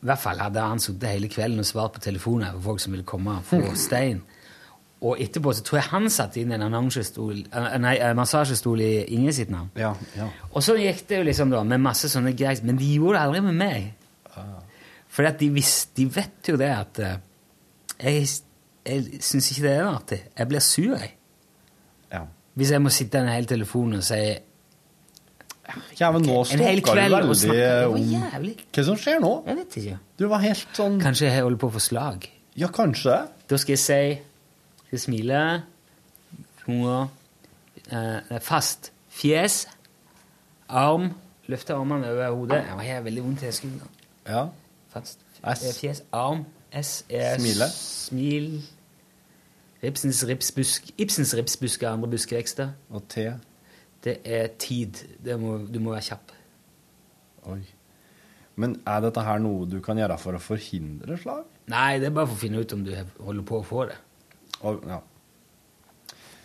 I 0.00 0.08
hvert 0.08 0.22
fall 0.22 0.38
hadde 0.40 0.62
han 0.62 0.80
sittet 0.80 1.10
hele 1.10 1.28
kvelden 1.32 1.60
og 1.60 1.66
svart 1.68 1.96
på 1.96 2.04
telefoner 2.04 2.54
for 2.54 2.70
folk 2.70 2.80
som 2.84 2.94
ville 2.94 3.04
komme 3.08 3.34
og 3.40 3.44
få 3.48 3.60
stein. 3.88 4.22
Og 5.06 5.20
etterpå 5.22 5.52
så 5.54 5.62
tror 5.66 5.78
jeg 5.80 5.88
han 5.92 6.08
satte 6.10 6.40
inn 6.40 6.54
en 6.56 6.64
annonsestol, 6.66 7.44
eh, 7.46 7.76
nei, 7.82 7.94
eh, 8.00 8.14
massasjestol 8.16 8.80
i 8.82 8.92
Inge 9.14 9.34
sitt 9.36 9.52
navn. 9.52 9.70
Ja, 9.78 9.92
ja. 10.16 10.30
Og 10.52 10.64
så 10.64 10.74
gikk 10.80 11.04
det 11.10 11.20
jo 11.20 11.28
liksom 11.28 11.52
da 11.52 11.62
med 11.62 11.84
masse 11.84 12.10
sånne 12.10 12.32
greier, 12.36 12.64
men 12.66 12.80
de 12.80 12.88
gjorde 12.96 13.20
det 13.20 13.24
aldri 13.26 13.44
med 13.46 13.60
meg. 13.60 13.92
For 15.16 15.24
de, 15.40 15.48
de 15.96 16.04
vet 16.12 16.50
jo 16.50 16.58
det 16.60 16.72
at 16.72 16.98
eh, 17.00 17.14
jeg, 18.02 18.26
jeg 18.84 19.22
syns 19.24 19.52
ikke 19.52 19.64
det 19.64 19.72
er 19.72 19.86
artig. 19.88 20.18
Jeg 20.36 20.50
blir 20.50 20.64
sur, 20.64 20.92
jeg. 20.92 21.14
Ja. 22.12 22.26
Hvis 22.56 22.72
jeg 22.74 22.84
må 22.84 22.92
sitte 22.92 23.22
i 23.22 23.24
en 23.24 23.32
hel 23.32 23.48
telefon 23.48 23.96
og 23.96 24.04
si 24.06 24.20
Ja, 25.98 26.12
men 26.14 26.22
nå 26.22 26.42
snakker 26.46 26.78
du 26.78 26.84
kveld 26.86 27.16
og 27.16 27.32
veldig 27.32 27.56
om. 27.88 28.46
Hva 28.76 28.84
som 28.86 29.00
skjer 29.00 29.18
nå? 29.24 29.32
Jeg 29.48 29.60
vet 29.62 29.78
ikke. 29.80 29.98
Du 30.20 30.28
var 30.30 30.44
helt 30.44 30.78
sånn 30.78 31.00
Kanskje 31.02 31.30
jeg 31.30 31.46
holder 31.46 31.62
på 31.64 31.72
å 31.72 31.76
få 31.78 31.82
slag. 31.82 32.28
Ja, 32.56 32.68
kanskje. 32.72 33.18
Da 33.48 33.58
skal 33.60 33.74
jeg 33.74 33.82
si 33.82 34.00
Skal 34.86 34.98
smile. 34.98 35.62
Tunga. 36.64 37.06
Eh, 37.92 38.40
fast 38.40 38.92
fjes. 39.08 39.68
Arm. 40.68 41.10
Løfte 41.46 41.74
armene 41.74 42.10
over 42.10 42.30
hodet. 42.30 42.62
Jeg 42.82 42.94
har 42.94 43.02
veldig 43.06 43.24
vondt 43.24 43.42
i 43.42 43.52
skulderen. 43.52 43.90
Ja. 44.26 44.46
Fast 44.90 45.20
eh, 45.44 45.74
fjes. 45.80 46.02
Arm. 46.12 46.44
S 46.72 47.04
er 47.08 47.38
Smile. 47.38 47.68
Smil. 47.72 48.48
Ibsens 49.82 50.24
ripsbusk, 50.26 50.90
Ibsens 50.98 51.34
ripsbusk 51.36 51.82
er 51.82 51.90
andre 51.90 52.08
buskevekster. 52.10 52.72
Og 52.90 53.08
T. 53.08 53.30
Det 54.04 54.18
er 54.24 54.46
tid. 54.58 55.02
Det 55.24 55.40
må, 55.40 55.58
du 55.58 55.78
må 55.80 55.94
være 55.94 56.02
kjapp. 56.10 56.32
Oi. 57.52 57.60
Men 58.56 58.78
er 58.88 59.02
dette 59.04 59.22
her 59.22 59.38
noe 59.42 59.68
du 59.68 59.78
kan 59.84 59.98
gjøre 60.00 60.16
for 60.18 60.38
å 60.38 60.42
forhindre 60.42 61.18
slag? 61.20 61.44
Nei, 61.70 61.98
det 62.00 62.08
er 62.08 62.14
bare 62.16 62.30
for 62.30 62.38
å 62.38 62.40
finne 62.40 62.62
ut 62.62 62.72
om 62.72 62.84
du 62.86 62.92
holder 62.94 63.46
på 63.46 63.60
å 63.60 63.66
få 63.66 63.84
det. 63.90 63.98
Og, 64.62 64.80
ja. 64.88 65.00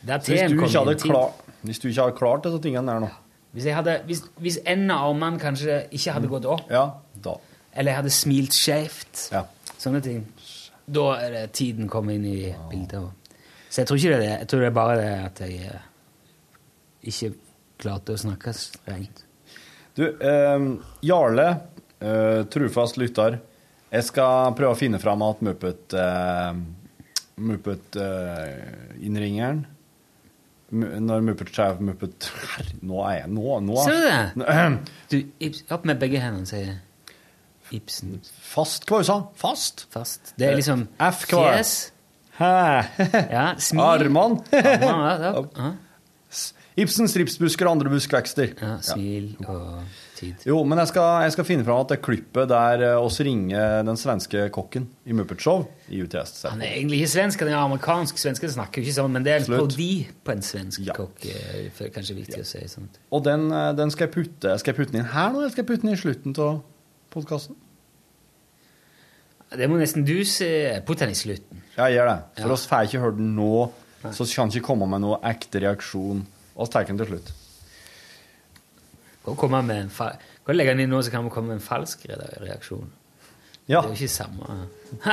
Der 0.02 0.18
Hvis 0.18 0.42
du, 0.50 0.58
ikke 0.58 0.80
hadde 0.80 0.96
klar, 1.00 1.32
hvis 1.62 1.80
du 1.80 1.88
ikke 1.88 2.02
hadde 2.02 2.18
klart 2.18 2.44
disse 2.48 2.60
tingene 2.64 2.90
der 2.92 3.04
nå 3.04 3.10
Hvis, 3.54 3.66
hadde, 3.76 4.00
hvis, 4.08 4.22
hvis 4.42 4.58
en 4.66 4.90
av 4.92 5.10
armene 5.12 5.40
kanskje 5.40 5.82
ikke 5.92 6.16
hadde 6.16 6.30
gått 6.32 6.46
opp, 6.50 6.70
Ja, 6.72 6.86
da. 7.24 7.36
eller 7.76 7.92
jeg 7.92 8.00
hadde 8.00 8.14
smilt 8.16 8.56
skjevt, 8.56 9.28
Ja. 9.32 9.44
sånne 9.78 10.02
ting, 10.02 10.26
da 10.88 11.06
er 11.20 11.32
det 11.36 11.44
tiden 11.54 11.90
kommer 11.92 12.14
inn 12.16 12.26
i 12.26 12.56
bildet. 12.72 13.12
Så 13.70 13.82
jeg 13.82 13.88
tror 13.88 13.98
ikke 14.00 14.10
det 14.10 14.16
er 14.18 14.24
det. 14.24 14.40
Jeg 14.40 14.48
tror 14.48 14.60
det 14.60 14.68
er 14.68 14.76
bare 14.76 14.96
det 15.00 15.12
at 15.26 15.40
jeg 15.46 15.60
eh, 15.68 15.86
ikke 17.12 17.34
klarte 17.84 18.16
å 18.16 18.20
snakke 18.20 18.54
rent. 18.88 19.24
Du, 19.96 20.04
eh, 20.08 20.66
Jarle, 21.04 21.48
eh, 22.00 22.44
trufast 22.52 22.98
lytter. 22.98 23.40
Jeg 23.92 24.04
skal 24.08 24.54
prøve 24.56 24.72
å 24.76 24.80
finne 24.80 25.00
fram 25.00 25.22
at 25.28 25.42
Muppet 25.44 25.94
eh, 25.94 26.54
Muppet 27.40 27.96
eh, 27.96 28.98
innringeren 29.06 29.64
Mu- 30.72 31.00
Når 31.04 31.22
Muppet 31.26 31.50
Chef 31.56 31.80
Muppet 31.84 32.28
Herre, 32.56 32.76
Nå 32.82 33.00
er 33.08 33.16
jeg 33.22 33.32
Nå, 33.36 33.46
nå 33.66 33.78
Ser 33.86 33.98
du 34.36 34.44
det? 34.46 34.68
Du, 35.12 35.18
Ibs, 35.48 35.64
opp 35.72 35.86
med 35.90 36.00
begge 36.04 36.20
hendene, 36.24 36.48
sier 36.50 36.78
Ibsen. 37.72 38.18
Fast, 38.44 38.84
hva 38.92 39.00
sa 39.08 39.16
du? 39.22 39.28
Fast? 39.40 39.86
Fast. 39.94 40.34
Det 40.36 40.50
er 40.50 40.58
liksom 40.60 40.82
F, 41.00 41.22
hva 41.32 41.46
er 41.54 41.62
fjes. 41.62 41.74
Ja, 43.32 43.46
smil. 43.64 43.84
Armene? 43.86 44.42
Armene, 44.52 45.32
ja. 45.56 45.70
Ibsens 46.84 47.16
ripsbusker 47.20 47.68
og 47.70 47.78
andre 47.78 47.92
buskvekster. 47.94 48.52
Ja, 48.60 48.74
smil 48.84 49.34
og 49.46 49.86
tid. 50.22 50.44
Jo, 50.48 50.60
men 50.64 50.80
jeg 50.82 50.90
skal, 50.92 51.08
jeg 51.26 51.34
skal 51.36 51.48
finne 51.48 51.66
fram 51.68 51.82
at 51.84 51.92
det 51.94 51.98
klippet 52.06 52.48
der 52.52 52.84
eh, 52.88 52.98
oss 53.02 53.18
ringer 53.26 53.82
den 53.88 53.98
svenske 54.00 54.46
kokken 54.56 54.86
i 55.10 55.14
Muppet 55.18 55.42
Show 55.44 55.66
i 55.90 56.00
UTS. 56.06 56.46
Han 56.50 56.62
er 56.64 56.76
egentlig 56.78 57.02
ikke 57.02 57.12
svensk, 57.16 57.44
han 57.44 57.52
er 57.52 57.58
amerikansk. 57.60 58.22
Svensker 58.22 58.54
snakker 58.54 58.82
jo 58.82 58.88
ikke 58.88 58.98
sånn, 59.02 59.12
men 59.18 59.26
det 59.28 59.34
er 59.36 59.44
en 59.44 59.50
parodi 59.58 59.90
på 60.24 60.32
en 60.36 60.46
svensk 60.46 60.86
Ja. 60.88 60.94
kokk. 60.98 61.26
eh, 61.26 61.68
for 61.74 61.84
det 61.84 61.90
er 61.92 61.96
kanskje 62.00 62.16
viktig 62.22 62.40
å 62.42 62.46
si 62.54 62.64
sånt. 62.72 63.02
Og 63.12 63.24
den, 63.28 63.50
eh, 63.52 63.74
den 63.82 63.92
skal 63.92 64.08
jeg 64.08 64.14
putte 64.16 64.56
Skal 64.60 64.74
jeg 64.74 64.80
putte 64.80 64.92
den 64.96 65.02
inn 65.06 65.12
her 65.12 65.30
nå, 65.34 65.40
eller 65.42 65.50
skal 65.50 65.66
jeg 65.66 65.72
putte 65.74 65.82
den 65.88 65.94
i 65.94 66.02
slutten 66.02 66.38
av 66.40 66.62
podkasten? 67.12 67.56
Det 69.52 69.68
må 69.68 69.76
nesten 69.82 70.06
du 70.08 70.24
se. 70.24 70.48
Putt 70.88 71.02
den 71.04 71.12
i 71.12 71.18
slutten. 71.18 71.60
Jeg 71.76 71.98
gjør 71.98 72.08
det. 72.08 72.20
For 72.40 72.48
Ja. 72.48 72.54
oss 72.54 72.66
får 72.68 72.86
ikke 72.88 73.02
hørt 73.04 73.18
den 73.18 73.36
nå, 73.36 73.72
så 74.16 74.26
kan 74.36 74.48
ikke 74.50 74.64
komme 74.64 74.88
med 74.88 75.02
noe 75.02 75.20
ekte 75.28 75.60
reaksjon. 75.60 76.26
Oss 76.56 76.70
tar 76.70 76.86
den 76.86 76.98
til 76.98 77.08
slutt. 77.08 77.32
Kan 79.26 79.36
kan 80.46 80.58
legge 80.58 80.74
den 80.74 80.86
inn 80.86 80.90
nå, 80.92 81.02
så 81.06 81.12
kan 81.14 81.24
vi 81.28 81.30
komme 81.34 81.52
med 81.54 81.60
en 81.60 81.66
falsk 81.66 82.08
reaksjon. 82.10 82.90
Ja. 83.70 83.84
Det 83.86 83.92
er 83.92 83.94
jo 83.94 84.00
ikke 84.02 84.10
samme 84.10 84.48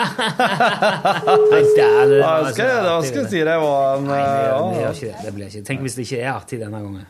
Nei, 1.53 1.61
der, 1.77 2.09
det 2.09 2.21
var 2.23 2.47
skal 2.51 2.71
jeg, 2.73 3.11
skal 3.13 3.27
si 3.31 3.43
det 3.47 3.57
var 3.61 3.99
en 3.99 4.09
Nei, 4.09 4.17
det, 4.25 4.81
eh, 4.81 4.97
det, 4.99 5.13
det. 5.27 5.33
blir 5.37 5.51
ikke. 5.53 5.63
Tenk 5.69 5.85
hvis 5.85 5.99
det 5.99 6.07
ikke 6.09 6.21
er 6.25 6.31
artig 6.33 6.59
denne 6.63 6.81
gangen. 6.83 7.05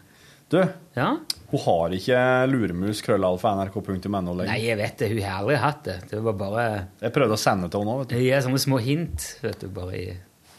Du, 0.53 0.59
Ja? 0.97 1.09
hun 1.49 1.61
har 1.65 1.95
ikke 1.97 2.19
luremus 2.51 3.01
krøllalfa 3.05 3.55
nrk.no 3.57 3.89
lenger. 3.95 4.51
Nei, 4.51 4.59
jeg 4.67 4.77
vet 4.81 5.01
det. 5.01 5.09
Hun 5.15 5.23
har 5.25 5.39
aldri 5.43 5.59
hatt 5.63 5.83
det. 5.87 5.97
Det 6.11 6.21
var 6.27 6.37
bare 6.43 6.65
Jeg 7.01 7.15
prøvde 7.17 7.39
å 7.39 7.41
sende 7.41 7.71
til 7.73 7.85
henne 7.85 7.95
òg, 7.95 8.03
vet 8.03 8.11
du. 8.13 8.17
Hun 8.19 8.27
gir 8.27 8.45
sånne 8.49 8.63
små 8.67 8.81
hint, 8.85 9.29
vet 9.45 9.63
du, 9.63 9.69
bare 9.73 9.95
i 9.97 10.07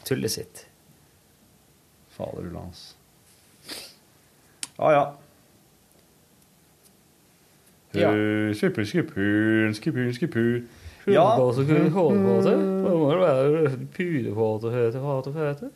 tullet 0.10 0.34
sitt. 0.34 0.64
Fader 2.18 2.50
ulans. 2.50 2.86
Ja, 4.80 4.94
ja. 4.96 5.04
Ja. 7.98 8.12
Skipper, 8.54 8.86
skipper. 8.86 10.62
Ja. 11.10 11.24
Hårkåte, 11.36 11.90
hårkåte. 11.90 12.56
Må 12.86 13.10
det 13.10 13.20
være 13.22 13.78
pudekåte, 13.96 14.74
høte, 14.74 15.02
hate, 15.04 15.34
fete. 15.34 15.70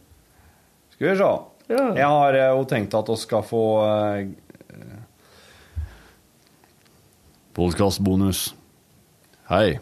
Skal 0.94 1.10
vi 1.10 1.16
se. 1.18 1.32
Ja. 1.72 1.86
Jeg 1.96 2.10
har 2.12 2.38
eh, 2.38 2.50
jo 2.52 2.66
tenkt 2.70 2.94
at 2.98 3.10
vi 3.10 3.16
skal 3.22 3.46
få 3.48 3.64
eh, 3.88 4.28
Podkastbonus. 7.54 8.48
Hei. 9.50 9.80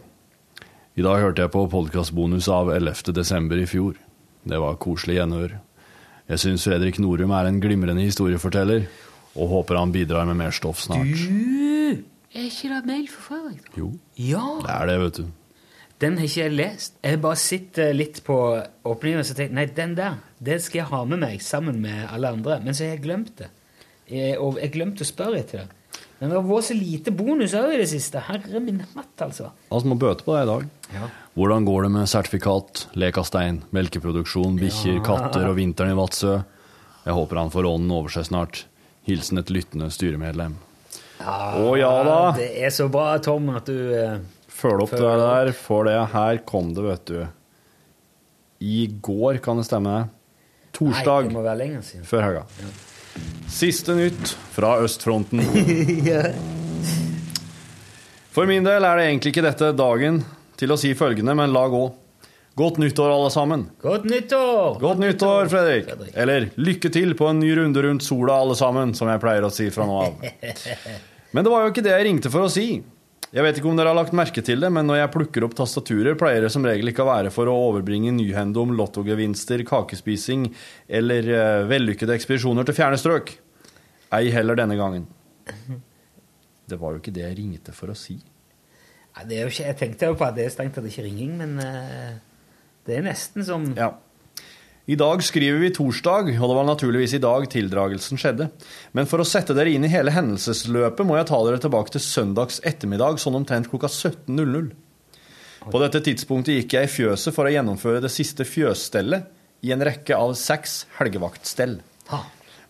I 1.00 1.04
dag 1.06 1.22
hørte 1.24 1.46
jeg 1.46 1.54
på 1.54 1.66
podkastbonus 1.72 2.50
av 2.52 2.74
11. 2.74 3.14
desember 3.16 3.60
i 3.60 3.68
fjor. 3.70 3.96
Det 4.44 4.60
var 4.60 4.80
koselig 4.82 5.16
gjenhør. 5.22 5.56
Jeg 6.32 6.44
syns 6.44 6.68
Fredrik 6.68 7.00
Norum 7.00 7.32
er 7.36 7.48
en 7.48 7.62
glimrende 7.64 8.04
historieforteller, 8.04 8.86
og 9.40 9.56
håper 9.56 9.80
han 9.80 9.96
bidrar 9.96 10.28
med 10.28 10.40
mer 10.44 10.56
stoff 10.56 10.84
snart. 10.84 11.16
Du! 11.16 11.71
Er 12.32 12.48
ikke 12.48 12.70
det 12.72 12.82
mail 12.88 13.08
for 13.12 13.22
Fredrik? 13.28 13.66
da? 13.68 13.78
Jo, 13.82 13.92
Ja! 14.18 14.46
det 14.64 14.70
er 14.76 14.86
det, 14.88 15.00
vet 15.02 15.18
du. 15.20 15.26
Den 16.02 16.16
har 16.18 16.26
ikke 16.26 16.42
jeg 16.42 16.54
lest. 16.56 16.94
Jeg 17.04 17.20
bare 17.22 17.38
sitter 17.38 17.92
litt 17.94 18.24
på 18.26 18.36
åpningen 18.90 19.20
og 19.22 19.26
så 19.28 19.36
tenker 19.38 19.54
nei, 19.54 19.66
den 19.78 19.92
der, 20.00 20.16
det 20.42 20.62
skal 20.64 20.80
jeg 20.80 20.88
ha 20.90 21.04
med 21.06 21.20
meg 21.22 21.44
sammen 21.46 21.78
med 21.84 22.08
alle 22.10 22.32
andre. 22.34 22.58
Men 22.64 22.74
så 22.74 22.88
har 22.88 22.96
jeg 22.96 23.04
glemt 23.04 23.36
det. 23.38 23.52
Jeg, 24.10 24.40
og 24.42 24.58
jeg 24.58 24.72
glemte 24.74 25.06
å 25.06 25.10
spørre 25.12 25.44
etter 25.44 25.62
det. 25.62 25.68
Men 26.22 26.30
det 26.32 26.38
har 26.40 26.48
vært 26.48 26.68
så 26.70 26.78
lite 26.78 27.12
bonus 27.18 27.54
òg 27.58 27.76
i 27.76 27.78
det 27.82 27.90
siste. 27.92 28.22
Herre 28.26 28.60
min 28.64 28.80
hatt, 28.96 29.14
altså. 29.26 29.52
Altså, 29.70 29.92
må 29.92 29.98
bøte 30.02 30.26
på 30.26 30.34
det 30.38 30.42
i 30.46 30.50
dag. 30.50 30.66
Ja. 30.96 31.08
Hvordan 31.38 31.66
går 31.70 31.84
det 31.86 31.92
med 32.00 32.10
sertifikat, 32.10 32.84
lek 33.02 33.18
av 33.22 33.26
stein, 33.30 33.62
melkeproduksjon, 33.74 34.58
bikkjer, 34.62 35.00
katter 35.06 35.48
og 35.50 35.56
vinteren 35.58 35.94
i 35.94 35.98
Vadsø? 35.98 36.40
Jeg 37.06 37.18
håper 37.18 37.42
han 37.42 37.54
får 37.54 37.70
ånden 37.70 37.94
over 37.94 38.14
seg 38.14 38.26
snart. 38.30 38.66
Hilsen 39.06 39.42
et 39.42 39.50
lyttende 39.54 39.90
styremedlem. 39.94 40.58
Å 41.26 41.74
ja 41.80 41.92
da! 42.08 42.20
Det 42.38 42.50
er 42.66 42.74
så 42.74 42.88
bra, 42.92 43.14
Tom, 43.24 43.50
at 43.56 43.70
du 43.70 43.94
eh, 43.96 44.18
Følg 44.52 44.84
opp 44.86 44.92
det 44.94 45.14
der, 45.22 45.52
for 45.58 45.88
det 45.90 45.98
her 46.14 46.42
kom 46.46 46.74
det, 46.78 46.84
vet 46.86 47.06
du. 47.10 47.22
I 48.62 48.86
går, 49.02 49.40
kan 49.42 49.58
det 49.58 49.66
stemme? 49.66 50.04
Torsdag 50.76 51.26
Nei, 51.26 51.30
det 51.32 51.36
må 51.36 51.42
være 51.46 51.60
lenger 51.64 51.82
siden. 51.86 52.06
før 52.08 52.22
helga. 52.28 52.44
Siste 53.52 53.96
nytt 53.98 54.36
fra 54.54 54.76
østfronten. 54.86 55.42
For 58.32 58.48
min 58.48 58.64
del 58.64 58.86
er 58.88 58.96
det 58.96 59.08
egentlig 59.10 59.34
ikke 59.34 59.44
dette 59.44 59.74
dagen 59.76 60.22
til 60.56 60.72
å 60.72 60.78
si 60.80 60.94
følgende, 60.96 61.34
men 61.36 61.52
la 61.52 61.66
gå. 61.68 61.82
Godt 62.56 62.78
nyttår, 62.80 63.12
alle 63.12 63.32
sammen. 63.34 63.66
Godt 63.84 64.06
nyttår! 64.08 64.78
Godt 64.80 65.02
nyttår, 65.04 65.50
Fredrik. 65.52 65.90
Eller 66.16 66.48
lykke 66.56 66.92
til 66.94 67.12
på 67.20 67.28
en 67.28 67.40
ny 67.44 67.52
runde 67.60 67.84
rundt 67.84 68.04
sola, 68.08 68.38
alle 68.44 68.56
sammen, 68.60 68.94
som 68.96 69.12
jeg 69.12 69.20
pleier 69.24 69.48
å 69.48 69.52
si 69.52 69.68
fra 69.72 69.88
nå 69.90 70.00
av. 70.06 70.14
Men 71.32 71.46
det 71.46 71.52
var 71.54 71.64
jo 71.64 71.72
ikke 71.72 71.84
det 71.86 71.94
jeg 71.94 72.08
ringte 72.10 72.32
for 72.34 72.46
å 72.48 72.52
si. 72.52 72.82
Jeg 73.32 73.46
vet 73.46 73.60
ikke 73.62 73.70
om 73.72 73.78
dere 73.80 73.94
har 73.94 73.96
lagt 73.96 74.16
merke 74.18 74.42
til 74.44 74.60
det, 74.60 74.68
men 74.76 74.84
når 74.90 74.98
jeg 75.00 75.12
plukker 75.14 75.46
opp 75.48 75.54
tastaturer, 75.56 76.18
pleier 76.20 76.44
det 76.44 76.50
som 76.52 76.66
regel 76.68 76.92
ikke 76.92 77.06
å 77.06 77.12
være 77.14 77.32
for 77.32 77.48
å 77.48 77.54
overbringe 77.70 78.12
nyhende 78.18 78.60
om 78.60 78.74
lottogevinster, 78.76 79.64
kakespising 79.70 80.50
eller 80.92 81.30
eh, 81.32 81.62
vellykkede 81.72 82.18
ekspedisjoner 82.18 82.68
til 82.68 82.76
fjerne 82.76 83.00
strøk. 83.00 83.32
Ei 84.18 84.28
heller 84.36 84.60
denne 84.60 84.76
gangen. 84.76 85.08
Det 86.68 86.80
var 86.80 86.92
jo 86.98 87.00
ikke 87.00 87.14
det 87.16 87.24
jeg 87.24 87.38
ringte 87.40 87.72
for 87.76 87.94
å 87.94 87.96
si. 87.96 88.18
Nei, 89.16 89.24
det 89.28 89.38
er 89.38 89.46
jo 89.46 89.54
ikke, 89.54 89.70
jeg 89.70 89.80
tenkte 89.80 90.12
jo 90.12 90.20
på 90.20 90.28
at 90.28 90.36
det 90.36 90.46
er 90.50 90.52
strengt 90.54 90.76
tatt 90.76 90.92
ikke 90.92 91.08
ringing, 91.08 91.32
men 91.40 91.56
eh, 91.64 92.14
det 92.88 93.00
er 93.00 93.08
nesten 93.08 93.48
som 93.48 93.72
Ja. 93.80 93.94
I 94.92 94.98
dag 95.00 95.22
skriver 95.24 95.62
vi 95.62 95.70
torsdag, 95.72 96.34
og 96.36 96.50
det 96.50 96.56
var 96.58 96.66
naturligvis 96.68 97.14
i 97.16 97.22
dag 97.24 97.46
tildragelsen 97.54 98.20
skjedde. 98.20 98.50
Men 98.98 99.08
for 99.08 99.24
å 99.24 99.28
sette 99.28 99.56
dere 99.56 99.72
inn 99.72 99.86
i 99.88 99.92
hele 99.92 100.12
hendelsesløpet 100.12 101.08
må 101.08 101.16
jeg 101.16 101.30
ta 101.30 101.40
dere 101.46 101.62
tilbake 101.64 101.94
til 101.94 102.04
søndags 102.04 102.60
ettermiddag, 102.68 103.22
sånn 103.22 103.38
omtrent 103.40 103.70
klokka 103.72 103.88
17.00. 103.88 104.68
På 105.72 105.80
dette 105.80 106.02
tidspunktet 106.04 106.58
gikk 106.58 106.76
jeg 106.76 106.90
i 106.90 106.92
fjøset 106.92 107.36
for 107.36 107.48
å 107.48 107.54
gjennomføre 107.54 108.02
det 108.04 108.12
siste 108.12 108.44
fjøsstellet 108.50 109.30
i 109.64 109.72
en 109.72 109.86
rekke 109.86 110.18
av 110.18 110.34
seks 110.36 110.82
helgevaktstell. 110.98 111.78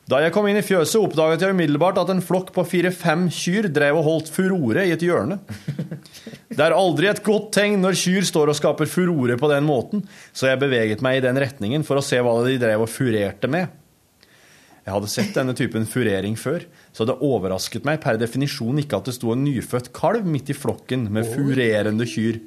Da 0.09 0.19
jeg 0.23 0.33
kom 0.33 0.47
inn 0.49 0.57
i 0.59 0.63
fjøset, 0.65 0.97
oppdaget 0.99 1.43
jeg 1.45 1.53
umiddelbart 1.53 1.99
at 2.01 2.09
en 2.11 2.23
flokk 2.25 2.49
på 2.55 2.63
fire-fem 2.67 3.27
kyr 3.31 3.69
drev 3.71 3.99
og 3.99 4.07
holdt 4.07 4.31
furore 4.33 4.87
i 4.87 4.93
et 4.95 5.03
hjørne. 5.05 5.37
Det 6.51 6.59
er 6.59 6.75
aldri 6.75 7.07
et 7.07 7.21
godt 7.23 7.51
tegn 7.55 7.79
når 7.83 7.99
kyr 8.01 8.25
står 8.27 8.51
og 8.51 8.57
skaper 8.57 8.89
furore 8.91 9.37
på 9.39 9.51
den 9.51 9.63
måten, 9.67 10.01
så 10.33 10.49
jeg 10.49 10.59
beveget 10.63 11.03
meg 11.05 11.19
i 11.19 11.23
den 11.23 11.39
retningen 11.39 11.85
for 11.87 12.01
å 12.01 12.03
se 12.03 12.19
hva 12.19 12.33
de 12.43 12.57
drev 12.59 12.83
og 12.83 12.91
furerte 12.91 13.47
med. 13.51 13.71
Jeg 14.81 14.95
hadde 14.95 15.11
sett 15.13 15.35
denne 15.37 15.53
typen 15.55 15.85
furering 15.85 16.35
før, 16.39 16.65
så 16.91 17.05
det 17.05 17.19
overrasket 17.21 17.85
meg 17.87 18.01
per 18.03 18.17
definisjon 18.19 18.81
ikke 18.81 18.97
at 18.97 19.07
det 19.07 19.13
sto 19.15 19.31
en 19.31 19.45
nyfødt 19.45 19.91
kalv 19.95 20.25
midt 20.25 20.49
i 20.51 20.57
flokken 20.57 21.05
med 21.13 21.29
furerende 21.29 22.07
kyr. 22.09 22.41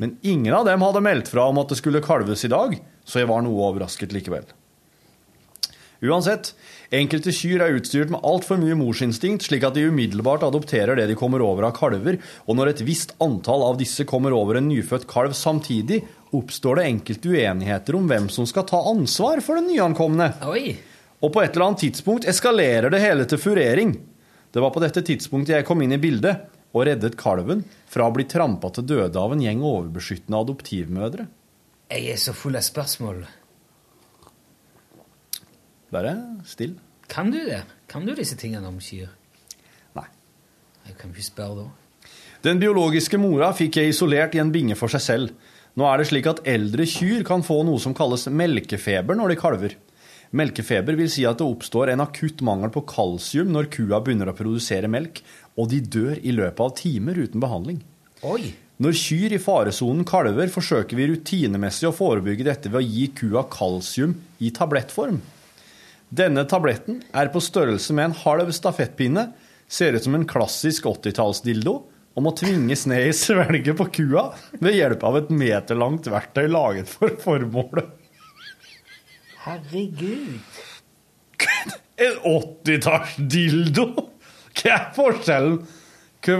Men 0.00 0.16
ingen 0.26 0.56
av 0.56 0.64
dem 0.66 0.82
hadde 0.82 1.04
meldt 1.04 1.28
fra 1.30 1.44
om 1.52 1.60
at 1.60 1.70
det 1.70 1.78
skulle 1.78 2.02
kalves 2.02 2.46
i 2.48 2.50
dag, 2.50 2.74
så 3.04 3.20
jeg 3.20 3.30
var 3.30 3.44
noe 3.44 3.68
overrasket 3.68 4.16
likevel. 4.16 4.48
Uansett, 6.00 6.54
enkelte 6.96 7.32
kyr 7.36 7.60
er 7.60 7.74
utstyrt 7.76 8.08
med 8.12 8.22
altfor 8.24 8.56
mye 8.60 8.76
morsinstinkt, 8.78 9.44
slik 9.44 9.66
at 9.68 9.74
de 9.76 9.84
umiddelbart 9.90 10.46
adopterer 10.46 10.96
det 10.96 11.10
de 11.10 11.16
kommer 11.18 11.44
over 11.44 11.66
av 11.68 11.74
kalver, 11.76 12.16
og 12.48 12.56
når 12.56 12.72
et 12.72 12.84
visst 12.88 13.12
antall 13.20 13.66
av 13.66 13.76
disse 13.80 14.06
kommer 14.08 14.32
over 14.32 14.56
en 14.56 14.70
nyfødt 14.70 15.04
kalv 15.10 15.36
samtidig, 15.36 16.00
oppstår 16.32 16.80
det 16.80 16.86
enkelte 16.88 17.34
uenigheter 17.34 17.98
om 17.98 18.06
hvem 18.08 18.30
som 18.32 18.48
skal 18.48 18.64
ta 18.70 18.80
ansvar 18.88 19.42
for 19.44 19.60
den 19.60 19.68
nyankomne. 19.74 20.30
Oi! 20.48 20.78
Og 21.20 21.34
på 21.34 21.42
et 21.42 21.52
eller 21.52 21.66
annet 21.66 21.84
tidspunkt 21.84 22.28
eskalerer 22.30 22.88
det 22.92 23.02
hele 23.02 23.26
til 23.28 23.42
furering. 23.42 23.92
Det 24.50 24.62
var 24.64 24.72
på 24.72 24.80
dette 24.80 25.02
tidspunktet 25.04 25.58
jeg 25.58 25.66
kom 25.68 25.82
inn 25.84 25.92
i 25.92 26.00
bildet 26.00 26.46
og 26.72 26.86
reddet 26.88 27.18
kalven 27.20 27.60
fra 27.90 28.06
å 28.08 28.14
bli 28.14 28.24
trampa 28.30 28.70
til 28.72 28.86
døde 28.88 29.20
av 29.20 29.34
en 29.34 29.44
gjeng 29.44 29.60
overbeskyttende 29.60 30.40
adoptivmødre. 30.46 31.28
Jeg 31.90 32.08
er 32.14 32.22
så 32.22 32.32
full 32.32 32.56
av 32.56 32.64
spørsmål. 32.64 33.24
Bare 35.90 36.14
still. 36.46 36.76
Kan 37.10 37.32
du 37.34 37.40
det? 37.44 37.64
Kan 37.90 38.06
du 38.06 38.14
disse 38.14 38.38
tingene 38.38 38.68
om 38.70 38.78
kyr? 38.82 39.10
Nei. 39.98 40.06
Jeg 40.86 40.98
kan 41.00 41.10
ikke 41.10 41.26
spørre 41.26 41.64
da. 41.64 42.10
Den 42.46 42.60
biologiske 42.62 43.18
mora 43.20 43.50
fikk 43.52 43.80
jeg 43.80 43.92
isolert 43.92 44.36
i 44.36 44.40
en 44.40 44.52
binge 44.54 44.78
for 44.78 44.92
seg 44.92 45.02
selv. 45.04 45.32
Nå 45.76 45.86
er 45.86 46.00
det 46.00 46.08
slik 46.08 46.26
at 46.30 46.42
eldre 46.48 46.86
kyr 46.88 47.24
kan 47.26 47.44
få 47.46 47.60
noe 47.66 47.82
som 47.82 47.94
kalles 47.96 48.28
melkefeber 48.32 49.18
når 49.18 49.34
de 49.34 49.38
kalver. 49.40 49.76
Melkefeber 50.30 50.94
vil 50.94 51.10
si 51.10 51.24
at 51.26 51.40
det 51.40 51.46
oppstår 51.46 51.90
en 51.90 52.04
akutt 52.04 52.42
mangel 52.46 52.70
på 52.74 52.84
kalsium 52.88 53.50
når 53.50 53.68
kua 53.74 53.98
begynner 53.98 54.30
å 54.30 54.36
produsere 54.38 54.90
melk, 54.90 55.18
og 55.58 55.72
de 55.72 55.80
dør 55.82 56.20
i 56.22 56.34
løpet 56.36 56.62
av 56.62 56.74
timer 56.78 57.18
uten 57.18 57.42
behandling. 57.42 57.80
Oi! 58.26 58.52
Når 58.80 58.96
kyr 58.96 59.34
i 59.36 59.42
faresonen 59.42 60.06
kalver, 60.08 60.48
forsøker 60.48 60.96
vi 60.96 61.10
rutinemessig 61.10 61.90
å 61.90 61.92
forebygge 61.92 62.46
dette 62.46 62.70
ved 62.70 62.80
å 62.80 62.86
gi 62.86 63.10
kua 63.18 63.42
kalsium 63.52 64.14
i 64.40 64.52
tablettform. 64.56 65.18
Denne 66.10 66.42
tabletten 66.50 67.04
er 67.14 67.30
på 67.30 67.42
størrelse 67.42 67.94
med 67.94 68.10
en 68.10 68.16
halv 68.24 68.50
stafettpinne, 68.54 69.28
ser 69.70 69.94
ut 69.94 70.02
som 70.02 70.16
en 70.18 70.26
klassisk 70.26 70.88
80-tallsdildo, 70.90 71.74
og 72.18 72.24
må 72.26 72.32
tvinges 72.34 72.82
ned 72.90 73.06
i 73.06 73.14
svelget 73.14 73.76
på 73.78 73.86
kua 73.94 74.24
ved 74.58 74.74
hjelp 74.74 75.04
av 75.06 75.20
et 75.20 75.30
meterlangt 75.30 76.10
verktøy 76.10 76.48
laget 76.50 76.90
for 76.90 77.14
formålet. 77.22 77.92
Herregud. 79.44 80.40
En 82.00 82.18
80-tallsdildo? 82.26 83.86
Hva 84.58 84.74
er 84.74 84.88
forskjellen? 84.96 85.60
Hva 86.20 86.36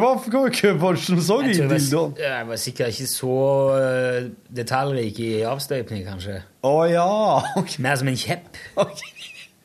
var 0.76 0.98
som 1.00 1.20
så 1.24 1.38
i 1.40 1.54
dildoen? 1.54 2.12
jeg 2.20 2.48
var 2.50 2.58
sikkert 2.60 2.92
ikke 2.92 3.08
så 3.08 3.36
eh, 3.78 4.26
detaljrik 4.52 5.20
i 5.24 5.30
avstøpning, 5.48 6.02
kanskje. 6.04 6.42
Å 6.68 6.74
ja. 6.90 7.06
Okay. 7.56 7.80
Mer 7.86 7.96
som 7.96 8.10
en 8.10 8.18
kjepp. 8.20 8.58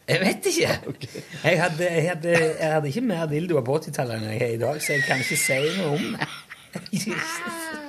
Jeg 0.05 0.21
vet 0.21 0.47
ikke. 0.51 0.73
Jeg, 1.45 1.57
hadde, 1.61 1.85
jeg, 1.85 2.03
hadde, 2.09 2.33
jeg 2.33 2.71
hadde 2.75 2.89
ikke 2.91 3.05
mer 3.05 3.25
dildoer 3.29 3.63
på 3.65 3.77
80-tallet 3.79 4.17
enn 4.17 4.31
jeg 4.31 4.39
har 4.41 4.51
i 4.53 4.59
dag, 4.61 4.77
så 4.81 4.93
jeg 4.95 5.03
kan 5.05 5.21
ikke 5.21 5.37
si 5.37 5.57
noe 5.77 5.91
om 5.93 6.05
det. 6.13 6.27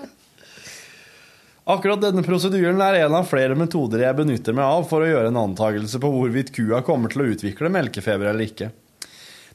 Akkurat 1.67 1.99
denne 1.99 2.23
prosedyren 2.23 2.79
er 2.85 3.01
en 3.03 3.17
av 3.19 3.27
flere 3.27 3.57
metoder 3.59 4.05
jeg 4.05 4.17
benytter 4.21 4.55
meg 4.55 4.69
av 4.71 4.85
for 4.87 5.03
å 5.03 5.09
gjøre 5.09 5.33
en 5.33 5.41
antakelse 5.41 5.99
på 5.99 6.11
hvorvidt 6.14 6.53
kua 6.55 6.79
kommer 6.87 7.11
til 7.11 7.25
å 7.25 7.29
utvikle 7.33 7.73
melkefeber 7.75 8.31
eller 8.31 8.47
ikke. 8.47 8.69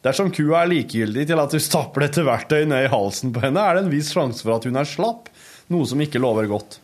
Dersom 0.04 0.32
kua 0.34 0.64
er 0.64 0.72
likegyldig 0.74 1.24
til 1.30 1.40
at 1.40 1.54
du 1.54 1.60
stapper 1.62 2.04
dette 2.08 2.26
verktøyet 2.28 2.68
ned 2.68 2.88
i 2.88 2.92
halsen 2.92 3.32
på 3.32 3.46
henne, 3.46 3.64
er 3.64 3.78
det 3.78 3.86
en 3.86 3.94
viss 3.94 4.12
sjanse 4.12 4.44
for 4.44 4.58
at 4.58 4.68
hun 4.68 4.82
er 4.82 4.90
slapp, 4.90 5.30
noe 5.72 5.88
som 5.88 6.02
ikke 6.04 6.20
lover 6.20 6.50
godt. 6.52 6.82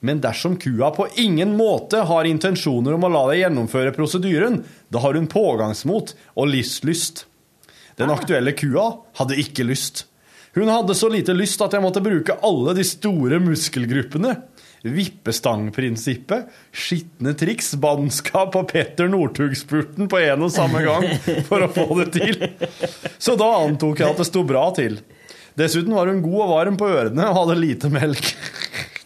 Men 0.00 0.20
dersom 0.20 0.56
kua 0.56 0.90
på 0.96 1.08
ingen 1.20 1.56
måte 1.56 2.04
har 2.08 2.28
intensjoner 2.28 2.96
om 2.96 3.04
å 3.04 3.12
la 3.12 3.24
deg 3.30 3.42
gjennomføre 3.42 3.92
prosedyren, 3.96 4.62
da 4.88 5.02
har 5.04 5.16
hun 5.18 5.28
pågangsmot 5.28 6.14
og 6.34 6.48
livslyst. 6.48 7.26
Den 8.00 8.12
aktuelle 8.12 8.54
kua 8.56 8.86
hadde 9.20 9.36
ikke 9.42 9.66
lyst. 9.68 10.06
Hun 10.56 10.70
hadde 10.72 10.96
så 10.98 11.10
lite 11.12 11.36
lyst 11.36 11.60
at 11.62 11.76
jeg 11.76 11.84
måtte 11.84 12.02
bruke 12.02 12.38
alle 12.46 12.74
de 12.74 12.84
store 12.86 13.38
muskelgruppene. 13.44 14.38
Vippestangprinsippet, 14.80 16.48
skitne 16.72 17.34
triks, 17.36 17.74
bannskap 17.76 18.56
og 18.56 18.70
Petter 18.72 19.10
Northug-spurten 19.12 20.08
på 20.08 20.22
en 20.24 20.46
og 20.46 20.54
samme 20.54 20.80
gang 20.86 21.04
for 21.50 21.60
å 21.60 21.68
få 21.74 21.86
det 22.00 22.08
til. 22.16 22.48
Så 23.20 23.36
da 23.38 23.50
antok 23.60 24.00
jeg 24.00 24.08
at 24.08 24.24
det 24.24 24.30
sto 24.30 24.46
bra 24.48 24.64
til. 24.74 24.96
Dessuten 25.60 25.92
var 25.92 26.08
hun 26.08 26.24
god 26.24 26.40
og 26.46 26.52
varm 26.54 26.80
på 26.80 26.88
ørene 26.88 27.28
og 27.28 27.42
hadde 27.42 27.60
lite 27.60 27.92
melk. 27.92 28.32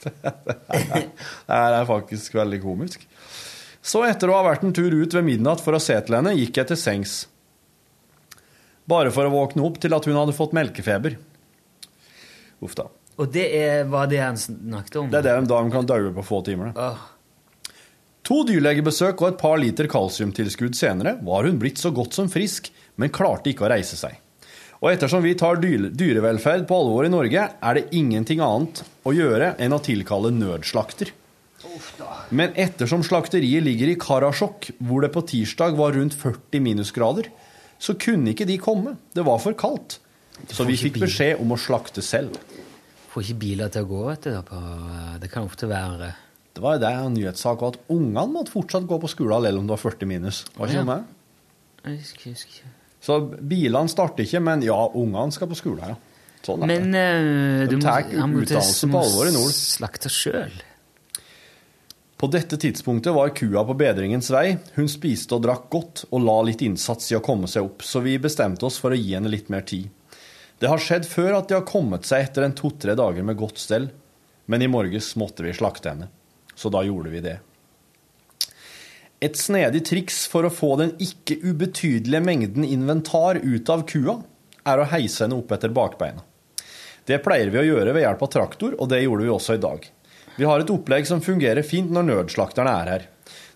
Det 1.49 1.59
er 1.59 1.87
faktisk 1.89 2.37
veldig 2.39 2.61
komisk. 2.63 3.07
Så 3.85 4.01
etter 4.07 4.31
å 4.33 4.39
ha 4.39 4.47
vært 4.47 4.65
en 4.65 4.73
tur 4.75 4.95
ut 4.95 5.15
ved 5.15 5.27
midnatt 5.27 5.61
for 5.61 5.77
å 5.77 5.83
se 5.83 5.97
til 6.07 6.17
henne, 6.17 6.33
gikk 6.39 6.61
jeg 6.61 6.71
til 6.71 6.81
sengs. 6.81 7.15
Bare 8.89 9.13
for 9.13 9.29
å 9.29 9.33
våkne 9.33 9.65
opp 9.65 9.81
til 9.81 9.97
at 9.97 10.09
hun 10.09 10.17
hadde 10.17 10.37
fått 10.37 10.57
melkefeber. 10.57 11.19
Uff 12.65 12.77
da. 12.79 12.89
Og 13.21 13.31
det 13.31 13.45
er, 13.55 13.85
var 13.89 14.09
det 14.11 14.23
han 14.23 14.39
snakket 14.41 14.97
om? 15.01 15.11
Det 15.13 15.21
er 15.21 15.27
det 15.29 15.35
de, 15.37 15.51
da 15.53 15.61
de 15.63 15.75
kan 15.75 15.87
daue 15.89 16.15
på 16.17 16.25
få 16.27 16.41
timer. 16.49 16.73
Oh. 16.75 17.11
To 18.25 18.41
dyrlegebesøk 18.49 19.21
og 19.21 19.35
et 19.35 19.41
par 19.41 19.59
liter 19.61 19.89
kalsiumtilskudd 19.91 20.77
senere 20.79 21.19
var 21.25 21.45
hun 21.45 21.61
blitt 21.61 21.81
så 21.81 21.93
godt 21.95 22.17
som 22.17 22.31
frisk, 22.33 22.71
men 22.97 23.13
klarte 23.13 23.53
ikke 23.53 23.67
å 23.67 23.73
reise 23.75 23.99
seg. 24.01 24.17
Og 24.85 24.91
ettersom 24.93 25.23
vi 25.25 25.33
tar 25.41 25.57
dyrevelferd 25.65 26.67
på 26.69 26.77
alvor 26.77 27.07
i 27.09 27.13
Norge, 27.13 27.45
er 27.57 27.79
det 27.79 27.87
ingenting 27.97 28.43
annet 28.45 28.83
å 29.09 29.15
gjøre 29.17 29.55
enn 29.65 29.73
å 29.73 29.81
tilkalle 29.81 30.29
nødslakter. 30.37 31.15
Men 32.37 32.53
ettersom 32.61 33.01
slakteriet 33.07 33.65
ligger 33.65 33.95
i 33.95 33.97
Karasjok, 34.01 34.69
hvor 34.85 35.01
det 35.01 35.11
på 35.15 35.23
tirsdag 35.31 35.79
var 35.79 35.97
rundt 35.97 36.17
40 36.21 36.61
minusgrader, 36.61 37.31
så 37.81 37.97
kunne 37.97 38.35
ikke 38.35 38.47
de 38.49 38.59
komme. 38.61 38.99
Det 39.17 39.25
var 39.25 39.41
for 39.41 39.57
kaldt. 39.57 39.99
Så 40.53 40.67
vi 40.69 40.77
fikk 40.77 41.01
beskjed 41.01 41.41
om 41.41 41.57
å 41.57 41.59
slakte 41.61 42.05
selv. 42.05 42.37
Får 43.15 43.25
ikke 43.25 43.41
biler 43.41 43.73
til 43.73 43.87
å 43.87 43.91
gå, 43.91 44.05
vet 44.11 44.29
du. 44.29 44.55
det 45.23 45.31
kan 45.33 45.47
ofte 45.49 45.69
være 45.71 46.13
Det 46.55 46.63
var 46.63 46.77
jo 46.77 46.85
det 46.85 46.93
en 46.93 47.15
nyhetssak 47.15 47.63
at 47.67 47.81
ungene 47.91 48.29
måtte 48.31 48.53
fortsatt 48.53 48.87
gå 48.87 48.99
på 49.01 49.11
skolen 49.11 49.43
selv 49.49 49.59
om 49.63 49.67
det 49.67 49.75
var 49.79 49.85
40 49.89 50.07
minus. 50.11 50.45
Var 50.59 50.67
ikke 50.69 50.75
Ja. 50.77 50.85
det 50.85 50.87
med? 50.93 51.05
Jeg 51.85 51.99
husker, 51.99 52.25
jeg 52.29 52.35
husker. 52.37 52.74
Så 53.05 53.21
bilene 53.37 53.91
starter 53.93 54.25
ikke, 54.25 54.41
men 54.41 54.63
ja, 54.65 54.79
ungene 54.97 55.35
skal 55.35 55.51
på 55.51 55.59
skolen, 55.59 55.93
ja. 55.93 55.97
Sånn 56.45 56.63
er 56.65 56.71
det. 56.71 56.77
Men 56.77 56.95
eh, 57.01 57.65
De 57.69 57.77
du 57.77 57.83
må, 57.83 58.45
utdannelse 58.45 58.89
på 58.93 59.01
alvor 59.01 59.29
i 59.29 59.35
nord. 59.35 59.53
Slakte 59.57 60.13
sjøl. 60.13 60.55
På 62.21 62.29
dette 62.33 62.57
tidspunktet 62.61 63.13
var 63.13 63.35
kua 63.37 63.65
på 63.69 63.77
bedringens 63.77 64.31
vei. 64.33 64.55
Hun 64.79 64.89
spiste 64.89 65.37
og 65.37 65.45
drakk 65.45 65.67
godt 65.73 66.05
og 66.11 66.25
la 66.25 66.39
litt 66.49 66.63
innsats 66.65 67.11
i 67.13 67.19
å 67.19 67.23
komme 67.25 67.51
seg 67.51 67.67
opp, 67.67 67.85
så 67.85 68.01
vi 68.05 68.17
bestemte 68.23 68.65
oss 68.69 68.79
for 68.81 68.95
å 68.95 68.99
gi 68.99 69.17
henne 69.17 69.33
litt 69.33 69.51
mer 69.53 69.67
tid. 69.69 69.91
Det 70.63 70.71
har 70.71 70.81
skjedd 70.81 71.05
før 71.05 71.41
at 71.41 71.51
de 71.51 71.59
har 71.59 71.67
kommet 71.69 72.07
seg 72.09 72.25
etter 72.25 72.47
en 72.47 72.57
to-tre 72.57 72.95
dager 72.97 73.27
med 73.27 73.37
godt 73.37 73.61
stell, 73.61 73.91
men 74.49 74.65
i 74.65 74.71
morges 74.71 75.11
måtte 75.21 75.45
vi 75.45 75.53
slakte 75.57 75.91
henne, 75.91 76.09
så 76.57 76.71
da 76.73 76.85
gjorde 76.87 77.13
vi 77.13 77.25
det. 77.25 77.39
Et 79.25 79.39
snedig 79.39 79.85
triks 79.89 80.25
for 80.29 80.45
å 80.45 80.53
få 80.53 80.75
den 80.83 80.93
ikke 81.01 81.39
ubetydelige 81.41 82.21
mengden 82.21 82.67
inventar 82.67 83.41
ut 83.41 83.71
av 83.73 83.87
kua, 83.89 84.19
er 84.69 84.81
å 84.81 84.89
heise 84.91 85.25
henne 85.25 85.39
opp 85.39 85.53
etter 85.55 85.73
bakbeina. 85.73 86.25
Det 87.09 87.21
pleier 87.25 87.51
vi 87.53 87.61
å 87.61 87.67
gjøre 87.67 87.93
ved 87.93 88.05
hjelp 88.05 88.25
av 88.25 88.33
traktor, 88.33 88.77
og 88.81 88.89
det 88.93 89.03
gjorde 89.03 89.27
vi 89.27 89.33
også 89.33 89.57
i 89.57 89.63
dag. 89.63 89.89
Vi 90.37 90.47
har 90.49 90.61
et 90.61 90.73
opplegg 90.73 91.07
som 91.09 91.23
fungerer 91.25 91.65
fint 91.65 91.93
når 91.95 92.09
nødslakterne 92.09 92.77
er 92.83 92.91
her. 92.93 93.07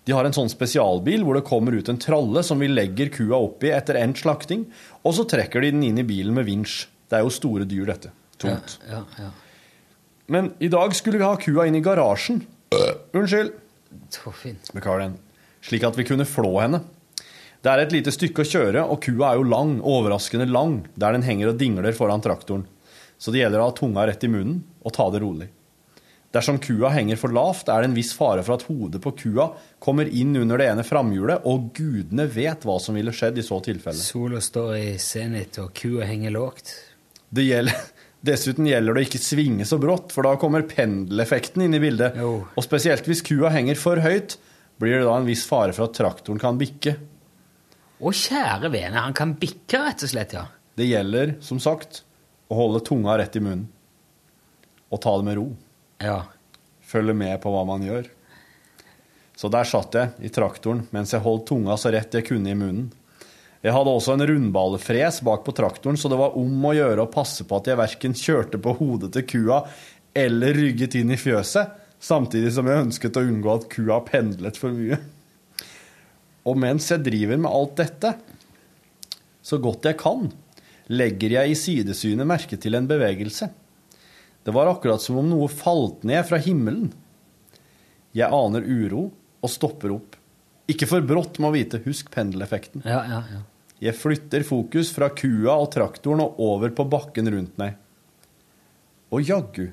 De 0.09 0.15
har 0.17 0.25
en 0.25 0.37
sånn 0.37 0.49
spesialbil 0.49 1.25
hvor 1.27 1.37
det 1.37 1.45
kommer 1.49 1.75
ut 1.77 1.89
en 1.93 2.01
tralle 2.01 2.41
som 2.47 2.61
vi 2.63 2.71
legger 2.71 3.11
kua 3.13 3.41
oppi 3.49 3.73
etter 3.75 3.99
endt 4.01 4.23
slakting, 4.23 4.65
og 5.05 5.17
så 5.17 5.27
trekker 5.29 5.65
de 5.65 5.75
den 5.75 5.85
inn 5.91 6.01
i 6.01 6.07
bilen 6.09 6.37
med 6.37 6.49
vinsj. 6.49 6.87
Det 7.09 7.19
er 7.19 7.25
jo 7.27 7.33
store 7.35 7.69
dyr, 7.69 7.87
dette. 7.89 8.13
Tungt. 8.41 8.79
Ja, 8.89 9.03
ja. 9.19 9.31
Men 10.33 10.53
i 10.65 10.69
dag 10.73 10.97
skulle 10.97 11.21
vi 11.21 11.29
ha 11.29 11.37
kua 11.41 11.69
inn 11.69 11.77
i 11.77 11.85
garasjen. 11.85 12.41
Unnskyld. 13.17 13.53
Torfinn. 14.13 14.61
Beklager 14.73 15.07
den. 15.07 15.17
Slik 15.69 15.85
at 15.85 15.99
vi 15.99 16.07
kunne 16.09 16.25
flå 16.29 16.55
henne. 16.63 16.81
Det 17.61 17.71
er 17.73 17.83
et 17.83 17.93
lite 17.93 18.15
stykke 18.15 18.45
å 18.45 18.49
kjøre, 18.49 18.83
og 18.87 19.03
kua 19.03 19.33
er 19.33 19.41
jo 19.41 19.47
lang, 19.51 19.79
overraskende 19.83 20.47
lang, 20.49 20.81
der 20.97 21.17
den 21.17 21.27
henger 21.27 21.53
og 21.53 21.59
dingler 21.61 21.97
foran 21.97 22.23
traktoren. 22.25 22.65
Så 23.19 23.35
det 23.35 23.43
gjelder 23.43 23.61
å 23.61 23.69
ha 23.69 23.75
tunga 23.77 24.07
rett 24.07 24.25
i 24.25 24.31
munnen 24.31 24.63
og 24.87 24.95
ta 24.95 25.09
det 25.11 25.21
rolig. 25.25 25.49
Dersom 26.33 26.59
kua 26.61 26.91
henger 26.93 27.17
for 27.17 27.33
lavt, 27.33 27.71
er 27.73 27.83
det 27.83 27.89
en 27.89 27.97
viss 27.97 28.13
fare 28.15 28.45
for 28.45 28.59
at 28.59 28.67
hodet 28.69 29.01
på 29.03 29.15
kua 29.17 29.49
kommer 29.83 30.07
inn 30.07 30.37
under 30.37 30.61
det 30.61 30.67
ene 30.71 30.85
framhjulet, 30.85 31.47
og 31.49 31.71
gudene 31.77 32.29
vet 32.31 32.67
hva 32.69 32.77
som 32.85 32.99
ville 32.99 33.15
skjedd 33.17 33.41
i 33.41 33.45
så 33.47 33.59
tilfelle. 33.65 33.99
Sola 33.99 34.43
står 34.45 34.75
i 34.77 34.91
senit, 35.03 35.59
og 35.63 35.73
kua 35.77 36.07
henger 36.07 36.37
lågt. 36.37 36.75
Det 37.33 37.47
gjelder, 37.49 37.89
dessuten 38.29 38.69
gjelder 38.69 38.95
det 38.95 39.03
å 39.03 39.09
ikke 39.09 39.25
svinge 39.25 39.67
så 39.69 39.81
brått, 39.83 40.13
for 40.15 40.29
da 40.29 40.37
kommer 40.41 40.69
pendeleffekten 40.69 41.65
inn 41.65 41.79
i 41.81 41.83
bildet. 41.83 42.21
Og 42.21 42.63
spesielt 42.65 43.09
hvis 43.09 43.25
kua 43.27 43.51
henger 43.57 43.81
for 43.81 44.05
høyt, 44.05 44.37
blir 44.79 44.99
det 44.99 45.07
da 45.07 45.17
en 45.19 45.29
viss 45.29 45.45
fare 45.49 45.75
for 45.77 45.89
at 45.89 45.97
traktoren 45.99 46.41
kan 46.43 46.59
bikke. 46.61 46.95
Å, 47.99 48.13
kjære 48.15 48.71
vene, 48.71 49.01
han 49.03 49.17
kan 49.17 49.35
bikke, 49.39 49.81
rett 49.83 50.05
og 50.07 50.13
slett, 50.13 50.37
ja. 50.39 50.45
Det 50.79 50.87
gjelder, 50.87 51.35
som 51.43 51.59
sagt, 51.63 52.05
å 52.49 52.59
holde 52.59 52.85
tunga 52.87 53.17
rett 53.19 53.35
i 53.37 53.43
munnen. 53.43 53.67
Og 54.89 55.03
ta 55.03 55.17
det 55.19 55.27
med 55.27 55.37
ro. 55.37 55.49
Ja. 56.01 56.23
Følge 56.89 57.17
med 57.19 57.35
på 57.43 57.51
hva 57.53 57.65
man 57.69 57.83
gjør. 57.85 58.07
Så 59.39 59.51
der 59.53 59.67
satt 59.69 59.95
jeg 59.95 60.27
i 60.27 60.31
traktoren 60.35 60.87
mens 60.95 61.13
jeg 61.15 61.23
holdt 61.23 61.45
tunga 61.51 61.77
så 61.79 61.93
rett 61.95 62.15
jeg 62.17 62.27
kunne 62.27 62.51
i 62.51 62.59
munnen. 62.59 62.89
Jeg 63.63 63.75
hadde 63.75 63.91
også 63.91 64.15
en 64.15 64.27
rundballefres 64.27 65.19
bak 65.27 65.43
på 65.47 65.53
traktoren, 65.59 65.99
så 65.99 66.11
det 66.11 66.19
var 66.19 66.37
om 66.39 66.65
å 66.65 66.75
gjøre 66.77 67.05
å 67.05 67.11
passe 67.11 67.43
på 67.47 67.59
at 67.59 67.67
jeg 67.67 67.79
verken 67.79 68.15
kjørte 68.15 68.61
på 68.63 68.75
hodet 68.79 69.11
til 69.17 69.27
kua 69.27 69.61
eller 70.15 70.55
rygget 70.55 70.95
inn 70.99 71.11
i 71.15 71.19
fjøset, 71.19 71.75
samtidig 72.01 72.53
som 72.55 72.69
jeg 72.69 72.87
ønsket 72.87 73.19
å 73.19 73.25
unngå 73.27 73.55
at 73.55 73.69
kua 73.73 74.01
pendlet 74.07 74.59
for 74.61 74.75
mye. 74.75 74.99
Og 76.49 76.59
mens 76.61 76.89
jeg 76.93 77.05
driver 77.05 77.41
med 77.41 77.51
alt 77.53 77.75
dette, 77.81 78.15
så 79.43 79.59
godt 79.63 79.89
jeg 79.89 79.99
kan, 80.01 80.29
legger 80.89 81.35
jeg 81.39 81.53
i 81.53 81.59
sidesynet 81.59 82.29
merke 82.29 82.57
til 82.61 82.79
en 82.79 82.89
bevegelse. 82.89 83.51
Det 84.45 84.55
var 84.55 84.71
akkurat 84.71 85.03
som 85.03 85.19
om 85.21 85.29
noe 85.29 85.49
falt 85.53 86.07
ned 86.09 86.23
fra 86.29 86.39
himmelen. 86.41 86.89
Jeg 88.17 88.33
aner 88.33 88.65
uro 88.65 89.11
og 89.45 89.53
stopper 89.53 89.93
opp. 89.93 90.17
Ikke 90.69 90.89
for 90.89 91.05
brått, 91.05 91.39
må 91.41 91.51
vite. 91.55 91.81
Husk 91.85 92.11
pendeleffekten. 92.13 92.85
Ja, 92.89 93.03
ja, 93.09 93.21
ja. 93.33 93.43
Jeg 93.79 93.95
flytter 93.95 94.43
fokus 94.43 94.91
fra 94.91 95.11
kua 95.15 95.55
og 95.55 95.69
traktoren 95.75 96.25
og 96.25 96.41
over 96.43 96.73
på 96.75 96.87
bakken 96.91 97.31
rundt 97.31 97.61
meg. 97.61 97.77
Og 99.15 99.23
jaggu, 99.25 99.71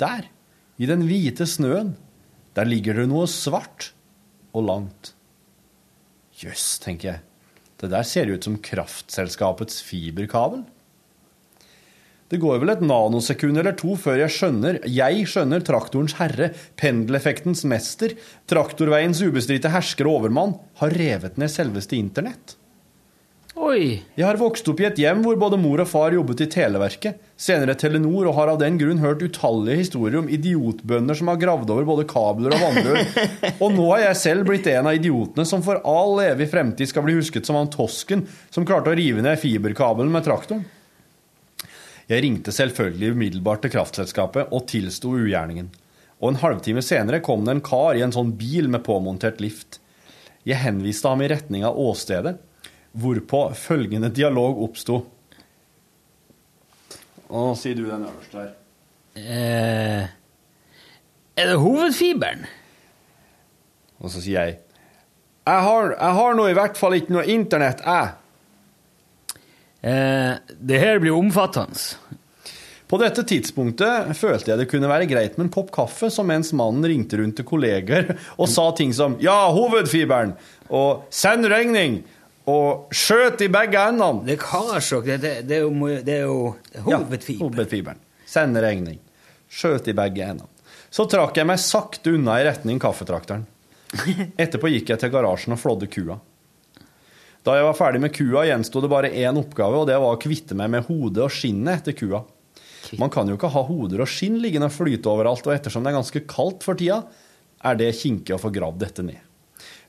der, 0.00 0.30
i 0.82 0.88
den 0.88 1.04
hvite 1.06 1.46
snøen, 1.46 1.94
der 2.58 2.68
ligger 2.68 2.98
det 2.98 3.08
noe 3.10 3.28
svart 3.30 3.92
og 4.52 4.66
langt. 4.66 5.12
Jøss, 6.42 6.76
tenker 6.82 7.14
jeg. 7.14 7.22
Det 7.78 7.90
der 7.92 8.06
ser 8.06 8.30
ut 8.30 8.46
som 8.46 8.58
kraftselskapets 8.62 9.80
fiberkabel. 9.86 10.64
Det 12.32 12.40
går 12.40 12.62
vel 12.62 12.72
et 12.72 12.84
nanosekund 12.84 13.60
eller 13.60 13.74
to 13.76 13.92
før 14.00 14.22
jeg 14.22 14.32
skjønner, 14.32 14.78
jeg 14.88 15.26
skjønner 15.28 15.64
traktorens 15.66 16.14
herre, 16.16 16.48
pendeleffektens 16.80 17.66
mester, 17.68 18.14
traktorveiens 18.48 19.20
ubestridte 19.20 19.72
hersker 19.74 20.08
og 20.08 20.22
overmann, 20.22 20.54
har 20.80 20.96
revet 20.96 21.36
ned 21.40 21.52
selveste 21.52 21.98
internett. 21.98 22.56
Oi! 23.52 24.00
Jeg 24.16 24.24
har 24.24 24.38
vokst 24.40 24.64
opp 24.72 24.78
i 24.80 24.86
et 24.88 24.96
hjem 24.96 25.18
hvor 25.26 25.36
både 25.36 25.58
mor 25.60 25.82
og 25.82 25.88
far 25.90 26.14
jobbet 26.16 26.40
i 26.40 26.46
Televerket, 26.54 27.18
senere 27.36 27.74
Telenor, 27.76 28.30
og 28.30 28.36
har 28.38 28.52
av 28.54 28.60
den 28.62 28.78
grunn 28.80 29.02
hørt 29.02 29.20
utallige 29.20 29.82
historier 29.82 30.22
om 30.22 30.30
idiotbønder 30.32 31.18
som 31.18 31.28
har 31.28 31.40
gravd 31.40 31.72
over 31.74 31.84
både 31.90 32.06
kabler 32.08 32.54
og 32.56 32.62
vannrør. 32.64 33.02
Og 33.52 33.74
nå 33.76 33.90
er 33.98 34.06
jeg 34.06 34.20
selv 34.22 34.46
blitt 34.48 34.70
en 34.72 34.88
av 34.88 34.96
idiotene 34.96 35.44
som 35.48 35.60
for 35.64 35.82
all 35.84 36.22
evig 36.24 36.46
fremtid 36.48 36.88
skal 36.88 37.04
bli 37.04 37.18
husket 37.18 37.48
som 37.48 37.58
han 37.60 37.68
tosken 37.72 38.24
som 38.48 38.64
klarte 38.68 38.94
å 38.94 38.96
rive 38.96 39.24
ned 39.24 39.36
fiberkabelen 39.42 40.12
med 40.14 40.24
traktoren. 40.24 40.64
Jeg 42.08 42.24
ringte 42.24 42.54
selvfølgelig 42.56 43.12
umiddelbart 43.12 43.66
til 43.66 43.74
kraftselskapet 43.74 44.48
og 44.48 44.64
tilsto 44.70 45.12
ugjerningen. 45.12 45.68
Og 46.24 46.32
en 46.32 46.40
halvtime 46.40 46.80
senere 46.84 47.20
kom 47.24 47.44
det 47.44 47.58
en 47.58 47.64
kar 47.64 48.00
i 48.00 48.04
en 48.04 48.16
sånn 48.16 48.32
bil 48.40 48.72
med 48.72 48.84
påmontert 48.86 49.44
lift. 49.44 49.76
Jeg 50.48 50.64
henviste 50.64 51.12
ham 51.12 51.20
i 51.20 51.28
retning 51.30 51.66
av 51.68 51.76
åstedet, 51.78 52.38
hvorpå 52.92 53.44
følgende 53.56 54.10
dialog 54.12 54.62
oppsto. 54.66 54.98
Og 57.32 57.54
sier 57.56 57.78
du 57.78 57.86
den 57.88 58.04
øverste 58.04 58.42
her. 58.42 58.50
Eh, 59.16 60.08
er 61.36 61.48
det 61.48 61.60
hovedfiberen? 61.60 62.44
Og 64.00 64.10
så 64.10 64.20
sier 64.24 64.40
jeg 64.40 64.58
Jeg 65.46 65.62
har, 65.66 65.94
jeg 65.98 66.16
har 66.18 66.34
nå 66.38 66.46
i 66.48 66.54
hvert 66.54 66.76
fall 66.78 66.94
ikke 66.94 67.16
noe 67.16 67.24
internett, 67.26 67.80
jeg. 67.82 68.12
Eh, 69.82 70.36
det 70.54 70.78
her 70.78 71.00
blir 71.02 71.16
omfattende. 71.16 71.98
På 72.86 72.98
dette 73.00 73.24
tidspunktet 73.26 74.12
følte 74.14 74.52
jeg 74.52 74.60
det 74.60 74.68
kunne 74.70 74.90
være 74.90 75.08
greit 75.10 75.38
med 75.38 75.48
en 75.48 75.52
kopp 75.54 75.72
kaffe, 75.74 76.10
som 76.12 76.28
mens 76.28 76.52
mannen 76.54 76.84
ringte 76.86 77.18
rundt 77.18 77.38
til 77.40 77.48
kolleger 77.48 78.12
og 78.36 78.50
sa 78.52 78.68
ting 78.76 78.92
som 78.92 79.16
'ja, 79.16 79.48
hovedfiberen' 79.50 80.36
og 80.68 81.08
'send 81.10 81.48
regning' 81.48 82.02
og 82.46 82.88
'skjøt 82.90 83.40
i 83.44 83.48
begge 83.48 83.78
endene'. 83.78 84.24
Det 84.26 84.32
er 84.34 84.42
Karasjok. 84.42 85.04
Det, 85.04 85.20
det, 85.20 85.32
det, 85.46 85.56
er 85.56 85.60
jo- 85.60 86.02
det 86.02 86.14
er 86.16 86.22
jo 86.26 86.56
hovedfiberen. 86.86 87.38
Ja, 87.38 87.46
hovedfiberen. 87.48 87.98
Send 88.26 88.56
regning. 88.56 88.98
Skjøt 89.50 89.88
i 89.88 89.92
begge 89.94 90.24
endene. 90.24 90.48
Så 90.90 91.06
trakk 91.08 91.36
jeg 91.36 91.46
meg 91.48 91.58
sakte 91.58 92.12
unna 92.12 92.40
i 92.40 92.44
retning 92.44 92.78
kaffetrakteren. 92.80 93.46
Etterpå 94.42 94.68
gikk 94.72 94.88
jeg 94.92 94.98
til 95.00 95.10
garasjen 95.12 95.54
og 95.54 95.60
flådde 95.60 95.88
kua. 95.92 96.18
Da 97.42 97.56
jeg 97.58 97.64
var 97.66 97.74
ferdig 97.74 98.00
med 98.00 98.12
kua, 98.14 98.44
gjensto 98.46 98.80
det 98.80 98.90
bare 98.92 99.10
én 99.10 99.38
oppgave, 99.38 99.80
og 99.82 99.86
det 99.88 99.96
var 99.98 100.14
å 100.14 100.20
kvitte 100.20 100.54
meg 100.54 100.70
med 100.70 100.84
hodet 100.86 101.24
og 101.24 101.32
skinnet 101.34 101.80
etter 101.80 101.96
kua. 101.98 102.22
Man 103.00 103.10
kan 103.10 103.26
jo 103.28 103.34
ikke 103.38 103.50
ha 103.50 103.62
hoder 103.66 104.02
og 104.04 104.10
skinn 104.10 104.36
liggende 104.42 104.68
og 104.68 104.74
flyte 104.76 105.08
overalt, 105.10 105.46
og 105.46 105.54
ettersom 105.54 105.82
det 105.82 105.90
er 105.92 105.96
ganske 105.98 106.22
kaldt 106.30 106.62
for 106.66 106.78
tida, 106.78 107.00
er 107.64 107.78
det 107.78 107.92
kinkig 107.98 108.34
å 108.36 108.40
få 108.42 108.50
gravd 108.54 108.78
dette 108.84 109.02
ned. 109.06 109.18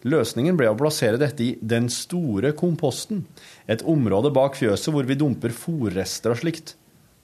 Løsningen 0.03 0.57
ble 0.59 0.67
å 0.67 0.75
plassere 0.75 1.19
dette 1.19 1.45
i 1.45 1.51
Den 1.61 1.87
store 1.91 2.51
komposten, 2.59 3.23
et 3.71 3.85
område 3.87 4.33
bak 4.35 4.57
fjøset 4.59 4.91
hvor 4.91 5.07
vi 5.07 5.15
dumper 5.19 5.55
fòrrester 5.55 6.33
og 6.33 6.41
slikt. 6.41 6.75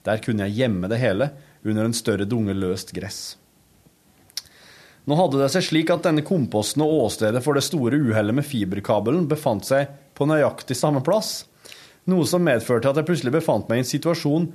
Der 0.08 0.22
kunne 0.24 0.48
jeg 0.48 0.62
gjemme 0.62 0.88
det 0.88 1.00
hele 1.02 1.28
under 1.60 1.84
en 1.84 1.96
større 1.96 2.24
dunge 2.24 2.56
løst 2.56 2.94
gress. 2.96 3.20
Nå 5.04 5.16
hadde 5.16 5.40
det 5.40 5.50
seg 5.52 5.64
slik 5.66 5.92
at 5.92 6.04
denne 6.06 6.24
komposten 6.24 6.84
og 6.84 7.06
åstedet 7.06 7.42
for 7.44 7.56
det 7.56 7.66
store 7.66 7.98
uhellet 8.00 8.36
med 8.36 8.46
fiberkabelen 8.46 9.28
befant 9.28 9.68
seg 9.68 9.92
på 10.16 10.28
nøyaktig 10.28 10.76
samme 10.78 11.02
plass, 11.04 11.44
noe 12.08 12.24
som 12.28 12.44
medførte 12.44 12.88
at 12.88 13.00
jeg 13.00 13.08
plutselig 13.08 13.34
befant 13.34 13.68
meg 13.68 13.80
i 13.80 13.84
en 13.84 13.90
situasjon 13.90 14.48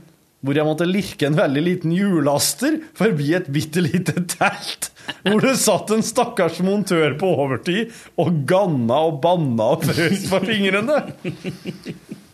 hvor 0.46 0.58
jeg 0.58 0.68
måtte 0.68 0.88
lirke 0.88 1.28
en 1.28 1.38
veldig 1.38 1.62
liten 1.64 1.94
hjullaster 1.96 2.78
forbi 2.98 3.32
et 3.38 3.48
bitte 3.54 3.82
lite 3.82 4.14
telt, 4.36 4.92
hvor 5.26 5.42
det 5.42 5.56
satt 5.62 5.94
en 5.96 6.06
stakkars 6.06 6.60
montør 6.66 7.16
på 7.20 7.32
overtid 7.46 7.94
og 8.22 8.44
ganna 8.50 9.00
og 9.10 9.22
banna 9.24 9.72
og 9.76 9.88
frøs 9.88 10.28
på 10.30 10.42
fingrene. 10.46 11.00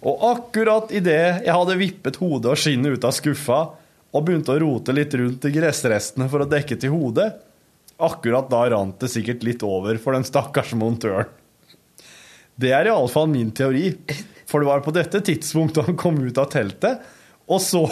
Og 0.02 0.26
akkurat 0.32 0.92
idet 0.98 1.46
jeg 1.46 1.54
hadde 1.54 1.78
vippet 1.80 2.20
hodet 2.22 2.56
og 2.56 2.60
skinnet 2.60 2.98
ut 2.98 3.08
av 3.08 3.16
skuffa 3.16 3.62
og 4.12 4.26
begynte 4.28 4.56
å 4.56 4.60
rote 4.60 4.96
litt 4.96 5.14
rundt 5.16 5.46
i 5.48 5.54
gressrestene 5.56 6.28
for 6.32 6.44
å 6.44 6.50
dekke 6.50 6.76
til 6.82 6.92
hodet, 6.92 7.30
akkurat 8.02 8.50
da 8.52 8.66
rant 8.74 8.98
det 9.00 9.12
sikkert 9.14 9.46
litt 9.46 9.64
over 9.64 10.00
for 10.02 10.18
den 10.18 10.26
stakkars 10.28 10.74
montøren. 10.76 11.30
Det 12.62 12.74
er 12.76 12.90
iallfall 12.92 13.30
min 13.32 13.54
teori, 13.56 13.94
for 14.50 14.62
det 14.62 14.68
var 14.68 14.84
på 14.84 14.94
dette 14.94 15.22
tidspunktet 15.24 15.88
han 15.88 15.98
kom 15.98 16.20
ut 16.20 16.38
av 16.42 16.50
teltet 16.52 17.06
og 17.52 17.60
så, 17.64 17.84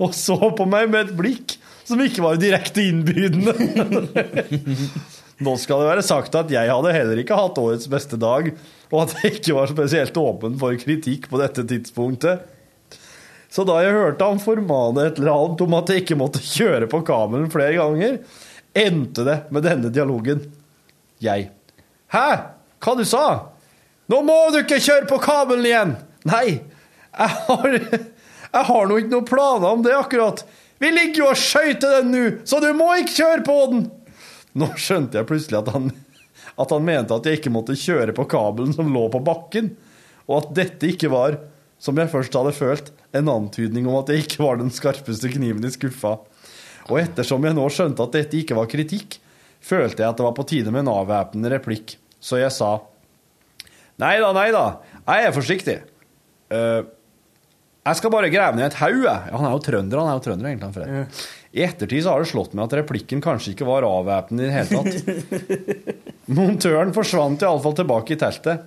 og 0.00 0.14
så 0.16 0.38
på 0.56 0.66
meg 0.68 0.88
med 0.92 1.08
et 1.08 1.18
blikk 1.18 1.56
som 1.84 2.00
ikke 2.00 2.24
var 2.24 2.40
direkte 2.40 2.84
innbydende. 2.88 3.52
Nå 5.44 5.56
skal 5.60 5.82
det 5.82 5.90
være 5.90 6.06
sagt 6.06 6.36
at 6.38 6.52
jeg 6.52 6.70
hadde 6.70 6.94
heller 6.94 7.20
ikke 7.20 7.36
hatt 7.36 7.60
årets 7.60 7.90
beste 7.90 8.16
dag, 8.20 8.48
og 8.94 8.98
at 9.02 9.14
jeg 9.18 9.38
ikke 9.40 9.56
var 9.58 9.70
spesielt 9.72 10.16
åpen 10.20 10.56
for 10.60 10.76
kritikk 10.80 11.28
på 11.30 11.40
dette 11.42 11.66
tidspunktet. 11.68 12.44
Så 13.54 13.62
da 13.66 13.76
jeg 13.84 13.94
hørte 13.94 14.26
han 14.26 14.40
formane 14.42 15.08
et 15.08 15.18
eller 15.20 15.34
annet 15.34 15.60
om 15.66 15.76
at 15.78 15.90
jeg 15.90 16.02
ikke 16.02 16.18
måtte 16.18 16.42
kjøre 16.42 16.88
på 16.90 17.02
kabelen 17.06 17.50
flere 17.52 17.76
ganger, 17.78 18.16
endte 18.74 19.26
det 19.26 19.36
med 19.54 19.66
denne 19.66 19.92
dialogen. 19.94 20.40
Jeg. 21.22 21.50
Hæ? 22.10 22.28
Hva 22.82 22.94
du 22.98 23.04
sa? 23.06 23.26
Nå 24.10 24.20
må 24.26 24.34
du 24.52 24.58
ikke 24.60 24.82
kjøre 24.82 25.06
på 25.08 25.20
kabelen 25.22 25.68
igjen! 25.68 25.94
Nei, 26.28 26.46
jeg 27.14 27.30
har, 27.46 27.78
jeg 28.54 28.68
har 28.70 28.86
nå 28.86 29.00
ikke 29.00 29.12
noen 29.12 29.28
planer 29.28 29.74
om 29.74 29.82
det 29.84 29.94
akkurat. 29.96 30.44
Vi 30.82 30.90
ligger 30.92 31.22
jo 31.22 31.28
og 31.32 31.38
skøyter 31.38 31.98
den 31.98 32.12
nå, 32.14 32.24
så 32.46 32.60
du 32.62 32.70
må 32.76 32.90
ikke 33.00 33.18
kjøre 33.18 33.44
på 33.46 33.58
den! 33.72 33.84
Nå 34.54 34.68
skjønte 34.78 35.18
jeg 35.18 35.26
plutselig 35.26 35.58
at 35.60 35.72
han, 35.74 35.88
at 36.60 36.74
han 36.74 36.86
mente 36.86 37.16
at 37.16 37.26
jeg 37.26 37.40
ikke 37.40 37.52
måtte 37.54 37.78
kjøre 37.78 38.14
på 38.14 38.26
kabelen 38.30 38.74
som 38.76 38.92
lå 38.94 39.08
på 39.10 39.22
bakken, 39.26 39.72
og 40.28 40.38
at 40.38 40.54
dette 40.56 40.92
ikke 40.92 41.10
var, 41.12 41.38
som 41.82 41.98
jeg 41.98 42.12
først 42.12 42.36
hadde 42.38 42.54
følt, 42.56 42.92
en 43.14 43.30
antydning 43.30 43.88
om 43.90 43.98
at 44.00 44.10
jeg 44.10 44.24
ikke 44.24 44.42
var 44.42 44.58
den 44.60 44.72
skarpeste 44.74 45.30
kniven 45.34 45.66
i 45.66 45.72
skuffa. 45.74 46.16
Og 46.90 46.98
ettersom 47.00 47.44
jeg 47.46 47.56
nå 47.56 47.66
skjønte 47.72 48.06
at 48.06 48.14
dette 48.16 48.38
ikke 48.40 48.56
var 48.58 48.70
kritikk, 48.70 49.18
følte 49.64 50.02
jeg 50.02 50.10
at 50.10 50.18
det 50.20 50.26
var 50.26 50.36
på 50.36 50.46
tide 50.48 50.72
med 50.74 50.84
en 50.84 50.92
avvæpnende 50.94 51.52
replikk, 51.54 51.96
så 52.22 52.40
jeg 52.40 52.52
sa 52.54 52.76
Nei 54.02 54.16
da, 54.18 54.32
nei 54.34 54.48
da, 54.50 54.62
jeg 55.06 55.26
er 55.28 55.34
forsiktig. 55.36 55.74
Eh, 56.50 56.80
jeg 57.84 57.98
skal 58.00 58.12
bare 58.14 58.32
grave 58.32 58.56
ned 58.56 58.70
et 58.70 58.78
haug, 58.80 59.02
jeg. 59.04 59.28
Ja, 59.28 59.36
han 59.36 59.46
er 59.48 59.54
jo 59.54 59.62
trønder, 59.66 60.00
han 60.00 60.08
er 60.08 60.16
jo 60.16 60.24
trønder 60.24 60.48
egentlig, 60.48 60.68
han 60.70 60.76
Fred. 60.76 61.24
I 61.54 61.62
ettertid 61.66 62.02
så 62.02 62.14
har 62.14 62.24
det 62.24 62.30
slått 62.32 62.54
meg 62.56 62.64
at 62.64 62.76
replikken 62.80 63.20
kanskje 63.22 63.52
ikke 63.52 63.68
var 63.68 63.86
avvæpnende 63.86 64.42
i 64.42 64.48
det 64.48 64.54
hele 64.56 64.80
tatt. 64.80 65.68
Montøren 66.38 66.94
forsvant 66.96 67.44
iallfall 67.44 67.76
tilbake 67.78 68.16
i 68.16 68.20
teltet, 68.20 68.64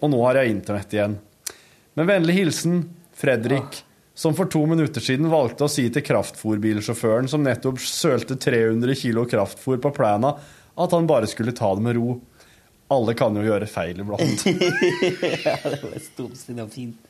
og 0.00 0.10
nå 0.10 0.22
har 0.24 0.40
jeg 0.40 0.54
internett 0.56 0.96
igjen. 0.96 1.18
Med 1.94 2.08
vennlig 2.08 2.38
hilsen 2.40 2.80
Fredrik, 3.14 3.84
som 4.16 4.34
for 4.34 4.50
to 4.50 4.64
minutter 4.70 5.02
siden 5.02 5.28
valgte 5.30 5.68
å 5.68 5.70
si 5.70 5.84
til 5.92 6.02
kraftfòrbilsjåføren 6.06 7.28
som 7.30 7.44
nettopp 7.44 7.78
sølte 7.84 8.38
300 8.40 8.96
kilo 8.98 9.28
kraftfôr 9.30 9.78
på 9.82 9.92
plena, 9.94 10.32
at 10.74 10.96
han 10.96 11.06
bare 11.06 11.28
skulle 11.30 11.54
ta 11.54 11.74
det 11.76 11.84
med 11.84 11.98
ro. 12.00 12.16
Alle 12.94 13.14
kan 13.18 13.36
jo 13.36 13.44
gjøre 13.44 13.68
feil 13.70 14.00
iblant. 14.00 14.46
ja, 15.46 15.58
det 15.62 15.80
var 15.84 16.00
storsinnet 16.08 16.64
og 16.66 16.72
fint. 16.72 17.03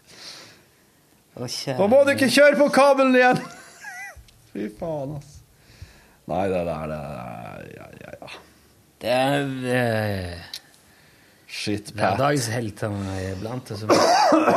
Å, 1.35 1.47
Nå 1.81 1.87
må 1.91 2.03
du 2.07 2.13
ikke 2.15 2.31
kjøre 2.31 2.59
på 2.61 2.69
kabelen 2.75 3.17
igjen! 3.19 3.41
Fy 4.55 4.69
faen, 4.79 5.17
ass. 5.19 5.41
Nei, 6.31 6.45
det 6.53 6.61
der, 6.69 6.85
det 6.93 6.99
Ja, 7.75 7.89
ja, 8.01 8.13
ja. 8.21 8.29
Det 9.05 9.11
er 9.13 9.49
eh, 9.69 10.45
Shit, 11.51 11.91
Pat. 11.93 12.15
hverdagsheltene 12.17 13.17
iblant 13.33 13.69
som 13.77 13.91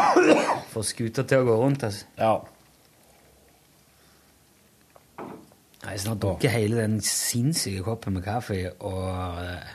får 0.71 0.86
skuta 0.88 1.25
til 1.28 1.43
å 1.43 1.47
gå 1.49 1.57
rundt. 1.59 1.84
Altså. 1.89 2.05
Ja. 2.17 2.38
Jeg 5.88 6.03
snart 6.03 6.21
drukker 6.23 6.51
hele 6.51 6.80
den 6.80 6.99
sinnssyke 7.05 7.84
koppen 7.86 8.17
med 8.17 8.25
kaffe 8.25 8.59
og 8.86 9.41
eh, 9.41 9.73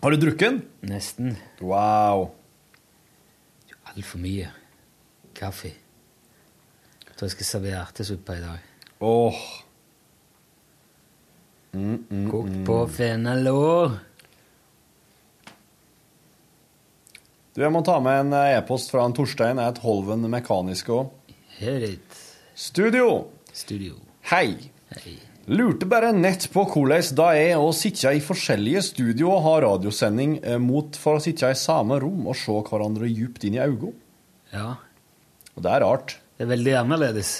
Har 0.00 0.14
du 0.14 0.20
drukket 0.20 0.46
den? 0.46 0.62
Nesten. 0.92 1.34
Wow. 1.60 2.30
Altfor 3.90 4.20
mye 4.22 4.50
kaffe. 5.36 5.72
Jeg 7.06 7.16
tror 7.16 7.26
jeg 7.26 7.34
skal 7.36 7.48
servere 7.48 7.80
ertesuppe 7.82 8.36
i 8.38 8.42
dag. 8.44 8.68
Åh. 9.00 9.40
Mm, 11.72 11.98
mm, 12.10 12.24
Kokt 12.30 12.56
på 12.66 12.76
fennelår. 12.90 13.98
Du, 17.54 17.62
jeg 17.64 17.72
må 17.74 17.82
ta 17.86 17.98
med 18.02 18.26
en 18.26 18.36
eh, 18.38 18.56
e-post 18.58 18.92
fra 18.92 19.04
en 19.06 19.14
Torstein. 19.16 19.58
Er 19.58 19.72
et 19.72 19.82
Holven 19.82 20.26
Mekaniske 20.30 20.94
òg. 20.94 21.10
Studio. 22.54 23.08
Studio. 23.52 23.98
Hei. 24.30 24.70
Hei. 24.94 25.16
Lurte 25.46 25.86
bare 25.88 26.12
nett 26.12 26.44
på 26.52 26.62
hvordan 26.68 27.14
det 27.16 27.28
er 27.40 27.58
å 27.58 27.70
sitte 27.74 28.12
i 28.14 28.20
forskjellige 28.22 28.82
studio 28.92 29.30
og 29.32 29.42
ha 29.46 29.54
radiosending 29.64 30.36
eh, 30.44 30.58
mot 30.62 30.94
for 31.00 31.18
å 31.18 31.22
sitte 31.24 31.48
i 31.50 31.56
samme 31.58 31.96
rom 32.02 32.28
og 32.30 32.36
se 32.38 32.52
hverandre 32.68 33.08
djupt 33.10 33.44
inn 33.48 33.56
i 33.56 33.62
øynene. 33.64 33.94
Ja. 34.52 34.74
Og 35.56 35.64
det 35.64 35.72
er 35.72 35.82
rart. 35.84 36.16
Det 36.36 36.46
er 36.46 36.52
veldig 36.52 36.74
annerledes. 36.84 37.32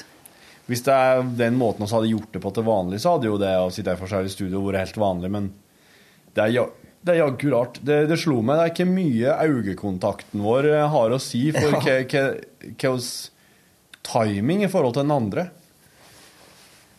Hvis 0.70 0.84
det 0.86 0.94
er 0.94 1.22
den 1.38 1.56
måten 1.58 1.84
vi 1.86 1.92
hadde 1.92 2.10
gjort 2.12 2.32
det 2.34 2.42
på 2.44 2.52
til 2.54 2.66
vanlig, 2.66 3.00
så 3.02 3.16
hadde 3.16 3.26
jo 3.30 3.38
det 3.42 3.52
å 3.58 3.70
sitte 3.74 3.94
i 3.94 4.00
forskjellige 4.00 4.34
studio 4.36 4.60
vært 4.66 4.84
helt 4.84 5.00
vanlig, 5.02 5.30
men 5.34 5.48
det 6.36 6.44
er, 6.46 6.68
det 7.02 7.14
er 7.14 7.20
jaggu 7.24 7.46
rart. 7.54 7.80
Det, 7.82 7.96
det 8.10 8.18
slo 8.22 8.38
meg, 8.42 8.58
det 8.60 8.66
er 8.66 8.74
ikke 8.74 8.90
mye 8.90 9.38
øyekontakten 9.50 10.44
vår 10.46 10.68
eh, 10.72 10.84
har 10.94 11.14
å 11.16 11.20
si 11.22 11.46
for 11.54 11.78
Ja. 11.78 11.98
hva 12.80 12.94
timing 14.10 14.62
i 14.64 14.70
forhold 14.72 14.94
til 14.96 15.04
den 15.04 15.12
andre. 15.16 15.48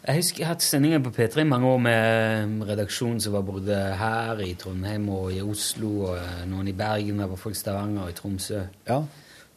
Jeg 0.02 0.18
husker 0.18 0.41
jeg 0.41 0.47
har 0.47 0.56
hatt 0.56 0.64
sendinger 0.66 1.02
på 1.06 1.12
P3 1.14 1.43
i 1.43 1.45
mange 1.45 1.68
år 1.70 1.82
med 1.86 2.64
redaksjon 2.66 3.20
som 3.22 3.36
var 3.36 3.43
både 3.45 3.76
her 3.99 4.39
i 4.41 4.56
Trondheim 4.58 5.04
og 5.14 5.28
i 5.30 5.43
Oslo, 5.45 5.91
og 6.08 6.16
eh, 6.18 6.39
noen 6.49 6.72
i 6.72 6.74
Bergen, 6.74 7.20
det 7.22 7.28
var 7.30 7.38
folk 7.38 7.54
i 7.54 7.60
Stavanger 7.60 8.08
og 8.08 8.10
i 8.10 8.16
Tromsø. 8.18 8.64
Ja. 8.88 8.97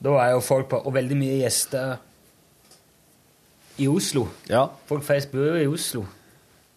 Da 0.05 0.18
er 0.20 0.34
jo 0.34 0.42
folk 0.45 0.68
på, 0.68 0.82
og 0.84 0.92
veldig 0.99 1.16
mye 1.16 1.38
gjester 1.40 1.95
i 3.80 3.88
Oslo. 3.88 4.26
Ja. 4.51 4.66
Folk 4.90 5.07
flest 5.09 5.32
bor 5.32 5.57
i 5.57 5.64
Oslo. 5.64 6.05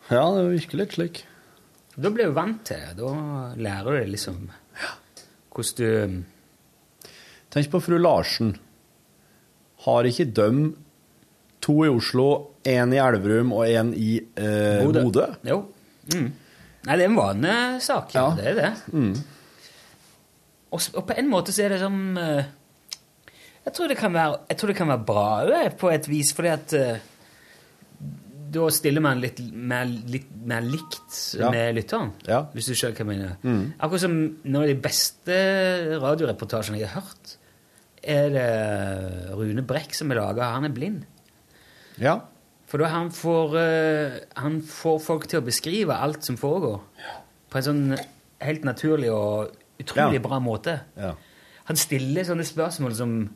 Ja, 0.08 0.24
det 0.38 0.48
virker 0.54 0.86
litt 0.86 0.96
slik. 0.96 1.22
Da 1.98 2.14
blir 2.14 2.32
du 2.32 2.40
vant 2.40 2.64
til 2.70 2.80
det. 2.80 2.96
Da 3.02 3.12
lærer 3.60 3.92
du 3.92 4.00
det 4.00 4.10
liksom 4.16 4.42
ja. 4.80 4.96
hvordan 5.52 6.24
du 6.24 6.34
Tenk 7.52 7.72
på 7.72 7.80
fru 7.84 7.96
Larsen. 8.00 8.56
Har 9.84 10.08
ikke 10.08 10.32
døm 10.32 10.66
to 11.64 11.78
i 11.86 11.90
Oslo, 11.92 12.28
én 12.68 12.94
i 12.94 13.00
Elverum 13.02 13.54
og 13.56 13.66
én 13.68 13.94
i 13.98 14.12
eh, 14.40 14.84
Bodø. 14.86 15.26
Jo. 15.48 15.62
Mm. 16.14 16.30
Nei, 16.88 16.96
det 16.96 17.04
er 17.04 17.10
en 17.10 17.18
vanesak. 17.18 18.14
Ja. 18.16 18.30
Det 18.38 18.46
er 18.54 18.56
det. 18.62 18.70
Mm. 18.94 19.12
Og, 20.72 20.82
og 21.00 21.04
på 21.08 21.16
en 21.18 21.30
måte 21.32 21.54
så 21.56 21.66
er 21.66 21.76
det 21.76 21.82
som 21.82 21.98
eh, 22.22 22.48
jeg, 23.66 23.74
tror 23.76 23.92
det 23.92 23.98
kan 24.00 24.14
være, 24.16 24.42
jeg 24.52 24.60
tror 24.60 24.72
det 24.72 24.78
kan 24.80 24.92
være 24.94 25.06
bra 25.08 25.28
òg, 25.48 25.78
på 25.80 25.92
et 25.92 26.08
vis, 26.12 26.34
fordi 26.36 26.52
at 26.54 26.76
eh, 26.78 27.00
da 28.58 28.68
stiller 28.72 29.04
man 29.04 29.20
litt 29.20 29.42
mer, 29.52 29.90
litt 30.08 30.30
mer 30.48 30.64
likt 30.64 31.18
Ja. 31.36 31.50
med 31.52 31.76
lytteren. 31.76 32.14
Ja. 32.30 32.46
Hvis 32.54 32.70
du 32.70 32.76
skjønner 32.78 32.96
hva 32.96 33.04
jeg 33.04 33.10
mener. 33.10 33.34
Mm. 33.44 33.66
Akkurat 33.84 34.04
som 34.06 34.16
noen 34.46 34.62
av 34.64 34.70
de 34.70 34.78
beste 34.88 35.36
radioreportasjene 36.00 36.80
jeg 36.80 36.88
har 36.94 37.02
hørt, 37.04 37.34
er 38.08 38.30
det 38.32 38.48
Rune 39.36 39.66
Brekk 39.68 39.96
som 39.98 40.14
er 40.14 40.22
laga. 40.22 40.54
Han 40.56 40.68
er 40.70 40.72
blind. 40.76 41.04
Ja. 42.00 42.20
For 42.68 42.84
da 42.84 42.90
han 42.92 43.10
får, 43.16 43.56
eh, 43.62 44.20
han 44.36 44.62
får 44.62 45.00
folk 45.02 45.28
til 45.32 45.40
å 45.42 45.46
beskrive 45.46 45.96
alt 45.96 46.24
som 46.28 46.36
foregår, 46.38 46.82
på 47.50 47.60
en 47.60 47.64
sånn 47.64 47.98
helt 48.44 48.66
naturlig 48.68 49.12
og 49.14 49.54
utrolig 49.80 50.20
Ja. 50.20 50.26
bra 50.28 50.40
måte. 50.40 50.80
Ja. 50.98 51.14
Han 51.66 51.76
stiller 51.80 52.24
sånne 52.24 52.44
spørsmål 52.48 52.94
som 52.96 53.30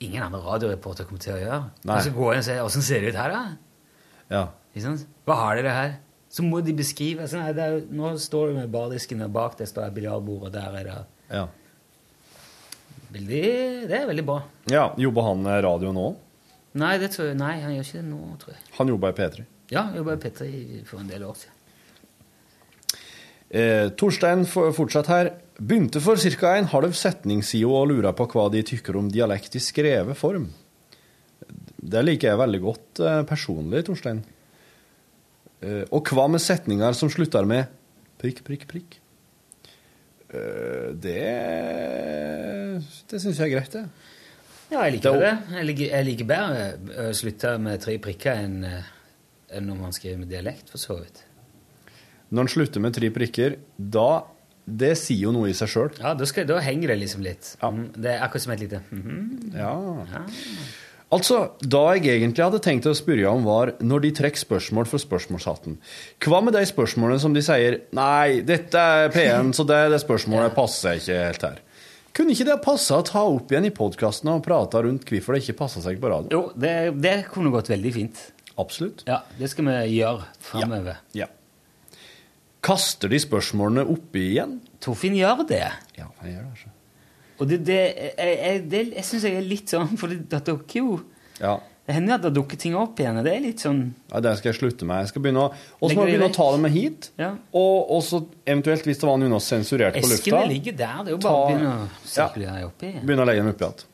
ingen 0.00 0.22
andre 0.22 0.40
radioreporter 0.40 1.04
kommer 1.08 1.20
til 1.20 1.34
å 1.34 1.40
gjøre. 1.40 1.70
Nei. 1.84 1.96
Og 1.96 2.02
så 2.02 2.12
går 2.14 2.30
han 2.32 2.38
og 2.38 2.44
sier 2.44 2.62
'Åssen 2.64 2.82
ser 2.82 3.00
det 3.00 3.14
ut 3.14 3.20
her, 3.20 3.30
da?' 3.30 3.56
Ja. 4.30 4.48
Hva 5.26 5.34
har 5.36 5.56
dere 5.56 5.70
her? 5.70 5.98
Så 6.30 6.42
må 6.42 6.62
de 6.64 6.72
beskrive. 6.72 7.28
Sånn, 7.28 7.40
nei, 7.44 7.52
det 7.52 7.62
er, 7.62 7.80
nå 7.94 8.18
står 8.18 8.48
du 8.48 8.54
med 8.54 8.72
bardisken, 8.72 9.22
og 9.22 9.32
bak 9.32 9.56
det 9.56 9.68
står 9.68 9.86
et 9.86 9.94
biljardbord, 9.94 10.46
og 10.46 10.52
der 10.52 10.74
er 10.74 10.84
det 10.84 11.06
ja. 11.30 11.48
veldig, 13.12 13.88
Det 13.88 14.00
er 14.00 14.06
veldig 14.06 14.26
bra. 14.26 14.42
ja. 14.66 14.94
Jobber 14.98 15.22
han 15.22 15.44
radio 15.62 15.92
nå? 15.92 16.16
Nei, 16.74 16.96
det 16.98 17.12
tror 17.14 17.28
jeg, 17.30 17.36
nei, 17.38 17.52
han 17.62 17.74
gjør 17.76 17.84
ikke 17.86 18.00
det 18.00 18.08
nå, 18.08 18.20
tror 18.42 18.54
jeg. 18.56 18.62
Han 18.80 18.88
jobber 18.90 19.12
i 19.12 19.16
P3. 19.18 19.44
Ja, 19.70 19.84
jobba 19.94 20.16
i 20.16 20.22
P3 20.24 20.48
for 20.88 21.00
en 21.04 21.10
del 21.12 21.22
år 21.28 21.36
siden. 21.38 21.52
Eh, 23.54 23.88
Torstein 24.00 24.42
for- 24.50 24.72
fortsatt 24.74 25.06
her. 25.12 25.30
Begynte 25.60 26.00
for 26.02 26.16
ca. 26.18 26.56
en 26.58 26.66
halv 26.72 26.92
setning 26.98 27.44
siden 27.46 27.70
og 27.70 27.88
lurer 27.92 28.12
på 28.12 28.26
hva 28.32 28.48
de 28.50 28.62
tykker 28.66 28.96
om 28.98 29.08
dialekt 29.08 29.54
i 29.54 29.60
skrevet 29.62 30.16
form. 30.18 30.48
Det 31.84 32.02
liker 32.04 32.28
jeg 32.32 32.38
veldig 32.40 32.60
godt 32.64 33.00
eh, 33.06 33.22
personlig, 33.28 33.84
Torstein. 33.86 34.24
Eh, 35.62 35.84
og 35.92 36.10
hva 36.10 36.26
med 36.28 36.40
setninger 36.42 36.92
som 36.98 37.08
slutter 37.12 37.46
med 37.46 37.66
prikk, 38.18 38.42
prikk, 38.42 38.66
prikk? 38.66 38.98
Eh, 40.34 40.90
det 40.98 41.22
Det 43.06 43.20
syns 43.22 43.38
jeg 43.38 43.46
er 43.52 43.54
greit, 43.60 43.70
det. 43.70 43.84
Ja, 44.74 44.84
jeg 44.88 44.98
liker 44.98 45.20
Det 45.22 45.32
Jeg 45.54 45.68
liker, 45.70 45.86
jeg 45.92 46.06
liker 46.10 46.28
bedre 46.28 46.66
å 47.04 47.14
slutte 47.16 47.54
med 47.62 47.82
tre 47.84 47.96
prikker 48.02 48.42
enn 48.44 48.60
eh, 48.68 48.92
enn 49.54 49.68
når 49.70 49.80
man 49.80 49.94
skriver 49.94 50.22
med 50.22 50.30
dialekt, 50.32 50.70
for 50.72 50.82
så 50.82 50.98
vidt. 50.98 51.20
Når 52.34 52.46
en 52.46 52.54
slutter 52.56 52.82
med 52.82 52.96
tre 52.96 53.10
prikker, 53.14 53.58
da 53.78 54.24
Det 54.64 54.94
sier 54.96 55.26
jo 55.26 55.30
noe 55.34 55.50
i 55.50 55.54
seg 55.54 55.68
sjøl. 55.68 55.90
Ja, 56.00 56.14
da, 56.16 56.24
skal, 56.24 56.46
da 56.48 56.56
henger 56.64 56.88
det 56.88 56.94
liksom 57.02 57.20
litt. 57.20 57.50
Ja. 57.60 57.68
Det 57.68 58.14
er 58.14 58.22
akkurat 58.24 58.44
som 58.46 58.52
et 58.54 58.62
lite 58.62 58.78
mhm. 58.88 59.50
Ja. 59.52 59.74
Altså, 61.12 61.40
da 61.60 61.82
jeg 61.92 62.08
egentlig 62.14 62.46
hadde 62.46 62.62
tenkt 62.64 62.88
å 62.88 62.94
spørre 62.96 63.28
om, 63.28 63.44
var 63.44 63.74
når 63.84 64.06
de 64.06 64.12
trekker 64.16 64.40
spørsmål 64.40 64.88
fra 64.88 65.02
spørsmålshatten. 65.02 65.76
Hva 66.24 66.40
med 66.46 66.56
de 66.56 66.64
spørsmålene 66.64 67.20
som 67.20 67.36
de 67.36 67.44
sier 67.44 67.76
'Nei, 67.92 68.40
dette 68.40 68.80
er 68.80 69.12
P1, 69.12 69.52
så 69.52 69.68
det, 69.68 69.82
det 69.92 70.00
spørsmålet 70.00 70.56
passer 70.56 70.96
ikke 70.96 71.20
helt 71.20 71.44
her'. 71.44 71.60
Kunne 72.14 72.30
ikke 72.34 72.46
det 72.46 72.60
passe 72.62 72.94
å 72.94 73.02
ta 73.06 73.24
opp 73.26 73.50
igjen 73.50 73.66
i 73.66 73.72
podkasten 73.74 74.30
og 74.30 74.44
prate 74.44 74.84
rundt 74.86 75.08
hvorfor 75.10 75.34
det 75.34 75.42
ikke 75.42 75.56
passer 75.64 75.82
seg 75.82 75.98
på 76.02 76.12
radio? 76.12 76.30
Jo, 76.30 76.42
det, 76.54 76.74
det 77.02 77.14
kunne 77.32 77.50
gått 77.54 77.72
veldig 77.72 77.90
fint. 77.96 78.20
Absolutt. 78.60 79.02
Ja, 79.08 79.24
det 79.34 79.50
skal 79.50 79.66
vi 79.66 79.96
gjøre 79.96 80.28
framover. 80.46 81.00
Ja. 81.18 81.26
Kaster 82.64 83.10
de 83.10 83.18
spørsmålene 83.20 83.82
oppi 83.90 84.28
igjen? 84.30 84.60
Torfinn 84.84 85.18
gjør 85.18 85.42
det. 85.48 85.64
Ja, 85.98 86.06
han 86.20 86.30
gjør 86.30 86.44
det. 86.46 86.52
altså. 86.54 86.70
Og 87.34 87.50
det, 87.50 87.58
det, 87.66 87.80
jeg, 88.14 88.34
jeg, 88.38 88.62
det 88.70 88.82
jeg 88.92 89.06
syns 89.08 89.26
jeg 89.26 89.38
er 89.40 89.48
litt 89.50 89.74
sånn, 89.74 89.96
for 90.00 90.14
dukker 90.14 90.80
jo 90.80 91.00
Ja. 91.42 91.58
Det 91.84 91.92
hender 91.92 92.14
at 92.16 92.22
det 92.24 92.30
dukker 92.32 92.56
ting 92.56 92.76
opp 92.80 93.00
igjen, 93.00 93.18
det 93.26 93.32
er 93.34 93.42
litt 93.44 93.60
sånn 93.60 93.80
ja, 94.08 94.20
Det 94.24 94.30
skal 94.38 94.52
jeg 94.52 94.56
slutte 94.56 94.86
med. 94.88 95.02
Jeg 95.04 95.10
skal 95.12 95.24
begynne 95.26 95.42
å, 95.44 95.50
og 95.52 95.90
så 95.90 95.96
må 95.98 96.06
jeg 96.06 96.14
begynne 96.14 96.30
å 96.30 96.36
ta 96.36 96.46
det 96.54 96.60
med 96.62 96.72
hit. 96.72 97.10
Ja. 97.20 97.34
Og 97.60 97.98
så 98.06 98.22
eventuelt, 98.46 98.86
hvis 98.88 99.02
det 99.02 99.08
var 99.10 99.18
noen 99.20 99.36
sensurert 99.44 99.98
på 99.98 100.08
lufta 100.08 100.30
Eskene 100.30 100.46
ligger 100.48 100.78
der, 100.80 101.02
det 101.04 101.12
er 101.12 101.16
jo 101.18 101.20
bare 101.26 101.42
å 101.42 101.50
begynne 101.50 101.74
å 101.74 101.88
Ja. 102.08 102.30
opp 102.30 102.70
oppi. 102.70 102.94
Begynne 103.02 103.26
å 103.26 103.28
legge 103.28 103.44
dem 103.44 103.52
oppi 103.52 103.68
igjen. 103.68 103.84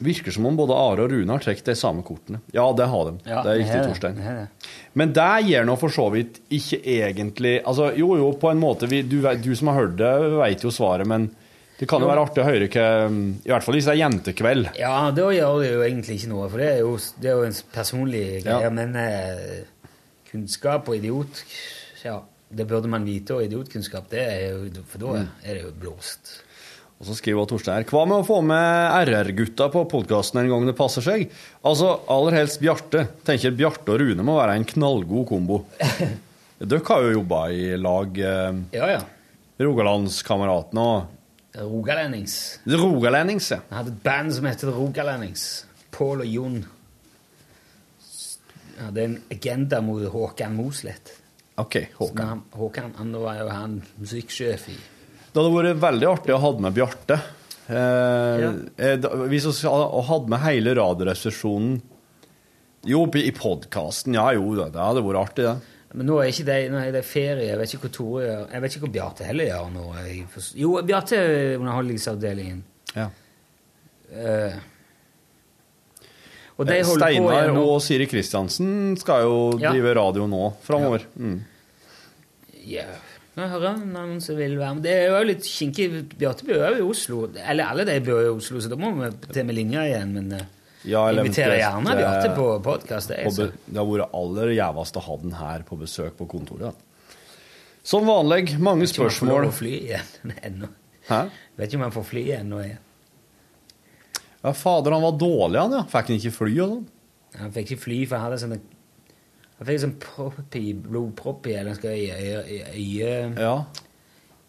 Virker 0.00 0.32
som 0.32 0.46
om 0.48 0.56
både 0.56 0.76
Are 0.76 1.04
og 1.04 1.10
Rune 1.12 1.28
har 1.34 1.42
trukket 1.44 1.66
de 1.72 1.74
samme 1.76 2.04
kortene. 2.04 2.38
Ja, 2.56 2.64
det 2.72 2.86
har 2.88 3.10
de. 3.10 3.18
Ja, 3.28 3.42
det 3.44 3.50
er 3.52 3.58
riktig. 3.60 3.80
Torstein. 3.88 4.48
Men 4.96 5.12
det 5.16 5.28
gjør 5.48 5.66
nå 5.68 5.76
for 5.80 5.92
så 5.92 6.06
vidt 6.12 6.38
ikke 6.52 6.78
egentlig 6.84 7.58
Altså, 7.64 7.90
jo, 7.96 8.14
jo, 8.16 8.30
på 8.40 8.48
en 8.52 8.60
måte 8.60 8.88
vi, 8.88 9.02
du, 9.02 9.18
du 9.20 9.52
som 9.56 9.68
har 9.72 9.82
hørt 9.82 9.98
det, 10.00 10.12
vet 10.40 10.64
jo 10.64 10.72
svaret, 10.72 11.08
men 11.08 11.28
det 11.80 11.88
kan 11.88 12.02
jo 12.04 12.08
være 12.10 12.22
artig 12.26 12.42
å 12.42 12.46
høre 12.46 12.66
hva 12.68 12.86
I 13.08 13.48
hvert 13.48 13.64
fall 13.64 13.76
hvis 13.78 13.86
det 13.88 13.94
er 13.94 14.00
jentekveld. 14.02 14.66
Ja, 14.78 14.94
da 15.16 15.28
gjør 15.32 15.62
det 15.64 15.70
jo 15.72 15.84
egentlig 15.86 16.18
ikke 16.20 16.28
noe, 16.34 16.48
for 16.52 16.60
det 16.60 16.68
er 16.74 16.82
jo, 16.84 16.90
det 17.16 17.30
er 17.32 17.38
jo 17.40 17.46
en 17.48 17.56
personlig 17.72 18.24
greie. 18.44 18.66
Ja. 18.66 18.70
Men 18.76 18.92
eh, 19.00 19.62
kunnskap 20.30 20.88
og 20.92 20.98
idiot 21.00 21.40
Ja, 22.04 22.18
det 22.52 22.66
burde 22.68 22.88
man 22.92 23.04
vite, 23.08 23.34
og 23.38 23.44
idiotkunnskap, 23.46 24.06
det 24.12 24.22
er 24.26 24.46
jo 24.52 24.84
For 24.92 24.98
da 25.02 25.16
Mm. 25.20 25.28
er 25.44 25.54
det 25.58 25.62
jo 25.64 25.72
blåst. 25.80 26.30
Og 27.00 27.06
så 27.08 27.14
skriver 27.16 27.46
Torstein 27.48 27.78
her 27.78 27.84
Hva 27.88 28.02
med 28.08 28.18
å 28.20 28.26
få 28.28 28.42
med 28.44 29.08
RR-gutta 29.08 29.70
på 29.72 29.86
podkasten 29.88 30.42
en 30.42 30.50
gang 30.52 30.66
det 30.68 30.74
passer 30.76 31.00
seg? 31.00 31.30
Altså, 31.64 31.94
aller 32.12 32.36
helst 32.36 32.60
Bjarte. 32.60 33.06
Tenker 33.24 33.54
Bjarte 33.56 33.94
og 33.94 34.02
Rune 34.02 34.20
må 34.26 34.34
være 34.36 34.58
en 34.60 34.66
knallgod 34.68 35.24
kombo. 35.30 35.62
Dere 36.60 36.82
har 36.90 37.06
jo 37.06 37.14
jobba 37.22 37.46
i 37.56 37.70
lag, 37.80 38.18
eh, 38.20 38.60
Ja, 38.76 38.90
ja. 38.98 39.00
Rogalandskameratene 39.60 40.84
og 40.84 41.08
Rogalendings. 41.58 42.34
Rogalendings, 42.66 43.48
ja. 43.50 43.56
Jeg 43.70 43.76
hadde 43.80 43.90
et 43.96 44.02
band 44.04 44.32
som 44.36 44.44
het 44.46 44.62
Rogalendings. 44.64 45.46
Pål 45.90 46.22
og 46.22 46.30
Jon. 46.30 46.60
Jeg 48.76 48.86
hadde 48.86 49.02
en 49.04 49.16
agenda 49.34 49.80
mot 49.84 50.04
Håkan 50.12 50.54
Mosleth. 50.56 51.16
OK, 51.60 51.76
Håkan. 51.98 52.26
Han, 52.30 52.42
Håkan 52.56 52.94
han 52.96 53.10
var 53.20 53.40
jo 53.42 53.48
han 53.52 53.74
musikksjef 54.00 54.68
i 54.72 54.76
Det 54.78 55.36
hadde 55.36 55.50
vært 55.52 55.82
veldig 55.82 56.06
artig 56.08 56.32
å 56.34 56.38
ha 56.40 56.52
med 56.64 56.72
Bjarte. 56.78 57.18
Eh, 57.70 58.40
Ja. 58.40 58.52
eh, 58.78 58.96
hvis 59.28 59.44
vi 59.46 59.68
hadde 59.68 60.28
med 60.32 60.40
hele 60.46 60.74
Radioresepsjonen 60.74 61.80
Jo, 62.88 63.04
i 63.12 63.30
podkasten, 63.36 64.14
ja 64.16 64.30
jo, 64.32 64.54
det 64.56 64.72
det 64.72 64.80
hadde 64.80 65.02
vært 65.04 65.20
artig, 65.20 65.44
det. 65.44 65.58
Men 65.92 66.06
nå 66.06 66.20
er 66.22 66.30
det, 66.46 66.56
nå 66.70 66.78
er 66.78 66.92
det 66.94 67.02
ferie. 67.04 67.48
Jeg 67.50 67.58
vet 67.58 67.72
ikke 67.74 67.88
hvor 67.88 67.94
Tore 67.96 68.22
gjør. 68.26 68.42
Jeg 68.52 68.62
vet 68.62 68.74
ikke 68.76 68.84
hvor 68.86 68.92
Bjarte 68.94 69.24
heller 69.26 69.48
gjør 69.50 69.70
nå. 69.74 69.86
Jo, 70.60 70.74
Bjarte 70.86 71.16
er 71.18 71.56
Underholdningsavdelingen. 71.58 72.60
Ja. 72.94 73.08
Uh, 74.10 74.54
og 76.60 76.66
de 76.68 76.76
Eh, 76.76 76.84
Steinar 76.84 77.50
og 77.56 77.78
Siri 77.82 78.04
Kristiansen 78.10 78.96
skal 79.00 79.22
jo 79.24 79.58
Ja. 79.58 79.70
drive 79.72 79.94
radio 79.96 80.26
nå 80.26 80.52
framover. 80.62 81.06
Mm. 81.16 81.40
Ja, 82.66 82.84
jeg 83.36 83.48
hører 83.48 83.78
noen 83.86 84.20
som 84.20 84.36
vil 84.36 84.58
være 84.58 84.74
med. 84.74 84.82
Det 84.84 84.92
er 84.92 85.06
jo 85.08 85.24
litt 85.24 85.42
kinkig. 85.42 85.88
Bjarte 86.18 86.44
bor 86.44 86.54
jo 86.54 86.74
i 86.76 86.90
Oslo. 86.90 87.30
Eller 87.34 87.64
alle 87.64 87.84
de 87.88 87.98
bor 88.04 88.20
i 88.20 88.28
Oslo, 88.28 88.60
så 88.60 88.68
da 88.68 88.76
må 88.76 88.92
vi 88.98 89.10
til 89.32 89.46
med 89.46 89.54
linja 89.56 89.86
igjen. 89.88 90.12
Men 90.12 90.32
eh, 90.32 90.46
Ja, 90.88 91.02
inviterer 91.12 91.58
gjerne 91.60 91.92
Bjarte 91.98 92.28
eh, 92.30 92.36
på 92.36 92.44
podkast. 92.64 93.10
Det, 93.12 93.76
har 93.76 93.88
vært 93.90 94.14
aller 94.16 94.52
jævligst 94.56 94.96
å 94.96 95.02
ha 95.04 95.16
den 95.20 95.34
her 95.36 95.64
på 95.68 95.76
besøk 95.80 96.14
på 96.16 96.26
kontoret. 96.30 96.78
Som 97.84 98.06
vanlig, 98.08 98.54
mange 98.60 98.86
Vet 98.86 98.94
ikke 98.94 99.02
om 99.02 99.08
jeg 99.08 99.12
får 99.12 99.18
spørsmål. 99.18 99.50
fly 99.58 99.74
igjen 99.76 100.32
ennå. 100.48 100.70
Hæ? 101.10 101.20
Vet 101.60 101.68
ikke 101.68 101.80
om 101.80 101.84
jeg 101.88 101.96
får 101.98 102.06
fly 102.12 102.24
ennå. 102.38 102.62
igjen. 102.64 102.80
Ja, 104.40 104.52
fader, 104.56 104.96
han 104.96 105.04
var 105.04 105.16
dårlig, 105.20 105.60
han, 105.60 105.76
ja. 105.76 105.84
Fikk 105.92 106.08
han 106.14 106.16
ikke 106.20 106.32
fly 106.38 106.52
og 106.64 106.70
sånn? 106.74 106.84
Han 107.40 107.52
fikk 107.54 107.74
ikke 107.74 107.82
fly, 107.84 107.98
for 108.08 108.16
han 108.16 108.24
hadde 108.30 108.40
sånne 108.42 108.60
Han 109.60 109.68
fikk 109.68 109.80
sånn 109.82 109.96
propp 110.00 110.56
i, 110.56 110.64
blodpropp 110.72 111.44
i 111.52 111.58
eller 111.60 111.76
skal 111.76 111.92
øyet 111.92 113.36
Ja. 113.38 113.52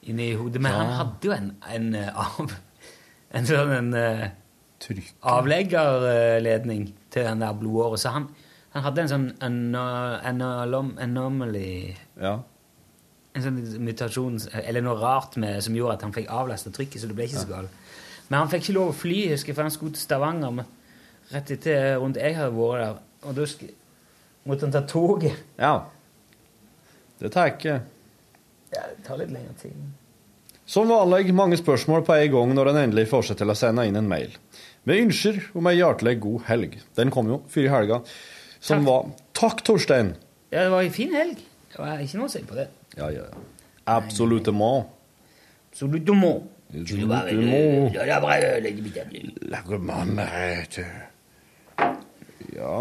inni 0.08 0.30
hodet. 0.40 0.62
Men 0.64 0.72
han 0.80 0.94
hadde 0.95 1.28
jo 1.28 1.34
en, 1.36 1.49
en 1.76 1.90
eh, 1.99 2.22
En 3.36 3.45
sånn 3.48 3.74
en 3.76 3.91
eh, 4.82 4.95
Trykk. 4.95 5.12
avleggerledning 5.24 6.88
til 7.12 7.24
den 7.28 7.40
der 7.44 7.53
blodåret. 7.53 7.99
Så 7.99 8.10
han, 8.14 8.28
han 8.74 8.84
hadde 8.84 9.02
en 9.02 9.12
sånn 9.12 9.28
ano- 9.40 10.20
anom- 10.24 10.98
anomaly 10.99 11.95
Ja. 12.22 12.40
En 13.34 13.41
sånn 13.45 13.60
mutasjon 13.80 14.40
eller 14.66 14.82
noe 14.84 14.98
rart 14.99 15.38
med, 15.38 15.62
som 15.64 15.74
gjorde 15.74 15.94
at 15.94 16.02
han 16.02 16.12
fikk 16.12 16.28
avlasta 16.28 16.70
trykket, 16.70 16.99
så 16.99 17.08
det 17.08 17.16
ble 17.16 17.24
ikke 17.30 17.40
så 17.45 17.48
galt. 17.48 17.70
Men 18.30 18.40
han 18.41 18.49
fikk 18.49 18.64
ikke 18.66 18.74
lov 18.76 18.90
å 18.91 18.95
fly, 18.95 19.30
jeg 19.30 19.56
for 19.56 19.62
han 19.64 19.72
skulle 19.72 19.94
til 19.94 20.02
Stavanger 20.03 20.52
men 20.52 20.66
rett 21.32 21.52
etter 21.52 21.95
rundt 21.99 22.18
jeg 22.20 22.36
hadde 22.36 22.52
vært 22.58 22.82
der. 22.84 22.99
Og 23.24 23.36
da 23.36 23.45
måtte 24.49 24.62
han 24.68 24.72
ta 24.72 24.82
toget. 24.82 25.36
ja. 25.58 25.86
Det 27.22 27.32
tar 27.32 27.52
ikke 27.52 27.82
Ja, 28.74 28.82
det 28.90 29.03
tar 29.06 29.18
litt 29.18 29.30
lengre 29.32 29.53
tid. 29.62 29.74
Som 30.66 30.88
vanlig 30.90 31.34
mange 31.36 31.58
spørsmål 31.58 32.03
på 32.06 32.14
en 32.16 32.32
gang 32.32 32.53
når 32.56 32.70
en 32.70 32.78
endelig 32.90 33.08
får 33.12 33.24
seg 33.28 33.38
til 33.38 33.48
å 33.52 33.56
sende 33.56 33.86
inn 33.86 33.95
en 33.95 34.08
mail. 34.10 34.32
Med 34.90 35.03
ønsker 35.06 35.38
om 35.58 35.68
ei 35.70 35.76
hjertelig 35.78 36.16
god 36.24 36.45
helg. 36.48 36.80
Den 36.98 37.12
kom 37.14 37.30
jo 37.30 37.41
før 37.52 37.68
i 37.68 37.74
helga. 37.76 38.02
Som 38.62 38.82
Takk. 38.82 38.88
var 38.88 39.12
Takk, 39.38 39.64
Torstein! 39.66 40.16
Ja, 40.52 40.66
det 40.66 40.72
var 40.74 40.86
en 40.86 40.95
fin 40.95 41.14
helg. 41.16 41.38
Det 41.72 41.80
var 41.80 42.02
ikke 42.03 42.20
noe 42.20 42.30
å 42.30 42.34
si 42.34 42.41
på 42.45 42.58
det. 42.58 42.68
Ja, 42.98 43.12
ja, 43.14 43.28
ja. 43.30 43.44
Absolutement. 43.91 44.90
Absolutement. 45.72 46.49
Ja 52.56 52.76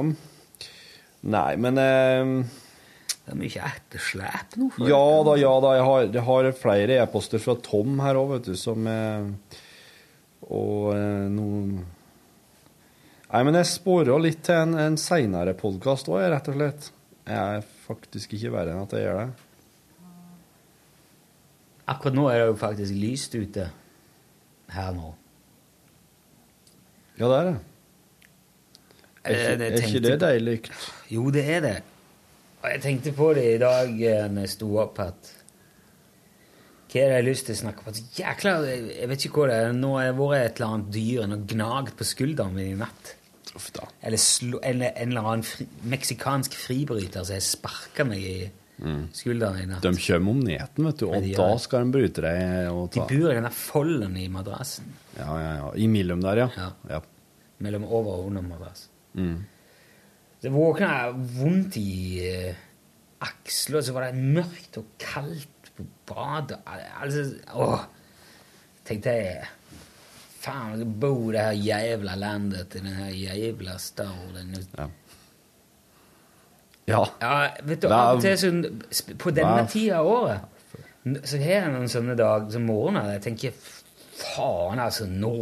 Nei, 1.20 1.50
men 1.60 1.78
eh, 1.78 2.30
Det 3.26 3.34
er 3.34 3.38
mye 3.38 3.64
etterslep 3.70 4.56
nå. 4.58 4.70
Ja 4.88 5.02
da, 5.26 5.34
ja 5.38 5.50
da. 5.62 5.74
Jeg 5.76 5.86
har, 5.88 6.06
jeg 6.16 6.24
har 6.28 6.50
flere 6.56 7.00
e-poster 7.02 7.42
fra 7.42 7.56
Tom 7.60 8.00
her 8.00 8.18
òg, 8.20 8.36
vet 8.38 8.48
du, 8.50 8.54
som 8.58 8.86
eh, 8.88 9.58
Og 10.50 10.92
eh, 10.96 11.26
noen 11.30 11.80
Nei, 13.30 13.44
men 13.46 13.54
jeg 13.60 13.68
sporer 13.70 14.18
litt 14.18 14.40
til 14.42 14.56
en, 14.58 14.72
en 14.74 14.96
seinere 14.98 15.52
podkast 15.54 16.08
òg, 16.10 16.24
rett 16.32 16.48
og 16.50 16.56
slett. 16.56 16.88
Jeg 17.30 17.60
er 17.60 17.68
faktisk 17.84 18.32
ikke 18.34 18.50
verre 18.56 18.72
enn 18.74 18.82
at 18.82 18.94
jeg 18.96 19.04
gjør 19.04 19.20
det. 19.20 19.28
Akkurat 21.94 22.16
nå 22.18 22.24
er 22.26 22.40
det 22.40 22.48
jo 22.48 22.56
faktisk 22.58 22.96
lyst 22.98 23.36
ute 23.38 23.68
her 24.74 24.90
nå. 24.96 25.12
Ja, 27.20 27.28
det 27.30 27.38
er 27.38 27.48
det. 27.52 27.56
Er 29.20 29.30
Eh, 29.30 29.36
ikke, 29.36 29.64
jeg 29.64 29.70
er 29.70 29.86
ikke 29.86 30.02
det 30.08 30.20
deilig? 30.20 30.58
Jo, 31.12 31.30
det 31.30 31.44
er 31.54 31.60
det. 31.60 31.76
Og 32.62 32.70
jeg 32.70 32.82
tenkte 32.82 33.12
på 33.12 33.30
det 33.36 33.46
i 33.54 33.58
dag 33.62 33.88
eh, 33.88 34.26
når 34.32 34.46
jeg 34.46 34.52
sto 34.56 34.70
opp, 34.82 34.98
at 34.98 35.30
hva 36.90 36.98
er 36.98 37.06
det 37.06 37.14
jeg 37.14 37.20
har 37.20 37.26
lyst 37.28 37.46
til 37.46 37.54
å 37.54 37.60
snakke 37.60 37.84
om? 37.86 37.98
Jækla, 38.18 38.52
jeg 38.66 39.08
vet 39.12 39.24
ikke 39.26 39.42
hva 39.44 39.48
det 39.50 39.58
er. 39.62 39.74
Nå 39.78 39.90
har 39.94 40.08
jeg 40.08 40.14
vært 40.18 40.40
et 40.40 40.56
eller 40.60 40.72
annet 40.74 40.88
dyr 40.96 41.20
og 41.26 41.44
gnagt 41.52 41.98
på 42.00 42.06
skulderen 42.08 42.56
min 42.56 42.72
i 42.72 42.78
natt. 42.80 43.12
Eller, 44.02 44.18
slo, 44.22 44.58
eller 44.66 44.94
en 44.94 45.12
eller 45.12 45.28
annen 45.32 45.44
fri, 45.46 45.66
meksikansk 45.90 46.54
fribryter 46.58 47.26
som 47.26 47.36
har 47.36 47.44
sparka 47.44 48.06
meg 48.06 48.24
i 48.26 48.34
skulderen 49.14 49.60
i 49.60 49.68
natt. 49.68 49.84
De 49.84 49.92
kommer 50.00 50.34
om 50.34 50.40
neten, 50.42 50.88
vet 50.88 51.02
du, 51.02 51.06
og 51.10 51.28
da 51.36 51.48
skal 51.62 51.86
de 51.86 51.94
bryte 51.98 52.24
deg 52.24 52.70
og 52.72 52.90
De 52.94 53.04
bor 53.04 53.30
i 53.30 53.36
denne 53.36 53.52
folden 53.54 54.16
i 54.18 54.26
madrassen. 54.32 54.90
Ja, 55.18 55.30
ja, 55.36 55.52
ja. 55.60 55.70
Imellom 55.84 56.22
der, 56.24 56.44
ja. 56.46 56.48
Ja. 56.56 56.70
ja. 56.96 57.00
Mellom 57.60 57.86
over 57.86 58.22
og 58.22 58.30
under 58.32 58.46
madrassen. 58.46 58.90
Mm. 59.14 59.38
Det 60.40 60.52
våkna 60.54 61.10
vondt 61.12 61.76
i 61.76 61.94
uh, 62.24 62.66
aksler, 63.26 63.84
så 63.84 63.92
var 63.92 64.08
det 64.08 64.22
mørkt 64.38 64.80
og 64.80 64.94
kaldt 65.02 65.59
badet 66.08 66.58
altså, 66.66 67.24
Åh! 67.54 67.86
Tenkte 68.86 69.16
jeg 69.16 69.48
Faen, 70.40 70.78
jeg 70.80 70.88
bor 71.02 71.26
i 71.28 71.34
det 71.36 71.42
her 71.44 71.58
jævla 71.66 72.14
landet 72.16 72.70
til 72.72 72.86
den 72.86 72.94
her 72.96 73.10
jævla 73.12 73.74
staden. 73.76 74.54
Ja. 74.78 74.86
Ja. 76.88 77.02
Ja, 77.20 77.34
vet 77.62 77.82
du, 77.82 77.90
av 77.92 78.16
og 78.16 78.22
til 78.24 78.38
sånn 78.40 78.62
På 79.20 79.30
denne 79.36 79.66
tida 79.70 80.00
av 80.00 80.08
året 80.08 80.56
så 81.00 81.38
har 81.40 81.54
jeg 81.54 81.72
noen 81.72 81.88
sånne 81.88 82.12
dager 82.12 82.50
som 82.52 82.66
morgener 82.68 83.14
jeg 83.14 83.22
tenker 83.24 83.54
Faen, 84.20 84.80
altså, 84.82 85.06
nå 85.08 85.32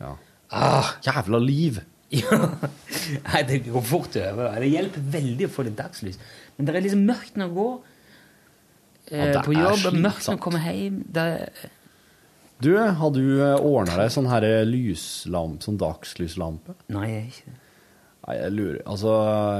ja. 0.00 0.10
ah, 0.52 0.90
Jævla 1.04 1.40
liv! 1.40 1.78
ja. 2.20 2.36
Nei, 3.24 3.40
det 3.48 3.62
går 3.64 3.82
fort 3.82 4.16
over. 4.20 4.58
Det 4.60 4.68
hjelper 4.68 5.06
veldig 5.16 5.48
å 5.48 5.50
få 5.50 5.64
litt 5.66 5.78
dagslys. 5.78 6.18
Men 6.54 6.68
det 6.68 6.74
er 6.76 6.84
liksom 6.84 7.06
mørkt 7.08 7.40
når 7.40 7.48
det 7.48 7.56
går 7.56 7.72
Ja, 9.10 9.26
det 9.36 9.42
på 9.46 9.54
jobb, 9.54 9.84
mørkt 9.94 10.26
når 10.26 10.34
jeg 10.34 10.42
kommer 10.42 10.64
hjem. 10.66 10.96
Det, 11.14 11.26
Du, 12.64 12.70
har 12.76 13.10
du 13.12 13.22
ordna 13.60 13.98
deg 14.00 14.10
sånn 14.14 14.26
her 14.32 14.46
lyslamp, 14.66 15.62
sånn 15.62 15.78
dagslyslampe? 15.78 16.74
nei, 16.88 17.06
jeg 17.10 17.22
er 17.22 17.30
ikke 17.30 17.52
det. 17.52 17.60
Nei, 18.26 18.36
jeg 18.40 18.52
lurer, 18.56 18.78
altså, 18.90 19.12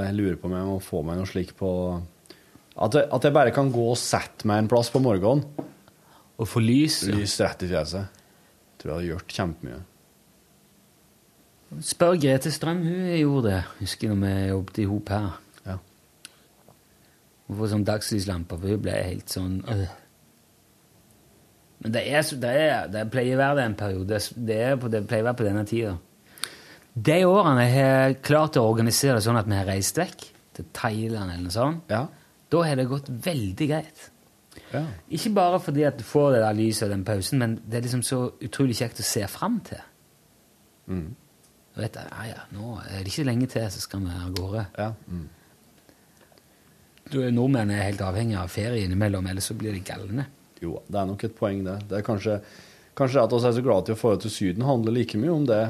jeg 0.03 0.15
lurer 0.17 0.39
på 0.41 0.49
om 0.49 0.55
jeg 0.57 0.67
må 0.67 0.79
få 0.83 0.99
meg 1.07 1.15
noe 1.21 1.29
slik 1.29 1.53
på 1.55 1.69
at 2.77 2.93
jeg, 2.97 3.07
at 3.15 3.23
jeg 3.23 3.33
bare 3.33 3.53
kan 3.55 3.69
gå 3.73 3.85
og 3.93 3.97
sette 3.97 4.45
meg 4.49 4.59
en 4.61 4.67
plass 4.69 4.91
på 4.93 4.99
morgenen. 5.01 5.45
Og 6.37 6.45
få 6.45 6.61
lys. 6.61 6.99
Lys 7.09 7.39
rett 7.41 7.63
i 7.65 7.69
fjeset. 7.71 8.19
Tror 8.77 8.91
jeg 8.91 8.97
hadde 8.99 9.07
gjort 9.13 9.33
kjempemye. 9.33 9.79
Spør 11.83 12.19
Grete 12.21 12.51
Strøm, 12.53 12.83
hun 12.85 13.07
gjorde 13.17 13.49
det. 13.49 13.61
Husker 13.81 14.13
når 14.13 14.19
vi 14.21 14.33
jobbet 14.51 14.77
i 14.83 14.85
hop 14.91 15.09
her. 15.15 15.31
Hun 17.47 17.57
får 17.61 17.69
sånn 17.71 17.85
dagslyslampe, 17.87 18.57
for 18.59 18.73
hun 18.75 18.81
ble 18.83 18.95
helt 19.07 19.29
sånn 19.31 19.61
øh. 19.71 19.85
Men 21.79 21.93
det, 21.93 22.01
er, 22.09 22.25
det, 22.41 22.51
er, 22.57 22.87
det 22.91 23.03
pleier 23.13 23.37
å 23.37 23.41
være 23.43 23.55
det 23.59 23.65
en 23.69 23.75
periode. 23.77 24.19
Det, 24.49 24.57
på, 24.81 24.89
det 24.91 25.03
pleier 25.07 25.23
å 25.23 25.27
være 25.29 25.37
på 25.37 25.45
denne 25.45 25.65
tida. 25.69 25.91
De 26.97 27.17
årene 27.29 27.67
jeg 27.67 27.75
har 27.77 28.15
klart 28.25 28.57
å 28.57 28.63
organisere 28.65 29.19
det 29.19 29.25
sånn 29.27 29.37
at 29.37 29.45
vi 29.49 29.53
har 29.59 29.67
reist 29.69 29.99
vekk 30.01 30.23
til 30.57 30.65
Thailand 30.73 31.29
eller 31.29 31.43
noe 31.45 31.53
sånt, 31.53 31.83
Ja. 31.93 32.07
da 32.49 32.63
har 32.65 32.79
det 32.79 32.87
gått 32.89 33.11
veldig 33.27 33.67
greit. 33.69 34.07
ja. 34.73 34.81
Ikke 35.13 35.29
bare 35.37 35.59
fordi 35.61 35.83
at 35.85 35.99
du 35.99 36.03
får 36.03 36.31
det 36.33 36.41
der 36.41 36.57
lyset 36.57 36.87
og 36.87 36.95
den 36.95 37.05
pausen, 37.05 37.37
men 37.39 37.55
det 37.63 37.77
er 37.77 37.85
liksom 37.85 38.01
så 38.03 38.23
utrolig 38.41 38.75
kjekt 38.81 38.99
å 38.99 39.05
se 39.05 39.27
fram 39.29 39.59
til. 39.69 39.83
Mm. 40.89 41.07
Du 41.75 41.81
vet 41.83 41.95
ja, 42.01 42.23
ja, 42.25 42.41
nå 42.57 42.79
er 42.89 43.03
det 43.05 43.11
ikke 43.13 43.27
lenge 43.29 43.45
til, 43.53 43.69
så 43.69 43.79
skal 43.85 44.01
vi 44.01 44.09
av 44.17 44.33
gårde. 44.33 44.65
ja. 44.79 44.93
Mm. 45.07 45.27
Du, 47.11 47.19
Nordmenn 47.31 47.71
er 47.71 47.85
helt 47.87 48.01
avhengig 48.03 48.35
av 48.39 48.49
ferie 48.51 48.83
innimellom, 48.85 49.27
ellers 49.31 49.47
så 49.51 49.55
blir 49.57 49.75
de 49.75 49.83
galne. 49.85 50.25
Jo, 50.63 50.79
det 50.89 50.99
er 50.99 51.07
nok 51.07 51.23
et 51.27 51.35
poeng, 51.37 51.61
det. 51.63 51.77
Det 51.87 51.99
er 51.99 52.05
kanskje, 52.07 52.39
kanskje 52.97 53.21
at 53.23 53.31
vi 53.35 53.39
er 53.47 53.55
så 53.59 53.63
glad 53.63 53.85
til 53.87 53.95
å 53.95 53.99
få 54.01 54.15
det 54.15 54.25
til 54.25 54.33
Syden 54.33 54.65
handler 54.67 54.95
like 54.97 55.19
mye 55.21 55.31
om 55.35 55.45
det 55.47 55.61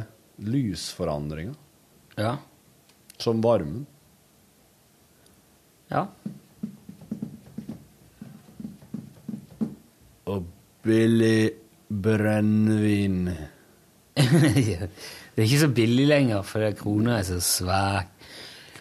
lysforandringa 0.48 1.54
Ja. 2.18 2.38
som 3.22 3.42
varmen. 3.42 3.86
Ja. 5.92 6.06
Og 10.28 10.44
billig 10.84 11.52
brennevin. 11.90 13.22
det 14.18 14.90
er 15.38 15.46
ikke 15.46 15.62
så 15.64 15.70
billig 15.74 16.08
lenger, 16.10 16.44
for 16.48 16.66
krona 16.80 17.20
er 17.22 17.28
så 17.30 17.40
svak. 17.44 18.14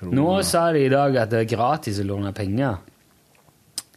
Nå 0.02 0.26
sa 0.44 0.66
de 0.74 0.82
i 0.84 0.90
dag 0.92 1.16
at 1.16 1.30
det 1.32 1.38
er 1.44 1.48
gratis 1.56 2.00
å 2.02 2.06
låne 2.06 2.32
penger. 2.36 2.76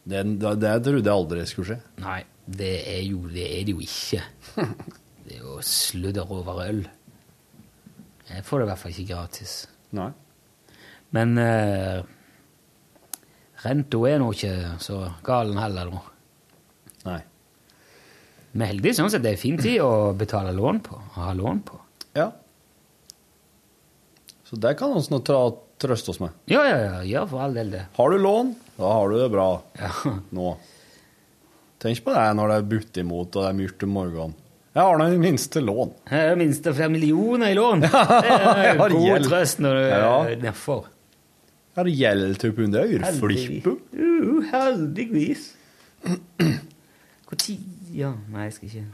Det, 0.10 0.22
det, 0.40 0.54
det 0.62 0.76
trodde 0.86 1.04
jeg 1.04 1.14
aldri 1.14 1.46
skulle 1.50 1.74
skje. 1.74 1.80
Nei, 2.06 2.22
det 2.48 2.72
er 2.96 3.02
jo 3.06 3.20
det, 3.30 3.48
er 3.60 3.66
det 3.68 3.76
jo 3.76 3.84
ikke. 3.86 4.24
Det 5.30 5.36
er 5.38 5.44
jo 5.46 5.60
sludder 5.62 6.32
over 6.34 6.64
øl. 6.64 6.80
Jeg 8.32 8.42
får 8.48 8.58
det 8.62 8.66
i 8.66 8.70
hvert 8.72 8.80
fall 8.82 8.94
ikke 8.96 9.12
gratis. 9.12 9.52
Nei. 9.94 10.08
Men 11.14 11.36
eh, 11.38 12.00
renta 13.62 14.00
er 14.10 14.18
nå 14.24 14.32
ikke 14.34 14.54
så 14.82 14.98
galen 15.28 15.60
heller 15.62 15.92
nå. 15.94 16.02
Nei. 17.06 17.20
Vi 18.56 18.64
er 18.66 18.72
heldige 18.72 18.98
sånn 18.98 19.12
sett. 19.14 19.22
Det 19.22 19.36
er 19.36 19.42
fin 19.44 19.62
tid 19.62 19.84
å 19.86 20.16
betale 20.18 20.56
lån 20.58 20.82
på. 20.90 20.98
Å 20.98 21.28
ha 21.28 21.36
lån 21.38 21.62
på. 21.70 21.78
Ja. 22.18 22.32
Så 24.50 24.58
det 24.58 24.74
kan 24.82 24.96
vi 24.98 25.06
nå 25.14 25.22
tra- 25.30 25.44
trøste 25.80 26.12
oss 26.14 26.20
med. 26.20 26.36
Ja, 26.52 26.62
ja, 26.68 26.78
ja. 26.84 27.00
ja, 27.08 27.22
for 27.30 27.40
all 27.46 27.54
del 27.56 27.72
det. 27.72 27.86
Har 27.96 28.12
du 28.12 28.18
lån, 28.20 28.54
da 28.78 28.92
har 28.98 29.10
du 29.10 29.18
det 29.22 29.30
bra 29.34 29.48
Ja. 29.80 29.92
nå. 30.38 30.52
Tenk 31.80 32.02
på 32.04 32.12
det 32.12 32.26
når 32.36 32.52
det 32.52 32.56
er 32.60 32.70
butt 32.74 32.98
imot 33.00 33.36
og 33.40 33.44
det 33.46 33.50
er 33.54 33.58
mørkt 33.62 33.84
om 33.88 33.94
morgenen. 33.96 34.34
Jeg 34.76 34.84
har 34.86 35.00
nå 35.00 35.06
i 35.16 35.18
minste 35.20 35.62
lån. 35.64 35.94
Det 36.12 36.38
minste 36.38 36.74
flere 36.78 36.92
millioner 36.94 37.50
i 37.52 37.56
lån. 37.58 37.82
Det 37.88 37.90
jeg 37.90 38.68
er 38.70 38.78
har 38.78 38.92
god 38.94 39.06
gjeld. 39.08 39.26
trøst 39.32 39.60
når 39.64 39.74
du 39.80 39.82
Ja. 39.88 40.12
er 40.30 40.44
nedfor. 40.44 40.84
Jeg 41.76 41.80
har 41.86 41.90
gjeld 42.02 42.38
til 42.44 42.60
under 42.66 42.84
eur. 42.84 43.08
Flippe. 43.22 43.74
Uh, 43.96 44.44
heldigvis. 44.52 45.48
Tid 47.40 47.64
Ja, 47.96 48.12
nei, 48.30 48.44
jeg 48.50 48.54
skal 48.54 48.68
ikke 48.70 48.86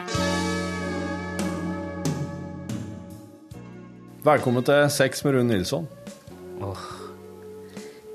Velkommen 4.25 4.63
til 4.65 4.85
Sex 4.89 5.23
med 5.25 5.35
Rune 5.35 5.49
Nilsson. 5.53 5.85
Åh. 6.63 6.85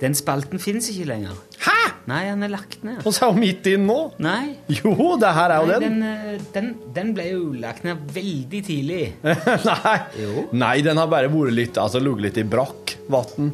Den 0.00 0.16
spalten 0.16 0.60
fins 0.62 0.88
ikke 0.92 1.10
lenger. 1.10 1.36
Hæ?! 1.60 1.76
Nei, 2.08 2.22
han 2.30 2.42
er 2.42 2.50
lagt 2.50 2.80
ned. 2.86 3.02
Og 3.04 3.12
så 3.12 3.26
er 3.26 3.34
hun 3.34 3.42
midt 3.42 3.66
inn 3.68 3.84
nå. 3.86 3.98
Nei. 4.24 4.54
Jo, 4.80 4.94
det 5.20 5.32
her 5.36 5.52
er 5.52 5.60
jo 5.60 5.68
den. 5.74 5.84
den, 5.84 6.06
eh, 6.08 6.46
den, 6.54 6.70
den 6.96 7.12
ble 7.14 7.26
jo 7.28 7.42
lagt 7.60 7.84
ned 7.86 8.00
veldig 8.14 8.62
tidlig. 8.66 9.02
Nei. 9.70 9.96
Jo. 10.18 10.46
Nei, 10.56 10.76
den 10.86 10.98
har 10.98 11.10
bare 11.12 11.30
vært 11.30 11.54
litt 11.54 11.78
Altså 11.80 12.00
ligget 12.02 12.24
litt 12.30 12.40
i 12.40 12.46
brakk 12.56 12.96
vann. 13.12 13.52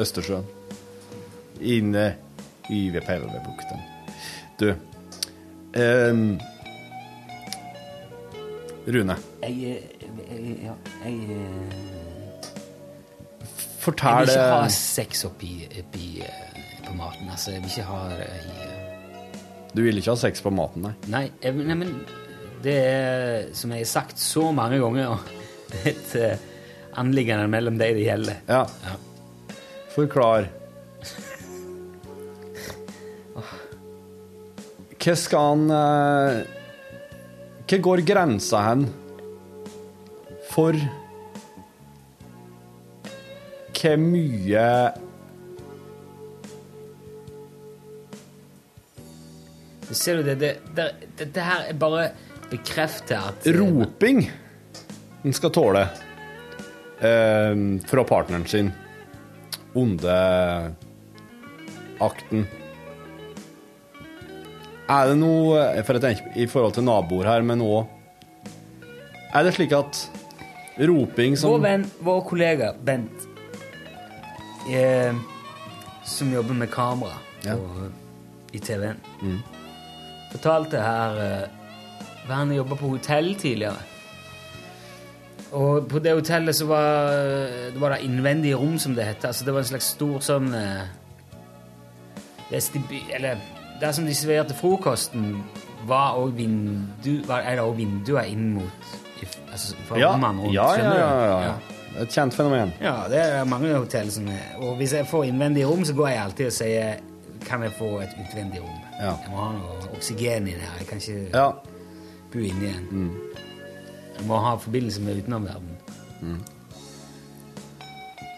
Østersjøen. 0.00 0.48
Inne 1.60 2.08
i 2.72 2.88
Pelvebukten. 3.04 3.84
Du 4.58 4.70
um, 5.74 6.38
Rune, 8.86 9.16
Jeg, 9.42 9.54
eh, 9.64 10.08
jeg, 10.30 10.56
ja, 10.66 10.74
jeg, 11.04 11.38
eh, 13.92 14.04
jeg 14.04 14.16
vil 14.24 14.32
ikke 14.32 14.54
ha 14.54 14.68
sex 14.72 15.24
oppi, 15.28 15.52
oppi 15.80 16.08
eh, 16.24 16.58
på 16.86 16.94
maten. 16.96 17.30
Altså, 17.30 17.50
jeg 17.54 17.60
vil 17.64 17.70
ikke 17.72 17.88
ha 17.90 18.00
i 18.14 18.18
eh, 18.64 19.38
Du 19.74 19.80
vil 19.82 19.98
ikke 20.00 20.14
ha 20.14 20.18
sex 20.20 20.42
på 20.44 20.50
maten, 20.54 20.82
nei? 20.86 20.94
Nei, 21.12 21.24
jeg, 21.42 21.52
nei, 21.58 21.76
men 21.82 21.90
det 22.64 22.76
er, 22.80 23.54
som 23.56 23.70
jeg 23.74 23.80
har 23.84 23.90
sagt 23.90 24.18
så 24.22 24.52
mange 24.56 24.78
ganger, 24.80 25.18
et 25.90 26.14
uh, 26.16 26.34
anliggende 27.00 27.48
mellom 27.50 27.76
de 27.80 27.88
det 27.98 28.04
gjelder. 28.06 28.36
Ja. 28.48 28.62
Ja. 28.86 28.94
Forklar. 29.94 30.48
Hva 35.04 35.14
skal 35.20 35.50
han 35.50 35.64
uh, 35.68 36.40
Hva 37.68 37.78
går 37.84 38.00
grensa 38.08 38.58
hen 38.70 38.86
for 40.54 40.72
hvor 43.84 44.00
mye 44.00 44.68
Ser 49.94 50.16
du 50.16 50.22
det? 50.26 50.34
Det, 50.40 50.56
det, 50.74 50.86
det, 51.18 51.26
det 51.36 51.42
her 51.44 51.68
er 51.68 51.76
bare 51.78 52.08
bekrefter 52.50 53.28
at 53.30 53.46
roping 53.54 54.24
en 55.24 55.36
skal 55.36 55.52
tåle 55.54 55.84
eh, 56.98 57.54
fra 57.88 58.04
partneren 58.08 58.46
sin 58.48 58.72
Onde 59.74 60.16
akten? 62.04 62.44
Er 64.86 65.08
det 65.10 65.16
noe 65.18 65.62
For 65.86 65.96
jeg 65.96 66.04
tenker 66.04 66.42
i 66.42 66.48
forhold 66.50 66.76
til 66.76 66.86
naboer 66.86 67.30
her, 67.30 67.46
men 67.46 67.62
òg 67.64 67.86
Er 69.34 69.46
det 69.46 69.54
slik 69.56 69.72
at 69.76 70.02
roping 70.78 71.38
som 71.38 71.54
Vår 71.54 71.64
venn, 71.64 71.86
vår 72.04 72.20
kollega 72.28 72.74
Bent, 72.74 73.28
eh, 74.70 75.14
som 76.04 76.32
jobber 76.32 76.54
med 76.54 76.70
kamera 76.72 77.18
Ja. 77.44 77.54
og, 77.54 77.90
i 78.54 78.58
TV-en, 78.58 79.00
fortalte 80.32 80.80
her 80.80 81.18
eh, 81.24 81.48
hva 82.26 82.34
han 82.42 82.52
jobba 82.54 82.76
på 82.80 82.88
hotell 82.94 83.34
tidligere. 83.36 83.76
Og 85.54 85.86
på 85.90 85.98
det 86.02 86.14
hotellet 86.16 86.56
så 86.56 86.66
var 86.66 87.10
det 87.74 87.80
var 87.80 87.92
det 87.94 88.00
innvendige 88.06 88.56
rom, 88.58 88.78
som 88.78 88.94
det 88.94 89.04
heter. 89.06 89.28
Altså 89.28 89.44
det 89.44 89.52
var 89.54 89.60
en 89.60 89.68
slags 89.68 89.90
stor 89.94 90.20
sånn 90.24 90.48
eh, 90.54 90.86
vestiby... 92.50 93.02
Eller 93.14 93.36
der 93.80 93.92
som 93.92 94.06
de 94.06 94.14
serverte 94.14 94.54
frokosten, 94.54 95.42
var 95.86 96.14
òg 96.16 96.32
vindu, 96.38 97.18
var, 97.28 97.42
er 97.44 97.58
det 97.58 97.64
òg 97.66 97.74
vinduer 97.76 98.24
inn 98.30 98.52
mot 98.54 98.92
i- 99.20 99.28
altså, 99.52 99.76
fra 99.88 99.98
ja, 100.00 100.12
rommene 100.14 100.42
rundt. 100.46 100.54
ja, 100.54 100.62
ja, 100.64 100.74
skjønner 100.74 100.94
du? 100.94 101.00
ja, 101.00 101.40
ja. 101.42 101.54
Et 102.00 102.10
kjent 102.10 102.34
fenomen. 102.34 102.72
Ja, 102.82 103.04
det 103.08 103.20
er 103.22 103.44
mange 103.46 103.70
hotell 103.76 104.08
som 104.10 104.26
er 104.28 104.56
Og 104.58 104.76
hvis 104.80 104.92
jeg 104.96 105.06
får 105.06 105.24
innvendig 105.28 105.62
rom, 105.68 105.84
så 105.86 105.94
går 105.94 106.08
jeg 106.08 106.22
alltid 106.24 106.46
og 106.46 106.52
sier 106.52 106.94
kan 107.44 107.62
jeg 107.62 107.74
få 107.76 108.00
et 108.00 108.14
utvendig 108.18 108.60
rom. 108.62 108.80
Ja. 108.98 109.12
Jeg 109.20 109.30
må 109.30 109.36
ha 109.36 109.50
noe 109.52 109.88
oksygen 109.94 110.46
i 110.48 110.54
det 110.56 110.62
her. 110.64 110.78
Jeg 110.80 110.86
kan 110.88 110.98
ikke 110.98 111.30
Ja. 111.36 111.50
bo 112.32 112.38
inne 112.38 112.66
igjen. 112.70 112.86
Mm. 112.90 113.10
Jeg 114.16 114.26
må 114.26 114.38
ha 114.40 114.54
forbindelse 114.56 115.00
med 115.02 115.18
utenomverden. 115.22 115.76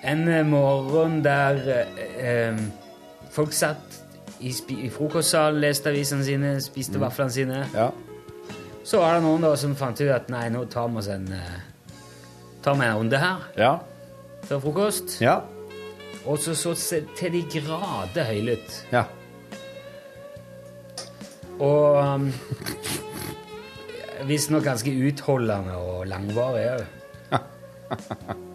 En 0.05 0.29
eh, 0.29 0.43
morgen 0.47 1.23
der 1.25 1.61
eh, 2.19 2.59
folk 3.31 3.53
satt 3.53 4.03
i, 4.41 4.53
i 4.71 4.91
frokostsalen, 4.93 5.61
leste 5.61 5.91
avisene 5.91 6.25
sine, 6.27 6.53
spiste 6.61 7.01
vaflene 7.01 7.31
sine. 7.33 7.63
Ja. 7.75 7.89
Så 8.87 8.99
var 9.03 9.15
det 9.17 9.23
noen 9.27 9.43
da 9.43 9.55
som 9.59 9.75
fant 9.79 10.01
ut 10.01 10.11
at 10.15 10.29
nei, 10.31 10.49
nå 10.55 10.65
tar 10.71 10.89
vi 10.93 11.01
oss 11.03 11.09
en 11.11 11.27
eh, 11.35 11.57
tar 12.67 12.75
vi 12.81 12.87
en 12.89 12.97
runde 12.99 13.19
her 13.23 13.45
Ja. 13.57 13.75
før 14.49 14.59
frokost. 14.65 15.21
Ja. 15.23 15.39
Og 16.27 16.39
så 16.43 16.55
så 16.59 16.75
til 17.17 17.33
de 17.33 17.45
grader 17.61 18.27
høylytt. 18.27 18.81
Ja. 18.93 19.05
Og 21.63 21.97
um, 22.03 22.27
visstnok 24.29 24.65
ganske 24.67 24.91
utholdende 25.09 25.77
og 25.79 26.07
langvarig 26.11 26.67
òg. 26.75 26.85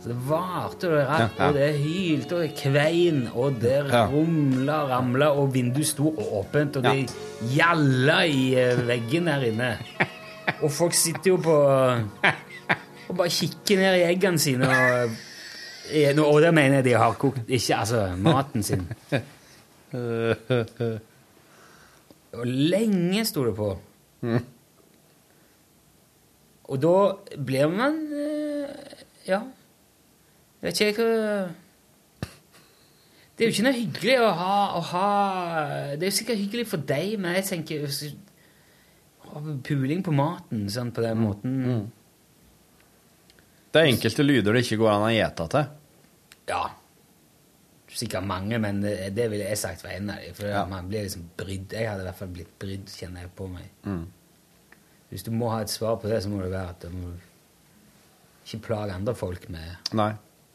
Så 0.02 0.10
det 0.10 0.16
varte 0.28 0.90
og 0.90 0.96
det 0.98 1.02
rapp, 1.08 1.40
og 1.46 1.54
det 1.56 1.68
hylte 1.78 2.36
og 2.36 2.42
det 2.42 2.54
kvein, 2.58 3.20
og 3.38 3.60
det 3.62 3.78
rumla 4.12 4.80
ramla, 4.90 5.30
og 5.38 5.54
vinduet 5.54 5.88
sto 5.88 6.10
åpent, 6.40 6.80
og 6.82 6.84
det 6.90 7.06
gjalla 7.54 8.24
i 8.26 8.42
eh, 8.58 8.82
veggen 8.90 9.30
der 9.30 9.46
inne. 9.52 9.70
Og 10.66 10.72
folk 10.74 10.94
sitter 10.98 11.32
jo 11.32 11.38
på 11.42 11.54
og 13.12 13.20
bare 13.20 13.34
kikke 13.34 13.78
ned 13.80 14.00
i 14.00 14.08
eggene 14.08 14.40
sine 14.42 14.70
og 14.72 15.14
eh, 15.92 16.18
Og 16.24 16.42
det 16.42 16.54
mener 16.56 16.80
jeg 16.80 16.86
de 16.86 16.98
har 16.98 17.18
kokt, 17.20 17.44
ikke 17.48 17.76
altså 17.76 18.06
maten 18.16 18.64
sin. 18.64 18.88
Og 22.32 22.46
lenge 22.48 23.26
sto 23.28 23.44
det 23.46 23.56
på. 23.58 23.72
Og 26.72 26.80
da 26.80 26.96
blir 27.36 27.68
man 27.68 27.98
Ja. 28.12 28.68
Ja. 29.28 29.42
Vet 30.62 30.80
ikke 30.80 30.86
jeg 30.86 30.96
hva 30.96 31.50
Det 33.36 33.46
er 33.46 33.50
jo 33.50 33.54
ikke 33.56 33.66
noe 33.66 33.78
hyggelig 33.78 34.18
å 34.22 34.30
ha, 34.38 34.58
å 34.78 34.82
ha 34.92 35.08
Det 35.96 36.06
er 36.06 36.12
jo 36.12 36.18
sikkert 36.20 36.42
hyggelig 36.42 36.68
for 36.70 36.86
deg, 36.92 37.16
men 37.22 37.40
jeg 37.40 37.48
tenker 37.50 37.88
Puling 39.66 40.04
på 40.04 40.14
maten 40.14 40.68
sånn 40.70 40.92
på 40.94 41.04
den 41.06 41.22
måten 41.22 41.92
Det 43.72 43.80
er 43.82 43.88
enkelte 43.92 44.24
lyder 44.26 44.54
det 44.58 44.66
ikke 44.66 44.78
går 44.82 44.92
an 44.92 45.06
å 45.08 45.12
gjete 45.14 45.48
til. 45.54 45.68
Ja. 46.52 46.64
Sikkert 47.92 48.24
mange, 48.28 48.58
men 48.64 48.80
det, 48.84 48.96
det 49.16 49.28
ville 49.32 49.48
jeg 49.50 49.60
sagt 49.60 49.84
var 49.84 49.94
en 49.98 50.10
av 50.14 50.22
dem. 50.24 50.36
For 50.36 50.48
Ja. 50.48 50.66
man 50.68 50.88
blir 50.92 51.04
liksom 51.06 51.26
brydd. 51.40 51.74
Jeg 51.76 51.88
hadde 51.90 52.04
i 52.04 52.08
hvert 52.08 52.20
fall 52.20 52.32
blitt 52.36 52.54
brydd, 52.60 52.88
kjenner 52.92 53.26
jeg 53.26 53.34
på 53.36 53.48
meg. 53.52 53.68
Mm. 53.88 54.06
Hvis 55.12 55.26
du 55.28 55.32
må 55.36 55.50
ha 55.52 55.60
et 55.64 55.72
svar 55.72 55.98
på 56.00 56.08
det, 56.12 56.22
så 56.24 56.32
må 56.32 56.40
det 56.44 56.52
være 56.54 56.70
at 56.72 56.86
du 56.88 56.90
må 56.96 57.12
ikke 58.48 58.62
plage 58.68 58.96
andre 58.96 59.14
folk 59.16 59.50
med 59.52 59.92
Nei. 59.96 60.14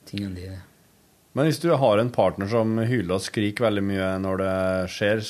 tingene 0.09 0.35
dine. 0.37 0.63
Men 1.37 1.45
hvis 1.49 1.61
du 1.61 1.69
har 1.77 2.01
en 2.01 2.11
partner 2.13 2.49
som 2.49 2.73
hyler 2.81 3.19
og 3.19 3.21
skriker 3.25 3.67
veldig 3.69 3.85
mye 3.85 4.09
når 4.25 4.41
det 4.41 4.55
skjer, 4.97 5.21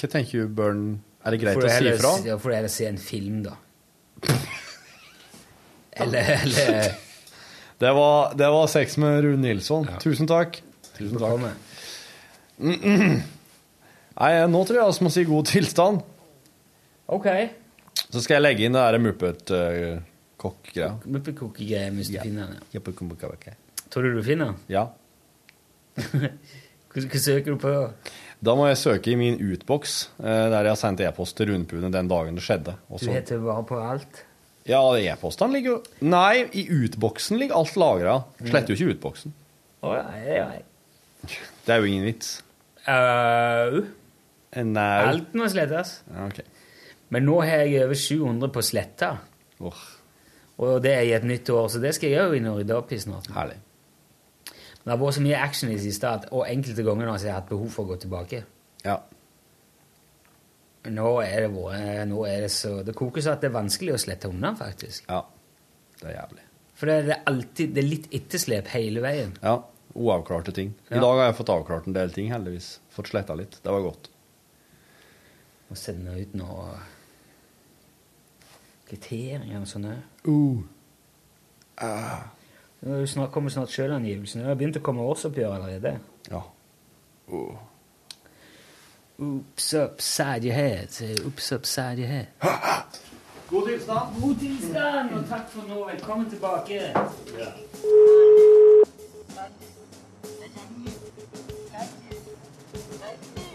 hva 0.00 0.08
tenker 0.08 0.46
du 0.46 0.54
bør 0.56 0.72
Er 1.20 1.34
det 1.34 1.40
greit 1.42 1.58
Får 1.60 1.66
å 1.68 1.72
si 1.76 1.88
ifra? 1.92 2.12
Ja, 2.24 2.38
får 2.40 2.50
du 2.50 2.56
heller 2.56 2.72
se 2.72 2.86
en 2.88 2.96
film, 3.00 3.42
da. 3.44 3.56
eller, 6.00 6.30
eller 6.46 6.94
Det 7.80 7.92
var, 7.96 8.34
det 8.36 8.48
var 8.52 8.66
sex 8.68 8.96
med 9.00 9.22
Rune 9.24 9.40
Nilsson. 9.46 9.86
Ja. 9.88 9.96
Tusen 10.02 10.28
takk. 10.28 10.58
Tusen 10.98 11.16
takk. 11.16 11.30
Komme. 11.32 11.52
Nei, 14.20 14.30
nå 14.52 14.60
tror 14.68 14.76
jeg 14.82 14.96
vi 14.98 15.06
må 15.06 15.12
si 15.14 15.24
god 15.24 15.48
tilstand. 15.48 16.02
Ok. 17.10 17.28
Så 18.10 18.20
skal 18.22 18.36
jeg 18.36 18.44
legge 18.44 18.66
inn 18.66 18.76
det 18.76 18.82
der 18.84 19.00
Muppet-kokk-greia. 19.06 20.90
Muppet-kokk-greia, 21.08 21.88
hvis 21.96 22.12
du 22.12 22.18
finner 22.20 22.52
den. 22.52 22.60
ja. 22.74 22.80
Ja. 22.80 23.54
Tror 23.90 24.06
du 24.06 24.12
du 24.18 24.22
finner 24.26 24.52
den? 24.52 24.58
ja. 24.70 24.84
Hva, 26.90 27.02
søker 27.22 27.54
du 27.54 27.58
på? 27.62 27.70
da? 27.70 28.12
Da 28.42 28.54
må 28.58 28.64
jeg 28.66 28.78
søke 28.80 29.12
i 29.12 29.16
min 29.18 29.36
utboks, 29.38 30.10
eh, 30.18 30.46
der 30.50 30.64
jeg 30.66 30.72
har 30.72 30.78
sendt 30.80 31.02
e-post 31.04 31.36
til 31.38 31.52
Rundpune 31.52 31.90
den 31.92 32.08
dagen 32.10 32.34
det 32.38 32.42
skjedde. 32.42 32.74
Også. 32.90 33.06
Du 33.06 33.12
heter 33.14 33.38
bare 33.44 33.62
på 33.68 33.78
alt. 33.78 34.24
Ja, 34.70 34.80
e-postene 34.96 35.56
ligger 35.56 35.72
jo 35.72 35.78
Nei, 36.06 36.44
i 36.54 36.66
utboksen 36.70 37.40
ligger 37.40 37.58
alt 37.58 37.76
lagra. 37.80 38.18
Sletter 38.38 38.74
jo 38.74 38.78
ikke 38.78 38.94
utboksen. 38.96 39.34
Oh, 39.82 39.94
ja, 39.96 40.04
ja, 40.22 40.46
ja. 40.54 41.38
Det 41.66 41.74
er 41.74 41.80
jo 41.82 41.88
ingen 41.90 42.06
vits. 42.06 42.36
Au. 42.86 43.80
Uh. 43.80 44.76
Alt 44.80 45.34
må 45.38 45.48
slettes. 45.50 45.96
Ja, 46.10 46.26
ok. 46.28 46.40
Men 47.10 47.26
nå 47.26 47.40
har 47.42 47.64
jeg 47.66 47.84
over 47.84 47.98
700 47.98 48.52
på 48.54 48.62
sletta. 48.64 49.10
Oh. 49.60 49.82
Og 50.60 50.78
det 50.84 50.92
er 50.94 51.06
i 51.08 51.12
et 51.16 51.24
nytt 51.26 51.48
år, 51.50 51.68
så 51.72 51.80
det 51.82 51.94
skal 51.96 52.12
jeg 52.12 52.22
òg 52.28 52.36
inn 52.38 52.48
og 52.50 52.60
rydde 52.60 52.76
opp 52.76 52.92
i 52.92 52.98
snart. 53.00 53.30
herlig. 53.34 53.56
Men 54.80 54.84
det 54.84 54.92
har 54.94 55.00
vært 55.00 55.16
så 55.18 55.22
mye 55.24 55.40
action 55.40 55.70
i 55.70 55.74
det 55.76 55.82
siste, 55.84 56.08
at- 56.08 56.28
og 56.32 56.46
enkelte 56.48 56.84
ganger 56.84 57.06
nå 57.06 57.12
har 57.16 57.24
jeg 57.24 57.34
hatt 57.36 57.48
behov 57.48 57.70
for 57.70 57.84
å 57.84 57.88
gå 57.92 57.98
tilbake. 58.00 58.44
Ja. 58.84 58.98
Nå 60.84 61.08
er 61.22 61.40
det, 61.42 61.50
vært- 61.52 62.08
nå 62.08 62.22
er 62.26 62.40
det 62.40 62.50
så 62.50 62.82
Det 62.84 62.94
koker 62.96 63.20
så 63.20 63.32
at 63.32 63.40
det 63.42 63.50
er 63.50 63.58
vanskelig 63.62 63.92
å 63.92 63.98
slette 64.00 64.28
unna, 64.30 64.54
faktisk. 64.56 65.04
ja. 65.08 65.24
Det 66.00 66.08
er 66.08 66.14
jævlig. 66.22 66.40
For 66.74 66.86
det 66.86 67.10
er 67.10 67.22
alltid 67.26 67.74
det 67.74 67.82
er 67.84 67.88
litt 67.88 68.06
etterslep 68.10 68.66
hele 68.68 69.00
veien. 69.04 69.34
Ja. 69.42 69.58
Uavklarte 69.94 70.52
ting. 70.54 70.70
I 70.90 70.94
Ja. 70.94 71.00
dag 71.00 71.18
har 71.18 71.24
jeg 71.32 71.36
fått 71.36 71.50
avklart 71.52 71.86
en 71.86 71.92
del 71.92 72.10
ting, 72.10 72.30
heldigvis. 72.30 72.78
Fått 72.90 73.08
sletta 73.08 73.34
litt. 73.36 73.58
Det 73.62 73.70
var 73.70 73.82
godt. 73.82 74.08
Må 75.68 75.76
sende 75.76 76.16
ut 76.18 76.32
noe 76.34 76.78
kvitteringer 78.88 79.60
og 79.60 79.66
sånne. 79.66 79.96
Uh. 80.26 80.62
Nå 82.82 82.96
er 83.02 83.06
snart, 83.06 83.30
kommer 83.32 83.50
snart 83.52 83.68
sjølangivelsen. 83.74 84.40
Det 84.40 84.46
har 84.48 84.56
begynt 84.56 84.76
å 84.80 84.82
komme 84.84 85.04
årsoppgjør 85.04 85.54
allerede. 85.58 85.98
Ja. 86.30 86.42
Uh. 87.30 87.56
Oops 89.22 89.74
upside 89.74 90.44
your 90.44 90.54
head. 90.54 90.90
Say 90.90 91.12
Oops 91.12 91.52
upside 91.52 91.98
your 91.98 92.08
head. 92.08 92.28
God 92.40 93.66
tilstand. 93.66 94.22
God 94.22 94.36
tilstand, 94.40 95.14
og 95.14 95.28
takk 95.28 95.50
for 95.50 95.62
nå. 95.68 95.88
Velkommen 95.92 96.30
tilbake. 96.30 96.94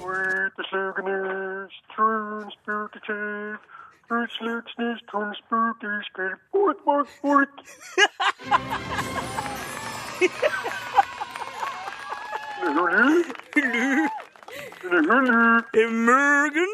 Uteslugende, 0.06 1.68
trun, 1.96 2.52
spooky, 2.52 3.58
utslutsnes, 4.10 5.00
trun, 5.10 5.34
spooky, 5.42 5.94
skrev, 6.10 6.38
bort, 6.52 6.78
bort, 6.86 7.10
bort. 7.22 7.56
Hulu? 14.82 14.98
Hulu? 14.98 15.32
Hulu? 15.74 15.90
Mørgen. 16.06 16.74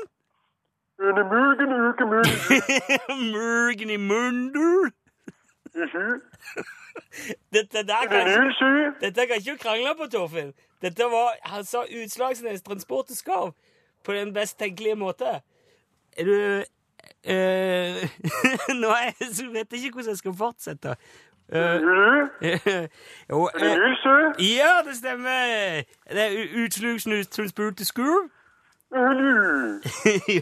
En 1.02 1.16
mørgen 1.16 1.72
uke 1.90 2.06
mørgen. 2.06 3.32
Mørgen 3.32 3.90
i 3.90 3.98
munder. 4.10 4.91
Dette 7.53 7.84
der 7.88 8.08
kan 8.10 8.28
ikke, 8.28 8.94
dette 9.02 9.28
kan 9.28 9.36
ikke 9.38 9.58
krangle 9.58 9.95
på, 9.98 10.08
Torfinn. 10.12 10.53
Dette 10.82 11.03
var, 11.03 11.36
Han 11.44 11.64
sa 11.66 11.84
Utslagsnes 12.03 12.62
Transport 12.62 13.10
og 13.10 13.18
Skarv 13.18 13.53
på 14.03 14.14
den 14.14 14.34
best 14.34 14.60
tenkelige 14.60 14.95
måte. 14.95 15.41
Er 16.18 16.24
du 16.26 16.64
eh, 17.24 18.10
Nå 18.82 18.90
er 18.90 19.14
vet 19.53 19.74
jeg 19.74 19.84
ikke 19.84 19.94
hvordan 19.94 20.10
jeg 20.10 20.18
skal 20.18 20.34
fortsette. 20.38 20.95
Eh, 21.52 21.60
eh, 22.41 22.88
else? 23.30 24.14
ja, 24.40 24.73
det 24.88 24.95
stemmer. 24.98 25.84
Det 26.10 26.22
er 26.22 26.64
Utslagsnes 26.64 27.28
Transport 27.28 27.80
og 27.80 27.86
Skarv. 27.86 28.30
Hulu? 28.91 29.82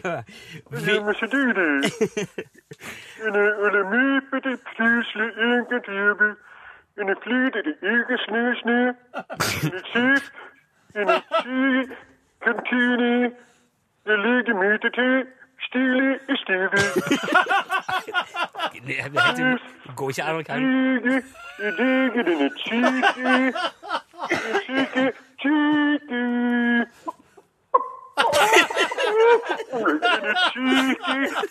ja. 0.04 0.22
Vi, 0.70 0.92
Stille 15.66 16.18
i 16.28 16.36
stille. 16.36 16.70
det, 18.86 18.96
går 19.96 20.08
ikke 20.10 20.22
an 20.24 20.36
å 20.36 20.42
krangle. 20.42 21.22
i 21.60 21.70
det 21.76 21.76
ligger 21.78 22.22
denne 22.28 22.48
tike. 22.60 23.52
En 24.30 24.54
tike, 24.66 25.04
tike. 25.42 26.20
En 29.72 29.94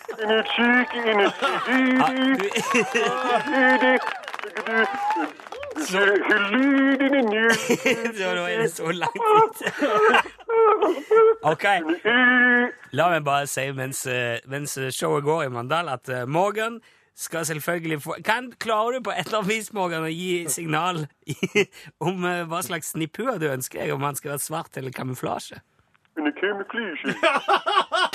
en 0.22 0.42
tike, 0.52 1.00
en 1.10 1.30
tike. 3.80 5.59
Så 5.78 6.00
nå 8.34 8.44
er 8.46 8.62
det 8.62 8.70
så 8.74 8.90
langt 8.92 9.16
ute. 9.16 9.72
Ok. 11.46 11.66
La 12.96 13.10
meg 13.12 13.24
bare 13.26 13.46
si 13.50 13.66
mens, 13.76 14.02
eh, 14.10 14.40
mens 14.50 14.78
showet 14.96 15.24
går 15.24 15.46
i 15.46 15.52
Mandal, 15.54 15.88
at 15.92 16.10
eh, 16.10 16.26
Morgan 16.28 16.80
skal 17.20 17.46
selvfølgelig 17.46 18.02
få 18.02 18.16
kan, 18.24 18.52
Klarer 18.60 18.98
du 18.98 19.04
på 19.04 19.12
et 19.14 19.26
eller 19.26 19.42
annet 19.42 19.52
vis, 19.52 19.72
Morgan, 19.76 20.06
å 20.06 20.12
gi 20.12 20.46
signal 20.52 21.04
i, 21.28 21.36
om 22.00 22.24
eh, 22.24 22.44
hva 22.48 22.62
slags 22.64 22.94
snipphue 22.94 23.38
du 23.40 23.48
ønsker 23.50 23.92
om 23.94 24.06
han 24.06 24.18
skal 24.18 24.34
være 24.34 24.44
svart 24.44 24.80
eller 24.80 24.94
kamuflasje? 24.96 25.60
En 26.20 26.32
camouflage. 26.40 27.14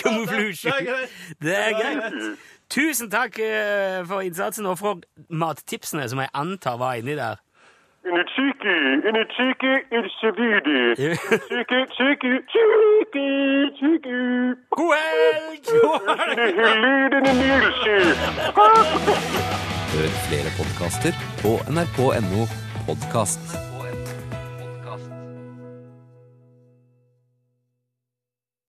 Kamuflasje. 0.03 0.71
Det 1.41 1.55
er 1.57 1.71
greit. 1.81 2.37
Tusen 2.69 3.09
takk 3.11 3.39
eh, 3.39 4.05
for 4.07 4.21
innsatsen 4.21 4.65
og 4.65 4.77
for 4.77 5.01
mattipsene, 5.29 6.09
som 6.09 6.19
jeg 6.19 6.29
antar 6.33 6.77
var 6.77 6.93
inni 7.01 7.15
der. 7.17 7.41
Tiki, 9.35 9.73
en 9.97 10.09
savidi. 10.19 10.79
Tiki, 10.95 11.79
tiki, 11.97 12.33
tiki, 12.53 13.27
tiki. 13.79 14.19
God 14.77 14.91
helg! 14.97 15.65
Hør 19.95 20.11
flere 20.27 20.49
podkaster 20.57 21.13
på 21.41 21.51
nrk.no 21.75 22.41
podkast. 22.87 23.74